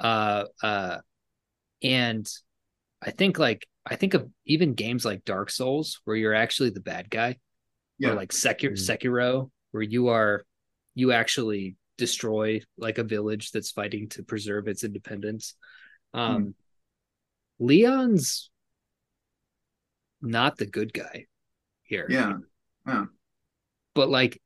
uh 0.00 0.44
uh 0.62 0.98
and 1.82 2.30
i 3.02 3.10
think 3.10 3.38
like 3.38 3.66
i 3.86 3.96
think 3.96 4.12
of 4.14 4.28
even 4.44 4.74
games 4.74 5.04
like 5.06 5.24
dark 5.24 5.48
souls 5.50 6.00
where 6.04 6.16
you're 6.16 6.34
actually 6.34 6.70
the 6.70 6.80
bad 6.92 7.08
guy 7.08 7.36
Yeah. 7.98 8.10
or 8.10 8.14
like 8.14 8.30
Sekir- 8.32 8.72
Mhm. 8.72 8.86
sekiro 8.88 9.50
where 9.72 9.82
you 9.82 10.08
are 10.08 10.44
you 10.98 11.12
actually 11.12 11.76
destroy 11.96 12.60
like 12.76 12.98
a 12.98 13.04
village 13.04 13.50
that's 13.52 13.70
fighting 13.70 14.08
to 14.08 14.22
preserve 14.22 14.68
its 14.68 14.84
independence 14.84 15.54
um 16.14 16.54
leon's 17.58 18.50
not 20.20 20.56
the 20.56 20.66
good 20.66 20.92
guy 20.92 21.26
here 21.82 22.06
Yeah. 22.08 22.34
Yeah. 22.86 23.04
but 23.94 24.08
like 24.08 24.40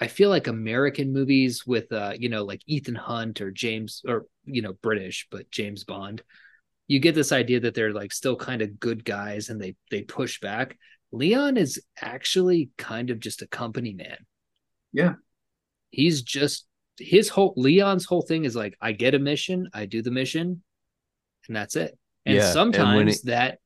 I 0.00 0.08
feel 0.08 0.28
like 0.28 0.46
American 0.46 1.12
movies 1.12 1.64
with 1.66 1.90
uh 1.92 2.12
you 2.18 2.28
know 2.28 2.44
like 2.44 2.60
Ethan 2.66 2.94
Hunt 2.96 3.40
or 3.40 3.50
James 3.50 4.02
or 4.06 4.26
you 4.44 4.62
know 4.62 4.74
British 4.82 5.26
but 5.30 5.50
James 5.50 5.84
Bond 5.84 6.22
you 6.88 6.98
get 7.00 7.14
this 7.14 7.32
idea 7.32 7.60
that 7.60 7.74
they're 7.74 7.92
like 7.92 8.12
still 8.12 8.36
kind 8.36 8.62
of 8.62 8.78
good 8.78 9.04
guys 9.04 9.48
and 9.48 9.60
they 9.60 9.74
they 9.90 10.02
push 10.02 10.40
back 10.40 10.76
Leon 11.12 11.56
is 11.56 11.80
actually 12.00 12.70
kind 12.76 13.10
of 13.10 13.20
just 13.20 13.42
a 13.42 13.46
company 13.48 13.94
man 13.94 14.18
Yeah. 14.92 15.14
He's 15.96 16.22
just 16.22 16.66
his 16.98 17.28
whole 17.28 17.54
Leon's 17.56 18.04
whole 18.04 18.22
thing 18.22 18.44
is 18.44 18.54
like, 18.54 18.76
I 18.80 18.92
get 18.92 19.14
a 19.14 19.18
mission, 19.18 19.68
I 19.74 19.86
do 19.86 20.02
the 20.02 20.10
mission, 20.10 20.62
and 21.46 21.56
that's 21.56 21.76
it. 21.76 21.98
And 22.26 22.36
Yeah, 22.36 22.50
sometimes 22.52 22.96
when 22.96 23.08
it- 23.08 23.20
that 23.24 23.58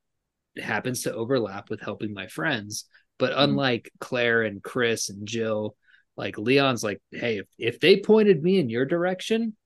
happens 0.60 1.02
to 1.02 1.14
overlap 1.14 1.70
with 1.70 1.80
helping 1.80 2.12
my 2.14 2.26
friends. 2.28 2.86
But 3.18 3.32
Mm-hmm. 3.32 3.42
unlike 3.44 3.90
Claire 4.00 4.42
and 4.42 4.62
Chris 4.62 5.08
and 5.10 5.26
Jill, 5.26 5.76
like 6.16 6.38
Leon's 6.38 6.82
like, 6.82 7.00
hey, 7.10 7.38
if, 7.38 7.46
if 7.58 7.80
they 7.80 8.00
pointed 8.00 8.42
me 8.42 8.58
in 8.58 8.68
your 8.68 8.84
direction, 8.84 9.56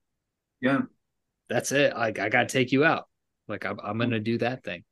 Yeah. 0.61 0.83
that's 1.49 1.73
it. 1.73 1.95
Like 1.95 2.19
I 2.19 2.29
gotta 2.29 2.47
take 2.49 2.73
you 2.73 2.85
out. 2.85 3.09
Like 3.49 3.65
I'm, 3.67 3.79
I'm 3.83 3.99
gonna 3.99 4.21
do 4.21 4.39
that 4.39 4.63
thing. 4.65 4.85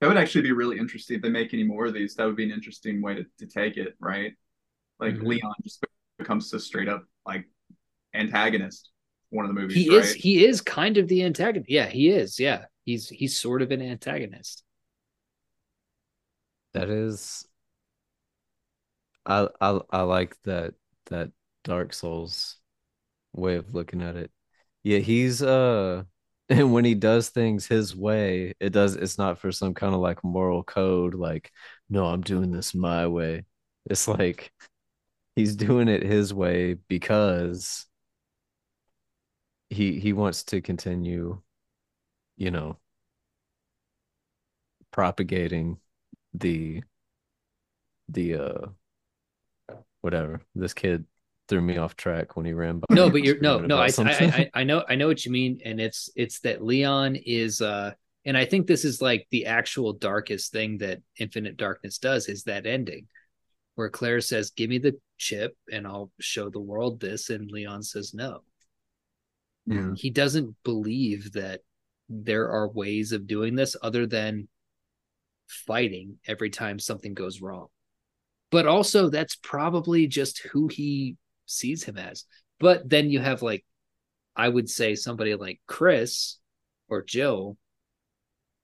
That 0.00 0.08
would 0.08 0.16
actually 0.16 0.42
be 0.42 0.52
really 0.52 0.78
interesting 0.78 1.16
if 1.16 1.22
they 1.22 1.28
make 1.30 1.52
any 1.52 1.64
more 1.64 1.86
of 1.86 1.94
these. 1.94 2.14
That 2.14 2.26
would 2.26 2.36
be 2.36 2.44
an 2.44 2.50
interesting 2.52 3.02
way 3.02 3.14
to, 3.16 3.24
to 3.40 3.46
take 3.46 3.76
it, 3.76 3.94
right? 4.00 4.32
Like 5.00 5.14
Mhm. 5.16 5.26
Leon 5.26 5.54
just 5.62 5.82
becomes 6.18 6.52
a 6.52 6.60
straight 6.60 6.88
up 6.88 7.04
like 7.26 7.46
antagonist. 8.14 8.90
One 9.30 9.46
of 9.46 9.54
the 9.54 9.60
movies, 9.60 9.84
He 9.84 9.88
right? 9.88 9.96
is 9.96 10.14
he 10.14 10.44
is 10.44 10.60
kind 10.60 10.96
of 10.98 11.08
the 11.08 11.22
antagonist. 11.24 11.70
Yeah, 11.70 11.86
he 11.88 12.08
is. 12.10 12.38
Yeah. 12.40 12.66
He's 12.84 13.08
he's 13.08 13.38
sort 13.38 13.62
of 13.62 13.70
an 13.70 13.82
antagonist. 13.82 14.62
That 16.72 16.88
is 16.88 17.46
I 19.26 19.48
I 19.60 19.80
I 19.90 20.02
like 20.02 20.40
that 20.42 20.74
that 21.06 21.30
Dark 21.64 21.92
Souls 21.92 22.56
way 23.34 23.56
of 23.56 23.74
looking 23.74 24.02
at 24.02 24.16
it. 24.16 24.32
Yeah, 24.84 24.98
he's 25.00 25.42
uh 25.42 26.04
and 26.50 26.72
when 26.74 26.84
he 26.86 26.94
does 26.96 27.30
things 27.30 27.66
his 27.66 27.96
way, 27.96 28.54
it 28.60 28.70
does 28.72 28.96
it's 28.96 29.18
not 29.18 29.38
for 29.40 29.52
some 29.52 29.74
kind 29.74 29.94
of 29.94 30.00
like 30.02 30.24
moral 30.24 30.64
code 30.64 31.14
like 31.14 31.52
no, 31.90 32.06
I'm 32.06 32.22
doing 32.22 32.52
this 32.52 32.74
my 32.74 33.06
way. 33.08 33.46
It's 33.90 34.08
like 34.08 34.52
he's 35.38 35.54
doing 35.54 35.86
it 35.86 36.02
his 36.02 36.34
way 36.34 36.74
because 36.88 37.86
he 39.70 40.00
he 40.00 40.12
wants 40.12 40.42
to 40.42 40.60
continue, 40.60 41.40
you 42.36 42.50
know, 42.50 42.76
propagating 44.90 45.78
the 46.34 46.82
the 48.08 48.34
uh 48.34 48.66
whatever 50.00 50.40
this 50.56 50.74
kid 50.74 51.04
threw 51.46 51.60
me 51.60 51.76
off 51.76 51.94
track 51.94 52.36
when 52.36 52.44
he 52.44 52.52
ran 52.52 52.80
by 52.80 52.86
No, 52.90 53.08
but 53.08 53.22
you're 53.22 53.40
no, 53.40 53.60
no. 53.60 53.78
I, 53.78 53.90
I. 53.96 54.02
I 54.08 54.50
I 54.54 54.64
know 54.64 54.84
I 54.88 54.96
know 54.96 55.06
what 55.06 55.24
you 55.24 55.30
mean, 55.30 55.60
and 55.64 55.80
it's 55.80 56.10
it's 56.16 56.40
that 56.40 56.64
Leon 56.64 57.14
is 57.14 57.62
uh, 57.62 57.92
and 58.24 58.36
I 58.36 58.44
think 58.44 58.66
this 58.66 58.84
is 58.84 59.00
like 59.00 59.28
the 59.30 59.46
actual 59.46 59.92
darkest 59.92 60.50
thing 60.50 60.78
that 60.78 60.98
Infinite 61.16 61.56
Darkness 61.56 61.98
does 61.98 62.28
is 62.28 62.42
that 62.44 62.66
ending, 62.66 63.06
where 63.76 63.88
Claire 63.88 64.20
says, 64.20 64.50
"Give 64.50 64.68
me 64.68 64.78
the 64.78 64.98
chip, 65.18 65.56
and 65.70 65.86
I'll 65.86 66.10
show 66.20 66.48
the 66.48 66.60
world 66.60 67.00
this," 67.00 67.30
and 67.30 67.50
Leon 67.50 67.82
says, 67.82 68.14
"No." 68.14 68.42
Yeah. 69.66 69.92
He 69.94 70.10
doesn't 70.10 70.56
believe 70.64 71.32
that 71.32 71.60
there 72.08 72.48
are 72.48 72.70
ways 72.70 73.12
of 73.12 73.26
doing 73.26 73.54
this 73.54 73.76
other 73.82 74.06
than 74.06 74.48
fighting 75.46 76.18
every 76.26 76.50
time 76.50 76.78
something 76.78 77.12
goes 77.12 77.40
wrong. 77.40 77.68
But 78.50 78.66
also, 78.66 79.10
that's 79.10 79.36
probably 79.36 80.06
just 80.06 80.38
who 80.38 80.68
he 80.68 81.16
sees 81.44 81.84
him 81.84 81.98
as. 81.98 82.24
But 82.58 82.88
then 82.88 83.10
you 83.10 83.20
have 83.20 83.42
like, 83.42 83.64
I 84.34 84.48
would 84.48 84.70
say 84.70 84.94
somebody 84.94 85.34
like 85.34 85.60
Chris 85.66 86.38
or 86.88 87.02
Jill, 87.02 87.58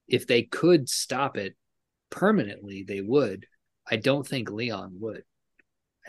if 0.08 0.26
they 0.26 0.42
could 0.42 0.88
stop 0.88 1.36
it 1.36 1.54
permanently, 2.08 2.82
they 2.82 3.00
would. 3.00 3.46
I 3.86 3.96
don't 3.96 4.26
think 4.26 4.50
Leon 4.50 4.96
would. 5.00 5.24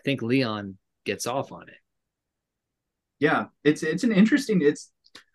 I 0.06 0.10
think 0.10 0.22
Leon 0.22 0.78
gets 1.04 1.28
off 1.28 1.52
on 1.52 1.68
it. 1.68 1.80
Yeah, 3.20 3.46
it's 3.64 3.84
it's 3.84 4.04
an 4.04 4.12
interesting. 4.12 4.62
It's 4.62 4.92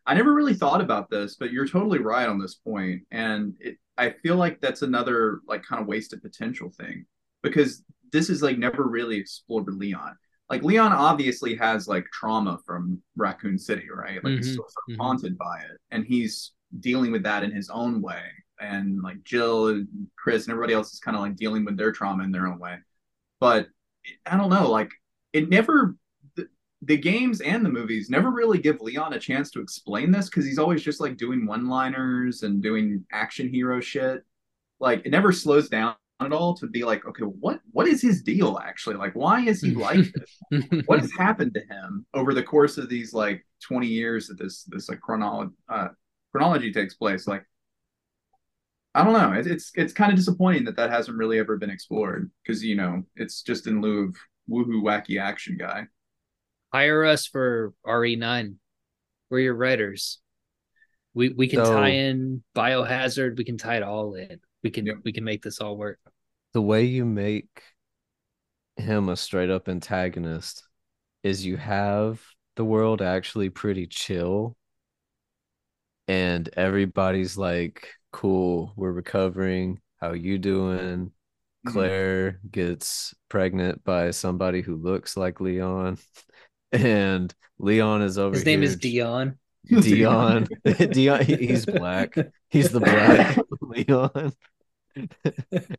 I 0.06 0.14
never 0.14 0.34
really 0.34 0.54
thought 0.54 0.80
about 0.80 1.10
this, 1.10 1.36
but 1.36 1.52
you're 1.52 1.66
totally 1.68 1.98
right 1.98 2.28
on 2.28 2.38
this 2.38 2.54
point, 2.56 3.02
and 3.10 3.54
it, 3.60 3.78
I 3.96 4.10
feel 4.10 4.36
like 4.36 4.60
that's 4.60 4.82
another 4.82 5.40
like 5.46 5.62
kind 5.62 5.80
of 5.80 5.88
wasted 5.88 6.22
potential 6.22 6.70
thing 6.70 7.06
because 7.42 7.82
this 8.12 8.28
is 8.30 8.42
like 8.42 8.58
never 8.58 8.84
really 8.84 9.16
explored 9.16 9.66
with 9.66 9.76
Leon. 9.76 10.16
Like 10.50 10.62
Leon 10.62 10.92
obviously 10.92 11.54
has 11.56 11.86
like 11.88 12.04
trauma 12.12 12.58
from 12.66 13.00
Raccoon 13.16 13.58
City, 13.58 13.86
right? 13.94 14.22
Like 14.24 14.34
he's 14.36 14.48
Mhm, 14.48 14.50
still 14.50 14.64
sort 14.64 14.84
of 14.88 14.92
haunted 14.98 15.38
by 15.38 15.60
it, 15.60 15.78
and 15.90 16.04
he's 16.04 16.52
dealing 16.80 17.12
with 17.12 17.22
that 17.24 17.44
in 17.44 17.52
his 17.52 17.70
own 17.70 18.02
way. 18.02 18.22
And 18.60 19.00
like 19.02 19.22
Jill 19.24 19.68
and 19.68 19.88
Chris 20.18 20.44
and 20.44 20.52
everybody 20.52 20.74
else 20.74 20.92
is 20.92 21.00
kind 21.00 21.16
of 21.16 21.22
like 21.22 21.36
dealing 21.36 21.64
with 21.64 21.78
their 21.78 21.92
trauma 21.92 22.24
in 22.24 22.30
their 22.32 22.46
own 22.46 22.58
way. 22.58 22.76
But 23.40 23.68
I 24.26 24.36
don't 24.36 24.50
know, 24.50 24.70
like 24.70 24.90
it 25.32 25.48
never 25.48 25.96
the, 26.36 26.48
the 26.82 26.96
games 26.96 27.40
and 27.40 27.64
the 27.64 27.70
movies 27.70 28.10
never 28.10 28.30
really 28.30 28.58
give 28.58 28.80
Leon 28.80 29.12
a 29.12 29.18
chance 29.18 29.50
to 29.52 29.60
explain 29.60 30.10
this 30.10 30.28
because 30.28 30.44
he's 30.44 30.58
always 30.58 30.82
just 30.82 31.00
like 31.00 31.16
doing 31.16 31.46
one-liners 31.46 32.42
and 32.42 32.62
doing 32.62 33.04
action 33.12 33.48
hero 33.48 33.80
shit. 33.80 34.24
Like 34.78 35.04
it 35.04 35.10
never 35.10 35.32
slows 35.32 35.68
down 35.68 35.94
at 36.20 36.32
all 36.32 36.54
to 36.54 36.66
be 36.66 36.84
like, 36.84 37.06
okay, 37.06 37.24
what 37.24 37.60
what 37.72 37.86
is 37.86 38.02
his 38.02 38.22
deal 38.22 38.58
actually? 38.62 38.96
Like, 38.96 39.14
why 39.14 39.40
is 39.40 39.60
he 39.60 39.74
like 39.74 40.06
this? 40.50 40.66
what 40.86 41.00
has 41.00 41.12
happened 41.12 41.54
to 41.54 41.60
him 41.60 42.06
over 42.14 42.34
the 42.34 42.42
course 42.42 42.78
of 42.78 42.88
these 42.88 43.12
like 43.12 43.44
20 43.62 43.86
years 43.86 44.28
that 44.28 44.38
this 44.38 44.64
this 44.64 44.88
like 44.88 45.00
chronology 45.00 45.52
uh, 45.68 45.88
chronology 46.32 46.72
takes 46.72 46.94
place? 46.94 47.26
Like, 47.26 47.44
I 48.94 49.04
don't 49.04 49.12
know. 49.12 49.32
It, 49.38 49.46
it's 49.46 49.70
it's 49.74 49.92
kind 49.92 50.10
of 50.12 50.18
disappointing 50.18 50.64
that 50.64 50.76
that 50.76 50.90
hasn't 50.90 51.16
really 51.16 51.38
ever 51.38 51.56
been 51.56 51.70
explored 51.70 52.30
because 52.42 52.62
you 52.64 52.74
know 52.76 53.04
it's 53.16 53.42
just 53.42 53.66
in 53.66 53.80
lieu 53.80 54.08
of 54.08 54.16
woohoo 54.50 54.82
wacky 54.82 55.20
action 55.20 55.56
guy. 55.56 55.86
Hire 56.72 57.04
us 57.04 57.26
for 57.26 57.72
RE9. 57.86 58.54
We're 59.30 59.38
your 59.40 59.54
writers. 59.54 60.18
We 61.14 61.28
we 61.30 61.46
can 61.48 61.64
So- 61.64 61.72
tie 61.74 61.90
in 61.90 62.42
biohazard. 62.56 63.36
We 63.36 63.44
can 63.44 63.58
tie 63.58 63.76
it 63.76 63.82
all 63.82 64.14
in. 64.14 64.40
We 64.62 64.70
can 64.70 64.86
Yep. 64.86 64.96
we 65.04 65.12
can 65.12 65.24
make 65.24 65.42
this 65.42 65.60
all 65.60 65.76
work. 65.76 65.98
the 66.52 66.60
way 66.62 66.82
you 66.84 67.04
make 67.04 67.62
him 68.76 69.08
a 69.08 69.16
straight 69.16 69.50
up 69.50 69.68
antagonist 69.68 70.64
is 71.22 71.46
you 71.46 71.56
have 71.56 72.20
the 72.56 72.64
world 72.64 73.00
actually 73.02 73.50
pretty 73.50 73.86
chill 73.86 74.56
and 76.08 76.48
everybody's 76.56 77.36
like 77.36 77.88
cool 78.12 78.72
we're 78.76 78.92
recovering 78.92 79.80
how 80.00 80.12
you 80.12 80.38
doing 80.38 81.12
Mhm. 81.66 81.72
claire 81.72 82.40
gets 82.50 83.14
pregnant 83.28 83.84
by 83.84 84.10
somebody 84.12 84.62
who 84.62 84.76
looks 84.76 85.16
like 85.16 85.40
leon 85.40 85.98
and 86.72 87.34
leon 87.58 88.02
is 88.02 88.16
over 88.18 88.34
His 88.34 88.46
name 88.46 88.62
is 88.62 88.76
Dion. 88.76 89.38
Dion. 89.66 90.48
Dion. 90.64 91.22
He's 91.26 91.66
black. 91.66 92.14
He's 92.48 92.70
the 92.70 92.80
black 92.80 93.38
Leon. 93.60 94.32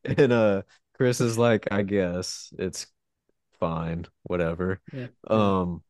and 0.06 0.32
uh, 0.32 0.62
Chris 0.96 1.20
is 1.20 1.38
like, 1.38 1.68
I 1.72 1.82
guess 1.82 2.54
it's 2.60 2.86
fine, 3.60 4.06
whatever. 4.24 4.80
Yeah. 4.94 5.08
Um, 5.28 5.82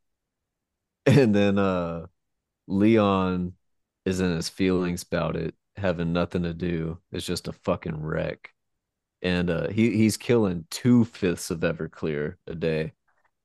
and 1.06 1.36
then 1.36 1.58
uh, 1.60 2.06
Leon 2.68 3.54
is 4.06 4.20
in 4.22 4.32
his 4.36 4.50
feelings 4.50 5.04
about 5.04 5.36
it, 5.36 5.54
having 5.78 6.14
nothing 6.14 6.44
to 6.44 6.54
do. 6.54 7.00
It's 7.12 7.26
just 7.26 7.48
a 7.48 7.54
fucking 7.54 8.02
wreck. 8.02 8.52
And 9.22 9.50
uh, 9.50 9.70
he 9.70 9.92
he's 9.98 10.18
killing 10.18 10.66
two 10.72 11.06
fifths 11.06 11.52
of 11.52 11.62
Everclear 11.62 12.36
a 12.48 12.56
day 12.56 12.94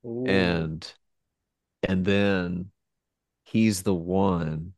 Ooh. 0.06 0.64
and 0.64 0.92
and 1.82 2.04
then 2.04 2.70
he's 3.44 3.82
the 3.84 3.94
one 3.94 4.74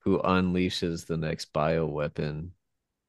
who 0.00 0.20
unleashes 0.20 1.06
the 1.06 1.16
next 1.16 1.52
bioweapon 1.52 2.50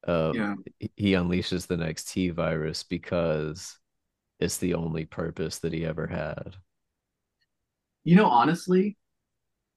uh 0.06 0.34
Yeah. 0.34 0.54
he 0.96 1.12
unleashes 1.14 1.66
the 1.66 1.76
next 1.76 2.10
T 2.12 2.30
virus 2.30 2.82
because 2.84 3.78
it's 4.40 4.58
the 4.58 4.74
only 4.74 5.06
purpose 5.06 5.60
that 5.60 5.72
he 5.74 5.84
ever 5.86 6.06
had 6.08 6.56
You 8.04 8.16
know, 8.16 8.26
honestly, 8.26 8.96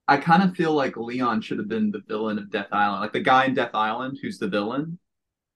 I 0.07 0.18
kind 0.18 0.44
of 0.44 0.56
feel 0.56 0.73
like 0.73 0.98
Leon 0.98 1.41
should 1.41 1.57
have 1.57 1.68
been 1.68 1.91
the 1.91 2.02
villain 2.07 2.38
of 2.38 2.52
Death 2.52 2.68
Island. 2.72 3.02
Like 3.02 3.14
the 3.14 3.22
guy 3.22 3.45
in 3.45 3.53
Death 3.53 3.73
Island 3.73 4.19
who's 4.22 4.38
the 4.38 4.48
villain 4.48 4.99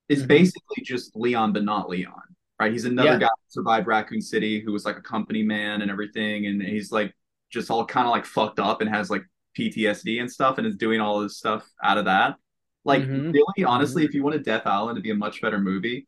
is 0.07 0.23
Mhm. 0.23 0.27
basically 0.27 0.84
just 0.84 1.15
Leon, 1.15 1.53
but 1.53 1.63
not 1.63 1.89
Leon, 1.89 2.21
right? 2.59 2.71
He's 2.71 2.85
another 2.85 3.09
Yeah. 3.11 3.19
guy 3.19 3.27
who 3.27 3.49
survived 3.49 3.88
Raccoon 3.88 4.21
City 4.21 4.59
who 4.59 4.71
was 4.71 4.85
like 4.85 4.97
a 4.97 5.01
company 5.01 5.43
man 5.43 5.81
and 5.84 5.91
everything. 5.91 6.47
And 6.47 6.61
he's 6.61 6.91
like 6.91 7.15
just 7.51 7.69
all 7.69 7.85
kind 7.85 8.07
of 8.07 8.11
like 8.11 8.26
fucked 8.26 8.59
up 8.59 8.81
and 8.81 8.89
has 8.89 9.09
like 9.09 9.23
PTSD 9.57 10.19
and 10.19 10.31
stuff 10.31 10.57
and 10.57 10.65
is 10.65 10.76
doing 10.76 10.99
all 10.99 11.19
this 11.19 11.38
stuff 11.38 11.67
out 11.84 11.97
of 11.97 12.05
that. 12.05 12.38
Like, 12.85 13.03
Mhm. 13.03 13.34
really, 13.34 13.65
honestly, 13.65 14.03
if 14.05 14.13
you 14.13 14.23
wanted 14.23 14.43
Death 14.43 14.65
Island 14.65 14.95
to 14.95 15.01
be 15.01 15.11
a 15.11 15.15
much 15.15 15.41
better 15.41 15.59
movie, 15.59 16.07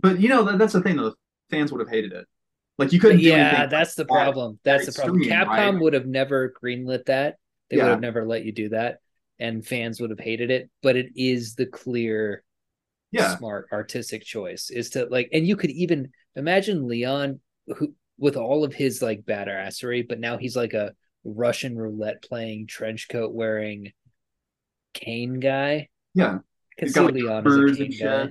but 0.00 0.20
you 0.20 0.28
know, 0.28 0.42
that, 0.44 0.58
that's 0.58 0.72
the 0.72 0.82
thing, 0.82 0.96
though, 0.96 1.10
the 1.10 1.16
fans 1.50 1.70
would 1.72 1.80
have 1.80 1.88
hated 1.90 2.12
it. 2.12 2.26
Like, 2.78 2.92
you 2.92 2.98
couldn't 3.00 3.18
do 3.18 3.24
yeah, 3.24 3.66
that's 3.66 3.94
the 3.94 4.04
problem. 4.04 4.58
That's 4.64 4.86
the 4.86 4.92
problem. 4.92 5.22
Capcom 5.22 5.46
right? 5.46 5.80
would 5.80 5.92
have 5.92 6.06
never 6.06 6.52
greenlit 6.62 7.04
that. 7.06 7.36
They 7.72 7.82
would 7.82 7.90
have 7.90 8.00
never 8.00 8.26
let 8.26 8.44
you 8.44 8.52
do 8.52 8.68
that, 8.68 8.98
and 9.40 9.66
fans 9.66 10.00
would 10.00 10.10
have 10.10 10.20
hated 10.20 10.50
it. 10.50 10.70
But 10.82 10.96
it 10.96 11.08
is 11.16 11.54
the 11.54 11.66
clear, 11.66 12.44
Yeah. 13.10 13.36
smart 13.36 13.68
artistic 13.72 14.22
choice. 14.22 14.70
Is 14.70 14.90
to 14.90 15.06
like, 15.06 15.30
and 15.32 15.46
you 15.46 15.56
could 15.56 15.70
even 15.70 16.12
imagine 16.36 16.86
Leon, 16.86 17.40
who 17.66 17.94
with 18.18 18.36
all 18.36 18.62
of 18.62 18.72
his 18.74 19.02
like 19.02 19.22
badassery, 19.22 20.06
but 20.06 20.20
now 20.20 20.36
he's 20.38 20.54
like 20.54 20.74
a 20.74 20.94
Russian 21.24 21.76
roulette 21.76 22.22
playing 22.22 22.66
trench 22.66 23.08
coat 23.08 23.32
wearing 23.32 23.92
cane 24.94 25.40
guy. 25.40 25.88
Yeah. 26.14 26.34
I 26.34 26.74
could 26.78 26.88
He's 26.88 26.94
see 26.94 27.00
got 27.00 27.04
like 27.06 27.14
Leon 27.14 27.42
Spurs 27.44 27.80
a 27.80 27.86
Kane 27.88 27.98
guy. 27.98 28.28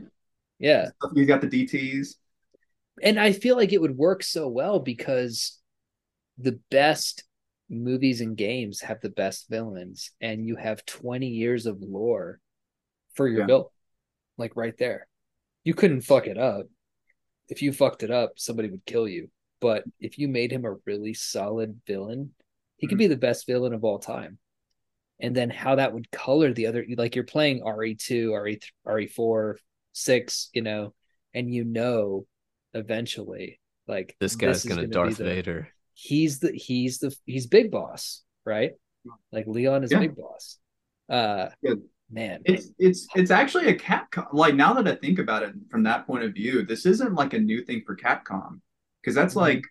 Yeah. 0.59 0.89
He's 1.15 1.27
got 1.27 1.41
the 1.41 1.47
DTs. 1.47 2.15
and 3.01 3.19
I 3.19 3.31
feel 3.33 3.55
like 3.57 3.73
it 3.73 3.81
would 3.81 3.97
work 3.97 4.21
so 4.23 4.47
well 4.47 4.79
because 4.79 5.59
the 6.37 6.59
best 6.69 7.23
movies 7.71 8.21
and 8.21 8.37
games 8.37 8.81
have 8.81 9.01
the 9.01 9.09
best 9.09 9.49
villains, 9.49 10.11
and 10.19 10.45
you 10.45 10.55
have 10.55 10.85
20 10.85 11.27
years 11.27 11.65
of 11.65 11.81
lore 11.81 12.39
for 13.13 13.27
your 13.27 13.41
Yeah. 13.41 13.47
villain, 13.47 13.69
like 14.37 14.55
right 14.55 14.77
there. 14.77 15.07
You 15.63 15.73
couldn't 15.73 16.01
fuck 16.01 16.27
it 16.27 16.37
up. 16.37 16.67
If 17.49 17.61
you 17.61 17.73
fucked 17.73 18.03
it 18.03 18.11
up, 18.11 18.37
somebody 18.37 18.69
would 18.69 18.85
kill 18.85 19.07
you. 19.07 19.31
But 19.59 19.83
if 19.99 20.17
you 20.17 20.27
made 20.27 20.51
him 20.51 20.65
a 20.65 20.75
really 20.85 21.13
solid 21.13 21.81
villain, 21.85 22.33
he 22.77 22.87
could 22.87 22.95
mm-hmm. 22.95 22.99
be 22.99 23.07
the 23.07 23.17
best 23.17 23.47
villain 23.47 23.73
of 23.73 23.83
all 23.83 23.99
time. 23.99 24.39
And 25.19 25.35
then 25.35 25.49
how 25.49 25.75
that 25.75 25.93
would 25.93 26.09
color 26.11 26.51
the 26.53 26.65
other, 26.67 26.85
like 26.97 27.15
you're 27.15 27.23
playing 27.23 27.61
RE2, 27.61 28.33
RE, 28.33 28.59
RE4, 28.87 29.55
6, 29.93 30.49
you 30.53 30.63
know, 30.63 30.93
and 31.33 31.53
you 31.53 31.63
know 31.63 32.25
eventually 32.73 33.59
like 33.87 34.15
This 34.19 34.35
guy's 34.35 34.63
gonna 34.63 34.81
be 34.83 34.87
Darth 34.87 35.17
the- 35.17 35.25
Vader. 35.25 35.69
He's 36.01 36.39
the 36.39 36.51
he's 36.53 36.97
the 36.97 37.15
he's 37.25 37.45
big 37.45 37.69
boss 37.69 38.23
right 38.43 38.71
like 39.31 39.45
leon 39.45 39.83
is 39.83 39.91
Yeah. 39.91 39.99
big 39.99 40.15
boss 40.15 40.57
uh 41.09 41.49
Yeah. 41.61 41.75
man 42.09 42.41
It's 42.45 42.69
it's 42.79 43.07
it's 43.15 43.29
actually 43.31 43.67
a 43.67 43.75
Capcom. 43.77 44.27
Like 44.33 44.55
now 44.55 44.73
that 44.73 44.87
I 44.87 44.95
think 44.95 45.19
about 45.19 45.43
it 45.43 45.53
from 45.69 45.83
that 45.83 46.07
point 46.07 46.23
of 46.23 46.33
view, 46.33 46.63
this 46.65 46.85
isn't 46.87 47.13
like 47.13 47.33
a 47.33 47.39
new 47.39 47.63
thing 47.63 47.83
for 47.85 47.95
Capcom 47.95 48.61
because 48.99 49.13
that's 49.15 49.35
Mhm. 49.35 49.41
like 49.47 49.63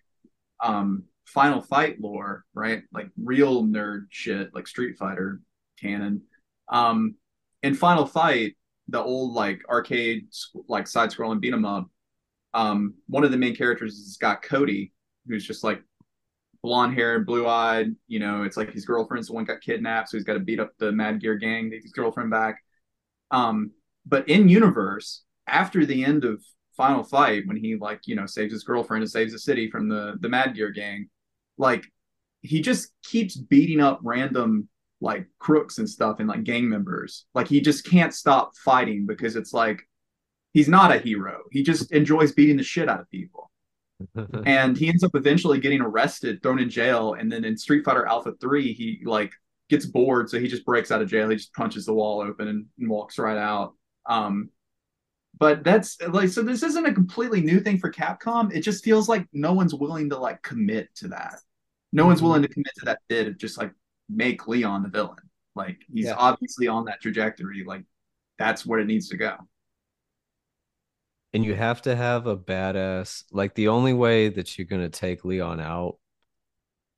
um 0.63 1.03
Final 1.25 1.61
Fight 1.61 1.99
lore, 1.99 2.45
right? 2.53 2.83
Like 2.91 3.09
real 3.21 3.63
nerd 3.63 4.07
shit, 4.09 4.53
like 4.55 4.67
Street 4.67 4.97
Fighter 4.97 5.41
canon. 5.79 6.23
Um, 6.69 7.15
in 7.63 7.73
Final 7.73 8.05
Fight, 8.05 8.57
the 8.87 9.01
old 9.01 9.33
like 9.33 9.61
arcade 9.69 10.27
like 10.67 10.87
side 10.87 11.09
scrolling 11.11 11.39
beat 11.41 11.53
'em 11.53 11.65
up. 11.65 11.89
Um, 12.53 12.95
one 13.07 13.23
of 13.23 13.31
the 13.31 13.37
main 13.37 13.55
characters 13.55 13.95
has 13.97 14.17
got 14.17 14.41
Cody, 14.43 14.91
who's 15.27 15.45
just 15.45 15.63
like 15.63 15.81
blonde 16.61 16.93
haired, 16.93 17.25
blue 17.25 17.47
eyed. 17.47 17.95
You 18.07 18.19
know, 18.19 18.43
it's 18.43 18.57
like 18.57 18.71
his 18.71 18.85
girlfriend's 18.85 19.27
the 19.27 19.33
one 19.33 19.45
got 19.45 19.61
kidnapped, 19.61 20.09
so 20.09 20.17
he's 20.17 20.23
got 20.23 20.33
to 20.33 20.39
beat 20.39 20.59
up 20.59 20.71
the 20.77 20.91
Mad 20.91 21.21
Gear 21.21 21.35
gang 21.35 21.65
to 21.65 21.77
get 21.77 21.83
his 21.83 21.91
girlfriend 21.91 22.31
back. 22.31 22.61
Um, 23.31 23.71
but 24.05 24.27
in 24.27 24.49
universe, 24.49 25.23
after 25.47 25.85
the 25.85 26.03
end 26.03 26.25
of 26.25 26.43
Final 26.77 27.03
Fight, 27.03 27.43
when 27.45 27.57
he 27.57 27.75
like 27.75 28.01
you 28.05 28.15
know 28.15 28.25
saves 28.25 28.53
his 28.53 28.63
girlfriend 28.63 29.03
and 29.03 29.11
saves 29.11 29.33
the 29.33 29.39
city 29.39 29.69
from 29.69 29.89
the 29.89 30.15
the 30.19 30.29
Mad 30.29 30.55
Gear 30.55 30.71
gang, 30.71 31.09
like 31.57 31.85
he 32.41 32.61
just 32.61 32.91
keeps 33.03 33.35
beating 33.35 33.81
up 33.81 33.99
random 34.03 34.67
like 34.99 35.25
crooks 35.39 35.79
and 35.79 35.89
stuff 35.89 36.19
and 36.19 36.29
like 36.29 36.43
gang 36.43 36.69
members. 36.69 37.25
Like 37.33 37.47
he 37.47 37.61
just 37.61 37.85
can't 37.85 38.13
stop 38.13 38.55
fighting 38.55 39.05
because 39.07 39.35
it's 39.35 39.53
like 39.53 39.81
he's 40.53 40.67
not 40.67 40.91
a 40.91 40.99
hero. 40.99 41.41
He 41.51 41.63
just 41.63 41.91
enjoys 41.91 42.31
beating 42.31 42.57
the 42.57 42.63
shit 42.63 42.89
out 42.89 42.99
of 42.99 43.09
people 43.09 43.50
and 44.45 44.77
he 44.77 44.87
ends 44.89 45.03
up 45.03 45.11
eventually 45.15 45.59
getting 45.59 45.81
arrested, 45.81 46.41
thrown 46.41 46.59
in 46.59 46.69
jail, 46.69 47.13
and 47.13 47.31
then 47.31 47.43
in 47.45 47.57
Street 47.57 47.83
Fighter 47.85 48.05
Alpha 48.05 48.33
Three, 48.39 48.73
he 48.73 49.01
like 49.05 49.31
gets 49.69 49.85
bored, 49.85 50.29
so 50.29 50.39
he 50.39 50.47
just 50.47 50.65
breaks 50.65 50.91
out 50.91 51.01
of 51.01 51.09
jail. 51.09 51.29
He 51.29 51.35
just 51.37 51.53
punches 51.53 51.85
the 51.85 51.93
wall 51.93 52.21
open 52.21 52.47
and, 52.47 52.65
and 52.79 52.89
walks 52.89 53.17
right 53.17 53.37
out. 53.37 53.73
Um, 54.07 54.49
but 55.37 55.63
that's 55.63 55.99
like 56.01 56.29
so. 56.29 56.41
This 56.43 56.63
isn't 56.63 56.85
a 56.85 56.93
completely 56.93 57.41
new 57.41 57.59
thing 57.59 57.79
for 57.79 57.91
Capcom. 57.91 58.53
It 58.53 58.61
just 58.61 58.83
feels 58.83 59.09
like 59.09 59.27
no 59.33 59.53
one's 59.53 59.73
willing 59.73 60.09
to 60.09 60.17
like 60.17 60.41
commit 60.43 60.93
to 60.95 61.07
that. 61.09 61.35
No 61.93 62.05
one's 62.05 62.19
Mhm. 62.19 62.23
willing 62.23 62.41
to 62.43 62.47
commit 62.47 62.71
to 62.79 62.85
that 62.85 62.99
bid 63.07 63.27
of 63.27 63.37
just 63.37 63.57
like 63.57 63.71
make 64.09 64.47
Leon 64.47 64.83
the 64.83 64.89
villain. 64.89 65.17
Like 65.55 65.81
he's 65.91 66.05
Yeah. 66.05 66.15
obviously 66.17 66.67
on 66.67 66.85
that 66.85 67.01
trajectory. 67.01 67.63
Like 67.65 67.83
that's 68.37 68.65
where 68.65 68.79
it 68.79 68.87
needs 68.87 69.09
to 69.09 69.17
go. 69.17 69.37
And 71.33 71.45
you 71.45 71.53
have 71.55 71.81
to 71.81 71.95
have 71.95 72.27
a 72.27 72.37
badass 72.37 73.23
like 73.31 73.55
the 73.55 73.67
only 73.69 73.93
way 73.93 74.29
that 74.29 74.57
you're 74.57 74.67
going 74.67 74.81
to 74.81 74.89
take 74.89 75.25
leon 75.25 75.59
out 75.59 75.97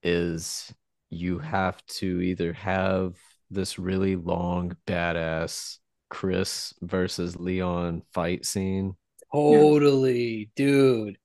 is 0.01 0.73
you 1.09 1.39
have 1.39 1.85
to 1.85 2.21
either 2.21 2.53
have 2.53 3.15
this 3.51 3.77
really 3.77 4.15
long 4.15 4.75
badass 4.87 5.77
chris 6.09 6.73
versus 6.81 7.35
leon 7.35 8.01
fight 8.13 8.45
scene 8.45 8.95
totally 9.31 10.49
dude 10.55 11.17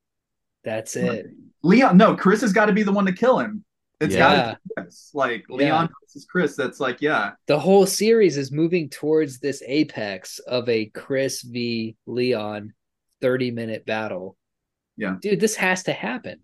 that's 0.64 0.96
it 0.96 1.26
Leon, 1.62 1.96
no, 1.96 2.14
Chris 2.14 2.40
has 2.42 2.52
got 2.52 2.66
to 2.66 2.72
be 2.72 2.82
the 2.82 2.92
one 2.92 3.06
to 3.06 3.12
kill 3.12 3.38
him. 3.38 3.64
It's 4.00 4.14
Yeah. 4.14 4.18
got 4.18 4.50
to 4.52 4.58
be 4.62 4.74
Chris. 4.82 5.10
Like 5.12 5.44
Yeah. 5.48 5.56
Leon 5.56 5.88
versus 6.00 6.24
Chris. 6.24 6.54
That's 6.54 6.78
like, 6.78 7.02
yeah, 7.02 7.32
the 7.46 7.58
whole 7.58 7.84
series 7.84 8.36
is 8.36 8.52
moving 8.52 8.88
towards 8.88 9.40
this 9.40 9.62
apex 9.66 10.38
of 10.40 10.68
a 10.68 10.86
chris 10.86 11.42
v 11.42 11.96
leon 12.06 12.72
30 13.20 13.50
minute 13.50 13.86
battle 13.86 14.36
Yeah. 14.96 15.16
dude 15.20 15.40
this 15.40 15.56
has 15.56 15.82
to 15.84 15.92
happen 15.92 16.40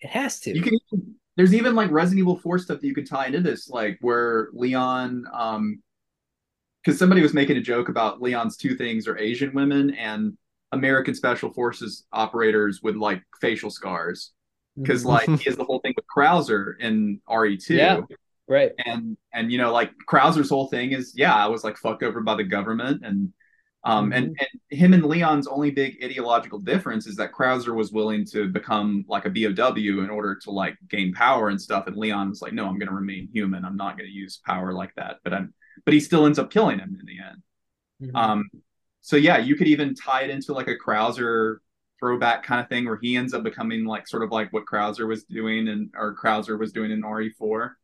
it 0.00 0.10
has 0.10 0.40
to 0.40 0.54
you 0.54 0.62
can. 0.62 0.78
There's 1.36 1.54
even 1.54 1.74
like 1.74 1.90
Resident 1.90 2.18
Evil 2.20 2.36
Four 2.36 2.58
stuff 2.58 2.80
that 2.80 2.86
you 2.86 2.94
could 2.94 3.08
tie 3.08 3.26
into 3.26 3.40
this, 3.40 3.70
like 3.70 3.96
where 4.02 4.48
Leon, 4.52 5.24
um, 5.32 5.82
because 6.84 6.98
somebody 6.98 7.22
was 7.22 7.32
making 7.32 7.56
a 7.56 7.60
joke 7.62 7.88
about 7.88 8.20
Leon's 8.20 8.56
two 8.56 8.74
things 8.76 9.08
are 9.08 9.16
Asian 9.16 9.54
women 9.54 9.94
and 9.94 10.36
American 10.72 11.14
Special 11.14 11.50
Forces 11.52 12.04
operators 12.12 12.82
with 12.82 12.96
like 12.96 13.22
facial 13.40 13.70
scars. 13.70 14.32
Because 14.76 15.04
like 15.04 15.26
he 15.26 15.44
has 15.44 15.56
the 15.56 15.64
whole 15.64 15.80
thing 15.80 15.94
with 15.96 16.04
Krauser 16.14 16.78
in 16.80 17.20
RE2. 17.28 17.70
Yeah. 17.70 18.00
right 18.48 18.72
and 18.84 19.16
and 19.32 19.50
you 19.52 19.56
know 19.58 19.72
like 19.72 19.92
Krauser's 20.06 20.50
whole 20.50 20.66
thing 20.68 20.92
is 20.92 21.12
yeah 21.16 21.34
I 21.34 21.46
was 21.46 21.62
like 21.64 21.76
fucked 21.76 22.02
over 22.02 22.20
by 22.20 22.34
the 22.34 22.44
government 22.44 23.02
and 23.04 23.32
um 23.84 24.12
and 24.12 24.26
and 24.38 24.78
him 24.78 24.94
and 24.94 25.04
Leon's 25.04 25.46
only 25.46 25.70
big 25.70 25.98
ideological 26.04 26.58
difference 26.60 27.06
is 27.06 27.16
that 27.16 27.32
Krauser 27.32 27.74
was 27.74 27.92
willing 27.92 28.24
to 28.26 28.48
become 28.48 29.04
like 29.08 29.24
a 29.26 29.30
BOW 29.30 30.02
in 30.04 30.10
order 30.10 30.34
to 30.36 30.50
like 30.50 30.76
gain 30.88 31.12
power 31.12 31.48
and 31.48 31.60
stuff 31.60 31.86
and 31.88 31.96
Leon 31.96 32.30
was 32.30 32.42
like 32.42 32.52
no 32.52 32.66
I'm 32.66 32.78
going 32.78 32.88
to 32.88 32.94
remain 32.94 33.28
human 33.32 33.64
I'm 33.64 33.76
not 33.76 33.98
going 33.98 34.08
to 34.08 34.14
use 34.14 34.40
power 34.46 34.72
like 34.72 34.94
that 34.96 35.18
but 35.24 35.34
I'm 35.34 35.52
but 35.84 35.94
he 35.94 36.00
still 36.00 36.26
ends 36.26 36.38
up 36.38 36.50
killing 36.50 36.78
him 36.78 36.96
in 37.00 37.06
the 37.06 37.18
end 37.24 37.42
Mhm. 38.02 38.16
um 38.16 38.50
so 39.00 39.16
yeah 39.16 39.38
you 39.38 39.56
could 39.56 39.68
even 39.68 39.94
tie 39.94 40.22
it 40.22 40.30
into 40.30 40.52
like 40.52 40.68
a 40.68 40.76
Krauser 40.76 41.58
throwback 42.00 42.42
kind 42.42 42.60
of 42.60 42.68
thing 42.68 42.84
where 42.86 42.98
he 43.00 43.16
ends 43.16 43.32
up 43.34 43.42
becoming 43.44 43.84
like 43.84 44.08
sort 44.08 44.22
of 44.24 44.30
like 44.30 44.52
what 44.52 44.64
Krauser 44.66 45.06
was 45.06 45.24
doing 45.24 45.68
and 45.68 45.90
or 45.96 46.16
Krauser 46.16 46.58
was 46.58 46.72
doing 46.72 46.90
in 46.90 47.02
RE4 47.04 47.76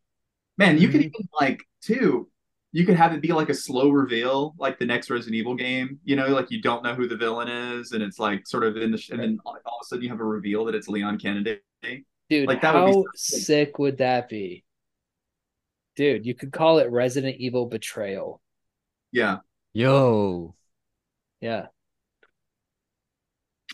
Man, 0.59 0.79
you 0.79 0.89
could 0.89 1.01
Mhm. 1.03 1.07
even 1.15 1.29
like 1.41 1.62
too. 1.83 2.29
You 2.79 2.87
could 2.87 2.95
have 2.95 3.13
it 3.13 3.21
be 3.21 3.33
like 3.33 3.49
a 3.49 3.55
slow 3.55 3.89
reveal, 3.91 4.55
like 4.57 4.79
the 4.79 4.87
next 4.87 5.11
Resident 5.11 5.35
Evil 5.35 5.57
game. 5.57 5.99
You 6.05 6.15
know, 6.15 6.29
like 6.29 6.49
you 6.53 6.63
don't 6.63 6.85
know 6.85 6.95
who 6.95 7.09
the 7.09 7.17
villain 7.17 7.49
is, 7.49 7.91
and 7.91 8.05
it's 8.05 8.21
like 8.21 8.47
sort 8.47 8.63
of 8.63 8.77
in 8.77 8.93
the, 8.93 8.99
sh- 8.99 9.11
and 9.11 9.19
then 9.19 9.39
all 9.45 9.57
all 9.67 9.79
of 9.79 9.83
a 9.83 9.85
sudden 9.87 10.05
you 10.05 10.11
have 10.11 10.21
a 10.21 10.25
reveal 10.25 10.65
that 10.67 10.77
it's 10.77 10.87
Leon 10.87 11.19
Kennedy. 11.19 11.59
Dude, 12.31 12.47
Like, 12.47 12.61
that 12.63 12.75
would 12.75 12.87
be 12.87 12.93
how 12.93 12.93
so 12.93 13.05
sick. 13.17 13.43
sick 13.43 13.79
would 13.81 13.99
that 13.99 14.29
be? 14.29 14.63
Dude, 15.97 16.25
you 16.25 16.35
could 16.37 16.53
call 16.53 16.79
it 16.79 16.89
Resident 16.93 17.37
Evil 17.39 17.67
Betrayal. 17.67 18.41
Yeah, 19.11 19.39
yo 19.73 20.55
Yeah. 21.41 21.67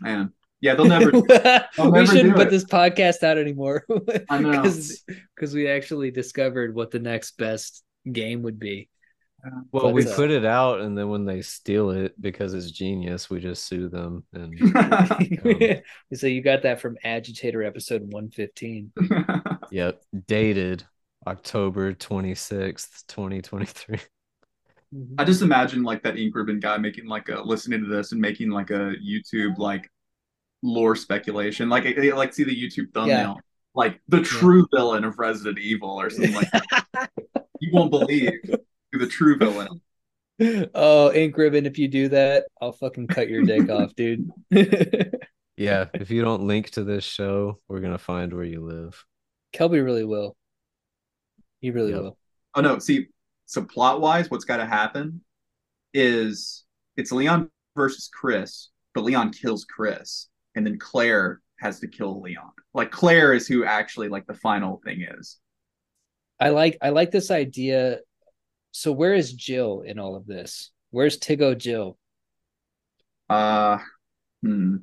man. 0.01 0.33
Yeah, 0.63 0.77
they'll 0.77 0.87
never. 0.87 1.11
we 1.13 1.21
never 1.21 2.07
shouldn't 2.07 2.31
do 2.31 2.33
put 2.37 2.47
it. 2.47 2.51
this 2.51 2.65
podcast 2.65 3.23
out 3.23 3.37
anymore 3.37 3.85
I 4.31 4.39
know. 4.39 4.63
because 4.63 5.53
we 5.53 5.69
actually 5.69 6.11
discovered 6.11 6.75
what 6.75 6.91
the 6.91 7.01
next 7.01 7.37
best 7.37 7.85
game 8.11 8.41
would 8.45 8.59
be. 8.59 8.89
Well 9.73 9.93
we 9.93 10.05
But, 10.05 10.17
put 10.17 10.31
it 10.31 10.45
out 10.45 10.81
and 10.81 10.97
then 10.97 11.09
when 11.09 11.25
they 11.25 11.43
steal 11.43 11.91
it 11.91 12.21
because 12.21 12.55
it's 12.55 12.71
genius 12.71 13.29
we 13.29 13.41
just 13.41 13.65
sue 13.65 13.89
them 13.89 14.25
and 14.33 14.77
um, 14.77 15.83
so 16.15 16.27
you 16.27 16.43
got 16.43 16.63
that 16.63 16.81
from 16.81 16.97
Agitator 17.05 17.63
episode 17.63 18.03
115. 18.03 18.93
yep 19.71 20.03
dated 20.27 20.85
october 21.27 21.93
26th 21.93 23.07
2023 23.09 23.97
mm-hmm. 23.97 25.15
I 25.19 25.25
just 25.25 25.43
imagine 25.43 25.83
like 25.83 26.03
that 26.03 26.19
ink 26.19 26.35
ribbon 26.35 26.61
guy 26.61 26.77
making 26.79 27.07
like 27.07 27.29
a 27.29 27.41
listening 27.43 27.83
to 27.83 27.89
this 27.89 28.13
and 28.13 28.21
making 28.21 28.51
like 28.51 28.71
a 28.71 28.95
YouTube 29.03 29.59
like 29.59 29.91
lore 30.65 30.97
speculation. 30.97 31.69
Like 31.69 31.87
I, 31.87 32.09
I 32.09 32.17
like 32.17 32.33
see 32.33 32.43
the 32.43 32.57
YouTube 32.57 32.93
thumbnail, 32.93 33.39
like 33.75 34.01
the 34.09 34.23
true 34.23 34.67
villain 34.75 35.05
of 35.05 35.19
Resident 35.19 35.59
Evil 35.59 36.01
or 36.01 36.11
something 36.11 36.35
like 36.35 36.51
that. 36.51 37.11
you 37.61 37.71
won't 37.73 37.91
believe 37.91 38.33
who 38.45 38.57
the 38.99 39.07
true 39.07 39.37
villain. 39.39 39.81
oh, 40.75 41.13
Ink 41.13 41.37
Ribbon, 41.37 41.67
if 41.67 41.79
you 41.79 41.89
do 41.89 42.09
that, 42.09 42.47
I'll 42.61 42.73
fucking 42.73 43.09
cut 43.09 43.29
your 43.29 43.43
dick 43.43 43.69
off, 43.71 43.95
dude. 43.97 44.31
yeah 45.57 45.87
if 45.95 46.11
you 46.11 46.21
don't 46.21 46.47
link 46.49 46.71
to 46.71 46.83
this 46.83 47.05
show 47.05 47.61
we're 47.69 47.79
gonna 47.81 47.97
find 47.99 48.33
where 48.33 48.45
you 48.45 48.61
live 48.61 49.05
Kelby 49.55 49.85
really 49.85 50.05
will. 50.05 50.37
He 51.61 51.71
really 51.71 51.93
Yep. 51.93 52.01
will. 52.01 52.19
Oh 52.57 52.61
no, 52.61 52.79
see, 52.81 53.07
so 53.47 53.63
plot 53.65 54.01
wise, 54.01 54.31
what's 54.31 54.45
got 54.45 54.57
to 54.59 54.67
happen 54.67 55.21
is 55.93 56.65
it's 56.97 57.13
Leon 57.13 57.51
versus 57.77 58.11
Chris, 58.13 58.71
but 58.95 59.05
Leon 59.05 59.31
kills 59.33 59.65
Chris, 59.65 60.29
and 60.57 60.67
then 60.67 60.79
Claire 60.79 61.41
has 61.61 61.81
to 61.81 61.89
kill 61.89 62.21
Leon. 62.21 62.51
Like 62.75 62.91
Claire 62.91 63.33
is 63.33 63.47
who 63.47 63.65
actually 63.65 64.09
like 64.09 64.27
the 64.27 64.35
final 64.35 64.81
thing 64.85 65.03
is. 65.03 65.39
I 66.41 66.49
like 66.51 66.77
I 66.83 66.91
like 66.91 67.13
this 67.13 67.31
idea. 67.31 68.01
So 68.77 68.91
where 68.91 69.15
is 69.15 69.33
Jill 69.33 69.83
in 69.83 70.01
all 70.01 70.17
of 70.17 70.27
this? 70.27 70.73
Where's 70.91 71.17
Tigo 71.17 71.57
Jill? 71.57 71.97
Uh, 73.31 73.79
hmm. 74.43 74.79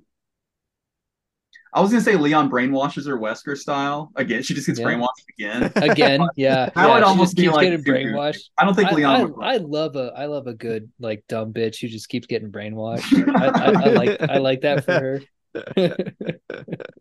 I 1.73 1.81
was 1.81 1.91
gonna 1.91 2.01
say 2.01 2.15
Leon 2.15 2.49
brainwashes 2.49 3.05
her 3.05 3.19
Wesker 3.19 3.57
style 3.57 4.11
again. 4.15 4.43
She 4.43 4.53
just 4.53 4.67
gets 4.67 4.79
Yeah. 4.79 4.85
brainwashed 4.85 5.07
again. 5.37 5.71
Again, 5.75 6.21
yeah. 6.37 6.69
That 6.73 6.89
would 6.89 6.99
she 6.99 7.03
almost 7.03 7.35
be 7.35 7.49
like 7.49 7.67
brainwashed. 7.81 8.49
I 8.57 8.63
don't 8.63 8.75
think 8.75 8.89
I, 8.89 8.95
Leon. 8.95 9.33
I, 9.41 9.55
I 9.55 9.57
love 9.57 9.97
a 9.97 10.13
I 10.15 10.25
love 10.25 10.47
a 10.47 10.53
good 10.53 10.89
like 10.99 11.25
dumb 11.27 11.51
bitch 11.51 11.81
who 11.81 11.89
just 11.89 12.07
keeps 12.07 12.27
getting 12.27 12.49
brainwashed. 12.49 13.27
I, 13.35 13.47
I, 13.47 13.71
I 13.71 13.89
like 13.91 14.21
I 14.21 14.37
like 14.37 14.61
that 14.61 14.85
for 14.85 15.19
her. 15.65 16.91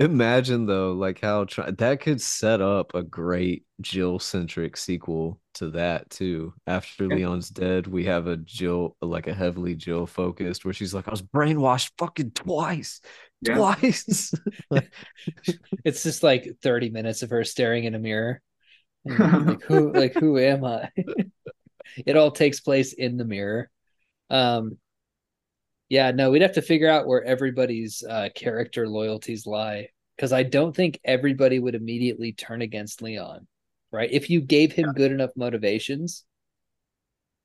Imagine 0.00 0.64
though, 0.64 0.92
like 0.92 1.20
how 1.20 1.44
try- 1.44 1.70
that 1.72 2.00
could 2.00 2.22
set 2.22 2.62
up 2.62 2.94
a 2.94 3.02
great 3.02 3.66
Jill 3.82 4.18
centric 4.18 4.78
sequel 4.78 5.40
to 5.54 5.70
that 5.72 6.08
too. 6.08 6.54
After 6.66 7.04
Yeah. 7.08 7.16
Leon's 7.16 7.50
dead, 7.50 7.86
we 7.86 8.06
have 8.06 8.26
a 8.26 8.38
Jill, 8.38 8.96
like 9.02 9.26
a 9.26 9.34
heavily 9.34 9.74
Jill 9.74 10.06
focused, 10.06 10.64
where 10.64 10.72
she's 10.72 10.94
like, 10.94 11.06
"I 11.06 11.10
was 11.10 11.20
brainwashed 11.22 11.92
fucking 11.98 12.30
twice, 12.32 13.02
Yeah. 13.42 13.56
twice." 13.56 14.32
It's 15.84 16.02
just 16.02 16.22
like 16.22 16.46
30 16.62 16.90
minutes 16.90 17.22
of 17.22 17.30
her 17.30 17.44
staring 17.44 17.84
in 17.84 17.94
a 17.94 17.98
mirror. 17.98 18.40
And, 19.04 19.46
like 19.46 19.62
who 19.62 19.92
like 19.92 20.14
who 20.14 20.38
am 20.38 20.64
I? 20.64 20.90
it 22.06 22.16
all 22.16 22.30
takes 22.30 22.60
place 22.60 22.92
in 22.92 23.16
the 23.16 23.24
mirror. 23.24 23.70
Um 24.30 24.78
yeah, 25.90 26.12
no, 26.12 26.30
we'd 26.30 26.40
have 26.40 26.54
to 26.54 26.62
figure 26.62 26.88
out 26.88 27.06
where 27.06 27.22
everybody's 27.22 28.02
uh 28.08 28.30
character 28.34 28.88
loyalties 28.88 29.46
lie. 29.46 29.88
Because 30.16 30.32
I 30.32 30.42
don't 30.42 30.74
think 30.74 31.00
everybody 31.04 31.58
would 31.58 31.74
immediately 31.74 32.32
turn 32.32 32.62
against 32.62 33.02
Leon, 33.02 33.46
right? 33.90 34.08
If 34.10 34.30
you 34.30 34.40
gave 34.40 34.72
him 34.72 34.92
good 34.92 35.12
enough 35.12 35.30
motivations, 35.34 36.24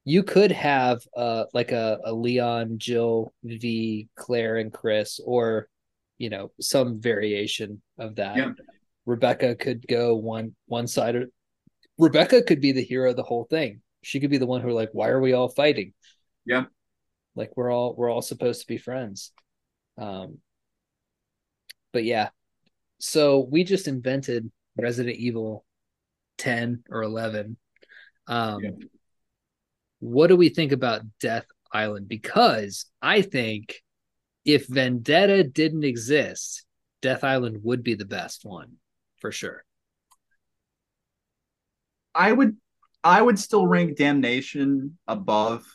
you 0.03 0.23
could 0.23 0.51
have 0.51 1.01
uh 1.17 1.45
like 1.53 1.71
a, 1.71 1.99
a 2.05 2.13
Leon, 2.13 2.77
Jill, 2.77 3.33
V, 3.43 4.07
Claire, 4.15 4.57
and 4.57 4.71
Chris, 4.71 5.19
or 5.25 5.67
you 6.17 6.29
know, 6.29 6.51
some 6.61 7.01
variation 7.01 7.81
of 7.97 8.15
that. 8.15 8.37
Yeah. 8.37 8.51
Rebecca 9.05 9.55
could 9.55 9.85
go 9.87 10.15
one 10.15 10.55
one 10.67 10.87
side 10.87 11.15
or 11.15 11.25
Rebecca 11.97 12.43
could 12.43 12.61
be 12.61 12.71
the 12.73 12.83
hero 12.83 13.09
of 13.09 13.15
the 13.15 13.23
whole 13.23 13.45
thing. 13.45 13.81
She 14.03 14.19
could 14.19 14.29
be 14.29 14.37
the 14.37 14.45
one 14.45 14.61
who 14.61 14.71
like, 14.71 14.89
why 14.93 15.09
are 15.09 15.21
we 15.21 15.33
all 15.33 15.49
fighting? 15.49 15.93
Yeah. 16.45 16.65
Like 17.35 17.51
we're 17.55 17.71
all 17.71 17.95
we're 17.95 18.09
all 18.09 18.21
supposed 18.21 18.61
to 18.61 18.67
be 18.67 18.77
friends. 18.77 19.31
Um 19.97 20.39
but 21.93 22.03
yeah. 22.03 22.29
So 22.99 23.47
we 23.49 23.63
just 23.63 23.87
invented 23.87 24.51
Resident 24.77 25.17
Evil 25.17 25.65
10 26.37 26.83
or 26.89 27.03
11. 27.03 27.57
Um 28.27 28.63
Yeah. 28.63 28.71
what 29.99 30.27
do 30.27 30.35
we 30.35 30.49
think 30.49 30.71
about 30.71 31.01
Death 31.19 31.45
Island? 31.71 32.07
Because 32.07 32.85
I 33.01 33.21
think 33.21 33.81
if 34.45 34.67
Vendetta 34.67 35.43
didn't 35.43 35.83
exist, 35.83 36.65
Death 37.01 37.23
Island 37.23 37.59
would 37.63 37.83
be 37.83 37.95
the 37.95 38.05
best 38.05 38.45
one 38.45 38.73
for 39.17 39.31
sure. 39.31 39.63
I 42.13 42.31
would 42.31 42.55
I 43.03 43.21
would 43.21 43.37
still 43.37 43.67
rank 43.67 43.97
Damnation 43.97 44.97
above 45.07 45.65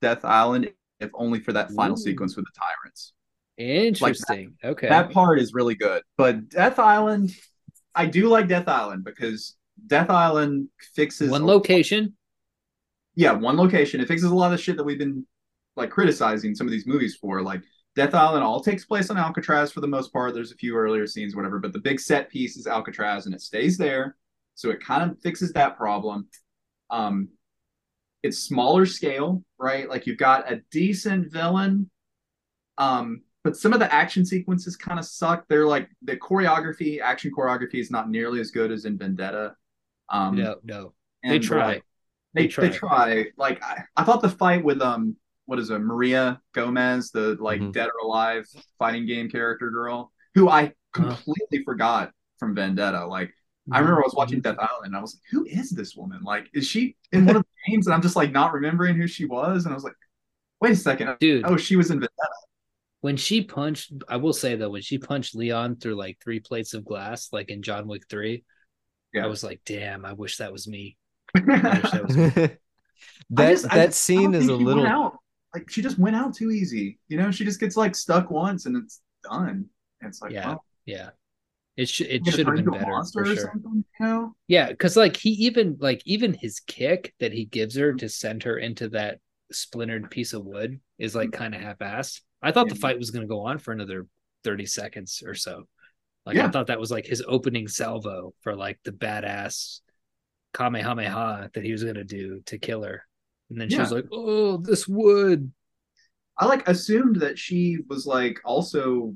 Death 0.00 0.24
Island 0.24 0.72
if 1.00 1.10
only 1.14 1.40
for 1.40 1.52
that 1.52 1.70
final 1.72 1.94
Ooh. 1.94 2.00
sequence 2.02 2.36
with 2.36 2.44
the 2.46 2.52
tyrants. 2.58 3.12
Interesting. 3.56 4.54
okay. 4.64 4.88
That 4.88 5.10
part 5.10 5.38
is 5.38 5.54
really 5.54 5.74
good. 5.74 6.02
But 6.16 6.48
Death 6.48 6.78
Island, 6.78 7.34
I 7.94 8.06
do 8.06 8.28
like 8.28 8.48
Death 8.48 8.68
Island 8.68 9.04
because 9.04 9.56
Death 9.86 10.10
Island 10.10 10.68
fixes 10.94 11.30
One 11.30 11.46
location. 11.46 12.16
yeah, 13.14 13.32
one 13.32 13.56
location. 13.56 14.00
It 14.00 14.08
fixes 14.08 14.30
a 14.30 14.34
lot 14.34 14.52
of 14.52 14.60
shit 14.60 14.76
that 14.76 14.84
we've 14.84 14.98
been 14.98 15.26
like 15.76 15.90
criticizing 15.90 16.54
some 16.54 16.66
of 16.66 16.70
these 16.72 16.86
movies 16.86 17.16
for. 17.16 17.42
Like 17.42 17.62
Death 17.96 18.14
Island 18.14 18.42
all 18.44 18.60
takes 18.60 18.84
place 18.84 19.10
on 19.10 19.16
Alcatraz 19.16 19.70
for 19.72 19.80
the 19.80 19.86
most 19.86 20.12
part. 20.12 20.34
There's 20.34 20.52
a 20.52 20.56
few 20.56 20.76
earlier 20.76 21.06
scenes, 21.06 21.36
whatever, 21.36 21.58
but 21.60 21.72
the 21.72 21.78
big 21.80 22.00
set 22.00 22.28
piece 22.30 22.56
is 22.56 22.66
Alcatraz 22.66 23.26
and 23.26 23.34
it 23.34 23.40
stays 23.40 23.78
there. 23.78 24.16
So 24.56 24.70
it 24.70 24.80
kind 24.80 25.08
of 25.10 25.18
fixes 25.20 25.52
that 25.52 25.76
problem. 25.76 26.28
Um 26.90 27.28
it's 28.24 28.40
smaller 28.40 28.86
scale, 28.86 29.44
right? 29.58 29.88
Like 29.88 30.08
you've 30.08 30.18
got 30.18 30.52
a 30.52 30.62
decent 30.72 31.32
villain. 31.32 31.90
Um, 32.78 33.22
but 33.44 33.56
some 33.56 33.72
of 33.72 33.78
the 33.80 33.92
action 33.92 34.24
sequences 34.24 34.76
kind 34.76 34.98
of 34.98 35.04
suck. 35.04 35.46
They're 35.48 35.66
like 35.66 35.88
the 36.02 36.16
choreography, 36.16 37.00
action 37.00 37.30
choreography 37.36 37.76
is 37.80 37.90
not 37.90 38.10
nearly 38.10 38.40
as 38.40 38.50
good 38.50 38.72
as 38.72 38.84
in 38.86 38.98
Vendetta. 38.98 39.54
Um 40.08 40.36
no, 40.36 40.56
no. 40.64 40.94
They 41.28 41.38
try. 41.38 41.76
uh, 41.76 41.80
they, 42.34 42.46
They 42.46 42.48
they 42.58 42.70
try. 42.70 42.70
try. 42.70 43.26
Like 43.36 43.62
I, 43.62 43.84
I 43.96 44.04
thought 44.04 44.22
the 44.22 44.28
fight 44.30 44.64
with 44.64 44.80
um 44.82 45.16
what 45.46 45.58
is 45.58 45.70
it 45.70 45.78
Maria 45.80 46.40
Gomez 46.52 47.10
the 47.10 47.36
like 47.40 47.60
Mhm. 47.60 47.72
Dead 47.72 47.88
or 47.88 48.06
Alive 48.06 48.46
fighting 48.78 49.06
game 49.06 49.28
character 49.30 49.70
girl 49.70 50.12
who 50.34 50.48
I 50.48 50.72
completely 50.92 51.62
forgot 51.64 52.12
from 52.38 52.54
Vendetta. 52.54 53.06
Like 53.06 53.32
I 53.70 53.78
remember 53.78 54.00
I 54.02 54.06
was 54.06 54.14
watching 54.14 54.40
Mm-hmm. 54.40 54.42
Death 54.42 54.58
Island 54.58 54.86
and 54.86 54.96
I 54.96 55.00
was 55.00 55.14
like, 55.14 55.22
who 55.30 55.44
is 55.46 55.70
this 55.70 55.94
woman? 55.96 56.22
Like 56.22 56.48
is 56.54 56.66
she 56.66 56.96
in 57.12 57.24
one 57.26 57.36
of 57.36 57.44
the 57.66 57.72
games? 57.72 57.86
And 57.86 57.94
I'm 57.94 58.02
just 58.02 58.16
like 58.16 58.32
not 58.32 58.52
remembering 58.52 58.96
who 58.96 59.06
she 59.06 59.24
was. 59.24 59.64
And 59.64 59.72
I 59.72 59.74
was 59.74 59.84
like, 59.84 59.94
wait 60.60 60.72
a 60.72 60.76
second. 60.76 61.16
Dude, 61.20 61.44
Oh, 61.46 61.56
she 61.56 61.76
was 61.76 61.90
in 61.90 61.98
Vendetta. 61.98 62.12
when 63.00 63.16
she 63.16 63.42
punched, 63.42 63.92
I 64.08 64.16
will 64.16 64.32
say 64.32 64.56
though, 64.56 64.70
when 64.70 64.82
she 64.82 64.98
punched 64.98 65.34
Leon 65.34 65.76
through 65.76 65.94
like 65.96 66.18
three 66.22 66.40
plates 66.40 66.74
of 66.74 66.84
glass, 66.84 67.28
like 67.32 67.50
in 67.50 67.62
John 67.62 67.86
Wick 67.86 68.02
3, 68.08 68.44
Yeah. 69.12 69.24
I 69.24 69.26
was 69.28 69.42
like, 69.44 69.60
damn, 69.66 70.04
I 70.04 70.12
wish 70.14 70.38
that 70.38 70.52
was 70.52 70.66
me. 70.68 70.96
that 71.34 72.04
was- 72.06 72.16
that 73.30 73.50
just- 73.50 73.64
that 73.70 73.86
just- 73.86 74.00
scene 74.00 74.34
is 74.34 74.48
a 74.48 74.54
little 74.54 74.86
out. 74.86 75.16
like 75.54 75.68
she 75.70 75.82
just 75.82 75.98
went 75.98 76.16
out 76.16 76.34
too 76.34 76.50
easy. 76.50 76.98
You 77.08 77.16
know, 77.18 77.30
she 77.30 77.44
just 77.44 77.60
gets 77.60 77.76
like 77.76 77.94
stuck 77.94 78.30
once 78.30 78.66
and 78.66 78.76
it's 78.76 79.00
done. 79.22 79.66
And 80.00 80.08
it's 80.08 80.20
like, 80.22 80.32
Yeah. 80.32 80.46
well, 80.48 80.64
Yeah. 80.86 81.10
It 81.76 81.88
should 81.88 82.06
it 82.06 82.24
should 82.26 82.46
have 82.46 82.54
been 82.54 82.70
better 82.70 83.04
for 83.12 83.24
sure. 83.24 83.52
you 83.64 83.84
know? 83.98 84.36
Yeah, 84.46 84.68
because 84.68 84.96
like 84.96 85.16
he 85.16 85.30
even 85.30 85.76
like 85.80 86.02
even 86.04 86.34
his 86.34 86.60
kick 86.60 87.14
that 87.18 87.32
he 87.32 87.46
gives 87.46 87.76
her 87.76 87.92
to 87.94 88.08
send 88.08 88.44
her 88.44 88.56
into 88.58 88.90
that 88.90 89.18
splintered 89.50 90.10
piece 90.10 90.32
of 90.32 90.44
wood 90.44 90.80
is 90.98 91.14
like 91.14 91.30
mm-hmm. 91.30 91.42
kind 91.42 91.54
of 91.54 91.60
half-assed. 91.60 92.20
I 92.42 92.52
thought 92.52 92.68
the 92.68 92.74
fight 92.74 92.98
was 92.98 93.10
going 93.10 93.22
to 93.22 93.28
go 93.28 93.40
on 93.40 93.58
for 93.58 93.72
another 93.72 94.06
30 94.44 94.66
seconds 94.66 95.22
or 95.26 95.34
so. 95.34 95.64
Like 96.26 96.36
I 96.36 96.48
thought 96.48 96.68
that 96.68 96.80
was 96.80 96.90
like 96.90 97.06
his 97.06 97.22
opening 97.26 97.68
salvo 97.68 98.34
for 98.42 98.54
like 98.54 98.78
the 98.84 98.92
badass 98.92 99.80
Kamehameha 100.54 101.50
that 101.52 101.64
he 101.64 101.72
was 101.72 101.82
going 101.82 101.96
to 101.96 102.04
do 102.04 102.40
to 102.46 102.58
kill 102.58 102.82
her. 102.82 103.04
And 103.50 103.60
then 103.60 103.68
she 103.68 103.78
was 103.78 103.92
like, 103.92 104.06
"Oh, 104.10 104.56
this 104.56 104.88
wood." 104.88 105.52
I 106.38 106.46
like 106.46 106.66
assumed 106.66 107.16
that 107.16 107.38
she 107.38 107.78
was 107.88 108.06
like 108.06 108.40
also 108.44 109.14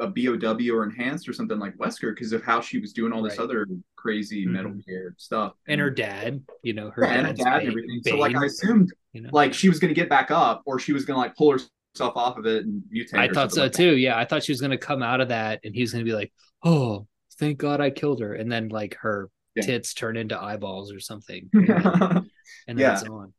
a 0.00 0.08
BOW 0.08 0.72
or 0.74 0.84
enhanced 0.84 1.28
or 1.28 1.32
something 1.32 1.58
like 1.58 1.76
Wesker 1.76 2.14
because 2.14 2.32
of 2.32 2.42
how 2.42 2.60
she 2.60 2.78
was 2.80 2.92
doing 2.92 3.12
all 3.12 3.22
this 3.22 3.38
Right. 3.38 3.44
other 3.44 3.66
crazy 3.96 4.44
Mhm. 4.44 4.50
Metal 4.50 4.72
Gear 4.86 5.14
stuff. 5.18 5.54
And 5.68 5.80
her 5.80 5.90
dad, 5.90 6.42
you 6.62 6.72
know, 6.72 6.90
her 6.90 7.04
yeah, 7.04 7.28
and 7.28 7.38
dad 7.38 7.58
Bane- 7.60 7.68
everything. 7.68 8.00
So 8.04 8.16
like 8.16 8.34
I 8.34 8.46
assumed 8.46 8.92
you 9.12 9.22
know. 9.22 9.30
like 9.32 9.54
she 9.54 9.68
was 9.68 9.78
gonna 9.78 9.94
get 9.94 10.08
back 10.08 10.30
up 10.32 10.62
or 10.66 10.78
she 10.80 10.92
was 10.92 11.04
gonna 11.04 11.20
like 11.20 11.36
pull 11.36 11.52
herself 11.52 12.16
off 12.16 12.36
of 12.38 12.46
it 12.46 12.64
and 12.66 12.82
mutate. 12.92 13.18
I 13.18 13.28
thought 13.28 13.52
so 13.52 13.62
like 13.62 13.72
that. 13.72 13.78
too. 13.78 13.96
Yeah, 13.96 14.18
I 14.18 14.24
thought 14.24 14.42
she 14.42 14.50
was 14.52 14.60
gonna 14.60 14.76
come 14.76 15.02
out 15.02 15.20
of 15.20 15.28
that, 15.28 15.60
and 15.64 15.74
he 15.74 15.80
was 15.82 15.92
gonna 15.92 16.04
be 16.04 16.12
like, 16.12 16.32
"Oh, 16.64 17.06
thank 17.38 17.58
God 17.58 17.80
I 17.80 17.90
killed 17.90 18.20
her," 18.20 18.34
and 18.34 18.50
then 18.50 18.68
like 18.70 18.96
her 18.96 19.30
Yeah. 19.54 19.62
tits 19.62 19.94
turn 19.94 20.16
into 20.16 20.36
eyeballs 20.40 20.92
or 20.92 20.98
something, 20.98 21.48
and 21.52 21.68
then, 21.68 22.30
and 22.66 22.78
Yeah. 22.80 22.94
it's 22.94 23.04
on. 23.04 23.32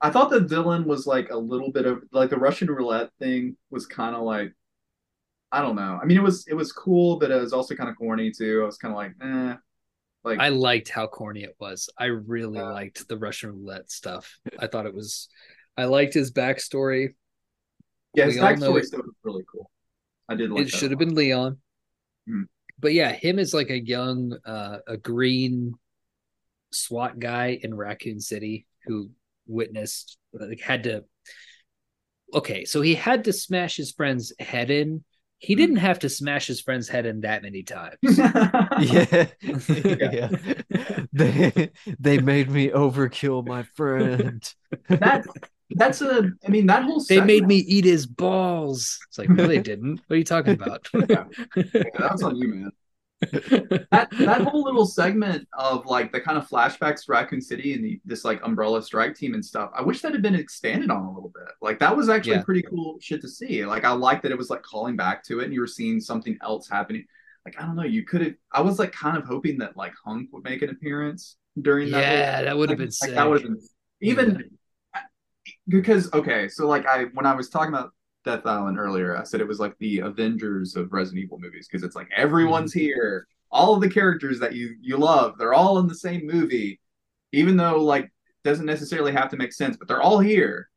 I 0.00 0.10
thought 0.10 0.30
the 0.30 0.40
villain 0.40 0.84
was 0.84 1.06
like 1.06 1.30
a 1.30 1.36
little 1.36 1.70
bit 1.70 1.86
of 1.86 2.02
like 2.10 2.30
the 2.30 2.36
Russian 2.38 2.68
roulette 2.68 3.10
thing 3.20 3.56
was 3.70 3.86
kind 3.86 4.16
of 4.16 4.22
like 4.22 4.52
I 5.52 5.60
don't 5.60 5.76
know. 5.76 5.98
I 6.02 6.06
mean, 6.06 6.16
it 6.16 6.22
was 6.22 6.46
it 6.48 6.54
was 6.54 6.72
cool, 6.72 7.18
but 7.18 7.30
it 7.30 7.38
was 7.40 7.52
also 7.52 7.74
kind 7.74 7.90
of 7.90 7.96
corny 7.96 8.30
too. 8.30 8.62
I 8.62 8.66
was 8.66 8.78
kind 8.78 8.92
of 8.92 8.96
like, 8.96 9.12
eh, 9.22 9.56
like 10.24 10.38
I 10.40 10.48
liked 10.48 10.88
how 10.88 11.06
corny 11.06 11.42
it 11.44 11.54
was. 11.60 11.90
I 11.98 12.06
really 12.06 12.58
Yeah. 12.58 12.72
liked 12.72 13.06
the 13.06 13.18
Russian 13.18 13.50
roulette 13.50 13.90
stuff. 13.90 14.38
I 14.58 14.66
thought 14.66 14.86
it 14.86 14.94
was. 14.94 15.28
I 15.76 15.84
liked 15.84 16.14
his 16.14 16.32
backstory. 16.32 17.14
yeah, 18.14 18.26
his 18.26 18.36
know 18.36 18.42
backstory 18.42 18.82
stuff 18.84 19.02
was 19.04 19.14
really 19.22 19.44
cool. 19.50 19.70
I 20.28 20.34
did 20.36 20.50
like 20.50 20.62
it 20.66 20.70
should 20.70 20.90
have 20.90 20.98
been 20.98 21.14
Leon. 21.14 21.60
Mhm. 22.28 22.44
But 22.78 22.94
yeah, 22.94 23.12
him 23.12 23.38
as 23.38 23.52
like 23.52 23.70
a 23.70 23.78
young, 23.78 24.32
uh, 24.44 24.78
a 24.86 24.96
green 24.96 25.74
SWAT 26.72 27.18
guy 27.18 27.58
in 27.62 27.74
Raccoon 27.74 28.20
City 28.20 28.66
who 28.86 29.10
witnessed, 29.46 30.16
like, 30.32 30.60
had 30.60 30.84
to. 30.84 31.04
Okay, 32.34 32.64
so 32.64 32.80
he 32.80 32.94
had 32.94 33.24
to 33.24 33.32
smash 33.32 33.76
his 33.76 33.92
friend's 33.92 34.32
head 34.38 34.70
in. 34.70 35.04
He 35.42 35.54
Mhm. 35.54 35.58
didn't 35.58 35.76
have 35.76 35.98
to 36.00 36.08
smash 36.08 36.46
his 36.46 36.60
friend's 36.60 36.88
head 36.88 37.04
in 37.04 37.20
that 37.22 37.42
many 37.42 37.62
times. 37.64 37.98
yeah 38.78 39.28
yeah 39.76 40.30
they 41.12 41.70
they 41.98 42.18
made 42.18 42.48
me 42.50 42.68
overkill 42.70 43.44
my 43.44 43.62
friend 43.62 44.54
that 45.00 45.24
that's 45.70 46.00
a 46.02 46.30
I 46.46 46.50
mean 46.50 46.66
that 46.66 46.84
whole 46.84 47.04
They 47.08 47.20
made 47.20 47.46
me 47.46 47.56
eat 47.56 47.84
his 47.84 48.06
balls. 48.06 48.98
It's 49.08 49.18
like, 49.18 49.30
no, 49.30 49.46
they 49.46 49.58
didn't. 49.58 50.00
What 50.06 50.14
are 50.14 50.18
you 50.18 50.24
talking 50.24 50.52
about? 50.52 50.88
Yeah. 51.08 51.24
Yeah, 51.56 51.90
that's 51.98 52.22
on 52.22 52.36
you, 52.36 52.48
man. 52.48 52.70
That 53.30 54.08
that 54.18 54.40
whole 54.42 54.62
little 54.64 54.86
segment 54.86 55.46
of 55.56 55.86
like 55.86 56.12
the 56.12 56.20
kind 56.20 56.36
of 56.36 56.48
flashbacks 56.48 57.04
to 57.04 57.12
Raccoon 57.12 57.40
City 57.40 57.74
and 57.74 57.84
the, 57.84 58.00
this 58.04 58.24
like 58.24 58.40
umbrella 58.44 58.82
strike 58.82 59.14
team 59.14 59.34
and 59.34 59.44
stuff. 59.44 59.70
I 59.74 59.82
wish 59.82 60.00
that 60.02 60.12
had 60.12 60.22
been 60.22 60.34
expanded 60.34 60.90
on 60.90 61.02
a 61.04 61.12
little 61.12 61.30
bit. 61.34 61.48
Like 61.60 61.78
that 61.78 61.96
was 61.96 62.08
actually 62.08 62.32
Yeah. 62.36 62.42
pretty 62.42 62.62
cool 62.62 62.98
shit 63.00 63.20
to 63.22 63.28
see. 63.28 63.64
Like 63.64 63.84
I 63.84 63.92
like 63.92 64.22
that 64.22 64.32
it 64.32 64.38
was 64.38 64.50
like 64.50 64.62
calling 64.62 64.96
back 64.96 65.22
to 65.24 65.40
it 65.40 65.44
and 65.44 65.54
you 65.54 65.60
were 65.60 65.66
seeing 65.66 66.00
something 66.00 66.36
else 66.42 66.68
happening. 66.68 67.04
Like 67.46 67.60
I 67.60 67.66
don't 67.66 67.76
know, 67.76 67.84
you 67.84 68.04
could 68.04 68.20
have. 68.22 68.34
I 68.52 68.60
was 68.60 68.78
like 68.78 68.92
kind 68.92 69.16
of 69.16 69.24
hoping 69.24 69.58
that 69.58 69.76
like 69.76 69.92
Hunk 70.04 70.30
would 70.32 70.44
make 70.44 70.62
an 70.62 70.70
appearance 70.70 71.36
during 71.60 71.90
that. 71.90 72.04
whole- 72.04 72.14
yeah, 72.16 72.42
that 72.42 72.56
would 72.56 72.70
have 72.70 72.78
like, 72.78 72.88
been 72.88 73.08
like 73.08 73.14
that 73.16 73.28
would 73.28 73.42
have 73.42 73.50
been 73.50 73.60
even 74.00 74.50
because 75.68 76.12
okay, 76.12 76.48
so 76.48 76.66
like 76.66 76.86
I 76.86 77.04
when 77.14 77.26
I 77.26 77.34
was 77.34 77.48
talking 77.48 77.68
about 77.72 77.92
Death 78.24 78.46
Island 78.46 78.78
earlier, 78.78 79.16
I 79.16 79.24
said 79.24 79.40
it 79.40 79.48
was 79.48 79.60
like 79.60 79.76
the 79.78 80.00
Avengers 80.00 80.76
of 80.76 80.92
Resident 80.92 81.24
Evil 81.24 81.38
movies 81.38 81.68
because 81.68 81.82
it's 81.82 81.96
like 81.96 82.08
everyone's 82.16 82.72
here, 82.72 83.26
all 83.50 83.74
of 83.74 83.80
the 83.80 83.90
characters 83.90 84.38
that 84.40 84.54
you 84.54 84.76
you 84.80 84.96
love, 84.96 85.36
they're 85.38 85.54
all 85.54 85.78
in 85.78 85.86
the 85.86 85.94
same 85.94 86.26
movie, 86.26 86.80
even 87.32 87.56
though 87.56 87.82
like 87.82 88.12
doesn't 88.44 88.66
necessarily 88.66 89.12
have 89.12 89.30
to 89.30 89.36
make 89.36 89.52
sense, 89.52 89.76
but 89.76 89.88
they're 89.88 90.02
all 90.02 90.18
here. 90.18 90.68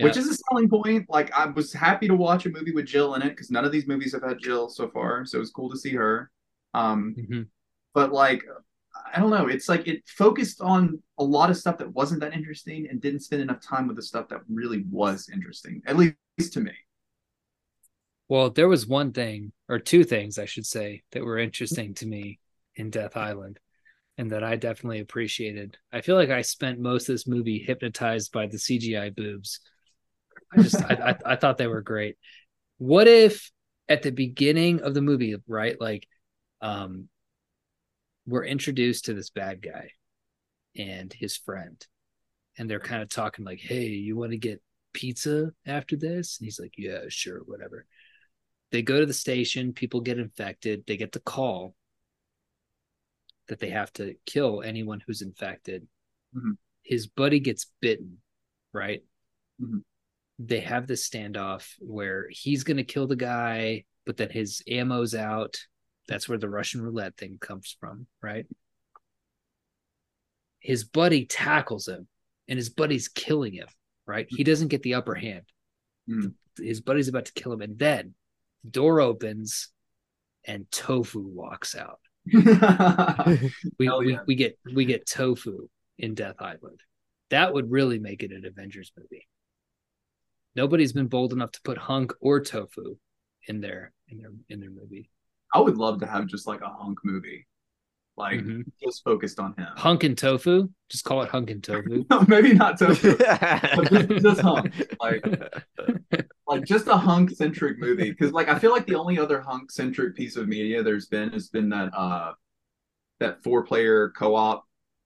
Which 0.00 0.16
is 0.16 0.28
a 0.28 0.34
selling 0.34 0.68
point. 0.68 1.06
Like 1.08 1.32
I 1.32 1.46
was 1.46 1.72
happy 1.72 2.08
to 2.08 2.16
watch 2.16 2.46
a 2.46 2.50
movie 2.50 2.72
with 2.72 2.86
Jill 2.86 3.14
in 3.14 3.22
it 3.22 3.30
because 3.30 3.50
none 3.50 3.64
of 3.64 3.70
these 3.70 3.86
movies 3.86 4.12
have 4.12 4.24
had 4.24 4.40
Jill 4.40 4.68
so 4.68 4.88
far, 4.88 5.24
so 5.24 5.36
it 5.36 5.40
was 5.40 5.50
cool 5.52 5.70
to 5.70 5.78
see 5.78 5.94
her. 5.94 6.30
Um, 6.74 7.14
Mhm. 7.16 7.46
but 7.92 8.12
like 8.12 8.42
I 9.14 9.20
don't 9.20 9.30
know, 9.30 9.46
it's 9.46 9.68
like 9.68 9.86
it 9.86 10.02
focused 10.08 10.60
on 10.60 11.00
a 11.18 11.24
lot 11.24 11.50
of 11.50 11.56
stuff 11.56 11.78
that 11.78 11.92
wasn't 11.92 12.20
that 12.20 12.34
interesting 12.34 12.88
and 12.90 13.00
didn't 13.00 13.20
spend 13.20 13.42
enough 13.42 13.60
time 13.60 13.86
with 13.86 13.96
the 13.96 14.02
stuff 14.02 14.28
that 14.28 14.40
really 14.48 14.84
was 14.90 15.28
interesting, 15.32 15.82
at 15.86 15.96
least 15.96 16.52
to 16.52 16.60
me. 16.60 16.72
Well, 18.28 18.50
there 18.50 18.68
was 18.68 18.86
one 18.86 19.12
thing, 19.12 19.52
or 19.68 19.78
two 19.78 20.02
things, 20.02 20.38
I 20.38 20.46
should 20.46 20.66
say, 20.66 21.02
that 21.12 21.24
were 21.24 21.38
interesting 21.38 21.94
to 21.94 22.06
me 22.06 22.40
in 22.74 22.90
Death 22.90 23.16
Island 23.16 23.60
and 24.16 24.30
that 24.32 24.44
I 24.44 24.56
definitely 24.56 25.00
appreciated. 25.00 25.76
I 25.92 26.00
feel 26.00 26.16
like 26.16 26.30
I 26.30 26.42
spent 26.42 26.78
most 26.78 27.08
of 27.08 27.14
this 27.14 27.26
movie 27.26 27.58
hypnotized 27.58 28.32
by 28.32 28.46
the 28.46 28.56
CGI 28.56 29.14
boobs. 29.14 29.60
I 30.52 30.62
just, 30.62 30.82
I, 30.82 31.16
I, 31.26 31.32
I 31.32 31.36
thought 31.36 31.58
they 31.58 31.66
were 31.66 31.82
great. 31.82 32.16
What 32.78 33.08
if 33.08 33.50
at 33.88 34.02
the 34.02 34.10
beginning 34.10 34.80
of 34.80 34.94
the 34.94 35.02
movie, 35.02 35.36
right? 35.46 35.78
Like, 35.80 36.06
um, 36.60 37.08
we're 38.26 38.44
introduced 38.44 39.06
to 39.06 39.14
this 39.14 39.30
bad 39.30 39.62
guy 39.62 39.90
and 40.76 41.12
his 41.12 41.36
friend, 41.36 41.84
and 42.58 42.68
they're 42.68 42.80
kind 42.80 43.02
of 43.02 43.08
talking 43.08 43.44
like, 43.44 43.60
"Hey, 43.60 43.88
you 43.88 44.16
want 44.16 44.32
to 44.32 44.38
get 44.38 44.62
pizza 44.92 45.52
after 45.66 45.96
this?" 45.96 46.38
And 46.38 46.46
he's 46.46 46.60
like, 46.60 46.74
"Yeah, 46.76 47.04
sure, 47.08 47.40
whatever." 47.40 47.86
They 48.70 48.82
go 48.82 48.98
to 48.98 49.06
the 49.06 49.12
station, 49.14 49.72
people 49.72 50.00
get 50.00 50.18
infected, 50.18 50.84
they 50.86 50.96
get 50.96 51.12
the 51.12 51.20
call 51.20 51.76
that 53.48 53.60
they 53.60 53.70
have 53.70 53.92
to 53.94 54.14
kill 54.26 54.62
anyone 54.62 55.00
who's 55.06 55.22
infected. 55.22 55.86
Mhm. 56.34 56.56
His 56.82 57.06
buddy 57.06 57.40
gets 57.40 57.70
bitten, 57.80 58.22
right? 58.72 59.04
Mhm. 59.60 59.84
They 60.38 60.60
have 60.60 60.86
this 60.86 61.08
standoff 61.08 61.74
where 61.78 62.28
he's 62.30 62.64
going 62.64 62.78
to 62.78 62.84
kill 62.84 63.06
the 63.06 63.16
guy, 63.16 63.84
but 64.04 64.16
then 64.16 64.30
his 64.30 64.62
ammo's 64.66 65.14
out. 65.14 65.58
That's 66.08 66.28
where 66.28 66.38
the 66.38 66.48
Russian 66.48 66.82
roulette 66.82 67.16
thing 67.16 67.38
comes 67.40 67.76
from, 67.78 68.06
right? 68.22 68.46
His 70.60 70.84
buddy 70.84 71.26
tackles 71.26 71.88
him, 71.88 72.08
and 72.48 72.56
his 72.56 72.70
buddy's 72.70 73.08
killing 73.08 73.52
him, 73.54 73.68
right? 74.06 74.26
He 74.28 74.44
doesn't 74.44 74.68
get 74.68 74.82
the 74.82 74.94
upper 74.94 75.14
hand. 75.14 75.44
Mm. 76.08 76.34
His 76.58 76.80
buddy's 76.80 77.08
about 77.08 77.26
to 77.26 77.32
kill 77.32 77.52
him, 77.52 77.62
and 77.62 77.78
then 77.78 78.14
the 78.62 78.70
door 78.70 79.00
opens, 79.00 79.68
and 80.46 80.70
Tofu 80.70 81.20
walks 81.20 81.74
out. 81.74 82.00
We, 83.78 83.86
Hell 83.86 83.98
we 83.98 84.18
we 84.26 84.34
get 84.34 84.58
we 84.74 84.84
get 84.84 85.06
Tofu 85.06 85.68
in 85.98 86.14
Death 86.14 86.36
Island. 86.40 86.80
That 87.30 87.52
would 87.52 87.70
really 87.70 87.98
make 87.98 88.22
it 88.22 88.32
an 88.32 88.44
Avengers 88.46 88.92
movie. 88.96 89.26
Nobody's 90.54 90.92
been 90.92 91.08
bold 91.08 91.32
enough 91.32 91.52
to 91.52 91.60
put 91.62 91.78
Hunk 91.78 92.12
or 92.20 92.40
Tofu 92.40 92.96
in 93.48 93.60
their 93.60 93.92
in 94.08 94.18
their 94.18 94.30
in 94.48 94.60
their 94.60 94.70
movie. 94.70 95.10
I 95.54 95.60
would 95.60 95.78
love 95.78 96.00
to 96.00 96.06
have 96.06 96.26
just 96.26 96.46
like 96.46 96.60
a 96.60 96.68
hunk 96.68 96.98
movie, 97.04 97.46
like 98.16 98.40
Mhm. 98.40 98.64
just 98.82 99.02
focused 99.04 99.38
on 99.38 99.54
him. 99.56 99.68
Hunk 99.76 100.02
and 100.04 100.18
Tofu, 100.18 100.68
just 100.90 101.04
call 101.04 101.22
it 101.22 101.30
Hunk 101.30 101.48
and 101.50 101.62
Tofu. 101.62 102.04
Maybe 102.28 102.52
not 102.54 102.78
Tofu, 102.78 103.16
just- 103.18 104.22
just 104.22 104.40
hunk, 104.40 104.74
like- 105.00 105.24
like 106.46 106.64
just 106.64 106.88
a 106.88 106.96
hunk 106.96 107.30
centric 107.30 107.78
movie. 107.78 108.10
Because 108.10 108.32
like 108.32 108.48
I 108.48 108.58
feel 108.58 108.70
like 108.72 108.86
the 108.86 108.96
only 108.96 109.18
other 109.18 109.40
hunk 109.40 109.70
centric 109.70 110.14
piece 110.16 110.36
of 110.36 110.48
media 110.48 110.82
there's 110.82 111.06
been 111.06 111.30
has 111.32 111.48
been 111.48 111.68
that 111.70 111.90
uh 111.96 112.32
that 113.20 113.42
four 113.42 113.62
player 113.64 114.10
co 114.10 114.34
op 114.34 114.64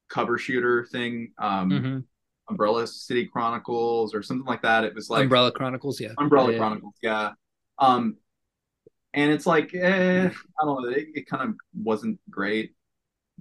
cover 0.08 0.38
shooter 0.38 0.86
thing, 0.90 1.32
um, 1.38 1.70
Mhm. 1.70 2.04
Umbrella 2.48 2.86
City 2.86 3.26
Chronicles 3.26 4.14
or 4.14 4.22
something 4.22 4.46
like 4.46 4.62
that. 4.62 4.82
It 4.84 4.94
was 4.94 5.10
like 5.10 5.24
Umbrella 5.24 5.52
Chronicles, 5.52 6.00
yeah. 6.00 6.14
Umbrella 6.16 6.52
Yeah. 6.52 6.58
Chronicles, 6.58 6.94
yeah. 7.02 7.32
Um, 7.78 8.16
and 9.18 9.32
it's 9.32 9.46
like, 9.46 9.74
eh, 9.74 10.28
I 10.28 10.64
don't 10.64 10.82
know, 10.82 10.88
it, 10.90 11.08
it 11.14 11.28
kind 11.28 11.42
of 11.48 11.54
wasn't 11.74 12.20
great, 12.30 12.74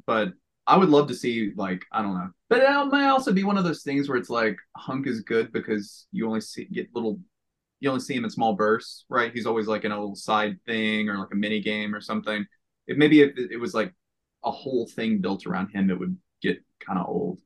but 0.05 0.33
I 0.65 0.75
would 0.77 0.89
love 0.89 1.07
to 1.07 1.15
see 1.15 1.53
like 1.55 1.85
I 1.91 2.01
don't 2.01 2.13
know, 2.15 2.29
but 2.49 2.59
it 2.59 2.87
might 2.91 3.07
also 3.07 3.31
be 3.31 3.43
one 3.43 3.57
of 3.57 3.63
those 3.63 3.83
things 3.83 4.09
where 4.09 4.17
it's 4.17 4.29
like 4.29 4.57
Hunk 4.75 5.07
is 5.07 5.21
good 5.21 5.51
because 5.53 6.07
you 6.11 6.27
only 6.27 6.41
see 6.41 6.65
get 6.65 6.93
little, 6.93 7.19
you 7.79 7.89
only 7.89 8.01
see 8.01 8.15
him 8.15 8.25
in 8.25 8.29
small 8.29 8.53
bursts, 8.53 9.05
right? 9.07 9.31
He's 9.33 9.45
always 9.45 9.67
like 9.67 9.85
in 9.85 9.91
a 9.91 9.99
little 9.99 10.15
side 10.15 10.57
thing 10.65 11.09
or 11.09 11.17
like 11.19 11.31
a 11.31 11.35
mini 11.35 11.61
game 11.61 11.95
or 11.95 12.01
something. 12.01 12.45
It 12.87 12.97
maybe 12.97 13.21
if 13.21 13.37
it, 13.37 13.51
it 13.51 13.57
was 13.57 13.73
like 13.73 13.93
a 14.43 14.51
whole 14.51 14.87
thing 14.87 15.19
built 15.21 15.45
around 15.47 15.69
him, 15.69 15.89
it 15.89 15.99
would 15.99 16.17
get 16.41 16.57
kind 16.85 16.99
of 16.99 17.07
old. 17.07 17.39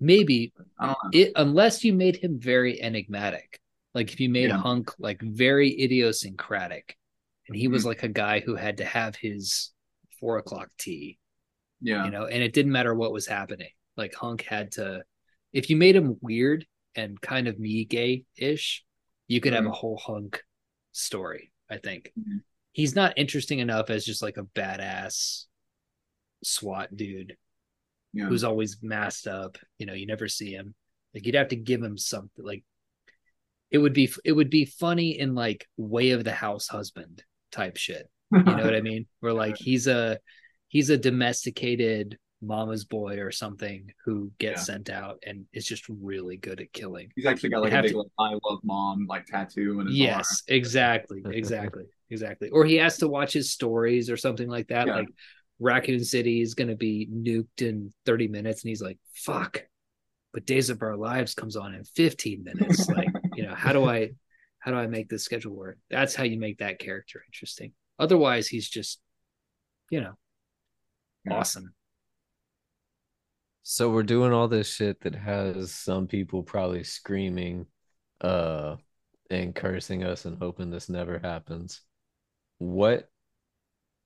Maybe 0.00 0.52
I 0.78 0.86
don't 0.86 0.96
know. 1.04 1.10
it 1.12 1.32
unless 1.36 1.84
you 1.84 1.92
made 1.92 2.16
him 2.16 2.38
very 2.40 2.80
enigmatic. 2.82 3.60
Like 3.94 4.12
if 4.12 4.20
you 4.20 4.28
made 4.30 4.48
Yeah. 4.48 4.56
Hunk 4.56 4.90
like 4.98 5.20
very 5.20 5.70
idiosyncratic, 5.82 6.96
and 7.52 7.60
he 7.60 7.68
Mm-hmm. 7.68 7.72
was 7.72 7.84
like 7.86 8.02
a 8.02 8.08
guy 8.08 8.40
who 8.40 8.56
had 8.56 8.78
to 8.78 8.84
have 8.84 9.16
his 9.16 9.72
four 10.20 10.38
o'clock 10.38 10.70
tea, 10.78 11.18
Yeah, 11.80 12.04
you 12.04 12.10
know, 12.10 12.26
and 12.26 12.42
it 12.42 12.52
didn't 12.52 12.72
matter 12.72 12.94
what 12.94 13.12
was 13.12 13.26
happening. 13.26 13.70
Like 13.96 14.14
Hunk 14.14 14.42
had 14.42 14.72
to, 14.72 15.02
if 15.52 15.70
you 15.70 15.76
made 15.76 15.96
him 15.96 16.16
weird 16.20 16.66
and 16.94 17.20
kind 17.20 17.48
of 17.48 17.58
me 17.58 17.84
gay 17.84 18.24
ish, 18.36 18.84
you 19.28 19.40
could 19.40 19.52
have 19.54 19.66
a 19.66 19.70
whole 19.70 19.98
Hunk 19.98 20.42
story. 20.92 21.52
I 21.70 21.78
think 21.78 22.12
Mhm. 22.18 22.42
he's 22.72 22.94
not 22.94 23.18
interesting 23.18 23.58
enough 23.60 23.90
as 23.90 24.04
just 24.04 24.22
like 24.22 24.36
a 24.38 24.44
badass 24.44 25.46
SWAT 26.44 26.94
dude 26.96 27.36
yeah. 28.12 28.26
who's 28.26 28.44
always 28.44 28.78
masked 28.82 29.26
up. 29.26 29.58
You 29.78 29.86
know, 29.86 29.94
you 29.94 30.06
never 30.06 30.28
see 30.28 30.52
him. 30.52 30.74
Like 31.14 31.26
you'd 31.26 31.34
have 31.34 31.48
to 31.48 31.56
give 31.56 31.82
him 31.82 31.96
something. 31.98 32.44
Like 32.44 32.64
it 33.70 33.78
would 33.78 33.92
be 33.94 34.10
it 34.24 34.32
would 34.32 34.50
be 34.50 34.64
funny 34.66 35.18
in 35.18 35.34
like 35.34 35.66
way 35.76 36.10
of 36.10 36.24
the 36.24 36.32
house 36.32 36.68
husband 36.68 37.24
type 37.52 37.76
shit. 37.76 38.08
You 38.34 38.42
know 38.42 38.64
what 38.64 38.74
I 38.74 38.80
mean? 38.80 39.06
Where 39.20 39.34
like 39.34 39.56
he's 39.58 39.86
a 39.86 40.18
he's 40.68 40.88
a 40.90 40.96
domesticated 40.96 42.18
mama's 42.40 42.84
boy 42.84 43.18
or 43.20 43.30
something 43.30 43.92
who 44.04 44.32
gets 44.38 44.60
Yeah. 44.60 44.64
sent 44.74 44.90
out 44.90 45.22
and 45.26 45.44
is 45.52 45.64
just 45.66 45.84
really 45.88 46.38
good 46.38 46.60
at 46.60 46.72
killing. 46.72 47.10
He's 47.14 47.26
actually 47.26 47.50
got 47.50 47.62
like 47.62 47.72
You 47.72 47.78
a 47.78 47.82
big 47.82 47.92
to- 47.92 47.98
like, 47.98 48.06
"I 48.18 48.32
love 48.48 48.60
mom" 48.64 49.06
like 49.06 49.26
tattoo 49.26 49.80
in 49.80 49.86
his 49.86 49.96
Yes, 49.96 50.42
exactly, 50.48 51.22
exactly, 51.30 51.84
exactly. 52.10 52.48
Or 52.48 52.64
he 52.64 52.76
has 52.76 52.96
to 52.98 53.06
watch 53.08 53.32
his 53.34 53.52
stories 53.52 54.08
or 54.10 54.16
something 54.16 54.48
like 54.48 54.68
that. 54.68 54.86
Yeah. 54.86 54.96
Like 54.96 55.08
Raccoon 55.60 56.02
City 56.02 56.40
is 56.40 56.54
going 56.54 56.68
to 56.68 56.74
be 56.76 57.08
nuked 57.12 57.60
in 57.62 57.92
30 58.06 58.26
minutes, 58.28 58.62
and 58.64 58.70
he's 58.70 58.82
like, 58.82 58.98
"Fuck!" 59.14 59.62
But 60.32 60.46
Days 60.46 60.70
of 60.70 60.82
Our 60.82 60.96
Lives 60.96 61.34
comes 61.34 61.54
on 61.56 61.74
in 61.74 61.84
15 61.84 62.42
minutes. 62.42 62.88
like, 62.88 63.10
you 63.36 63.42
know, 63.46 63.54
how 63.54 63.72
do 63.74 63.84
I, 63.84 64.12
how 64.62 64.70
do 64.70 64.76
I 64.76 64.86
make 64.86 65.08
this 65.08 65.24
schedule 65.24 65.56
work? 65.56 65.76
That's 65.90 66.14
how 66.14 66.22
you 66.22 66.38
make 66.38 66.58
that 66.58 66.78
character 66.78 67.20
interesting. 67.26 67.72
Otherwise, 67.98 68.46
he's 68.46 68.68
just, 68.68 69.00
you 69.90 70.00
know, 70.00 70.14
Yeah. 71.24 71.34
awesome. 71.38 71.74
So 73.64 73.90
we're 73.90 74.04
doing 74.04 74.32
all 74.32 74.46
this 74.46 74.72
shit 74.72 75.00
that 75.00 75.16
has 75.16 75.72
some 75.72 76.06
people 76.06 76.42
probably 76.42 76.84
screaming 76.84 77.66
uh 78.20 78.76
and 79.30 79.52
cursing 79.52 80.04
us 80.04 80.26
and 80.26 80.38
hoping 80.38 80.70
this 80.70 80.88
never 80.88 81.18
happens. 81.18 81.80
What 82.58 83.10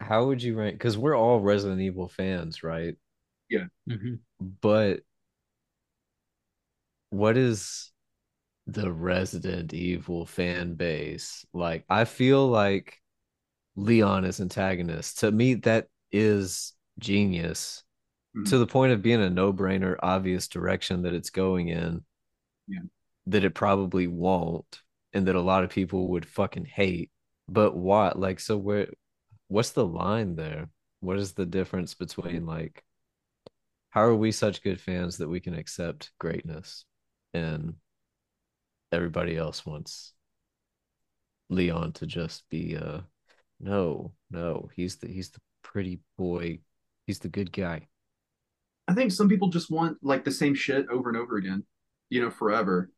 how 0.01 0.27
would 0.27 0.43
you 0.43 0.57
rank 0.59 0.81
cuz 0.81 0.97
we're 0.97 1.16
all 1.16 1.41
Resident 1.41 1.83
Evil 1.83 2.09
fans, 2.09 2.62
right? 2.62 2.97
Mhm. 3.89 4.20
But 4.41 5.01
what 7.11 7.37
is 7.37 7.93
the 8.66 8.90
Resident 8.93 9.72
Evil 9.74 10.26
fan 10.26 10.74
base? 10.74 11.44
Like 11.52 11.84
I 11.88 12.05
feel 12.05 12.47
like 12.48 13.01
Leon 13.76 14.24
is 14.24 14.40
antagonist. 14.40 15.20
To 15.20 15.30
me 15.30 15.55
that 15.55 15.88
is 16.12 16.72
genius 16.98 17.82
Mhm. 18.36 18.48
to 18.51 18.59
the 18.59 18.66
point 18.66 18.93
of 18.93 19.02
being 19.02 19.22
a 19.22 19.30
no-brainer 19.30 19.97
obvious 20.02 20.48
direction 20.48 21.02
that 21.02 21.14
it's 21.14 21.30
going 21.30 21.68
in 21.68 22.05
Yeah. 22.68 22.80
that 23.26 23.44
it 23.44 23.55
probably 23.55 24.06
won't 24.06 24.82
and 25.12 25.26
that 25.26 25.34
a 25.36 25.40
lot 25.40 25.64
of 25.64 25.70
people 25.70 26.09
would 26.09 26.26
fucking 26.26 26.64
hate 26.66 27.10
but 27.48 27.76
what 27.76 28.18
like 28.18 28.40
so 28.40 28.56
where 28.59 28.88
what's 29.48 29.70
the 29.72 29.86
line 29.86 30.36
there 30.36 30.68
what 31.01 31.18
is 31.18 31.32
the 31.32 31.47
difference 31.47 31.94
between 31.94 32.44
like 32.47 32.84
how 33.90 34.02
are 34.02 34.14
we 34.14 34.32
such 34.32 34.62
good 34.62 34.80
fans 34.80 35.16
that 35.18 35.28
we 35.28 35.40
can 35.40 35.55
accept 35.55 36.12
greatness 36.18 36.84
and 37.32 37.74
everybody 38.93 39.37
else 39.37 39.67
wants 39.67 40.13
Leon 41.49 41.93
to 41.93 42.07
just 42.07 42.49
be 42.49 42.77
uh 42.77 43.01
no, 43.59 44.13
no, 44.31 44.69
he's 44.75 44.97
the 44.97 45.09
he's 45.09 45.31
the 45.31 45.41
pretty 45.63 46.01
boy. 46.19 46.61
He's 47.07 47.19
the 47.19 47.29
good 47.29 47.53
guy. 47.53 47.89
I 48.89 48.95
think 48.95 49.13
some 49.13 49.29
people 49.29 49.49
just 49.49 49.71
want 49.71 49.99
like 50.03 50.25
the 50.25 50.31
same 50.31 50.55
shit 50.55 50.87
over 50.91 51.09
and 51.09 51.19
over 51.19 51.37
again, 51.37 51.65
you 52.09 52.21
know, 52.21 52.31
forever. 52.31 52.91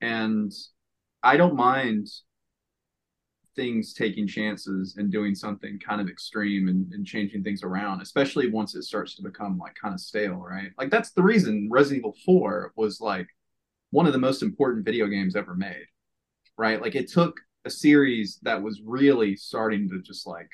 And 0.00 0.52
I 1.22 1.36
don't 1.36 1.56
mind 1.56 2.08
things 3.56 3.94
taking 3.94 4.26
chances 4.26 4.96
and 4.98 5.12
doing 5.12 5.34
something 5.34 5.78
kind 5.78 6.00
of 6.00 6.08
extreme 6.08 6.68
and, 6.68 6.92
and 6.92 7.06
changing 7.06 7.42
things 7.42 7.62
around, 7.62 8.02
especially 8.02 8.50
once 8.50 8.74
it 8.74 8.82
starts 8.82 9.14
to 9.16 9.22
become 9.22 9.56
like 9.58 9.74
kind 9.80 9.94
of 9.94 10.00
stale, 10.00 10.34
right? 10.34 10.70
Like 10.76 10.90
that's 10.90 11.12
the 11.12 11.22
reason 11.22 11.68
Resident 11.70 12.00
Evil 12.00 12.16
4 12.26 12.72
was 12.76 13.00
like 13.00 13.28
one 13.94 14.06
of 14.08 14.12
the 14.12 14.18
most 14.18 14.42
important 14.42 14.84
video 14.84 15.06
games 15.06 15.36
ever 15.36 15.54
made, 15.54 15.86
right? 16.58 16.82
Like 16.82 16.96
it 16.96 17.08
took 17.08 17.40
a 17.64 17.70
series 17.70 18.40
that 18.42 18.60
was 18.60 18.82
really 18.84 19.36
starting 19.36 19.88
to 19.88 20.02
just 20.02 20.26
like 20.26 20.50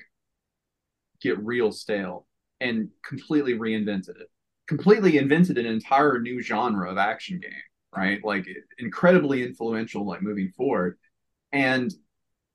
get 1.22 1.42
real 1.42 1.72
stale 1.72 2.26
and 2.60 2.90
completely 3.02 3.54
reinvented 3.54 4.20
it. 4.20 4.30
Completely 4.68 5.16
invented 5.16 5.56
an 5.56 5.64
entire 5.64 6.20
new 6.20 6.42
genre 6.42 6.90
of 6.90 6.98
action 6.98 7.40
game, 7.40 7.50
right? 7.96 8.22
Like 8.22 8.46
incredibly 8.78 9.42
influential, 9.42 10.04
like 10.04 10.20
moving 10.20 10.52
forward. 10.54 10.98
And 11.50 11.90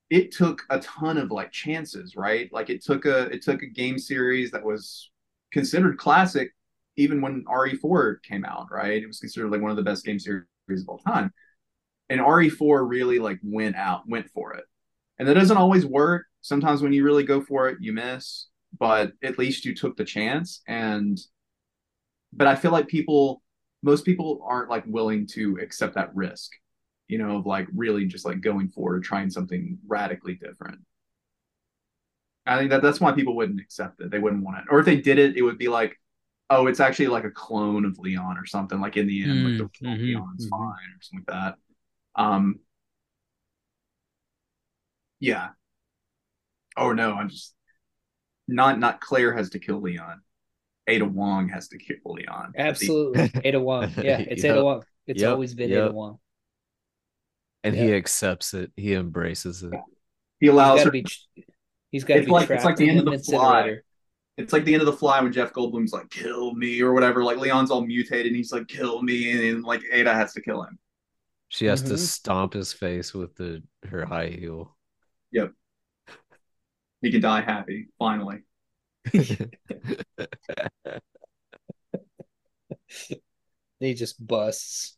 it 0.08 0.30
took 0.30 0.62
a 0.70 0.78
ton 0.78 1.18
of 1.18 1.32
like 1.32 1.50
chances, 1.50 2.14
right? 2.14 2.48
Like 2.52 2.70
it 2.70 2.84
took 2.84 3.06
a 3.06 3.22
it 3.22 3.42
took 3.42 3.64
a 3.64 3.66
game 3.66 3.98
series 3.98 4.52
that 4.52 4.64
was 4.64 5.10
considered 5.52 5.98
classic 5.98 6.52
even 6.96 7.20
when 7.20 7.44
RE4 7.48 8.22
came 8.22 8.44
out, 8.44 8.68
right? 8.70 9.02
It 9.02 9.08
was 9.08 9.18
considered 9.18 9.50
like 9.50 9.60
one 9.60 9.72
of 9.72 9.76
the 9.76 9.82
best 9.82 10.04
game 10.04 10.20
series 10.20 10.44
all 10.88 10.98
time. 10.98 11.32
And 12.08 12.20
RE4 12.20 12.88
really 12.88 13.18
like 13.18 13.38
went 13.42 13.76
out, 13.76 14.08
went 14.08 14.30
for 14.30 14.54
it. 14.54 14.64
And 15.18 15.26
that 15.26 15.34
doesn't 15.34 15.56
always 15.56 15.84
work. 15.86 16.26
Sometimes 16.42 16.82
when 16.82 16.92
you 16.92 17.04
really 17.04 17.24
go 17.24 17.40
for 17.40 17.68
it, 17.68 17.78
you 17.80 17.92
miss, 17.92 18.46
but 18.78 19.12
at 19.22 19.38
least 19.38 19.64
you 19.64 19.74
took 19.74 19.96
the 19.96 20.04
chance 20.04 20.62
and 20.66 21.18
but 22.32 22.46
I 22.46 22.54
feel 22.54 22.70
like 22.70 22.88
people 22.88 23.42
most 23.82 24.04
people 24.04 24.44
aren't 24.46 24.68
like 24.68 24.84
willing 24.86 25.26
to 25.28 25.58
accept 25.62 25.94
that 25.94 26.14
risk 26.14 26.52
you 27.08 27.18
know, 27.18 27.36
of 27.36 27.46
like 27.46 27.68
really 27.74 28.06
just 28.06 28.24
like 28.24 28.40
going 28.40 28.68
for 28.68 28.74
forward, 28.74 29.04
trying 29.04 29.30
something 29.30 29.78
radically 29.86 30.34
different. 30.34 30.78
I 32.46 32.58
think 32.58 32.70
that 32.70 32.82
that's 32.82 33.00
why 33.00 33.12
people 33.12 33.36
wouldn't 33.36 33.60
accept 33.60 34.00
it. 34.00 34.10
They 34.10 34.18
wouldn't 34.18 34.44
want 34.44 34.58
it. 34.58 34.64
Or 34.70 34.78
if 34.78 34.86
they 34.86 34.96
did 34.96 35.18
it, 35.18 35.36
it 35.36 35.42
would 35.42 35.58
be 35.58 35.68
like, 35.68 35.98
oh, 36.50 36.66
it's 36.66 36.80
actually 36.80 37.08
like 37.08 37.24
a 37.24 37.30
clone 37.30 37.84
of 37.84 37.98
Leon 37.98 38.38
or 38.38 38.46
something. 38.46 38.80
Like 38.80 38.96
in 38.96 39.06
the 39.06 39.22
end, 39.22 39.32
mm, 39.32 39.60
like 39.60 39.72
the 39.80 39.86
mm-hmm, 39.86 40.02
Leon's 40.02 40.46
mm-hmm. 40.46 40.48
fine 40.48 40.70
or 40.70 41.00
something 41.00 41.24
like 41.28 41.54
that. 41.54 41.54
Um, 42.22 42.60
yeah. 45.20 45.48
Oh 46.76 46.92
no, 46.92 47.14
I'm 47.14 47.30
just 47.30 47.54
not 48.48 48.78
not 48.78 49.00
Claire 49.00 49.34
has 49.34 49.50
to 49.50 49.58
kill 49.58 49.80
Leon. 49.80 50.20
Ada 50.86 51.04
Wong 51.04 51.48
has 51.48 51.68
to 51.68 51.78
kill 51.78 51.96
Leon. 52.04 52.52
Absolutely, 52.56 53.30
Ada 53.44 53.60
Wong. 53.60 53.90
Yeah, 53.96 54.18
it's 54.18 54.44
yep. 54.44 54.52
Ada 54.52 54.64
Wong. 54.64 54.82
It's 55.06 55.22
yep. 55.22 55.32
always 55.32 55.54
been 55.54 55.70
yep. 55.70 55.86
Ada 55.86 55.92
Wong 55.92 56.18
and 57.66 57.76
yeah. 57.76 57.82
he 57.82 57.94
accepts 57.94 58.54
it. 58.54 58.70
He 58.76 58.94
embraces 58.94 59.64
it. 59.64 59.72
He 60.38 60.46
allows 60.46 60.78
he's 60.78 60.84
her. 60.84 60.90
Be, 60.92 61.06
he's 61.90 62.04
got 62.04 62.14
to 62.14 62.20
be 62.22 62.30
like 62.30 62.48
it's 62.48 62.64
like 62.64 62.76
the 62.76 62.88
end 62.88 63.00
of 63.00 63.06
the 63.06 63.18
fly. 63.18 63.78
It's 64.36 64.52
like 64.52 64.64
the 64.64 64.74
end 64.74 64.82
of 64.82 64.86
the 64.86 64.92
fly 64.92 65.20
when 65.20 65.32
Jeff 65.32 65.52
Goldblum's 65.52 65.92
like 65.92 66.10
"kill 66.10 66.54
me" 66.54 66.80
or 66.82 66.92
whatever. 66.92 67.24
Like 67.24 67.38
Leon's 67.38 67.70
all 67.70 67.84
mutated 67.84 68.26
and 68.26 68.36
he's 68.36 68.52
like 68.52 68.68
"kill 68.68 69.02
me," 69.02 69.50
and 69.50 69.64
like 69.64 69.82
Ada 69.90 70.12
has 70.12 70.32
to 70.34 70.42
kill 70.42 70.62
him. 70.62 70.78
She 71.48 71.66
has 71.66 71.82
mm-hmm. 71.82 71.92
to 71.92 71.98
stomp 71.98 72.52
his 72.52 72.72
face 72.72 73.14
with 73.14 73.34
the 73.36 73.62
her 73.88 74.04
high 74.04 74.28
heel. 74.28 74.76
Yep. 75.32 75.52
He 77.02 77.12
can 77.12 77.20
die 77.20 77.40
happy 77.40 77.88
finally. 77.98 78.42
he 83.80 83.94
just 83.94 84.24
busts. 84.24 84.96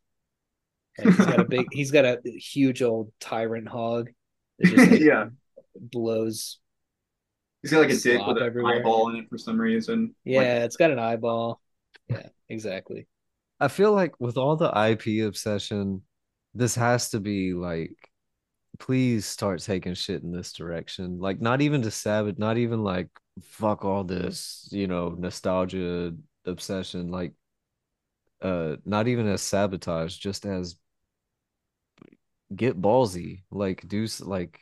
And 0.97 1.15
he's 1.15 1.27
got 1.27 1.41
a 1.41 1.45
big, 1.45 1.67
he's 1.73 1.91
got 1.91 2.05
a 2.05 2.19
huge 2.25 2.83
old 2.83 3.13
tyrant 3.21 3.69
hog. 3.69 4.11
Just, 4.63 4.91
like, 4.91 5.01
yeah, 5.01 5.27
blows. 5.77 6.59
He's 7.63 7.73
got 7.73 7.81
like 7.81 7.91
a 7.91 7.97
dick 7.97 8.27
with 8.27 8.37
an 8.37 8.43
everywhere. 8.43 8.77
eyeball 8.77 9.11
in 9.11 9.17
it 9.17 9.29
for 9.29 9.39
some 9.39 9.61
reason. 9.61 10.15
Yeah, 10.25 10.39
like, 10.39 10.47
it's 10.47 10.77
got 10.77 10.91
an 10.91 10.99
eyeball. 10.99 11.61
Yeah, 12.09 12.29
exactly. 12.49 13.07
I 13.61 13.69
feel 13.69 13.93
like 13.93 14.15
with 14.21 14.37
all 14.37 14.57
the 14.57 14.71
IP 14.71 15.27
obsession, 15.27 16.03
this 16.55 16.77
has 16.77 17.11
to 17.11 17.21
be 17.21 17.55
like, 17.55 17.97
please 18.79 19.27
start 19.27 19.61
taking 19.61 19.95
shit 19.95 20.23
in 20.23 20.31
this 20.31 20.53
direction. 20.53 21.19
Like, 21.19 21.41
not 21.41 21.61
even 21.61 21.83
to 21.83 21.91
sabotage, 21.91 22.39
not 22.39 22.59
even 22.59 22.85
like 22.85 23.09
fuck 23.43 23.85
all 23.85 24.05
this, 24.05 24.69
you 24.71 24.87
know, 24.87 25.17
nostalgia 25.19 26.15
obsession. 26.45 27.11
Like, 27.11 27.33
uh, 28.41 28.77
not 28.85 29.09
even 29.09 29.27
as 29.27 29.43
sabotage, 29.43 30.17
just 30.17 30.47
as 30.47 30.77
get 32.55 32.81
ballsy. 32.81 33.43
Like 33.51 33.87
do 33.87 34.07
like 34.21 34.61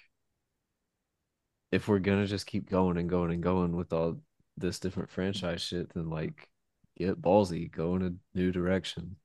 if 1.73 1.89
we're 1.89 1.99
gonna 1.99 2.27
just 2.27 2.47
keep 2.47 2.69
going 2.71 2.97
and 2.97 3.09
going 3.09 3.33
and 3.33 3.43
going 3.43 3.77
with 3.77 3.93
all 3.93 4.19
this 4.57 4.79
different 4.79 5.11
franchise 5.11 5.63
shit, 5.63 5.93
then 5.95 6.09
like 6.11 6.49
get 6.97 7.21
ballsy, 7.21 7.71
go 7.71 7.97
in 7.97 8.03
a 8.03 8.39
new 8.39 8.53
direction. 8.53 9.17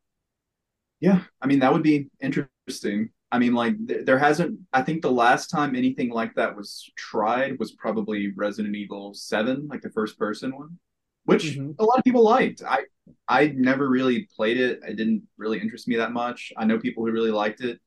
Yeah, 1.00 1.22
I 1.42 1.48
mean 1.48 1.60
that 1.60 1.74
would 1.74 1.84
be 1.84 2.10
interesting. 2.20 3.10
I 3.32 3.40
mean, 3.40 3.54
like 3.54 3.76
th- 3.88 4.06
there 4.06 4.20
hasn't. 4.20 4.60
I 4.74 4.82
think 4.82 5.02
the 5.02 5.12
last 5.12 5.48
time 5.48 5.76
anything 5.76 6.10
like 6.10 6.36
that 6.36 6.56
was 6.56 6.90
tried 6.98 7.58
was 7.60 7.72
probably 7.72 8.34
Resident 8.36 8.76
Evil 8.76 9.14
Seven, 9.14 9.68
like 9.70 9.82
the 9.82 9.90
first 9.90 10.20
person 10.20 10.54
one, 10.56 10.78
which 11.26 11.46
mm-hmm. 11.46 11.72
a 11.80 11.84
lot 11.84 11.98
of 11.98 12.04
people 12.04 12.24
liked. 12.24 12.62
I 12.68 12.84
I 13.28 13.48
never 13.56 13.90
really 13.90 14.28
played 14.36 14.58
it. 14.58 14.82
It 14.88 14.96
didn't 14.96 15.24
really 15.38 15.60
interest 15.60 15.88
me 15.88 15.96
that 15.96 16.12
much. 16.12 16.52
I 16.58 16.66
know 16.66 16.78
people 16.78 17.06
who 17.06 17.12
really 17.12 17.32
liked 17.32 17.62
it. 17.62 17.80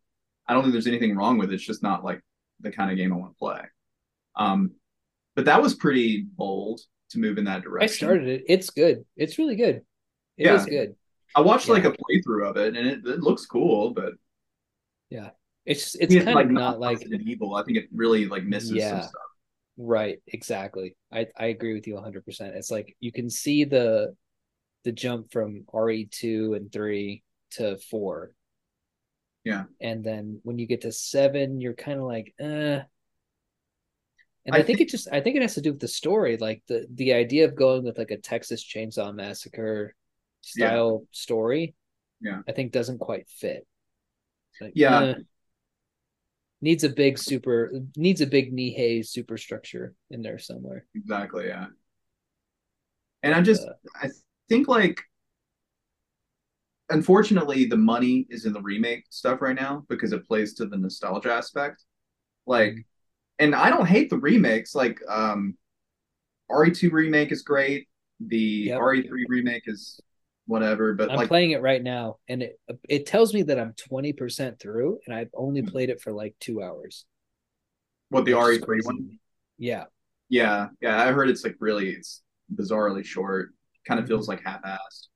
I 0.49 0.55
don't 0.55 0.63
think 0.63 0.73
there's 0.73 0.87
anything 0.87 1.17
wrong 1.17 1.39
with 1.39 1.51
it. 1.51 1.55
It's 1.55 1.67
just 1.67 1.83
not 1.83 2.05
like 2.05 2.21
the 2.61 2.71
kind 2.71 2.91
of 2.91 2.97
game 2.97 3.13
I 3.13 3.17
want 3.17 3.33
to 3.33 3.39
play. 3.39 3.61
Um, 4.37 4.73
but 5.37 5.47
that 5.47 5.63
was 5.63 5.75
pretty 5.75 6.23
bold 6.23 6.81
to 7.11 7.19
move 7.19 7.39
in 7.39 7.45
that 7.45 7.63
direction. 7.63 8.07
I 8.07 8.09
started 8.09 8.29
it. 8.29 8.45
It's 8.49 8.71
good. 8.71 9.05
It's 9.17 9.39
really 9.39 9.57
good. 9.57 9.77
It 10.37 10.47
yeah. 10.47 10.55
is 10.55 10.67
good. 10.67 10.95
I 11.35 11.41
watched 11.41 11.69
yeah. 11.69 11.75
like 11.75 11.85
a 11.85 11.93
playthrough 11.93 12.49
of 12.49 12.57
it, 12.57 12.77
and 12.77 12.87
it, 12.87 13.07
it 13.07 13.21
looks 13.21 13.47
cool, 13.47 13.93
but 13.93 14.13
yeah, 15.11 15.31
it's 15.67 15.95
it's 15.97 16.15
kind 16.15 16.35
like, 16.35 16.47
of 16.47 16.53
not 16.53 16.79
like 16.79 17.05
evil. 17.07 17.55
I 17.55 17.65
think 17.65 17.79
it 17.79 17.89
really 17.93 18.27
like 18.27 18.45
misses 18.45 18.73
yeah. 18.73 18.91
some 18.91 19.03
stuff. 19.03 19.23
Right, 19.77 20.19
exactly. 20.29 20.97
I 21.13 21.27
I 21.37 21.47
agree 21.47 21.75
with 21.75 21.87
you 21.87 21.95
100%. 21.95 22.23
It's 22.55 22.71
like 22.71 22.97
you 23.01 23.11
can 23.11 23.29
see 23.29 23.65
the 23.65 24.15
the 24.85 24.93
jump 24.93 25.33
from 25.33 25.65
RE2 25.73 26.57
and 26.57 26.71
3 26.71 27.23
to 27.53 27.79
4 27.91 28.35
yeah. 29.45 29.65
And 29.81 30.03
then 30.03 30.41
when 30.43 30.59
you 30.59 30.67
get 30.67 30.81
to 30.83 30.93
seven, 30.93 31.61
you're 31.61 31.75
kind 31.75 32.01
of 32.01 32.07
like, 32.07 32.35
uh. 32.43 32.81
And 34.47 34.55
I, 34.55 34.59
I 34.59 34.63
think, 34.63 34.79
think, 34.79 34.89
it 34.89 34.91
just 34.91 35.09
I 35.11 35.21
think 35.21 35.37
it 35.37 35.43
has 35.43 35.55
to 35.55 35.63
do 35.63 35.73
with 35.73 35.81
the 35.81 35.89
story, 35.89 36.37
like 36.37 36.63
the 36.69 36.87
the 36.93 37.15
idea 37.15 37.47
of 37.47 37.55
going 37.55 37.85
with 37.85 37.97
like 37.97 38.11
a 38.11 38.19
Texas 38.19 38.65
Chainsaw 38.65 39.15
Massacre 39.15 39.95
style 40.43 41.01
yeah. 41.03 41.07
story. 41.13 41.75
Yeah. 42.21 42.41
I 42.47 42.53
think 42.53 42.73
doesn't 42.73 42.99
quite 42.99 43.29
fit. 43.29 43.67
Like, 44.61 44.73
yeah. 44.75 44.99
Uh, 44.99 45.15
needs 46.61 46.85
a 46.85 46.89
big 46.89 47.19
super 47.19 47.73
needs 47.97 48.21
a 48.21 48.27
big 48.27 48.55
Nihei 48.55 49.07
superstructure 49.07 49.95
in 50.11 50.23
there 50.23 50.39
somewhere. 50.39 50.87
Exactly, 50.95 51.49
yeah. 51.49 51.67
And 53.23 53.35
I 53.35 53.41
just 53.41 53.67
uh, 53.67 53.73
I 54.01 54.09
think 54.49 54.69
like 54.69 55.01
unfortunately 56.91 57.67
the 57.67 57.77
money 57.77 58.27
is 58.29 58.45
in 58.45 58.53
the 58.53 58.61
remake 58.61 59.05
stuff 59.11 59.41
right 59.41 59.57
now 59.57 59.85
because 59.89 60.13
it 60.13 60.27
plays 60.27 60.53
to 60.55 60.67
the 60.67 60.77
nostalgia 60.77 61.33
aspect 61.33 61.83
like 62.47 62.73
mm-hmm. 62.73 62.81
And 63.39 63.55
i 63.55 63.71
don't 63.71 63.87
hate 63.87 64.11
the 64.11 64.19
remakes 64.19 64.75
like 64.75 65.01
um 65.09 65.57
re2 66.51 66.91
remake 66.93 67.33
is 67.33 67.43
great 67.43 67.89
the 68.21 68.37
yep. 68.37 68.81
re3 68.81 69.09
remake 69.29 69.65
is 69.67 70.01
whatever 70.47 70.95
but 70.95 71.11
i'm 71.11 71.17
like, 71.17 71.29
playing 71.29 71.53
it 71.53 71.63
right 71.63 71.83
now 71.83 72.17
and 72.29 72.43
it 72.43 72.59
it 72.89 73.07
tells 73.07 73.33
me 73.33 73.43
that 73.43 73.59
i'm 73.59 73.73
20% 73.91 74.61
through 74.61 74.99
and 75.07 75.15
i've 75.15 75.31
only 75.35 75.61
hmm. 75.61 75.69
played 75.69 75.91
it 75.91 76.01
for 76.01 76.13
like 76.13 76.35
two 76.39 76.63
hours 76.63 77.07
what 78.11 78.25
the 78.25 78.33
re3 78.33 78.85
one 78.85 79.19
yeah 79.59 79.85
yeah 80.29 80.69
yeah 80.81 81.01
i 81.03 81.13
heard 81.13 81.31
it's 81.31 81.45
like 81.45 81.57
really 81.61 81.91
it's 81.91 82.23
bizarrely 82.55 83.05
short 83.05 83.51
kind 83.87 83.99
of 83.99 84.05
mm-hmm. 84.05 84.15
feels 84.15 84.29
like 84.29 84.43
half-assed 84.45 85.09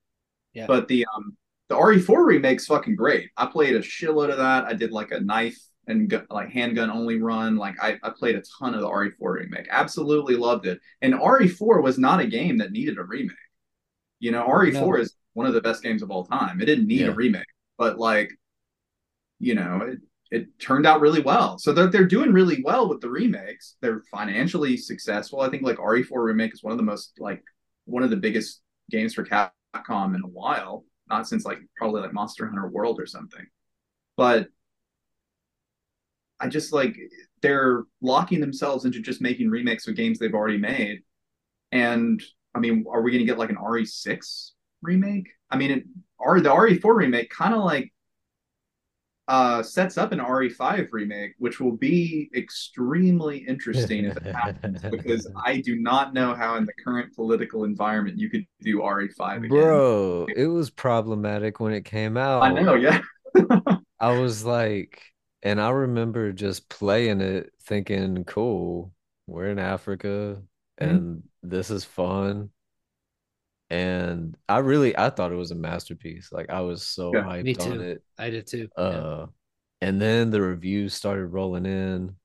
yeah 0.55 0.67
but 0.67 0.89
the 0.89 1.07
um 1.15 1.37
the 1.69 1.75
RE4 1.75 2.27
remake's 2.27 2.67
fucking 2.67 2.97
great. 2.97 3.31
I 3.37 3.47
played 3.47 3.77
a 3.77 3.81
shitload 3.81 4.31
of 4.31 4.39
that. 4.39 4.65
I 4.65 4.73
did 4.73 4.91
like 4.91 5.11
a 5.13 5.21
knife 5.21 5.59
and 5.89 6.09
gu- 6.09 6.27
like 6.31 6.51
handgun 6.51 6.91
only 6.91 7.21
run. 7.21 7.57
Like 7.57 7.75
I, 7.83 7.99
I 8.03 8.11
played 8.11 8.37
a 8.37 8.43
ton 8.61 8.75
of 8.75 8.81
the 8.83 8.89
RE4 8.89 9.35
remake. 9.35 9.67
Absolutely 9.71 10.37
loved 10.37 10.67
it. 10.67 10.79
And 11.03 11.15
RE4 11.15 11.83
was 11.83 11.99
not 11.99 12.21
a 12.21 12.27
game 12.27 12.59
that 12.59 12.71
needed 12.73 12.99
a 12.99 13.03
remake. 13.05 13.37
You 14.21 14.31
know, 14.33 14.47
RE4 14.47 14.73
No. 14.75 14.95
is 14.97 15.17
one 15.33 15.47
of 15.47 15.55
the 15.55 15.61
best 15.61 15.83
games 15.83 16.03
of 16.03 16.11
all 16.11 16.25
time. 16.25 16.61
It 16.61 16.67
didn't 16.67 16.87
need 16.87 17.01
Yeah. 17.03 17.09
a 17.09 17.15
remake, 17.15 17.47
but 17.79 17.99
like, 17.99 18.31
you 19.39 19.55
know, 19.55 19.81
it, 19.83 19.99
it 20.31 20.59
turned 20.61 20.87
out 20.87 21.01
really 21.01 21.23
well. 21.23 21.59
So 21.59 21.73
they're, 21.73 21.87
they're 21.87 22.05
doing 22.07 22.33
really 22.33 22.61
well 22.63 22.89
with 22.89 23.01
the 23.01 23.09
remakes. 23.11 23.77
They're 23.81 24.03
financially 24.11 24.77
successful. 24.77 25.41
I 25.41 25.49
think 25.49 25.63
like 25.63 25.79
RE4 25.79 26.25
remake 26.25 26.53
is 26.53 26.63
one 26.63 26.73
of 26.73 26.79
the 26.79 26.85
most 26.85 27.13
like 27.19 27.43
one 27.87 28.03
of 28.03 28.11
the 28.11 28.17
biggest 28.17 28.61
games 28.91 29.15
for 29.15 29.25
Capcom 29.25 30.15
in 30.15 30.23
a 30.23 30.29
while. 30.29 30.85
Not 31.09 31.27
since 31.27 31.47
like 31.47 31.61
probably 31.77 32.03
like 32.03 32.13
Monster 32.13 32.47
Hunter 32.47 32.69
World 32.69 33.01
or 33.01 33.07
something. 33.07 33.47
But 34.17 34.49
I 36.41 36.49
just 36.49 36.73
like 36.73 36.97
they're 37.43 37.85
locking 38.01 38.41
themselves 38.41 38.85
into 38.85 39.01
just 39.01 39.21
making 39.21 39.51
remakes 39.51 39.87
of 39.89 39.97
games 39.97 40.19
they've 40.19 40.35
already 40.35 40.59
made. 40.59 41.03
And 41.73 42.23
I 42.55 42.61
mean, 42.61 42.85
are 42.91 43.03
we 43.03 43.11
going 43.11 43.21
to 43.21 43.27
get 43.27 43.39
like 43.39 43.51
an 43.51 43.57
RE6 43.57 44.51
remake? 44.83 45.29
I 45.51 45.57
mean, 45.57 45.71
it, 45.71 45.85
R, 46.21 46.41
the 46.41 46.51
RE4 46.51 46.97
remake 46.97 47.31
kind 47.31 47.55
of 47.55 47.65
like 47.65 47.93
uh, 49.29 49.63
sets 49.63 49.99
up 49.99 50.13
an 50.13 50.19
RE5 50.19 50.89
remake, 50.91 51.35
which 51.39 51.61
will 51.61 51.77
be 51.77 52.31
extremely 52.35 53.39
interesting 53.47 54.07
if 54.07 54.17
it 54.17 54.35
happens 54.35 54.81
because 54.91 55.31
I 55.45 55.61
do 55.61 55.77
not 55.77 56.15
know 56.15 56.35
how 56.35 56.57
in 56.57 56.65
the 56.65 56.73
current 56.83 57.15
political 57.15 57.65
environment 57.65 58.19
you 58.19 58.31
could 58.31 58.47
do 58.63 58.79
RE5 58.79 59.37
again. 59.37 59.49
Bro, 59.51 60.29
it 60.35 60.47
was 60.47 60.71
problematic 60.71 61.61
when 61.61 61.75
it 61.75 61.85
came 61.85 62.17
out. 62.17 62.43
I 62.43 62.53
know, 62.53 62.75
yeah. 62.75 63.03
I 64.01 64.19
was 64.19 64.45
like, 64.45 65.03
and 65.43 65.61
I 65.61 65.71
remember 65.71 66.33
just 66.33 66.69
playing 66.69 67.21
it 67.21 67.53
thinking, 67.63 68.25
cool, 68.25 68.93
we're 69.27 69.51
in 69.51 69.59
Africa 69.59 70.43
Mhm. 70.81 71.05
and 71.05 71.23
this 71.43 71.71
is 71.71 71.85
fun. 71.85 72.51
And 73.71 74.37
I 74.49 74.59
really 74.59 74.97
I 74.97 75.11
thought 75.11 75.33
it 75.33 75.37
was 75.37 75.51
a 75.51 75.55
masterpiece. 75.55 76.33
Like 76.33 76.51
I 76.51 76.61
was 76.63 76.87
so 76.87 77.13
Yeah. 77.13 77.23
hyped 77.23 77.45
Me 77.45 77.55
on 77.59 77.81
it. 77.81 78.03
I 78.19 78.31
did 78.31 78.47
too. 78.47 78.69
Yeah. 78.77 78.83
Uh 78.83 79.27
and 79.81 80.01
then 80.01 80.31
the 80.31 80.43
reviews 80.43 80.95
started 80.95 81.27
rolling 81.29 81.67
in. 81.67 82.17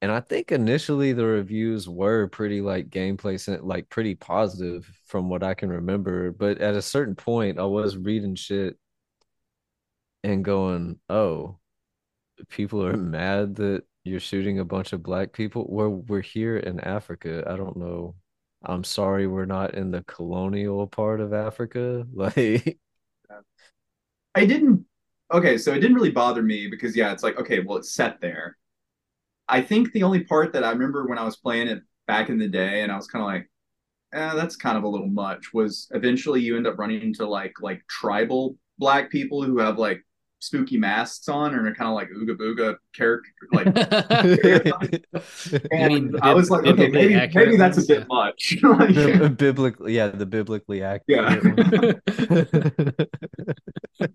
And 0.00 0.10
I 0.10 0.20
think 0.20 0.50
initially 0.50 1.12
the 1.12 1.24
reviews 1.26 1.88
were 1.88 2.26
pretty 2.28 2.60
like 2.60 2.90
gameplay 2.90 3.38
cent- 3.38 3.64
like 3.64 3.88
pretty 3.88 4.16
positive 4.16 4.84
from 5.06 5.28
what 5.28 5.44
I 5.44 5.54
can 5.54 5.68
remember. 5.70 6.32
But 6.32 6.58
at 6.58 6.74
a 6.74 6.82
certain 6.82 7.14
point 7.14 7.58
I 7.58 7.64
was 7.64 7.96
reading 7.96 8.34
shit 8.34 8.76
and 10.24 10.44
going, 10.44 11.00
"Oh, 11.08 11.58
people 12.48 12.84
are 12.84 12.96
mad 12.96 13.56
that 13.56 13.84
you're 14.04 14.20
shooting 14.20 14.58
a 14.58 14.64
bunch 14.64 14.92
of 14.92 15.02
black 15.02 15.32
people. 15.32 15.66
We're 15.68 15.88
we're 15.88 16.20
here 16.22 16.56
in 16.56 16.80
Africa. 16.80 17.44
I 17.46 17.56
don't 17.56 17.76
know. 17.76 18.16
I'm 18.64 18.84
sorry 18.84 19.26
we're 19.26 19.44
not 19.46 19.74
in 19.74 19.90
the 19.90 20.02
colonial 20.04 20.86
part 20.86 21.20
of 21.20 21.32
Africa. 21.32 22.06
Like 22.14 22.78
I 24.34 24.46
didn't. 24.46 24.86
Okay, 25.32 25.58
so 25.58 25.72
it 25.72 25.80
didn't 25.80 25.96
really 25.96 26.10
bother 26.10 26.42
me 26.42 26.68
because 26.68 26.96
yeah, 26.96 27.12
it's 27.12 27.22
like 27.22 27.38
okay, 27.38 27.60
well, 27.60 27.78
it's 27.78 27.92
set 27.92 28.20
there. 28.20 28.56
I 29.48 29.60
think 29.62 29.92
the 29.92 30.02
only 30.04 30.24
part 30.24 30.52
that 30.52 30.64
I 30.64 30.70
remember 30.70 31.06
when 31.06 31.18
I 31.18 31.24
was 31.24 31.36
playing 31.36 31.68
it 31.68 31.82
back 32.06 32.28
in 32.30 32.38
the 32.38 32.48
day, 32.48 32.82
and 32.82 32.92
I 32.92 32.96
was 32.96 33.06
kind 33.08 33.22
of 33.22 33.26
like, 33.26 33.50
eh, 34.12 34.34
that's 34.34 34.56
kind 34.56 34.78
of 34.78 34.84
a 34.84 34.88
little 34.88 35.08
much. 35.08 35.52
Was 35.54 35.88
eventually 35.92 36.40
you 36.40 36.56
end 36.56 36.66
up 36.66 36.78
running 36.78 37.02
into 37.02 37.26
like 37.26 37.54
like 37.60 37.82
tribal 37.88 38.56
black 38.78 39.10
people 39.10 39.42
who 39.42 39.58
have 39.58 39.78
like 39.78 40.02
spooky 40.42 40.76
masks 40.76 41.28
on 41.28 41.54
and 41.54 41.66
are 41.66 41.74
kind 41.74 41.88
of 41.88 41.94
like 41.94 42.08
ooga 42.10 42.36
booga 42.36 42.76
character 42.94 43.30
like. 43.52 43.66
You 45.76 45.86
mean 45.86 46.12
And 46.12 46.18
I 46.22 46.34
was 46.34 46.50
like, 46.50 46.66
okay, 46.66 46.88
maybe 46.88 47.14
maybe 47.34 47.56
that's 47.56 47.78
a 47.78 47.80
ones? 47.80 47.86
bit 47.86 48.08
much. 48.08 48.58
Like, 48.62 48.94
the 48.94 49.30
biblically 49.30 49.94
yeah, 49.96 50.08
the 50.08 50.26
biblically 50.26 50.82
accurate 50.82 51.40
Yeah. 53.98 54.06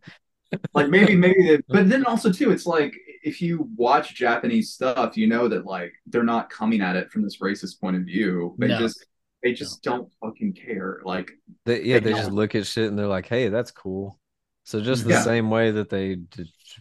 like 0.73 0.89
maybe 0.89 1.15
maybe 1.15 1.41
the, 1.43 1.63
but 1.67 1.89
then 1.89 2.05
also 2.05 2.31
too 2.31 2.51
it's 2.51 2.65
like 2.65 2.93
if 3.23 3.41
you 3.41 3.69
watch 3.75 4.15
japanese 4.15 4.71
stuff 4.71 5.17
you 5.17 5.27
know 5.27 5.47
that 5.47 5.65
like 5.65 5.93
they're 6.05 6.23
not 6.23 6.49
coming 6.49 6.81
at 6.81 6.95
it 6.95 7.11
from 7.11 7.21
this 7.21 7.37
racist 7.39 7.79
point 7.81 7.95
of 7.97 8.03
view 8.03 8.55
they 8.57 8.67
No. 8.67 8.79
just 8.79 9.05
they 9.43 9.53
just 9.53 9.83
don't 9.83 10.09
fucking 10.21 10.53
care 10.53 11.01
like 11.03 11.31
They, 11.65 11.83
yeah, 11.83 11.99
They 11.99 12.11
they 12.11 12.13
just 12.13 12.31
look 12.31 12.55
at 12.55 12.65
shit 12.65 12.87
and 12.89 12.97
they're 12.97 13.07
like, 13.07 13.27
"Hey, 13.27 13.49
that's 13.49 13.71
cool." 13.71 14.19
So 14.67 14.81
just 14.81 15.05
the 15.05 15.11
Yeah. 15.11 15.21
same 15.21 15.49
way 15.49 15.71
that 15.71 15.87
they 15.87 16.17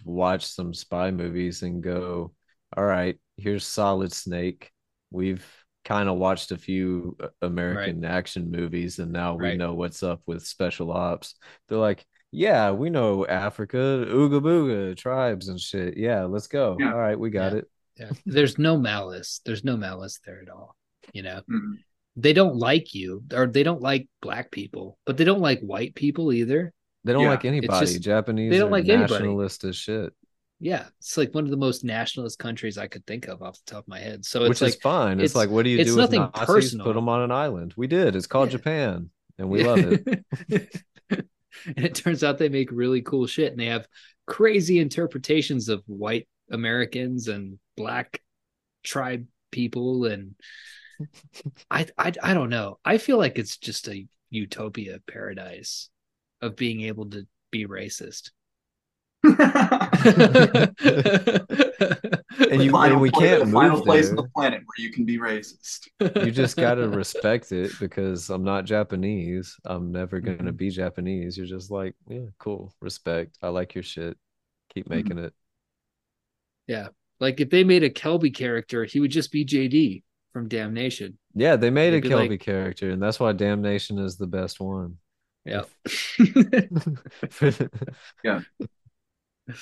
watch 0.05 0.45
some 0.45 0.75
spy 0.75 1.13
movies 1.13 1.63
and 1.63 1.81
go, 1.81 2.35
"All 2.77 2.85
right, 2.85 3.17
here's 3.37 3.65
Solid 3.65 4.13
Snake. 4.13 4.73
We've 5.13 5.47
kind 5.85 6.09
of 6.09 6.19
watched 6.19 6.51
a 6.51 6.59
few 6.59 7.17
uh, 7.21 7.29
American 7.43 8.05
action 8.05 8.51
movies 8.51 8.99
and 8.99 9.13
now 9.13 9.37
we 9.37 9.45
Right. 9.51 9.57
know 9.57 9.75
what's 9.75 10.03
up 10.03 10.21
with 10.27 10.45
special 10.45 10.91
ops." 10.91 11.37
They're 11.69 11.79
like, 11.79 12.05
"Yeah, 12.33 12.73
we 12.73 12.91
know 12.91 13.25
Africa, 13.25 13.77
Ooga 14.09 14.41
Booga 14.43 14.97
tribes 14.97 15.47
and 15.47 15.61
shit. 15.61 15.97
Yeah, 15.97 16.25
let's 16.25 16.49
go. 16.49 16.77
Yeah. 16.81 16.91
All 16.91 16.99
right, 16.99 17.17
we 17.17 17.31
got 17.31 17.53
Yeah. 17.53 17.59
it." 17.59 17.71
Yeah. 18.01 18.11
There's 18.27 18.59
no 18.59 18.77
malice. 18.77 19.41
There's 19.45 19.63
no 19.63 19.77
malice 19.77 20.19
there 20.27 20.43
at 20.43 20.49
all. 20.49 20.75
You 21.13 21.23
know, 21.23 21.41
mm, 21.49 21.79
they 22.17 22.33
don't 22.33 22.57
like 22.57 22.95
you 22.95 23.23
or 23.33 23.47
they 23.47 23.63
don't 23.63 23.81
like 23.81 24.09
black 24.21 24.51
people, 24.51 24.99
but 25.07 25.17
they 25.17 25.25
don't 25.25 25.41
like 25.41 25.61
white 25.61 25.95
people 25.95 26.33
either. 26.33 26.73
They 27.07 27.12
don't 27.12 27.23
Yeah, 27.23 27.31
like 27.31 27.45
anybody. 27.45 27.87
just- 27.87 28.03
Japanese 28.03 28.51
they 28.51 28.59
don't 28.59 28.70
like 28.70 28.89
anybody. 28.89 29.12
nationalist 29.15 29.65
as 29.65 29.77
shit, 29.77 30.12
Yeah. 30.61 30.87
It's 30.99 31.16
like 31.16 31.35
one 31.35 31.45
of 31.45 31.51
the 31.51 31.57
most 31.57 31.85
nationalist 31.85 32.39
countries 32.39 32.77
I 32.78 32.87
could 32.89 33.07
think 33.07 33.28
of 33.28 33.43
off 33.43 33.55
the 33.65 33.70
top 33.73 33.85
of 33.85 33.89
my 33.89 33.99
head. 34.01 34.24
So 34.24 34.41
it's 34.43 34.49
which 34.49 34.61
like 34.62 34.69
is 34.74 34.81
fine. 34.81 35.20
It's, 35.20 35.33
it's- 35.33 35.35
like, 35.37 35.51
what 35.51 35.62
do 35.65 35.70
you 35.70 35.85
do 35.85 35.91
with 35.97 35.99
nothing 36.11 36.20
Nazis? 36.35 36.47
personal. 36.47 36.87
Put 36.87 36.95
them 36.95 37.09
on 37.09 37.23
an 37.23 37.31
island. 37.31 37.74
We 37.77 37.87
did. 37.87 38.16
It's 38.16 38.27
called 38.27 38.49
Yeah. 38.49 38.59
Japan, 38.59 39.11
and 39.39 39.49
we 39.49 39.62
love 39.65 39.78
it. 39.78 40.24
and 41.11 41.85
it 41.85 41.95
turns 41.95 42.23
out 42.24 42.39
they 42.39 42.49
make 42.49 42.70
really 42.73 43.03
cool 43.03 43.27
shit 43.27 43.51
and 43.53 43.61
they 43.61 43.66
have 43.66 43.87
crazy 44.27 44.78
interpretations 44.78 45.69
of 45.69 45.83
white 45.87 46.28
Americans 46.51 47.28
and 47.28 47.59
black 47.77 48.20
tribe 48.83 49.27
people 49.53 50.05
and 50.07 50.35
I, 51.70 51.87
I 51.99 52.12
I 52.23 52.35
don't 52.35 52.51
know. 52.51 52.78
I 52.85 52.99
feel 52.99 53.19
like 53.19 53.39
it's 53.39 53.57
just 53.59 53.89
a 53.89 54.07
utopia 54.31 54.99
paradise 55.07 55.89
of 56.43 56.57
being 56.57 56.83
able 56.83 57.07
to 57.11 57.27
be 57.51 57.67
racist. 57.67 58.31
And 62.39 62.63
you 62.63 62.71
final 62.71 62.93
and 62.95 63.01
we 63.01 63.11
can't 63.11 63.45
the 63.47 63.51
final 63.51 63.77
move 63.79 63.85
place 63.85 64.11
on 64.11 64.17
the 64.17 64.29
planet 64.35 64.61
where 64.61 64.85
you 64.87 64.93
can 64.93 65.05
be 65.05 65.19
racist 65.19 65.89
You 66.25 66.31
just 66.31 66.57
gotta 66.57 66.87
respect 67.03 67.51
it 67.51 67.73
because 67.81 68.31
I'm 68.31 68.45
not 68.45 68.67
Japanese. 68.67 69.57
I'm 69.65 69.91
never 69.91 70.21
gonna 70.21 70.37
Mm-hmm. 70.39 70.57
be 70.57 70.71
Japanese. 70.71 71.37
You're 71.37 71.47
just 71.47 71.71
like, 71.71 71.95
yeah, 72.09 72.27
cool, 72.39 72.73
respect. 72.81 73.37
I 73.43 73.49
like 73.49 73.75
your 73.75 73.83
shit. 73.83 74.17
Keep 74.75 74.85
Mm-hmm. 74.89 74.95
making 74.95 75.19
it. 75.19 75.33
Yeah. 76.67 76.89
Like 77.21 77.41
if 77.41 77.49
they 77.51 77.65
made 77.65 77.83
a 77.83 77.91
Kelby 77.91 78.35
character, 78.35 78.85
he 78.85 79.01
would 79.01 79.11
just 79.11 79.33
be 79.33 79.45
JD 79.45 80.03
from 80.33 80.47
Damnation. 80.49 81.19
Yeah, 81.35 81.57
they 81.57 81.71
made 81.71 81.95
a 81.95 82.01
They'd 82.01 82.03
be 82.03 82.09
Kelby 82.15 82.29
like- 82.31 82.41
character, 82.41 82.91
and 82.91 83.03
that's 83.03 83.19
why 83.19 83.33
Damnation 83.33 83.99
is 83.99 84.17
the 84.17 84.27
best 84.27 84.61
one. 84.61 84.99
Yeah. 85.47 85.62
Yeah. 88.24 88.40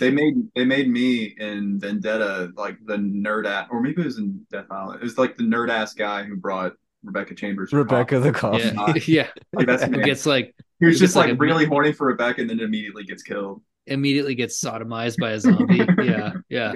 They 0.01 0.11
made 0.11 0.35
they 0.55 0.65
made 0.65 0.89
me 0.91 1.35
in 1.39 1.79
vendetta 1.79 2.51
like 2.57 2.79
the 2.87 2.97
nerd 2.97 3.47
ass 3.47 3.69
or 3.71 3.83
maybe 3.83 4.01
it 4.01 4.07
was 4.07 4.17
in 4.19 4.47
death 4.51 4.65
island 4.71 5.01
it 5.03 5.05
was 5.05 5.19
like 5.19 5.37
the 5.37 5.43
nerd 5.43 5.69
ass 5.69 5.93
guy 5.93 6.23
who 6.25 6.37
brought 6.37 6.73
rebecca 7.03 7.35
chambers 7.35 7.69
for 7.69 7.77
Rebecca 7.77 8.19
the 8.19 8.33
coffee. 8.33 8.71
coffee. 8.75 9.13
yeah. 9.13 9.23
not- 9.27 9.37
yeah. 9.53 9.53
Like, 9.53 9.67
that's 9.67 9.83
Who 9.85 10.03
gets 10.03 10.25
like 10.25 10.55
he 10.81 10.87
was 10.87 10.99
just 10.99 11.15
like, 11.17 11.29
like 11.29 11.39
really 11.41 11.67
horny 11.67 11.93
for 11.93 12.07
rebecca 12.07 12.41
and 12.41 12.49
then 12.49 12.61
immediately 12.61 13.05
gets 13.05 13.23
killed 13.23 13.61
immediately 13.87 14.35
gets 14.35 14.59
sodomized 14.65 15.19
by 15.19 15.33
a 15.33 15.41
zombie. 15.41 15.85
yeah, 16.03 16.33
yeah. 16.49 16.73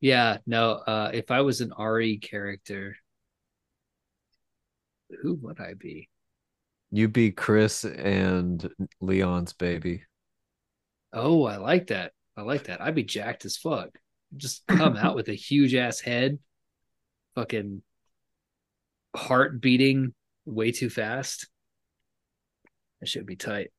yeah, 0.00 0.38
no, 0.46 0.72
uh 0.72 1.10
if 1.12 1.30
I 1.30 1.42
was 1.42 1.60
an 1.60 1.72
RE 1.78 2.16
character, 2.18 2.96
who 5.22 5.34
would 5.42 5.60
I 5.60 5.74
be? 5.74 6.08
You'd 6.90 7.12
be 7.12 7.30
Chris 7.32 7.84
and 7.84 8.68
Leon's 9.00 9.52
baby. 9.52 10.04
Oh, 11.12 11.44
I 11.44 11.56
like 11.56 11.88
that. 11.88 12.12
I 12.36 12.42
like 12.42 12.64
that. 12.64 12.80
I'd 12.80 12.94
be 12.94 13.02
jacked 13.02 13.44
as 13.44 13.56
fuck. 13.56 13.90
Just 14.36 14.66
come 14.66 14.96
out 14.96 15.14
with 15.16 15.28
a 15.28 15.34
huge 15.34 15.74
ass 15.74 16.00
head, 16.00 16.38
fucking 17.34 17.82
heart 19.16 19.60
beating 19.60 20.14
way 20.44 20.72
too 20.72 20.90
fast. 20.90 21.48
That 23.00 23.08
should 23.08 23.26
be 23.26 23.36
tight. 23.36 23.70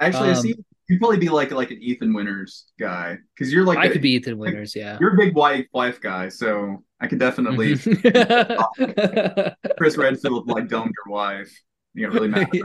actually 0.00 0.30
i 0.30 0.32
Um, 0.32 0.42
see 0.42 0.54
you'd 0.88 1.00
probably 1.00 1.18
be 1.18 1.28
like 1.28 1.50
like 1.50 1.70
an 1.70 1.78
ethan 1.80 2.12
winters 2.12 2.66
guy 2.78 3.16
because 3.34 3.52
you're 3.52 3.64
like 3.64 3.78
I 3.78 3.86
a- 3.86 3.92
could 3.92 4.02
be 4.02 4.12
Ethan 4.12 4.38
Winters, 4.38 4.74
yeah. 4.74 4.98
you're 5.00 5.14
a 5.14 5.16
big 5.16 5.34
wife 5.34 5.66
wife 5.72 6.00
guy 6.00 6.28
so 6.28 6.84
i 7.00 7.06
could 7.06 7.18
definitely 7.18 7.76
chris 9.76 9.96
redfield 9.96 10.48
like 10.48 10.68
domed 10.68 10.92
your 11.06 11.14
wife 11.14 11.52
you 11.94 12.06
got 12.06 12.14
really 12.14 12.28
mad 12.28 12.48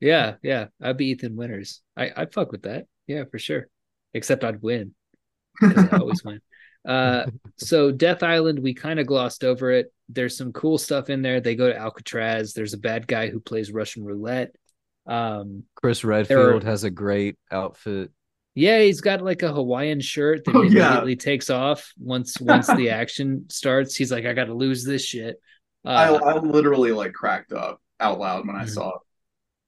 yeah, 0.00 0.34
yeah. 0.42 0.66
I'd 0.80 0.96
be 0.96 1.06
Ethan 1.06 1.36
Winters. 1.36 1.82
I 1.96 2.12
I'd 2.16 2.32
fuck 2.32 2.52
with 2.52 2.62
that. 2.62 2.86
Yeah, 3.06 3.24
for 3.24 3.38
sure. 3.38 3.68
Except 4.14 4.44
I'd 4.44 4.62
win 4.62 4.94
I 5.60 5.98
always 5.98 6.24
win. 6.24 6.40
Uh, 6.86 7.26
so 7.58 7.90
Death 7.90 8.22
Island, 8.22 8.60
we 8.60 8.72
kind 8.72 8.98
of 8.98 9.06
glossed 9.06 9.44
over 9.44 9.72
it. 9.72 9.92
There's 10.08 10.38
some 10.38 10.52
cool 10.52 10.78
stuff 10.78 11.10
in 11.10 11.20
there. 11.20 11.38
They 11.38 11.54
go 11.54 11.68
to 11.68 11.76
Alcatraz. 11.76 12.54
There's 12.54 12.72
a 12.72 12.78
bad 12.78 13.06
guy 13.06 13.28
who 13.28 13.40
plays 13.40 13.70
Russian 13.70 14.04
roulette. 14.04 14.54
Um, 15.08 15.64
Chris 15.74 16.04
Redfield 16.04 16.64
has 16.64 16.84
a 16.84 16.90
great 16.90 17.36
outfit. 17.50 18.10
yeah, 18.54 18.80
he's 18.80 19.00
got 19.00 19.22
like 19.22 19.42
a 19.42 19.52
Hawaiian 19.52 20.00
shirt 20.00 20.44
that 20.44 20.54
Oh, 20.54 20.62
he 20.62 20.76
yeah. 20.76 20.86
immediately 20.88 21.16
takes 21.16 21.48
off 21.50 21.92
once 21.98 22.40
once 22.40 22.66
the 22.66 22.90
action 23.00 23.46
starts. 23.48 23.96
He's 23.96 24.12
like, 24.12 24.26
I 24.26 24.32
got 24.34 24.44
to 24.46 24.54
lose 24.54 24.84
this 24.84 25.04
shit. 25.04 25.40
I, 25.84 26.08
Uh, 26.08 26.18
I 26.24 26.38
literally 26.38 26.92
like 26.92 27.12
cracked 27.14 27.52
up 27.52 27.80
out 28.00 28.18
loud 28.18 28.46
when 28.46 28.56
I 28.56 28.64
Mhm. 28.64 28.68
saw 28.70 28.92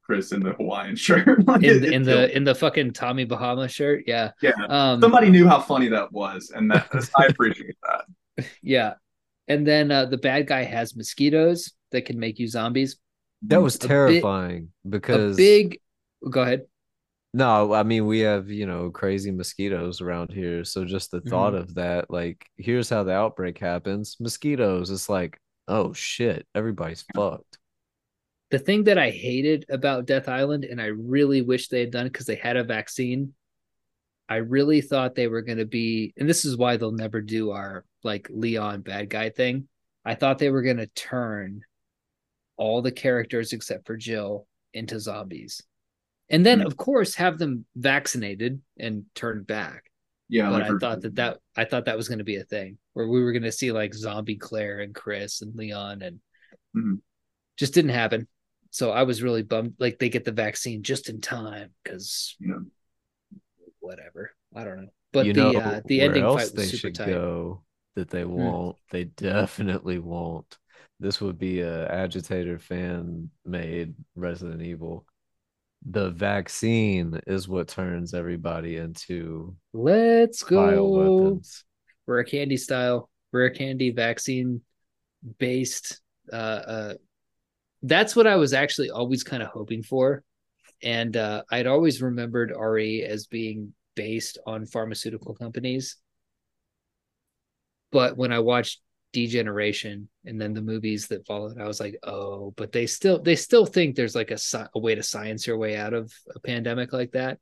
Chris 0.02 0.32
in 0.32 0.40
the 0.42 0.52
Hawaiian 0.52 0.96
shirt. 0.96 1.26
Like, 1.46 1.62
in 1.62 1.70
it- 1.70 1.84
it 1.84 1.92
in 1.92 2.04
killed 2.04 2.06
the 2.06 2.26
me. 2.28 2.34
in 2.34 2.44
the 2.44 2.54
fucking 2.54 2.92
Tommy 2.92 3.24
Bahama 3.24 3.68
shirt, 3.68 4.04
yeah. 4.06 4.32
yeah. 4.42 4.52
Um, 4.68 5.00
Somebody 5.00 5.30
knew 5.30 5.46
how 5.48 5.60
funny 5.60 5.88
that 5.88 6.12
was, 6.12 6.52
and 6.54 6.70
that 6.70 6.88
I 7.16 7.26
appreciate 7.26 7.76
that. 7.84 8.46
yeah. 8.62 8.94
And 9.48 9.66
then 9.66 9.90
uh, 9.90 10.04
the 10.06 10.18
bad 10.18 10.46
guy 10.46 10.64
has 10.64 10.94
mosquitoes 10.94 11.72
that 11.92 12.04
can 12.04 12.18
make 12.18 12.38
you 12.38 12.46
zombies. 12.46 12.96
That 13.42 13.62
was 13.62 13.76
A 13.76 13.78
bit- 13.80 13.88
terrifying 13.88 14.68
because 14.88 15.36
A 15.36 15.38
big. 15.38 15.80
Go 16.28 16.42
ahead. 16.42 16.66
No, 17.32 17.72
I 17.72 17.84
mean 17.84 18.06
we 18.06 18.20
have, 18.20 18.50
you 18.50 18.66
know, 18.66 18.90
crazy 18.90 19.30
mosquitoes 19.30 20.00
around 20.00 20.32
here. 20.32 20.64
So 20.64 20.84
just 20.84 21.10
the 21.12 21.20
thought 21.20 21.52
Mm-hmm. 21.52 21.62
of 21.62 21.74
that, 21.76 22.10
like, 22.10 22.44
here's 22.56 22.90
how 22.90 23.04
the 23.04 23.12
outbreak 23.12 23.58
happens. 23.58 24.16
Mosquitoes, 24.20 24.90
it's 24.90 25.08
like, 25.08 25.38
oh 25.68 25.92
shit, 25.92 26.46
everybody's 26.54 27.04
fucked. 27.14 27.58
The 28.50 28.58
thing 28.58 28.82
that 28.84 28.98
I 28.98 29.10
hated 29.10 29.64
about 29.68 30.06
Death 30.06 30.28
Island, 30.28 30.64
and 30.64 30.80
I 30.82 30.86
really 30.86 31.40
wish 31.40 31.68
they 31.68 31.78
had 31.80 31.92
done 31.92 32.08
because 32.08 32.26
they 32.26 32.34
had 32.34 32.56
a 32.56 32.64
vaccine. 32.64 33.32
I 34.28 34.36
really 34.36 34.80
thought 34.80 35.14
they 35.14 35.28
were 35.28 35.42
going 35.42 35.58
to 35.58 35.66
be, 35.66 36.12
and 36.16 36.28
this 36.28 36.44
is 36.44 36.56
why 36.56 36.76
they'll 36.76 36.90
never 36.90 37.20
do 37.20 37.52
our 37.52 37.84
like 38.02 38.28
Leon 38.28 38.80
bad 38.80 39.08
guy 39.08 39.30
thing. 39.30 39.68
I 40.04 40.16
thought 40.16 40.38
they 40.38 40.50
were 40.50 40.62
going 40.62 40.78
to 40.78 40.86
turn 40.88 41.60
all 42.60 42.82
the 42.82 42.92
characters 42.92 43.52
except 43.54 43.86
for 43.86 43.96
Jill 43.96 44.46
into 44.74 45.00
zombies. 45.00 45.62
And 46.28 46.46
then, 46.46 46.60
Hmm. 46.60 46.66
of 46.66 46.76
course, 46.76 47.16
have 47.16 47.38
them 47.38 47.64
vaccinated 47.74 48.60
and 48.78 49.06
turned 49.16 49.46
back. 49.48 49.90
Yeah, 50.28 50.50
but 50.50 50.60
like 50.62 50.70
I 50.70 50.78
thought 50.78 51.00
that 51.00 51.14
that 51.16 51.38
I 51.56 51.64
thought 51.64 51.86
that 51.86 51.96
was 51.96 52.06
going 52.08 52.18
to 52.20 52.24
be 52.32 52.36
a 52.36 52.44
thing 52.44 52.78
where 52.92 53.08
we 53.08 53.20
were 53.22 53.32
going 53.32 53.42
to 53.50 53.50
see 53.50 53.72
like 53.72 53.94
zombie 53.94 54.36
Claire 54.36 54.78
and 54.80 54.94
Chris 54.94 55.42
and 55.42 55.56
Leon 55.56 56.02
and 56.02 56.20
Mhm. 56.76 57.00
just 57.56 57.74
didn't 57.74 57.90
happen. 57.90 58.28
So 58.70 58.92
I 58.92 59.02
was 59.02 59.24
really 59.24 59.42
bummed. 59.42 59.74
Like 59.80 59.98
they 59.98 60.08
get 60.08 60.24
the 60.24 60.30
vaccine 60.30 60.84
just 60.84 61.08
in 61.08 61.20
time 61.20 61.74
because 61.82 62.36
Yeah. 62.38 62.60
whatever. 63.80 64.30
I 64.54 64.64
don't 64.64 64.82
know. 64.82 64.92
But 65.12 65.26
you 65.26 65.32
the 65.32 65.40
know 65.52 65.58
uh, 65.58 65.80
the 65.86 66.00
ending 66.02 66.22
fight 66.22 66.52
they 66.54 66.62
was 66.62 66.70
super 66.70 66.80
should 66.88 66.94
tight. 66.94 67.08
go 67.08 67.64
that 67.96 68.10
they 68.10 68.24
won't. 68.24 68.76
They 68.90 69.04
definitely 69.04 69.98
won't. 69.98 70.58
This 70.98 71.20
would 71.20 71.38
be 71.38 71.60
a 71.60 71.88
agitator 71.88 72.58
fan 72.58 73.30
made 73.44 73.94
Resident 74.14 74.62
Evil. 74.62 75.06
The 75.88 76.10
vaccine 76.10 77.18
is 77.26 77.48
what 77.48 77.68
turns 77.68 78.12
everybody 78.12 78.76
into 78.76 79.56
Let's 79.72 80.42
go 80.42 81.40
rare 82.06 82.24
candy 82.24 82.56
style, 82.58 83.08
rare 83.32 83.50
candy 83.50 83.90
vaccine 83.90 84.60
based. 85.38 86.00
Uh, 86.30 86.36
uh, 86.36 86.94
that's 87.82 88.14
what 88.14 88.26
I 88.26 88.36
was 88.36 88.52
actually 88.52 88.90
always 88.90 89.24
kind 89.24 89.42
of 89.42 89.48
hoping 89.48 89.82
for, 89.82 90.22
and 90.82 91.16
uh, 91.16 91.44
I'd 91.50 91.66
always 91.66 92.02
remembered 92.02 92.52
RE 92.54 93.02
as 93.02 93.26
being 93.26 93.72
based 93.94 94.38
on 94.46 94.66
pharmaceutical 94.66 95.34
companies. 95.34 95.96
But 97.90 98.16
when 98.16 98.32
I 98.32 98.40
watched 98.40 98.80
Degeneration 99.12 100.08
and 100.24 100.40
then 100.40 100.54
the 100.54 100.62
movies 100.62 101.08
that 101.08 101.26
followed, 101.26 101.58
I 101.60 101.66
was 101.66 101.80
like, 101.80 101.98
oh, 102.04 102.52
but 102.56 102.72
they 102.72 102.86
still 102.86 103.20
they 103.20 103.36
still 103.36 103.66
think 103.66 103.96
there's 103.96 104.14
like 104.14 104.30
a, 104.30 104.38
a 104.74 104.78
way 104.78 104.94
to 104.94 105.02
science 105.02 105.46
your 105.46 105.58
way 105.58 105.76
out 105.76 105.94
of 105.94 106.12
a 106.34 106.40
pandemic 106.40 106.92
like 106.92 107.12
that, 107.12 107.38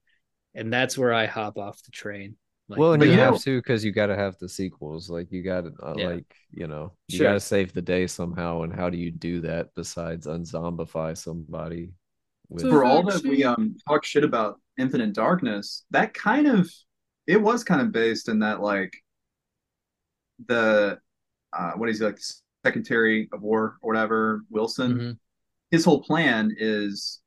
and 0.54 0.72
that's 0.72 0.96
where 0.96 1.12
I 1.12 1.26
hop 1.26 1.58
off 1.58 1.82
the 1.82 1.90
train. 1.90 2.36
Like, 2.70 2.78
well, 2.78 2.92
and 2.92 3.02
you 3.02 3.10
you 3.10 3.18
have 3.18 3.32
know- 3.32 3.38
to 3.38 3.58
because 3.58 3.84
you 3.84 3.92
got 3.92 4.06
to 4.06 4.16
have 4.16 4.36
the 4.38 4.48
sequels. 4.48 5.08
Like 5.10 5.32
you 5.32 5.42
got 5.42 5.62
to 5.62 5.72
uh, 5.82 5.94
Yeah. 5.96 6.08
like 6.08 6.34
you 6.52 6.66
know 6.66 6.92
you 7.08 7.18
Sure. 7.18 7.28
got 7.28 7.32
to 7.34 7.40
save 7.40 7.72
the 7.72 7.82
day 7.82 8.06
somehow. 8.06 8.62
And 8.62 8.74
how 8.74 8.90
do 8.90 8.98
you 8.98 9.10
do 9.10 9.40
that 9.42 9.68
besides 9.74 10.26
unzombify 10.26 11.16
somebody? 11.16 11.92
With 12.50 12.62
So- 12.62 12.70
for 12.70 12.84
all 12.84 13.02
that 13.04 13.22
we 13.24 13.44
um 13.44 13.76
talk 13.88 14.04
shit 14.04 14.24
about 14.24 14.60
Infinite 14.78 15.12
Darkness, 15.14 15.84
that 15.90 16.14
kind 16.14 16.46
of 16.46 16.70
it 17.26 17.40
was 17.40 17.64
kind 17.64 17.80
of 17.82 17.92
based 17.92 18.28
in 18.28 18.38
that 18.40 18.60
like 18.60 18.92
the 20.46 20.98
uh 21.52 21.72
what 21.72 21.88
is 21.88 21.98
he 21.98 22.04
like 22.04 22.18
Secretary 22.64 23.28
of 23.32 23.42
War 23.42 23.78
or 23.82 23.92
whatever 23.92 24.42
Wilson. 24.50 24.92
Mhm. 24.98 25.18
His 25.70 25.84
whole 25.84 26.02
plan 26.02 26.54
is 26.58 27.20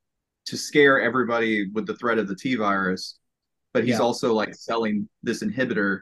to 0.45 0.57
scare 0.57 0.99
everybody 1.01 1.69
with 1.69 1.85
the 1.85 1.95
threat 1.95 2.17
of 2.17 2.27
the 2.27 2.35
T 2.35 2.55
virus, 2.55 3.19
but 3.73 3.83
he's 3.83 3.93
Yeah. 3.93 3.99
also 3.99 4.33
like 4.33 4.53
selling 4.55 5.07
this 5.23 5.41
inhibitor 5.43 6.01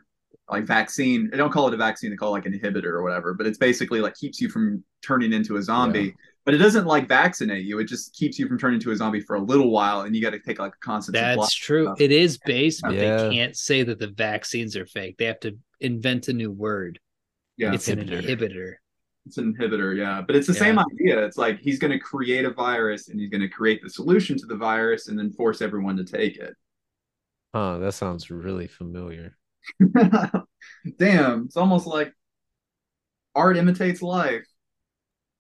like 0.50 0.66
vaccine. 0.66 1.30
They 1.30 1.38
don't 1.38 1.52
call 1.52 1.68
it 1.68 1.74
a 1.76 1.78
vaccine; 1.78 2.10
they 2.10 2.16
call 2.16 2.30
it 2.30 2.40
like 2.40 2.46
an 2.48 2.54
inhibitor 2.60 2.86
or 2.86 3.04
whatever. 3.04 3.34
But 3.36 3.46
it's 3.46 3.58
basically 3.60 4.02
like 4.02 4.16
keeps 4.16 4.42
you 4.42 4.50
from 4.50 4.84
turning 5.04 5.32
into 5.34 5.58
a 5.58 5.62
zombie. 5.62 6.06
Yeah. 6.06 6.12
But 6.46 6.56
it 6.56 6.58
doesn't 6.58 6.86
like 6.86 7.08
vaccinate 7.08 7.66
you. 7.66 7.78
It 7.80 7.84
just 7.86 8.16
keeps 8.16 8.40
you 8.40 8.48
from 8.48 8.58
turning 8.58 8.76
into 8.76 8.90
a 8.92 8.96
zombie 8.96 9.20
for 9.22 9.36
a 9.36 9.42
little 9.42 9.70
while, 9.70 10.02
and 10.02 10.16
you 10.16 10.22
got 10.24 10.32
to 10.32 10.40
take 10.40 10.58
like 10.58 10.74
a 10.74 10.80
constant. 10.86 11.14
That's 11.14 11.54
of 11.54 11.60
true. 11.60 11.94
It 12.00 12.12
is 12.12 12.40
based, 12.40 12.82
but 12.82 12.94
Yeah. 12.96 13.18
they 13.28 13.36
can't 13.36 13.56
say 13.56 13.84
that 13.84 14.00
the 14.00 14.08
vaccines 14.08 14.76
are 14.76 14.88
fake. 14.88 15.18
They 15.18 15.26
have 15.26 15.40
to 15.42 15.56
invent 15.80 16.30
a 16.30 16.34
new 16.34 16.50
word. 16.50 17.00
Yeah, 17.60 17.74
it's 17.74 17.88
an 17.90 18.00
Inhibitor. 18.00 18.24
inhibitor. 18.24 18.74
it's 19.28 19.38
an 19.38 19.54
inhibitor. 19.56 19.96
Yeah, 19.98 20.22
but 20.26 20.36
it's 20.36 20.48
the 20.48 20.54
Yeah. 20.54 20.60
same 20.60 20.80
idea. 20.80 21.24
It's 21.26 21.38
like 21.38 21.60
he's 21.60 21.80
going 21.80 21.92
to 21.92 22.00
create 22.00 22.46
a 22.46 22.52
virus, 22.52 23.10
and 23.10 23.20
he's 23.20 23.30
going 23.30 23.42
to 23.42 23.50
create 23.50 23.82
the 23.84 23.90
solution 23.90 24.38
to 24.40 24.46
the 24.48 24.56
virus, 24.58 25.08
and 25.10 25.20
then 25.20 25.32
force 25.32 25.62
everyone 25.62 25.98
to 25.98 26.04
take 26.06 26.38
it. 26.38 26.56
Huh, 27.54 27.80
that 27.80 27.94
sounds 27.94 28.32
really 28.32 28.68
familiar. 28.68 29.38
Damn, 30.98 31.46
it's 31.46 31.58
almost 31.58 31.88
like 31.88 32.14
art 33.36 33.58
imitates 33.58 34.02
life. 34.02 34.46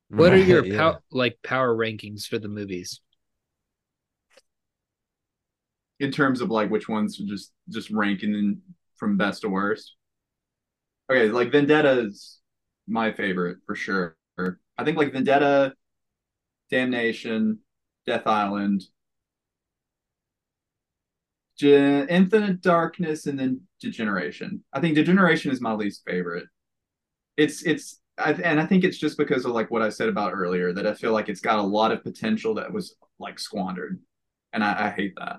What 0.09 0.33
are 0.33 0.37
your 0.37 0.61
Right, 0.61 0.71
yeah. 0.71 0.77
pow- 0.77 0.99
like 1.11 1.39
power 1.43 1.75
rankings 1.75 2.25
for 2.25 2.39
the 2.39 2.49
movies? 2.49 3.01
in 5.99 6.11
terms 6.11 6.39
of 6.41 6.49
like 6.49 6.69
which 6.69 6.87
ones 6.87 7.17
to 7.17 7.25
just 7.25 7.51
just 7.69 7.89
ranking 7.91 8.61
from 8.95 9.17
best 9.17 9.41
to 9.41 9.49
worst. 9.49 9.95
Okay, 11.09 11.29
like 11.29 11.51
Vendetta's 11.51 12.39
my 12.87 13.11
favorite 13.11 13.57
for 13.65 13.75
sure. 13.75 14.15
I 14.37 14.83
think 14.83 14.97
like 14.97 15.11
Vendetta, 15.11 15.73
Damnation, 16.69 17.59
Death 18.05 18.27
Island, 18.27 18.83
Infinite 21.61 22.61
Darkness, 22.61 23.25
and 23.25 23.39
then 23.39 23.61
Degeneration. 23.81 24.63
I 24.71 24.79
think 24.79 24.95
Degeneration 24.95 25.51
is 25.51 25.59
my 25.61 25.73
least 25.73 26.03
favorite. 26.07 26.45
It's 27.37 27.63
it's 27.63 27.99
I, 28.17 28.33
and 28.33 28.59
I 28.59 28.65
think 28.65 28.83
it's 28.83 28.97
just 28.97 29.17
because 29.17 29.45
of 29.45 29.51
like 29.51 29.71
what 29.71 29.81
I 29.81 29.89
said 29.89 30.09
about 30.09 30.33
earlier 30.33 30.73
that 30.73 30.85
I 30.85 30.93
feel 30.93 31.11
like 31.11 31.27
it's 31.27 31.41
got 31.41 31.59
a 31.59 31.63
lot 31.63 31.91
of 31.91 32.03
potential 32.03 32.53
that 32.55 32.71
was 32.71 32.95
like 33.19 33.39
squandered, 33.39 33.99
and 34.53 34.63
I, 34.63 34.87
I 34.87 34.89
hate 34.91 35.15
that. 35.17 35.37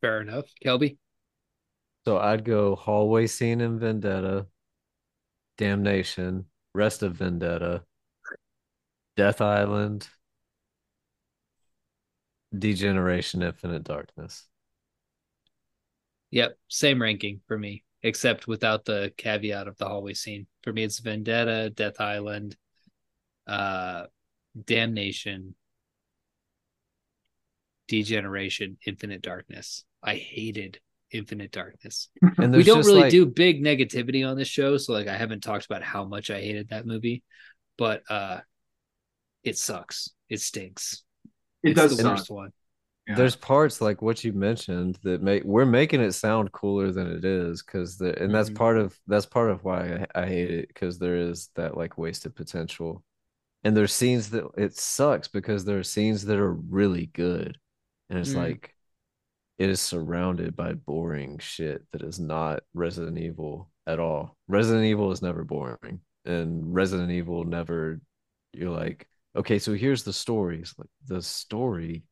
Fair 0.00 0.20
enough. 0.20 0.46
Kelby? 0.64 0.98
So 2.06 2.18
I'd 2.18 2.44
go 2.44 2.76
hallway 2.76 3.26
scene 3.26 3.60
in 3.60 3.80
Vendetta, 3.80 4.46
Damnation, 5.58 6.44
rest 6.72 7.02
of 7.02 7.14
Vendetta, 7.14 7.82
Death 9.16 9.40
Island, 9.40 10.06
Degeneration, 12.56 13.42
Infinite 13.42 13.82
Darkness. 13.82 14.46
Yep, 16.30 16.56
same 16.68 17.02
ranking 17.02 17.40
for 17.48 17.58
me, 17.58 17.82
except 18.04 18.46
without 18.46 18.84
the 18.84 19.12
caveat 19.16 19.66
of 19.66 19.76
the 19.76 19.88
hallway 19.88 20.14
scene. 20.14 20.46
For 20.62 20.72
me, 20.72 20.84
it's 20.84 21.00
Vendetta, 21.00 21.70
Death 21.70 22.00
Island, 22.00 22.56
uh, 23.48 24.04
Damnation, 24.64 25.56
Degeneration, 27.88 28.78
Infinite 28.86 29.22
Darkness. 29.22 29.84
I 30.04 30.14
hated 30.14 30.78
Infinite 31.12 31.52
Darkness. 31.52 32.08
And 32.38 32.54
we 32.54 32.62
don't 32.62 32.84
really 32.86 33.02
like- 33.02 33.10
do 33.10 33.26
big 33.26 33.62
negativity 33.62 34.28
on 34.28 34.36
this 34.36 34.48
show, 34.48 34.76
so 34.76 34.92
like 34.92 35.08
I 35.08 35.16
haven't 35.16 35.42
talked 35.42 35.66
about 35.66 35.82
how 35.82 36.04
much 36.04 36.30
I 36.30 36.40
hated 36.40 36.68
that 36.70 36.86
movie, 36.86 37.22
but 37.78 38.02
uh, 38.10 38.40
it 39.44 39.56
sucks. 39.58 40.10
It 40.28 40.40
stinks. 40.40 41.02
It 41.62 41.70
It's 41.70 41.80
does 41.80 41.96
the 41.96 42.02
suck. 42.02 42.12
worst 42.18 42.30
one. 42.30 42.50
Yeah. 43.08 43.14
There's 43.14 43.36
parts 43.36 43.80
like 43.80 44.02
what 44.02 44.24
you 44.24 44.32
mentioned 44.32 44.98
that 45.04 45.22
make 45.22 45.44
we're 45.44 45.64
making 45.64 46.00
it 46.00 46.10
sound 46.12 46.50
cooler 46.50 46.90
than 46.90 47.06
it 47.06 47.24
is 47.24 47.62
because 47.62 47.96
the 47.98 48.20
and 48.20 48.34
that's 48.34 48.50
Mhm. 48.50 48.56
part 48.56 48.78
of 48.78 48.98
that's 49.06 49.26
part 49.26 49.50
of 49.50 49.62
why 49.62 50.06
I, 50.14 50.22
I 50.22 50.26
hate 50.26 50.50
it 50.50 50.68
because 50.68 50.98
there 50.98 51.16
is 51.16 51.48
that 51.54 51.76
like 51.76 51.96
wasted 51.98 52.34
potential, 52.34 53.04
and 53.62 53.76
there's 53.76 53.92
scenes 53.92 54.30
that 54.30 54.44
it 54.58 54.74
sucks 54.76 55.28
because 55.28 55.64
there 55.64 55.78
are 55.78 55.84
scenes 55.84 56.24
that 56.24 56.36
are 56.38 56.52
really 56.52 57.06
good, 57.06 57.56
and 58.10 58.18
it's 58.18 58.32
Mm. 58.32 58.36
like, 58.38 58.74
it 59.58 59.70
is 59.70 59.80
surrounded 59.80 60.54
by 60.56 60.74
boring 60.74 61.38
shit 61.38 61.82
that 61.92 62.02
is 62.02 62.18
not 62.20 62.62
Resident 62.74 63.18
Evil 63.18 63.70
at 63.86 63.98
all. 64.00 64.36
Resident 64.48 64.84
Evil 64.84 65.12
is 65.12 65.22
never 65.22 65.44
boring, 65.44 66.00
and 66.24 66.74
Resident 66.74 67.10
Evil 67.10 67.44
never. 67.44 68.00
You're 68.52 68.70
like, 68.70 69.06
okay, 69.34 69.58
so 69.58 69.74
here's 69.74 70.02
the 70.02 70.12
stories. 70.12 70.74
Like 70.78 70.88
the 71.06 71.22
story. 71.22 72.04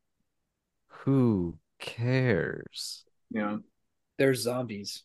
Who 1.05 1.59
cares? 1.81 3.05
Yeah. 3.31 3.59
There's 4.19 4.43
zombies. 4.43 5.03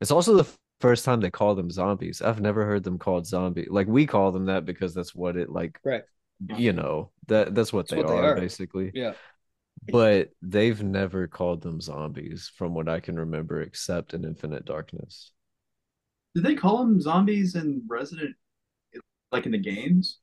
It's 0.00 0.10
also 0.10 0.36
the 0.36 0.48
first 0.80 1.04
time 1.04 1.20
they 1.20 1.30
call 1.30 1.54
them 1.54 1.70
zombies. 1.70 2.22
I've 2.22 2.40
never 2.40 2.64
heard 2.64 2.84
them 2.84 2.98
called 2.98 3.26
zombie. 3.26 3.66
Like 3.68 3.86
we 3.86 4.06
call 4.06 4.32
them 4.32 4.46
that 4.46 4.64
because 4.64 4.94
that's 4.94 5.14
what 5.14 5.36
it 5.36 5.50
like. 5.50 5.78
Right. 5.84 6.02
You 6.56 6.72
know 6.72 7.10
that 7.26 7.54
that's 7.54 7.72
what, 7.72 7.88
That's 7.88 7.90
they, 7.90 8.04
what 8.04 8.08
they 8.08 8.18
are, 8.18 8.32
are. 8.32 8.40
basically. 8.40 8.90
Yeah. 8.94 9.12
But 9.88 10.30
they've 10.42 10.82
never 10.82 11.26
called 11.26 11.62
them 11.62 11.80
zombies 11.80 12.50
from 12.54 12.74
what 12.74 12.88
I 12.88 13.00
can 13.00 13.18
remember, 13.18 13.60
except 13.62 14.14
in 14.14 14.24
Infinite 14.24 14.64
Darkness. 14.64 15.32
Did 16.34 16.44
they 16.44 16.54
call 16.54 16.78
them 16.78 17.00
zombies 17.00 17.54
in 17.54 17.82
Resident, 17.88 18.36
like 19.32 19.46
in 19.46 19.52
the 19.52 19.58
games? 19.58 20.18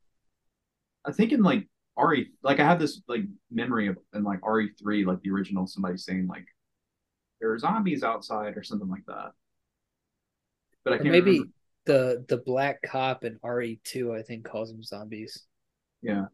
I 1.05 1.11
think 1.11 1.31
in 1.31 1.41
like 1.41 1.67
RE, 1.97 2.29
like 2.43 2.59
I 2.59 2.65
have 2.65 2.79
this 2.79 3.01
like 3.07 3.23
memory 3.51 3.87
of 3.87 3.97
in 4.13 4.23
like 4.23 4.41
RE3, 4.41 5.05
like 5.05 5.21
the 5.21 5.31
original, 5.31 5.67
somebody 5.67 5.97
saying 5.97 6.27
like 6.27 6.45
there 7.39 7.51
are 7.51 7.57
zombies 7.59 8.03
outside 8.03 8.57
or 8.57 8.63
something 8.63 8.89
like 8.89 9.05
that. 9.07 9.31
But 10.83 10.93
I 10.93 10.97
can't 10.97 11.11
maybe 11.11 11.31
remember. 11.31 11.51
the 11.85 12.25
the 12.27 12.37
black 12.37 12.81
cop 12.81 13.23
in 13.23 13.39
RE2, 13.43 14.17
I 14.17 14.21
think, 14.23 14.45
calls 14.45 14.71
them 14.71 14.83
zombies. 14.83 15.45
Yeah, 16.01 16.25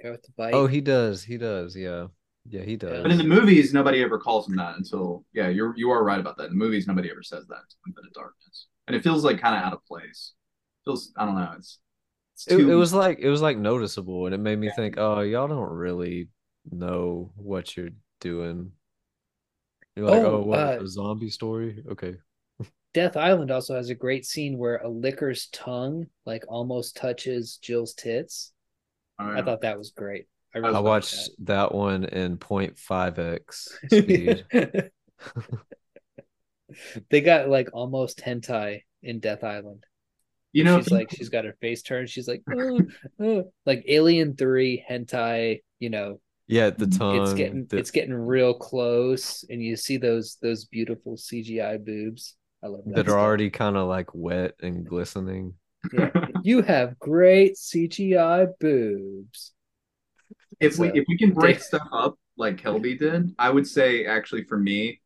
The 0.00 0.10
with 0.10 0.22
the 0.22 0.32
bike. 0.36 0.54
Oh, 0.54 0.66
he 0.66 0.80
does. 0.80 1.22
He 1.24 1.38
does. 1.38 1.76
Yeah. 1.76 2.08
Yeah, 2.50 2.62
he 2.62 2.76
does. 2.76 3.02
but 3.02 3.10
in 3.10 3.18
the 3.18 3.24
movies, 3.24 3.72
nobody 3.74 4.02
ever 4.02 4.18
calls 4.18 4.48
him 4.48 4.56
that 4.56 4.76
until 4.76 5.24
yeah, 5.32 5.48
you're 5.48 5.74
you 5.76 5.90
are 5.90 6.02
right 6.04 6.20
about 6.20 6.36
that. 6.38 6.44
In 6.44 6.50
the 6.50 6.56
movies, 6.56 6.86
nobody 6.86 7.10
ever 7.10 7.22
says 7.22 7.46
that 7.48 7.56
until 7.56 7.78
Infinite 7.86 8.14
Darkness, 8.14 8.66
and 8.86 8.96
it 8.96 9.02
feels 9.02 9.24
like 9.24 9.40
kind 9.40 9.56
of 9.56 9.62
out 9.62 9.72
of 9.72 9.84
place. 9.84 10.32
It 10.82 10.90
feels 10.90 11.12
I 11.16 11.26
don't 11.26 11.34
know. 11.36 11.52
It's 11.56 11.78
it's 12.34 12.46
it, 12.46 12.56
too 12.56 12.70
it 12.70 12.74
was 12.74 12.94
like 12.94 13.18
it 13.18 13.28
was 13.28 13.42
like 13.42 13.58
noticeable 13.58 14.26
and 14.26 14.34
it 14.34 14.38
made 14.38 14.58
me 14.58 14.68
Yeah. 14.68 14.74
think, 14.76 14.94
oh, 14.98 15.20
y'all 15.20 15.48
don't 15.48 15.70
really 15.70 16.28
know 16.70 17.32
what 17.36 17.76
you're 17.76 17.90
doing. 18.20 18.72
You're 19.96 20.06
like, 20.06 20.22
Oh, 20.22 20.36
oh, 20.36 20.42
what 20.42 20.58
uh, 20.58 20.80
a 20.80 20.86
zombie 20.86 21.30
story? 21.30 21.82
Okay. 21.90 22.16
Death 22.94 23.16
Island 23.16 23.50
also 23.50 23.74
has 23.76 23.90
a 23.90 23.94
great 23.94 24.24
scene 24.26 24.58
where 24.58 24.78
a 24.78 24.88
licker's 24.88 25.48
tongue 25.48 26.06
like 26.24 26.44
almost 26.48 26.96
touches 26.96 27.58
Jill's 27.58 27.94
tits. 27.94 28.52
Oh, 29.18 29.24
I 29.26 29.42
thought 29.42 29.60
that 29.62 29.78
was 29.78 29.90
great. 29.90 30.26
I, 30.54 30.58
I 30.58 30.60
really 30.62 30.74
I 30.76 30.80
watched 30.80 31.30
that 31.44 31.74
one 31.74 32.04
in 32.04 32.38
0.5x 32.38 33.68
speed. 33.90 34.44
they 37.10 37.20
got 37.20 37.48
like 37.48 37.70
almost 37.72 38.18
hentai 38.20 38.82
in 39.02 39.20
Death 39.20 39.44
Island. 39.44 39.84
you 40.52 40.64
know, 40.64 40.78
she's 40.80 40.90
like 40.90 41.10
she's 41.10 41.28
got 41.28 41.44
her 41.44 41.56
face 41.60 41.82
turned. 41.82 42.08
She's 42.10 42.28
like, 42.28 42.42
"Oh, 42.50 42.80
oh," 43.20 43.52
like 43.66 43.84
Alien 43.88 44.36
Three 44.36 44.84
hentai. 44.88 45.62
You 45.78 45.90
know, 45.90 46.20
yeah, 46.46 46.70
the 46.70 46.86
tongue. 46.86 47.22
it's 47.22 47.32
getting 47.34 47.66
the- 47.66 47.78
it's 47.78 47.90
getting 47.90 48.14
real 48.14 48.54
close, 48.54 49.44
and 49.48 49.62
you 49.62 49.76
see 49.76 49.96
those 49.96 50.36
those 50.42 50.64
beautiful 50.66 51.16
CGI 51.16 51.82
boobs. 51.84 52.36
I 52.62 52.66
love 52.68 52.84
that. 52.86 52.94
that 52.96 53.06
are 53.06 53.10
stuff. 53.10 53.20
already 53.20 53.50
kind 53.50 53.76
of 53.76 53.88
like 53.88 54.14
wet 54.14 54.54
and 54.60 54.84
glistening. 54.84 55.54
Yeah. 55.92 56.10
You 56.42 56.62
have 56.62 56.98
great 56.98 57.54
CGI 57.56 58.48
boobs. 58.58 59.52
If 60.60 60.78
we 60.78 60.88
if 60.88 61.04
we 61.08 61.16
can 61.16 61.32
break 61.32 61.60
stuff 61.60 61.86
up 61.92 62.18
like 62.36 62.56
Kelby 62.56 62.98
did, 62.98 63.34
I 63.38 63.50
would 63.50 63.66
say 63.66 64.06
actually 64.06 64.44
for 64.44 64.58
me, 64.58 65.00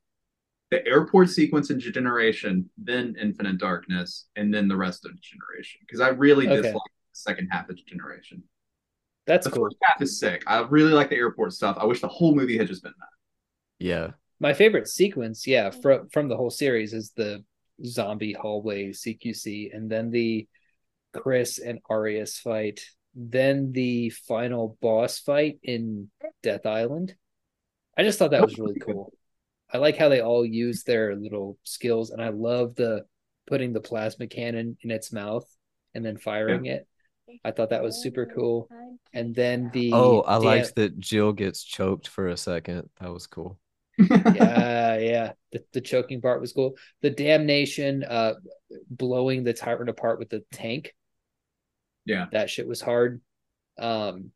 the 0.71 0.87
airport 0.87 1.29
sequence 1.31 1.71
in 1.71 1.79
Generation, 1.81 2.71
then 2.79 3.15
Infinite 3.21 3.59
Darkness, 3.59 4.27
and 4.37 4.53
then 4.53 4.69
the 4.69 4.77
rest 4.77 5.05
of 5.05 5.13
Generation. 5.21 5.81
Because 5.87 6.01
I 6.01 6.09
really 6.09 6.47
Okay. 6.49 6.57
dislike 6.63 6.75
the 6.75 7.13
second 7.13 7.49
half 7.49 7.69
of 7.69 7.77
Generation. 7.87 8.43
That's 9.27 9.47
The 9.47 9.53
cool. 9.53 9.67
first 9.67 9.77
half 9.83 10.01
is 10.03 10.19
sick. 10.19 10.43
I 10.47 10.61
really 10.63 10.93
like 10.93 11.11
the 11.11 11.17
airport 11.17 11.53
stuff. 11.53 11.77
I 11.79 11.85
wish 11.85 12.01
the 12.01 12.09
whole 12.09 12.35
movie 12.35 12.57
had 12.59 12.67
just 12.69 12.83
been 12.83 12.95
that. 12.99 13.85
Yeah. 13.85 14.11
My 14.41 14.55
favorite 14.55 14.89
sequence, 14.89 15.47
yeah, 15.47 15.71
from 15.71 16.09
from 16.09 16.29
the 16.29 16.37
whole 16.37 16.51
series 16.51 16.93
is 16.95 17.13
the 17.15 17.45
zombie 17.85 18.33
hallway 18.33 18.93
CQC, 18.93 19.71
and 19.75 19.91
then 19.91 20.11
the 20.11 20.49
Chris 21.13 21.59
and 21.59 21.79
Arias 21.91 22.39
fight, 22.39 22.81
then 23.15 23.73
the 23.73 24.11
final 24.11 24.77
boss 24.81 25.19
fight 25.19 25.59
in 25.63 26.11
Death 26.43 26.67
Island. 26.67 27.15
I 27.97 28.03
just 28.05 28.19
thought 28.19 28.31
that 28.31 28.43
was 28.43 28.59
really 28.59 28.81
cool. 28.81 29.13
I 29.73 29.79
like 29.79 29.97
how 29.97 30.09
they 30.09 30.21
all 30.21 30.45
use 30.45 30.83
their 30.85 31.15
little 31.17 31.59
skills, 31.65 32.11
and 32.11 32.23
I 32.23 32.29
love 32.29 32.75
the 32.75 33.05
putting 33.47 33.73
the 33.73 33.81
plasma 33.81 34.27
cannon 34.27 34.77
in 34.83 34.91
its 34.91 35.13
mouth 35.13 35.47
and 35.95 36.05
then 36.05 36.17
firing 36.17 36.67
it. 36.67 36.87
I 37.45 37.51
thought 37.51 37.71
that 37.71 37.83
was 37.83 38.03
super 38.03 38.27
cool. 38.27 38.69
And 39.15 39.35
then 39.35 39.71
the 39.73 39.91
Oh, 39.93 40.23
I 40.23 40.35
dam- 40.39 40.45
liked 40.45 40.75
that 40.77 40.99
Jill 40.99 41.33
gets 41.33 41.63
choked 41.65 42.09
for 42.09 42.29
a 42.29 42.37
second. 42.37 42.89
That 43.01 43.13
was 43.13 43.27
cool. 43.27 43.59
yeah, 43.99 44.97
yeah. 44.99 45.33
The, 45.53 45.65
the 45.73 45.81
choking 45.81 46.21
part 46.21 46.41
was 46.41 46.53
cool. 46.53 46.77
The 47.03 47.11
damnation, 47.11 48.05
uh, 48.05 48.35
blowing 48.91 49.45
the 49.45 49.53
tyrant 49.53 49.91
apart 49.91 50.19
with 50.19 50.31
the 50.31 50.45
tank. 50.53 50.95
Yeah. 52.05 52.27
that 52.33 52.51
shit 52.51 52.67
was 52.67 52.81
hard. 52.81 53.21
Um, 53.79 54.31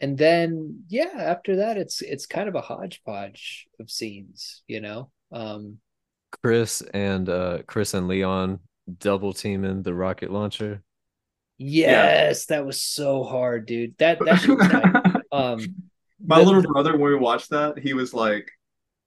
and 0.00 0.16
then 0.16 0.84
yeah, 0.88 1.10
after 1.16 1.56
that, 1.56 1.76
it's 1.76 2.02
it's 2.02 2.26
kind 2.26 2.48
of 2.48 2.54
a 2.54 2.60
hodgepodge 2.60 3.66
of 3.80 3.90
scenes, 3.90 4.62
you 4.68 4.80
know. 4.80 5.10
Um, 5.32 5.78
Chris 6.42 6.82
and 6.94 7.28
uh 7.28 7.58
Chris 7.66 7.94
and 7.94 8.06
Leon 8.06 8.60
double 9.00 9.32
teaming 9.32 9.82
the 9.82 9.94
rocket 9.94 10.30
launcher. 10.30 10.82
yes, 11.58 12.46
that 12.46 12.64
was 12.64 12.80
so 12.80 13.24
hard, 13.24 13.66
dude. 13.66 13.96
That 13.98 14.18
that 14.24 14.36
shit 14.40 14.56
was 14.56 14.68
tight. 14.70 14.94
Um, 15.32 15.60
My 16.24 16.38
the- 16.40 16.46
little 16.46 16.72
brother, 16.72 16.92
when 16.96 17.10
we 17.12 17.16
watched 17.18 17.50
that, 17.50 17.78
he 17.78 17.92
was 17.94 18.14
like, 18.14 18.50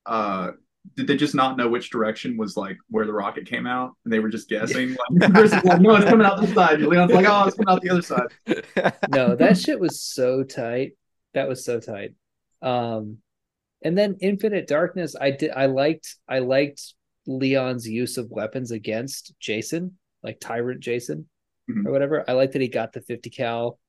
uh, 0.05 0.51
did 0.95 1.07
they 1.07 1.15
just 1.15 1.35
not 1.35 1.57
know 1.57 1.69
which 1.69 1.89
direction 1.89 2.37
was 2.37 2.57
like 2.57 2.77
where 2.89 3.05
the 3.05 3.13
rocket 3.13 3.45
came 3.45 3.67
out? 3.67 3.93
And 4.03 4.11
they 4.13 4.19
were 4.19 4.29
just 4.29 4.49
guessing. 4.49 4.95
Like, 5.19 5.33
like, 5.63 5.81
no, 5.81 5.95
it's 5.95 6.05
coming 6.05 6.25
out 6.25 6.41
this 6.41 6.53
side. 6.53 6.81
Leon's 6.81 7.11
like, 7.11 7.25
oh, 7.27 7.45
it's 7.47 7.55
coming 7.55 7.69
out 7.73 7.81
the 7.81 7.89
other 7.89 8.01
side. 8.01 8.93
no, 9.09 9.35
that 9.35 9.57
shit 9.57 9.79
was 9.79 10.01
so 10.01 10.43
tight. 10.43 10.93
That 11.33 11.47
was 11.47 11.63
so 11.63 11.79
tight. 11.79 12.13
Um, 12.61 13.17
and 13.83 13.97
then 13.97 14.17
Infinite 14.21 14.67
Darkness, 14.67 15.15
I 15.19 15.31
did 15.31 15.51
I 15.51 15.67
liked 15.67 16.15
I 16.27 16.39
liked 16.39 16.93
Leon's 17.27 17.87
use 17.87 18.17
of 18.17 18.29
weapons 18.29 18.71
against 18.71 19.33
Jason, 19.39 19.97
like 20.23 20.39
Tyrant 20.39 20.79
Jason 20.81 21.27
Mhm. 21.69 21.85
or 21.85 21.91
whatever. 21.91 22.23
I 22.27 22.33
liked 22.33 22.53
that 22.53 22.61
he 22.61 22.67
got 22.67 22.91
the 22.93 23.01
50 23.01 23.29
cal 23.29 23.79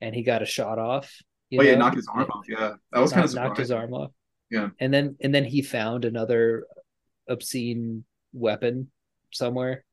and 0.00 0.14
he 0.14 0.22
got 0.22 0.42
a 0.42 0.46
shot 0.46 0.78
off. 0.78 1.12
you 1.50 1.60
Oh 1.60 1.62
yeah, 1.62 1.76
knocked 1.76 1.96
his 1.96 2.08
arm 2.12 2.28
off. 2.30 2.44
Yeah, 2.48 2.74
that 2.92 3.00
was 3.00 3.12
kind 3.12 3.24
of 3.24 3.34
knocked 3.34 3.58
his 3.58 3.70
arm 3.70 3.92
off. 3.94 4.10
Yeah. 4.54 4.68
And 4.80 4.92
then 4.94 5.16
and 5.20 5.34
then 5.34 5.44
he 5.44 5.62
found 5.62 6.04
another 6.04 6.64
obscene 7.28 8.04
weapon 8.32 8.90
somewhere 9.32 9.84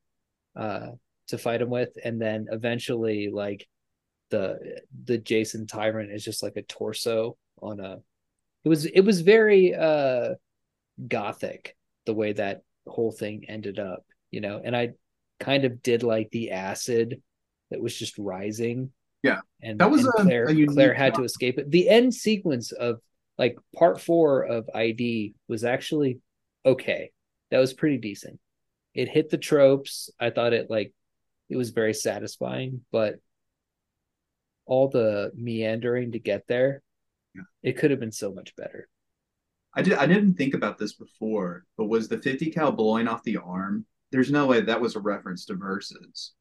uh 0.55 0.89
to 1.27 1.37
fight 1.37 1.61
him 1.61 1.69
with 1.69 1.89
and 2.03 2.21
then 2.21 2.47
eventually 2.51 3.29
like 3.29 3.67
the 4.29 4.81
the 5.05 5.17
Jason 5.17 5.65
Tyrant 5.67 6.11
is 6.11 6.23
just 6.23 6.43
like 6.43 6.57
a 6.57 6.61
torso 6.63 7.37
on 7.61 7.79
a 7.79 7.99
it 8.63 8.69
was 8.69 8.85
it 8.85 9.01
was 9.01 9.21
very 9.21 9.73
uh 9.73 10.35
gothic 11.07 11.75
the 12.05 12.13
way 12.13 12.33
that 12.33 12.61
whole 12.87 13.11
thing 13.11 13.45
ended 13.47 13.79
up, 13.79 14.03
you 14.31 14.41
know. 14.41 14.61
And 14.63 14.75
I 14.75 14.91
kind 15.39 15.65
of 15.65 15.81
did 15.83 16.03
like 16.03 16.29
the 16.31 16.51
acid 16.51 17.21
that 17.69 17.81
was 17.81 17.95
just 17.97 18.17
rising. 18.17 18.91
Yeah. 19.23 19.39
And 19.61 19.79
That 19.79 19.91
was 19.91 20.05
and 20.05 20.13
a- 20.17 20.23
Claire 20.23 20.49
a 20.49 20.65
Claire 20.65 20.93
had 20.93 21.15
to 21.15 21.23
escape 21.23 21.57
it. 21.59 21.69
The 21.71 21.89
end 21.89 22.13
sequence 22.13 22.71
of 22.71 22.99
like 23.41 23.57
part 23.75 23.99
4 23.99 24.43
of 24.43 24.69
ID 24.75 25.33
was 25.47 25.63
actually 25.63 26.19
okay. 26.63 27.09
That 27.49 27.57
was 27.57 27.73
pretty 27.73 27.97
decent. 27.97 28.39
It 28.93 29.09
hit 29.09 29.31
the 29.31 29.39
tropes. 29.39 30.11
I 30.19 30.29
thought 30.29 30.53
it 30.53 30.69
like 30.69 30.93
it 31.49 31.57
was 31.57 31.71
very 31.71 31.95
satisfying, 31.95 32.81
but 32.91 33.15
all 34.67 34.89
the 34.89 35.31
meandering 35.35 36.11
to 36.11 36.19
get 36.19 36.45
there, 36.47 36.83
Yeah. 37.33 37.41
it 37.63 37.77
could 37.77 37.89
have 37.89 37.99
been 37.99 38.11
so 38.11 38.31
much 38.31 38.55
better. 38.55 38.87
I 39.73 39.81
did. 39.81 39.93
I 39.93 40.05
didn't 40.05 40.35
think 40.35 40.53
about 40.53 40.77
this 40.77 40.93
before, 40.93 41.65
but 41.77 41.85
was 41.87 42.07
the 42.07 42.21
50 42.21 42.51
cal 42.51 42.71
blowing 42.71 43.07
off 43.07 43.23
the 43.23 43.37
arm? 43.37 43.87
There's 44.11 44.29
no 44.29 44.45
way 44.45 44.61
that 44.61 44.79
was 44.79 44.95
a 44.95 44.99
reference 44.99 45.45
to 45.45 45.55
Versus. 45.55 46.33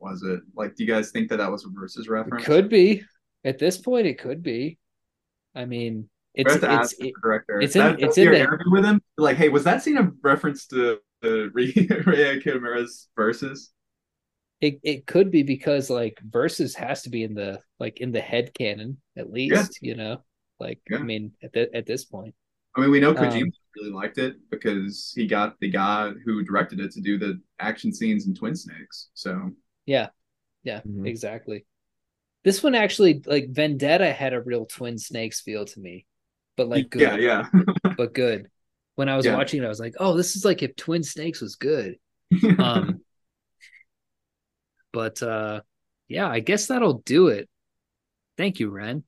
Was 0.00 0.22
it? 0.22 0.40
Like, 0.54 0.74
do 0.74 0.84
you 0.84 0.92
guys 0.92 1.12
think 1.12 1.30
that 1.30 1.38
that 1.38 1.50
was 1.50 1.64
a 1.64 1.70
Versus 1.70 2.08
reference? 2.08 2.42
It 2.42 2.46
could 2.46 2.68
be. 2.68 3.04
At 3.42 3.58
this 3.58 3.78
point 3.78 4.06
it 4.06 4.18
could 4.18 4.42
be. 4.42 4.76
I 5.54 5.64
mean, 5.64 6.10
it's 6.36 6.52
have 6.52 6.60
to 6.62 6.66
it's 6.82 6.92
ask 6.92 6.96
director. 7.22 7.60
it's 7.60 7.74
in- 7.76 7.80
That- 7.82 8.00
it's 8.00 8.16
that 8.16 8.22
in 8.22 8.32
the- 8.32 8.38
interview 8.40 8.70
with 8.70 8.84
him. 8.84 9.00
Like, 9.16 9.36
hey, 9.36 9.48
was 9.48 9.64
that 9.64 9.82
scene 9.82 9.96
a 9.98 10.12
reference 10.22 10.66
to 10.68 10.98
uh, 11.22 11.26
Ryuhei 11.56 12.42
Kitamura's 12.42 13.08
Versus? 13.16 13.72
it, 14.60 14.80
it 14.82 15.06
could 15.06 15.30
be 15.30 15.42
because 15.42 15.90
like 15.90 16.18
versus 16.26 16.74
has 16.74 17.02
to 17.02 17.10
be 17.10 17.22
in 17.24 17.34
the 17.34 17.60
like 17.78 18.00
in 18.00 18.10
the 18.12 18.20
head 18.20 18.54
canon 18.54 18.96
at 19.16 19.30
least, 19.30 19.78
Yeah. 19.82 19.88
you 19.90 19.94
know. 19.96 20.22
Like, 20.58 20.80
Yeah. 20.88 20.98
I 20.98 21.02
mean, 21.02 21.32
at 21.42 21.52
the, 21.52 21.74
at 21.76 21.84
this 21.84 22.06
point, 22.06 22.34
I 22.74 22.80
mean, 22.80 22.90
we 22.90 22.98
know 23.00 23.10
Um, 23.10 23.16
Kojima 23.16 23.50
really 23.76 23.90
liked 23.90 24.16
it 24.16 24.36
because 24.50 25.12
he 25.14 25.26
got 25.26 25.56
the 25.60 25.68
guy 25.70 26.10
who 26.24 26.42
directed 26.42 26.80
it 26.80 26.92
to 26.92 27.00
do 27.02 27.18
the 27.18 27.38
action 27.58 27.92
scenes 27.92 28.26
in 28.26 28.34
Twin 28.34 28.54
Snakes. 28.56 29.08
So 29.14 29.50
yeah, 29.84 30.08
yeah, 30.62 30.80
Mhm. 30.86 31.06
exactly. 31.06 31.66
This 32.44 32.62
one 32.62 32.74
actually, 32.74 33.22
like 33.26 33.50
Vendetta, 33.50 34.10
had 34.12 34.32
a 34.32 34.40
real 34.40 34.64
Twin 34.66 34.96
Snakes 34.98 35.40
feel 35.42 35.64
to 35.66 35.80
me, 35.80 36.06
but 36.56 36.68
like 36.68 36.90
good, 36.90 37.00
yeah, 37.00 37.16
yeah. 37.16 37.46
but 37.96 38.14
good. 38.14 38.50
When 38.96 39.08
I 39.08 39.16
was 39.16 39.26
Yeah. 39.26 39.36
watching 39.36 39.62
it, 39.62 39.66
I 39.66 39.70
was 39.70 39.80
like, 39.80 39.94
oh, 40.00 40.16
this 40.16 40.36
is 40.36 40.44
like 40.44 40.62
if 40.62 40.76
Twin 40.76 41.02
Snakes 41.04 41.40
was 41.40 41.56
good. 41.56 41.96
Um, 42.58 43.02
but 44.92 45.22
uh, 45.22 45.60
yeah, 46.08 46.28
I 46.28 46.40
guess 46.40 46.66
that'll 46.66 46.98
do 47.04 47.28
it. 47.28 47.48
Thank 48.36 48.60
you, 48.60 48.70
Wren. 48.70 49.04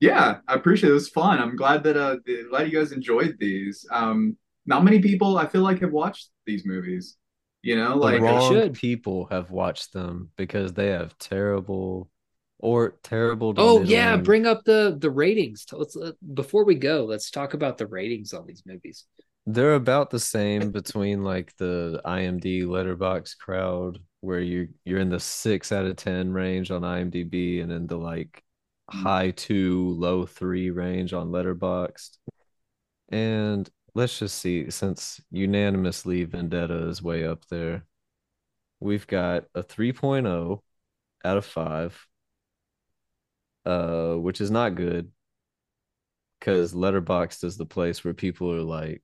Yeah, 0.00 0.38
I 0.46 0.54
appreciate 0.54 0.88
it. 0.90 0.92
It 0.92 0.94
was 0.94 1.08
fun. 1.08 1.38
I'm 1.40 1.56
glad 1.56 1.82
that 1.84 1.96
uh 1.96 2.16
glad 2.50 2.70
you 2.70 2.78
guys 2.78 2.92
enjoyed 2.92 3.36
these. 3.38 3.84
Um 3.90 4.36
not 4.66 4.84
many 4.84 5.00
people 5.00 5.38
I 5.38 5.46
feel 5.46 5.62
like 5.62 5.80
have 5.80 5.92
watched 5.92 6.30
these 6.46 6.64
movies. 6.64 7.16
You 7.62 7.76
know, 7.76 7.96
like 7.96 8.24
they 8.24 8.38
wrong 8.38 8.38
should. 8.38 8.74
people 8.74 9.26
have 9.30 9.50
watched 9.50 9.92
them 9.92 10.30
because 10.36 10.72
they 10.72 10.88
have 10.88 11.16
terrible 11.18 12.10
or 12.58 12.96
terrible. 13.02 13.54
Oh 13.56 13.82
yeah, 13.82 14.16
bring 14.16 14.46
up 14.46 14.64
the 14.64 14.96
the 14.98 15.10
ratings. 15.10 15.66
Let's 15.72 15.96
uh, 15.96 16.12
before 16.34 16.64
we 16.64 16.74
go, 16.74 17.04
let's 17.04 17.30
talk 17.30 17.54
about 17.54 17.78
the 17.78 17.86
ratings 17.86 18.32
on 18.32 18.46
these 18.46 18.62
movies. 18.66 19.04
They're 19.46 19.74
about 19.74 20.10
the 20.10 20.20
same 20.20 20.70
between 20.72 21.22
like 21.24 21.56
the 21.56 22.00
IMD 22.04 22.64
Letterboxd 22.64 23.38
crowd, 23.38 23.98
where 24.20 24.40
you 24.40 24.68
you're 24.84 25.00
in 25.00 25.08
the 25.08 25.20
six 25.20 25.72
out 25.72 25.86
of 25.86 25.96
ten 25.96 26.32
range 26.32 26.70
on 26.70 26.82
IMDb, 26.82 27.62
and 27.62 27.72
in 27.72 27.86
the 27.86 27.96
like 27.98 28.42
Mm. 28.90 29.02
high 29.02 29.30
two, 29.32 29.90
low 29.98 30.24
three 30.26 30.70
range 30.70 31.12
on 31.12 31.28
Letterboxd. 31.28 32.16
And 33.10 33.68
let's 33.94 34.18
just 34.18 34.38
see, 34.38 34.70
since 34.70 35.20
unanimously 35.30 36.24
Vendetta 36.24 36.88
is 36.88 37.02
way 37.02 37.26
up 37.26 37.46
there, 37.46 37.86
we've 38.80 39.06
got 39.06 39.46
a 39.54 39.62
3.0 39.62 40.62
out 41.24 41.36
of 41.38 41.46
five, 41.46 42.07
uh, 43.68 44.14
which 44.14 44.40
is 44.40 44.50
not 44.50 44.74
good 44.74 45.10
because 46.40 46.72
Letterboxd 46.72 47.44
is 47.44 47.56
the 47.56 47.66
place 47.66 48.04
where 48.04 48.14
people 48.14 48.52
are 48.54 48.62
like, 48.62 49.02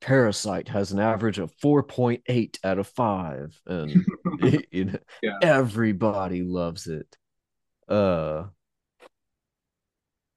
Parasite 0.00 0.68
has 0.68 0.92
an 0.92 0.98
average 1.00 1.38
of 1.38 1.50
4.8 1.62 2.58
out 2.62 2.78
of 2.78 2.86
5 2.88 3.58
and 3.66 4.04
you 4.70 4.84
know 4.86 4.98
Yeah. 5.22 5.38
everybody 5.40 6.42
loves 6.42 6.86
it. 6.86 7.16
Uh 7.88 8.44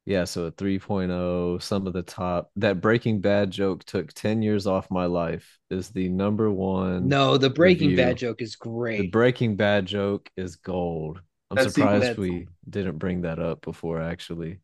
yeah, 0.05 0.23
so 0.23 0.45
a 0.45 0.51
3.0, 0.53 1.61
some 1.61 1.85
of 1.85 1.91
the 1.91 2.01
top 2.01 2.49
that 2.55 2.79
Breaking 2.79 3.19
Bad 3.19 3.51
joke 3.51 3.83
took 3.83 4.13
10 4.13 4.41
years 4.41 4.65
off 4.65 4.89
my 4.89 5.05
life 5.05 5.59
is 5.69 5.89
the 5.89 6.07
number 6.07 6.49
one. 6.49 7.09
No, 7.09 7.37
the 7.37 7.49
Breaking 7.49 7.89
review. 7.89 8.05
Bad 8.05 8.17
joke 8.17 8.41
is 8.41 8.55
great. 8.55 9.01
The. 9.01 9.07
Breaking 9.07 9.57
Bad 9.57 9.85
joke 9.85 10.29
is 10.37 10.55
gold. 10.55 11.19
I'm 11.49 11.55
That 11.55 11.71
surprised 11.71 12.17
we 12.17 12.47
didn't 12.69 12.97
bring 12.97 13.21
that 13.21 13.39
up 13.39 13.61
before 13.61 14.01
actually. 14.01 14.59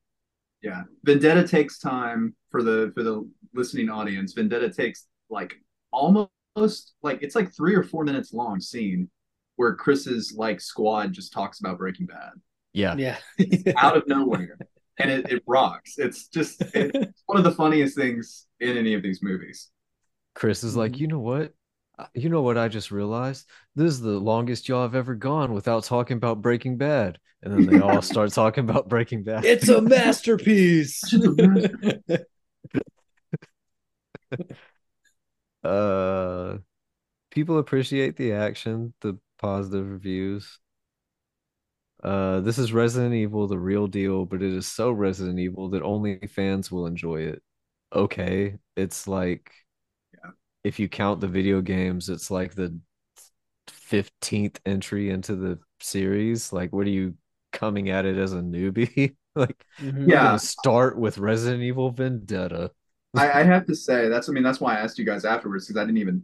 Yeah, 0.62 0.84
Vendetta 1.04 1.48
takes 1.48 1.78
time 1.80 2.36
for 2.50 2.64
the 2.64 2.92
for 2.94 3.04
the 3.04 3.30
listening 3.54 3.90
audience. 3.90 4.34
Vendetta 4.34 4.70
takes 4.70 5.08
like 5.30 5.56
almost 5.92 6.94
like 7.02 7.22
it's 7.22 7.36
like 7.36 7.54
three 7.54 7.76
or 7.76 7.84
four 7.84 8.04
minutes 8.04 8.34
long 8.34 8.60
scene 8.60 9.10
where 9.56 9.76
Chris's 9.76 10.34
like 10.38 10.60
squad 10.62 11.14
just 11.14 11.32
talks 11.34 11.60
about 11.60 11.78
Breaking 11.78 12.06
Bad 12.06 12.32
Yeah. 12.74 12.96
yeah. 12.98 13.18
out 13.78 13.96
of 13.98 14.04
nowhere, 14.08 14.58
and 15.00 15.12
it, 15.12 15.32
it 15.32 15.44
rocks. 15.48 15.96
It's 15.98 16.28
just 16.28 16.62
it's 16.74 17.22
one 17.26 17.38
of 17.38 17.44
the 17.44 17.52
funniest 17.52 17.96
things 17.96 18.46
in 18.60 18.78
any 18.78 18.94
of 18.94 19.04
these 19.04 19.22
movies. 19.22 19.70
Chris 20.36 20.64
is 20.64 20.76
like, 20.76 20.98
you 21.00 21.08
know 21.08 21.20
what? 21.20 21.54
Uh, 21.98 22.06
You 22.14 22.30
know 22.30 22.42
what 22.42 22.58
I 22.58 22.68
just 22.68 22.92
realized? 22.92 23.48
This 23.76 23.94
is 23.94 24.02
the 24.02 24.12
longest 24.20 24.68
y'all 24.68 24.82
have 24.84 24.96
ever 24.96 25.16
gone 25.16 25.54
without 25.54 25.84
talking 25.84 26.18
about 26.18 26.42
Breaking 26.42 26.78
Bad. 26.78 27.20
And 27.42 27.54
then 27.54 27.66
they 27.66 27.80
all 27.80 28.02
start 28.02 28.32
talking 28.34 28.68
about 28.68 28.88
Breaking 28.90 29.24
Bad. 29.24 29.46
it's 29.46 29.70
a 29.70 29.82
masterpiece. 29.82 31.02
uh 35.64 36.58
people 37.32 37.58
appreciate 37.60 38.18
the 38.18 38.34
action, 38.34 38.94
the 39.02 39.18
positive 39.40 39.90
reviews. 39.90 40.60
Uh 42.04 42.42
this 42.42 42.58
is 42.58 42.74
Resident 42.74 43.14
Evil, 43.14 43.48
the 43.48 43.58
real 43.60 43.88
deal, 43.88 44.26
but 44.26 44.42
it 44.42 44.54
is 44.54 44.68
so 44.68 44.92
Resident 44.92 45.40
Evil 45.40 45.70
that 45.70 45.82
only 45.84 46.20
fans 46.28 46.72
will 46.72 46.86
enjoy 46.86 47.22
it. 47.24 47.42
Okay, 47.94 48.58
it's 48.76 49.08
like. 49.08 49.52
If 50.64 50.80
you 50.80 50.90
count 50.90 51.22
the 51.22 51.28
video 51.28 51.62
games, 51.62 52.10
it's 52.10 52.32
like 52.32 52.56
the 52.56 52.78
15th 53.68 54.60
entry 54.66 55.10
into 55.10 55.36
the 55.36 55.60
series. 55.80 56.54
Like 56.54 56.74
what 56.74 56.88
are 56.88 56.92
you 56.92 57.16
coming 57.52 57.90
at 57.90 58.06
it 58.06 58.18
as 58.18 58.34
a 58.34 58.38
newbie? 58.38 59.16
like 59.36 59.66
Mhm. 59.80 60.10
Yeah. 60.12 60.38
start 60.38 60.98
with 60.98 61.18
Resident 61.18 61.64
Evil 61.64 61.92
Vendetta. 61.92 62.72
I, 63.16 63.42
I 63.42 63.44
have 63.44 63.66
to 63.68 63.76
say 63.76 64.10
that's 64.10 64.30
I 64.30 64.32
mean 64.32 64.44
that's 64.44 64.60
why 64.60 64.76
I 64.76 64.80
asked 64.80 64.98
you 64.98 65.06
guys 65.06 65.26
afterwards 65.26 65.68
because 65.68 65.80
I 65.80 65.86
didn't 65.86 66.00
even 66.00 66.24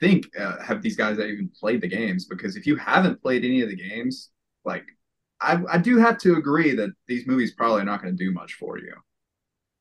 think 0.00 0.26
uh, 0.38 0.62
have 0.62 0.82
these 0.82 0.96
guys 0.96 1.16
that 1.18 1.26
even 1.26 1.50
played 1.58 1.80
the 1.80 1.88
games 1.88 2.24
because 2.24 2.56
if 2.56 2.66
you 2.66 2.76
haven't 2.76 3.20
played 3.22 3.44
any 3.44 3.60
of 3.60 3.68
the 3.68 3.76
games 3.76 4.30
like 4.64 4.84
I 5.40 5.62
I 5.70 5.78
do 5.78 5.98
have 5.98 6.18
to 6.18 6.36
agree 6.36 6.74
that 6.76 6.90
these 7.06 7.26
movies 7.26 7.52
probably 7.52 7.82
are 7.82 7.84
not 7.84 8.02
going 8.02 8.16
to 8.16 8.24
do 8.24 8.32
much 8.32 8.54
for 8.54 8.78
you 8.78 8.94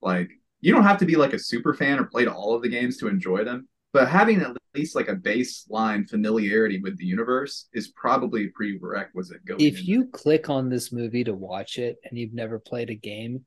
like 0.02 0.30
you 0.62 0.74
don't 0.74 0.84
have 0.84 0.98
to 0.98 1.06
be 1.06 1.16
like 1.16 1.34
a 1.34 1.40
super 1.40 1.74
fan 1.74 2.00
or 2.00 2.06
played 2.06 2.28
all 2.28 2.54
of 2.54 2.62
the 2.62 2.70
games 2.70 2.98
to 2.98 3.08
enjoy 3.08 3.44
them 3.44 3.68
but 3.92 4.08
having 4.08 4.42
at 4.42 4.56
least 4.76 4.96
like 4.96 5.08
a 5.08 5.16
baseline 5.16 6.08
familiarity 6.08 6.80
with 6.80 6.98
the 6.98 7.06
universe 7.06 7.68
is 7.74 7.88
probably 7.90 8.46
a 8.46 8.50
prerequisite 8.50 9.44
going 9.46 9.62
If 9.62 9.80
into 9.80 9.84
you 9.84 10.06
click 10.08 10.50
on 10.50 10.70
this 10.70 10.92
movie 10.92 11.24
to 11.24 11.34
watch 11.34 11.80
it 11.80 11.98
and 12.04 12.18
you've 12.18 12.34
never 12.34 12.60
played 12.60 12.92
a 12.92 12.96
game, 12.96 13.46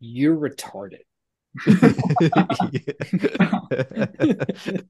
you're 0.00 0.36
retarded. 0.36 1.02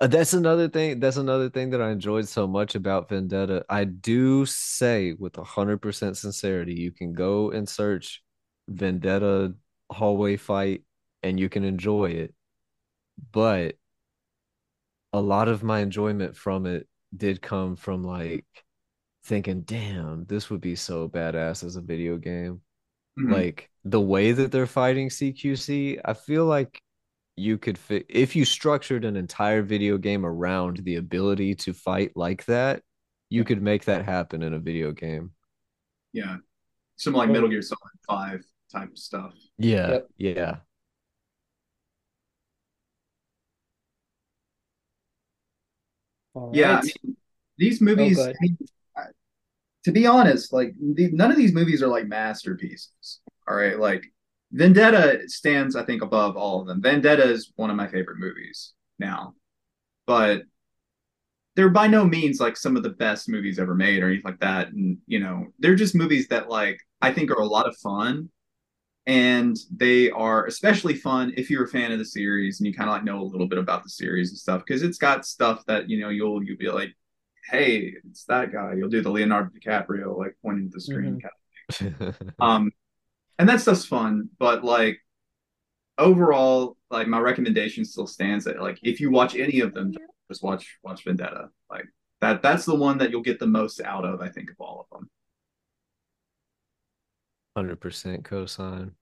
That's 0.00 0.32
another 0.32 0.68
thing. 0.68 0.98
That's 0.98 1.18
another 1.18 1.48
thing 1.48 1.70
that 1.70 1.82
I 1.82 1.90
enjoyed 1.90 2.26
so 2.26 2.48
much 2.48 2.74
about 2.74 3.08
Vendetta. 3.08 3.64
I 3.68 3.84
do 3.84 4.44
say 4.46 5.12
with 5.12 5.38
a 5.38 5.44
hundred 5.44 5.78
percent 5.78 6.16
sincerity, 6.16 6.74
you 6.74 6.90
can 6.90 7.12
go 7.12 7.52
and 7.52 7.68
search 7.68 8.20
Vendetta 8.68 9.54
hallway 9.92 10.36
fight 10.36 10.82
and 11.22 11.38
you 11.38 11.48
can 11.48 11.64
enjoy 11.64 12.06
it. 12.10 12.34
But 13.32 13.76
a 15.12 15.20
lot 15.20 15.48
of 15.48 15.62
my 15.62 15.80
enjoyment 15.80 16.36
from 16.36 16.66
it 16.66 16.88
did 17.16 17.42
come 17.42 17.76
from 17.76 18.02
like 18.02 18.46
thinking, 19.24 19.62
damn, 19.62 20.24
this 20.26 20.50
would 20.50 20.60
be 20.60 20.74
so 20.76 21.08
badass 21.08 21.64
as 21.64 21.76
a 21.76 21.80
video 21.80 22.16
game 22.16 22.60
Mhm. 23.18 23.32
like 23.32 23.70
the 23.84 24.00
way 24.00 24.32
that 24.32 24.50
they're 24.52 24.66
fighting 24.66 25.10
CQC, 25.10 25.98
I 26.04 26.14
feel 26.14 26.46
like 26.46 26.80
you 27.36 27.58
could 27.58 27.78
fit 27.78 28.06
if 28.08 28.36
you 28.36 28.44
structured 28.46 29.04
an 29.04 29.16
entire 29.16 29.62
video 29.62 29.98
game 29.98 30.24
around 30.26 30.78
the 30.78 30.96
ability 30.96 31.54
to 31.56 31.72
fight 31.74 32.12
like 32.16 32.44
that, 32.46 32.82
you 33.30 33.44
could 33.44 33.62
make 33.62 33.84
that 33.86 34.04
happen 34.06 34.42
in 34.42 34.54
a 34.54 34.58
video 34.58 34.92
game. 34.92 35.32
yeah 36.14 36.36
some 36.96 37.14
like 37.14 37.30
Metal 37.30 37.48
Gear 37.48 37.62
Solid 37.62 37.80
5 38.08 38.44
type 38.72 38.96
stuff 38.96 39.34
Yeah, 39.58 39.88
Yep. 39.90 40.08
yeah. 40.16 40.56
All 46.34 46.50
Yeah, 46.54 46.78
I 46.78 46.82
mean, 46.82 47.16
these 47.58 47.80
oh, 47.82 47.84
movies. 47.84 48.16
go 48.16 48.22
ahead. 48.22 48.36
I 48.40 48.42
mean, 48.42 48.58
I- 48.96 49.02
to 49.84 49.92
be 49.92 50.06
honest, 50.06 50.52
like 50.52 50.74
the, 50.80 51.10
none 51.12 51.30
of 51.30 51.36
these 51.36 51.52
movies 51.54 51.82
are 51.82 51.88
like 51.88 52.06
masterpieces. 52.06 53.20
All 53.48 53.56
right, 53.56 53.78
like 53.78 54.04
Vendetta 54.52 55.22
stands, 55.28 55.76
I 55.76 55.84
think, 55.84 56.02
above 56.02 56.36
all 56.36 56.60
of 56.60 56.66
them. 56.66 56.82
Vendetta 56.82 57.24
is 57.24 57.52
one 57.56 57.70
of 57.70 57.76
my 57.76 57.88
favorite 57.88 58.18
movies 58.18 58.74
now, 58.98 59.34
but 60.06 60.42
they're 61.54 61.68
by 61.68 61.86
no 61.86 62.04
means 62.04 62.40
like 62.40 62.56
some 62.56 62.76
of 62.76 62.82
the 62.82 62.90
best 62.90 63.28
movies 63.28 63.58
ever 63.58 63.74
made 63.74 64.02
or 64.02 64.06
anything 64.06 64.24
like 64.24 64.40
that. 64.40 64.68
And 64.68 64.98
you 65.06 65.20
know, 65.20 65.48
they're 65.58 65.74
just 65.74 65.94
movies 65.94 66.28
that 66.28 66.48
like 66.48 66.78
I 67.00 67.12
think 67.12 67.30
are 67.30 67.40
a 67.40 67.46
lot 67.46 67.68
of 67.68 67.76
fun. 67.76 68.30
And 69.06 69.56
they 69.74 70.10
are 70.10 70.46
especially 70.46 70.94
fun 70.94 71.32
if 71.36 71.50
you're 71.50 71.64
a 71.64 71.68
fan 71.68 71.90
of 71.90 71.98
the 71.98 72.04
series 72.04 72.60
and 72.60 72.66
you 72.68 72.74
kind 72.74 72.88
of 72.88 72.94
like 72.94 73.04
know 73.04 73.20
a 73.20 73.24
little 73.24 73.48
bit 73.48 73.58
about 73.58 73.82
the 73.82 73.90
series 73.90 74.30
and 74.30 74.38
stuff 74.38 74.62
because 74.64 74.82
it's 74.82 74.98
got 74.98 75.26
stuff 75.26 75.64
that 75.66 75.90
you 75.90 76.00
know 76.00 76.08
you'll 76.08 76.42
you'll 76.44 76.56
be 76.56 76.70
like, 76.70 76.94
hey, 77.50 77.94
it's 78.08 78.24
that 78.24 78.52
guy. 78.52 78.74
You'll 78.74 78.88
do 78.88 79.02
the 79.02 79.10
Leonardo 79.10 79.50
DiCaprio 79.50 80.16
like 80.16 80.36
pointing 80.42 80.70
to 80.70 80.74
the 80.74 80.80
screen. 80.80 81.20
kind 81.20 81.94
of 82.00 82.16
um, 82.40 82.70
and 83.38 83.48
that 83.48 83.60
stuff's 83.60 83.84
fun, 83.84 84.28
but 84.38 84.62
like 84.64 84.98
overall, 85.98 86.76
like 86.90 87.08
my 87.08 87.18
recommendation 87.18 87.84
still 87.84 88.06
stands 88.06 88.44
that 88.44 88.60
like 88.60 88.78
if 88.82 89.00
you 89.00 89.10
watch 89.10 89.34
any 89.34 89.60
of 89.60 89.74
them, 89.74 89.92
just 90.28 90.42
watch 90.42 90.78
watch 90.82 91.04
Vendetta. 91.04 91.48
Like 91.70 91.86
that 92.20 92.42
that's 92.42 92.64
the 92.64 92.74
one 92.74 92.98
that 92.98 93.10
you'll 93.10 93.22
get 93.22 93.38
the 93.38 93.46
most 93.46 93.80
out 93.80 94.04
of, 94.04 94.20
I 94.20 94.28
think, 94.28 94.50
of 94.50 94.56
all 94.60 94.80
of 94.80 94.98
them. 94.98 95.10
Hundred 97.56 97.80
percent 97.80 98.24
cosign. 98.24 98.94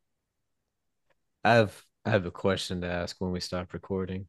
I 1.45 1.55
have 1.55 1.85
I 2.05 2.11
have 2.11 2.25
a 2.27 2.31
question 2.31 2.81
to 2.81 2.87
ask 2.91 3.21
when 3.21 3.31
we 3.33 3.41
stop 3.41 3.73
recording. 3.75 4.29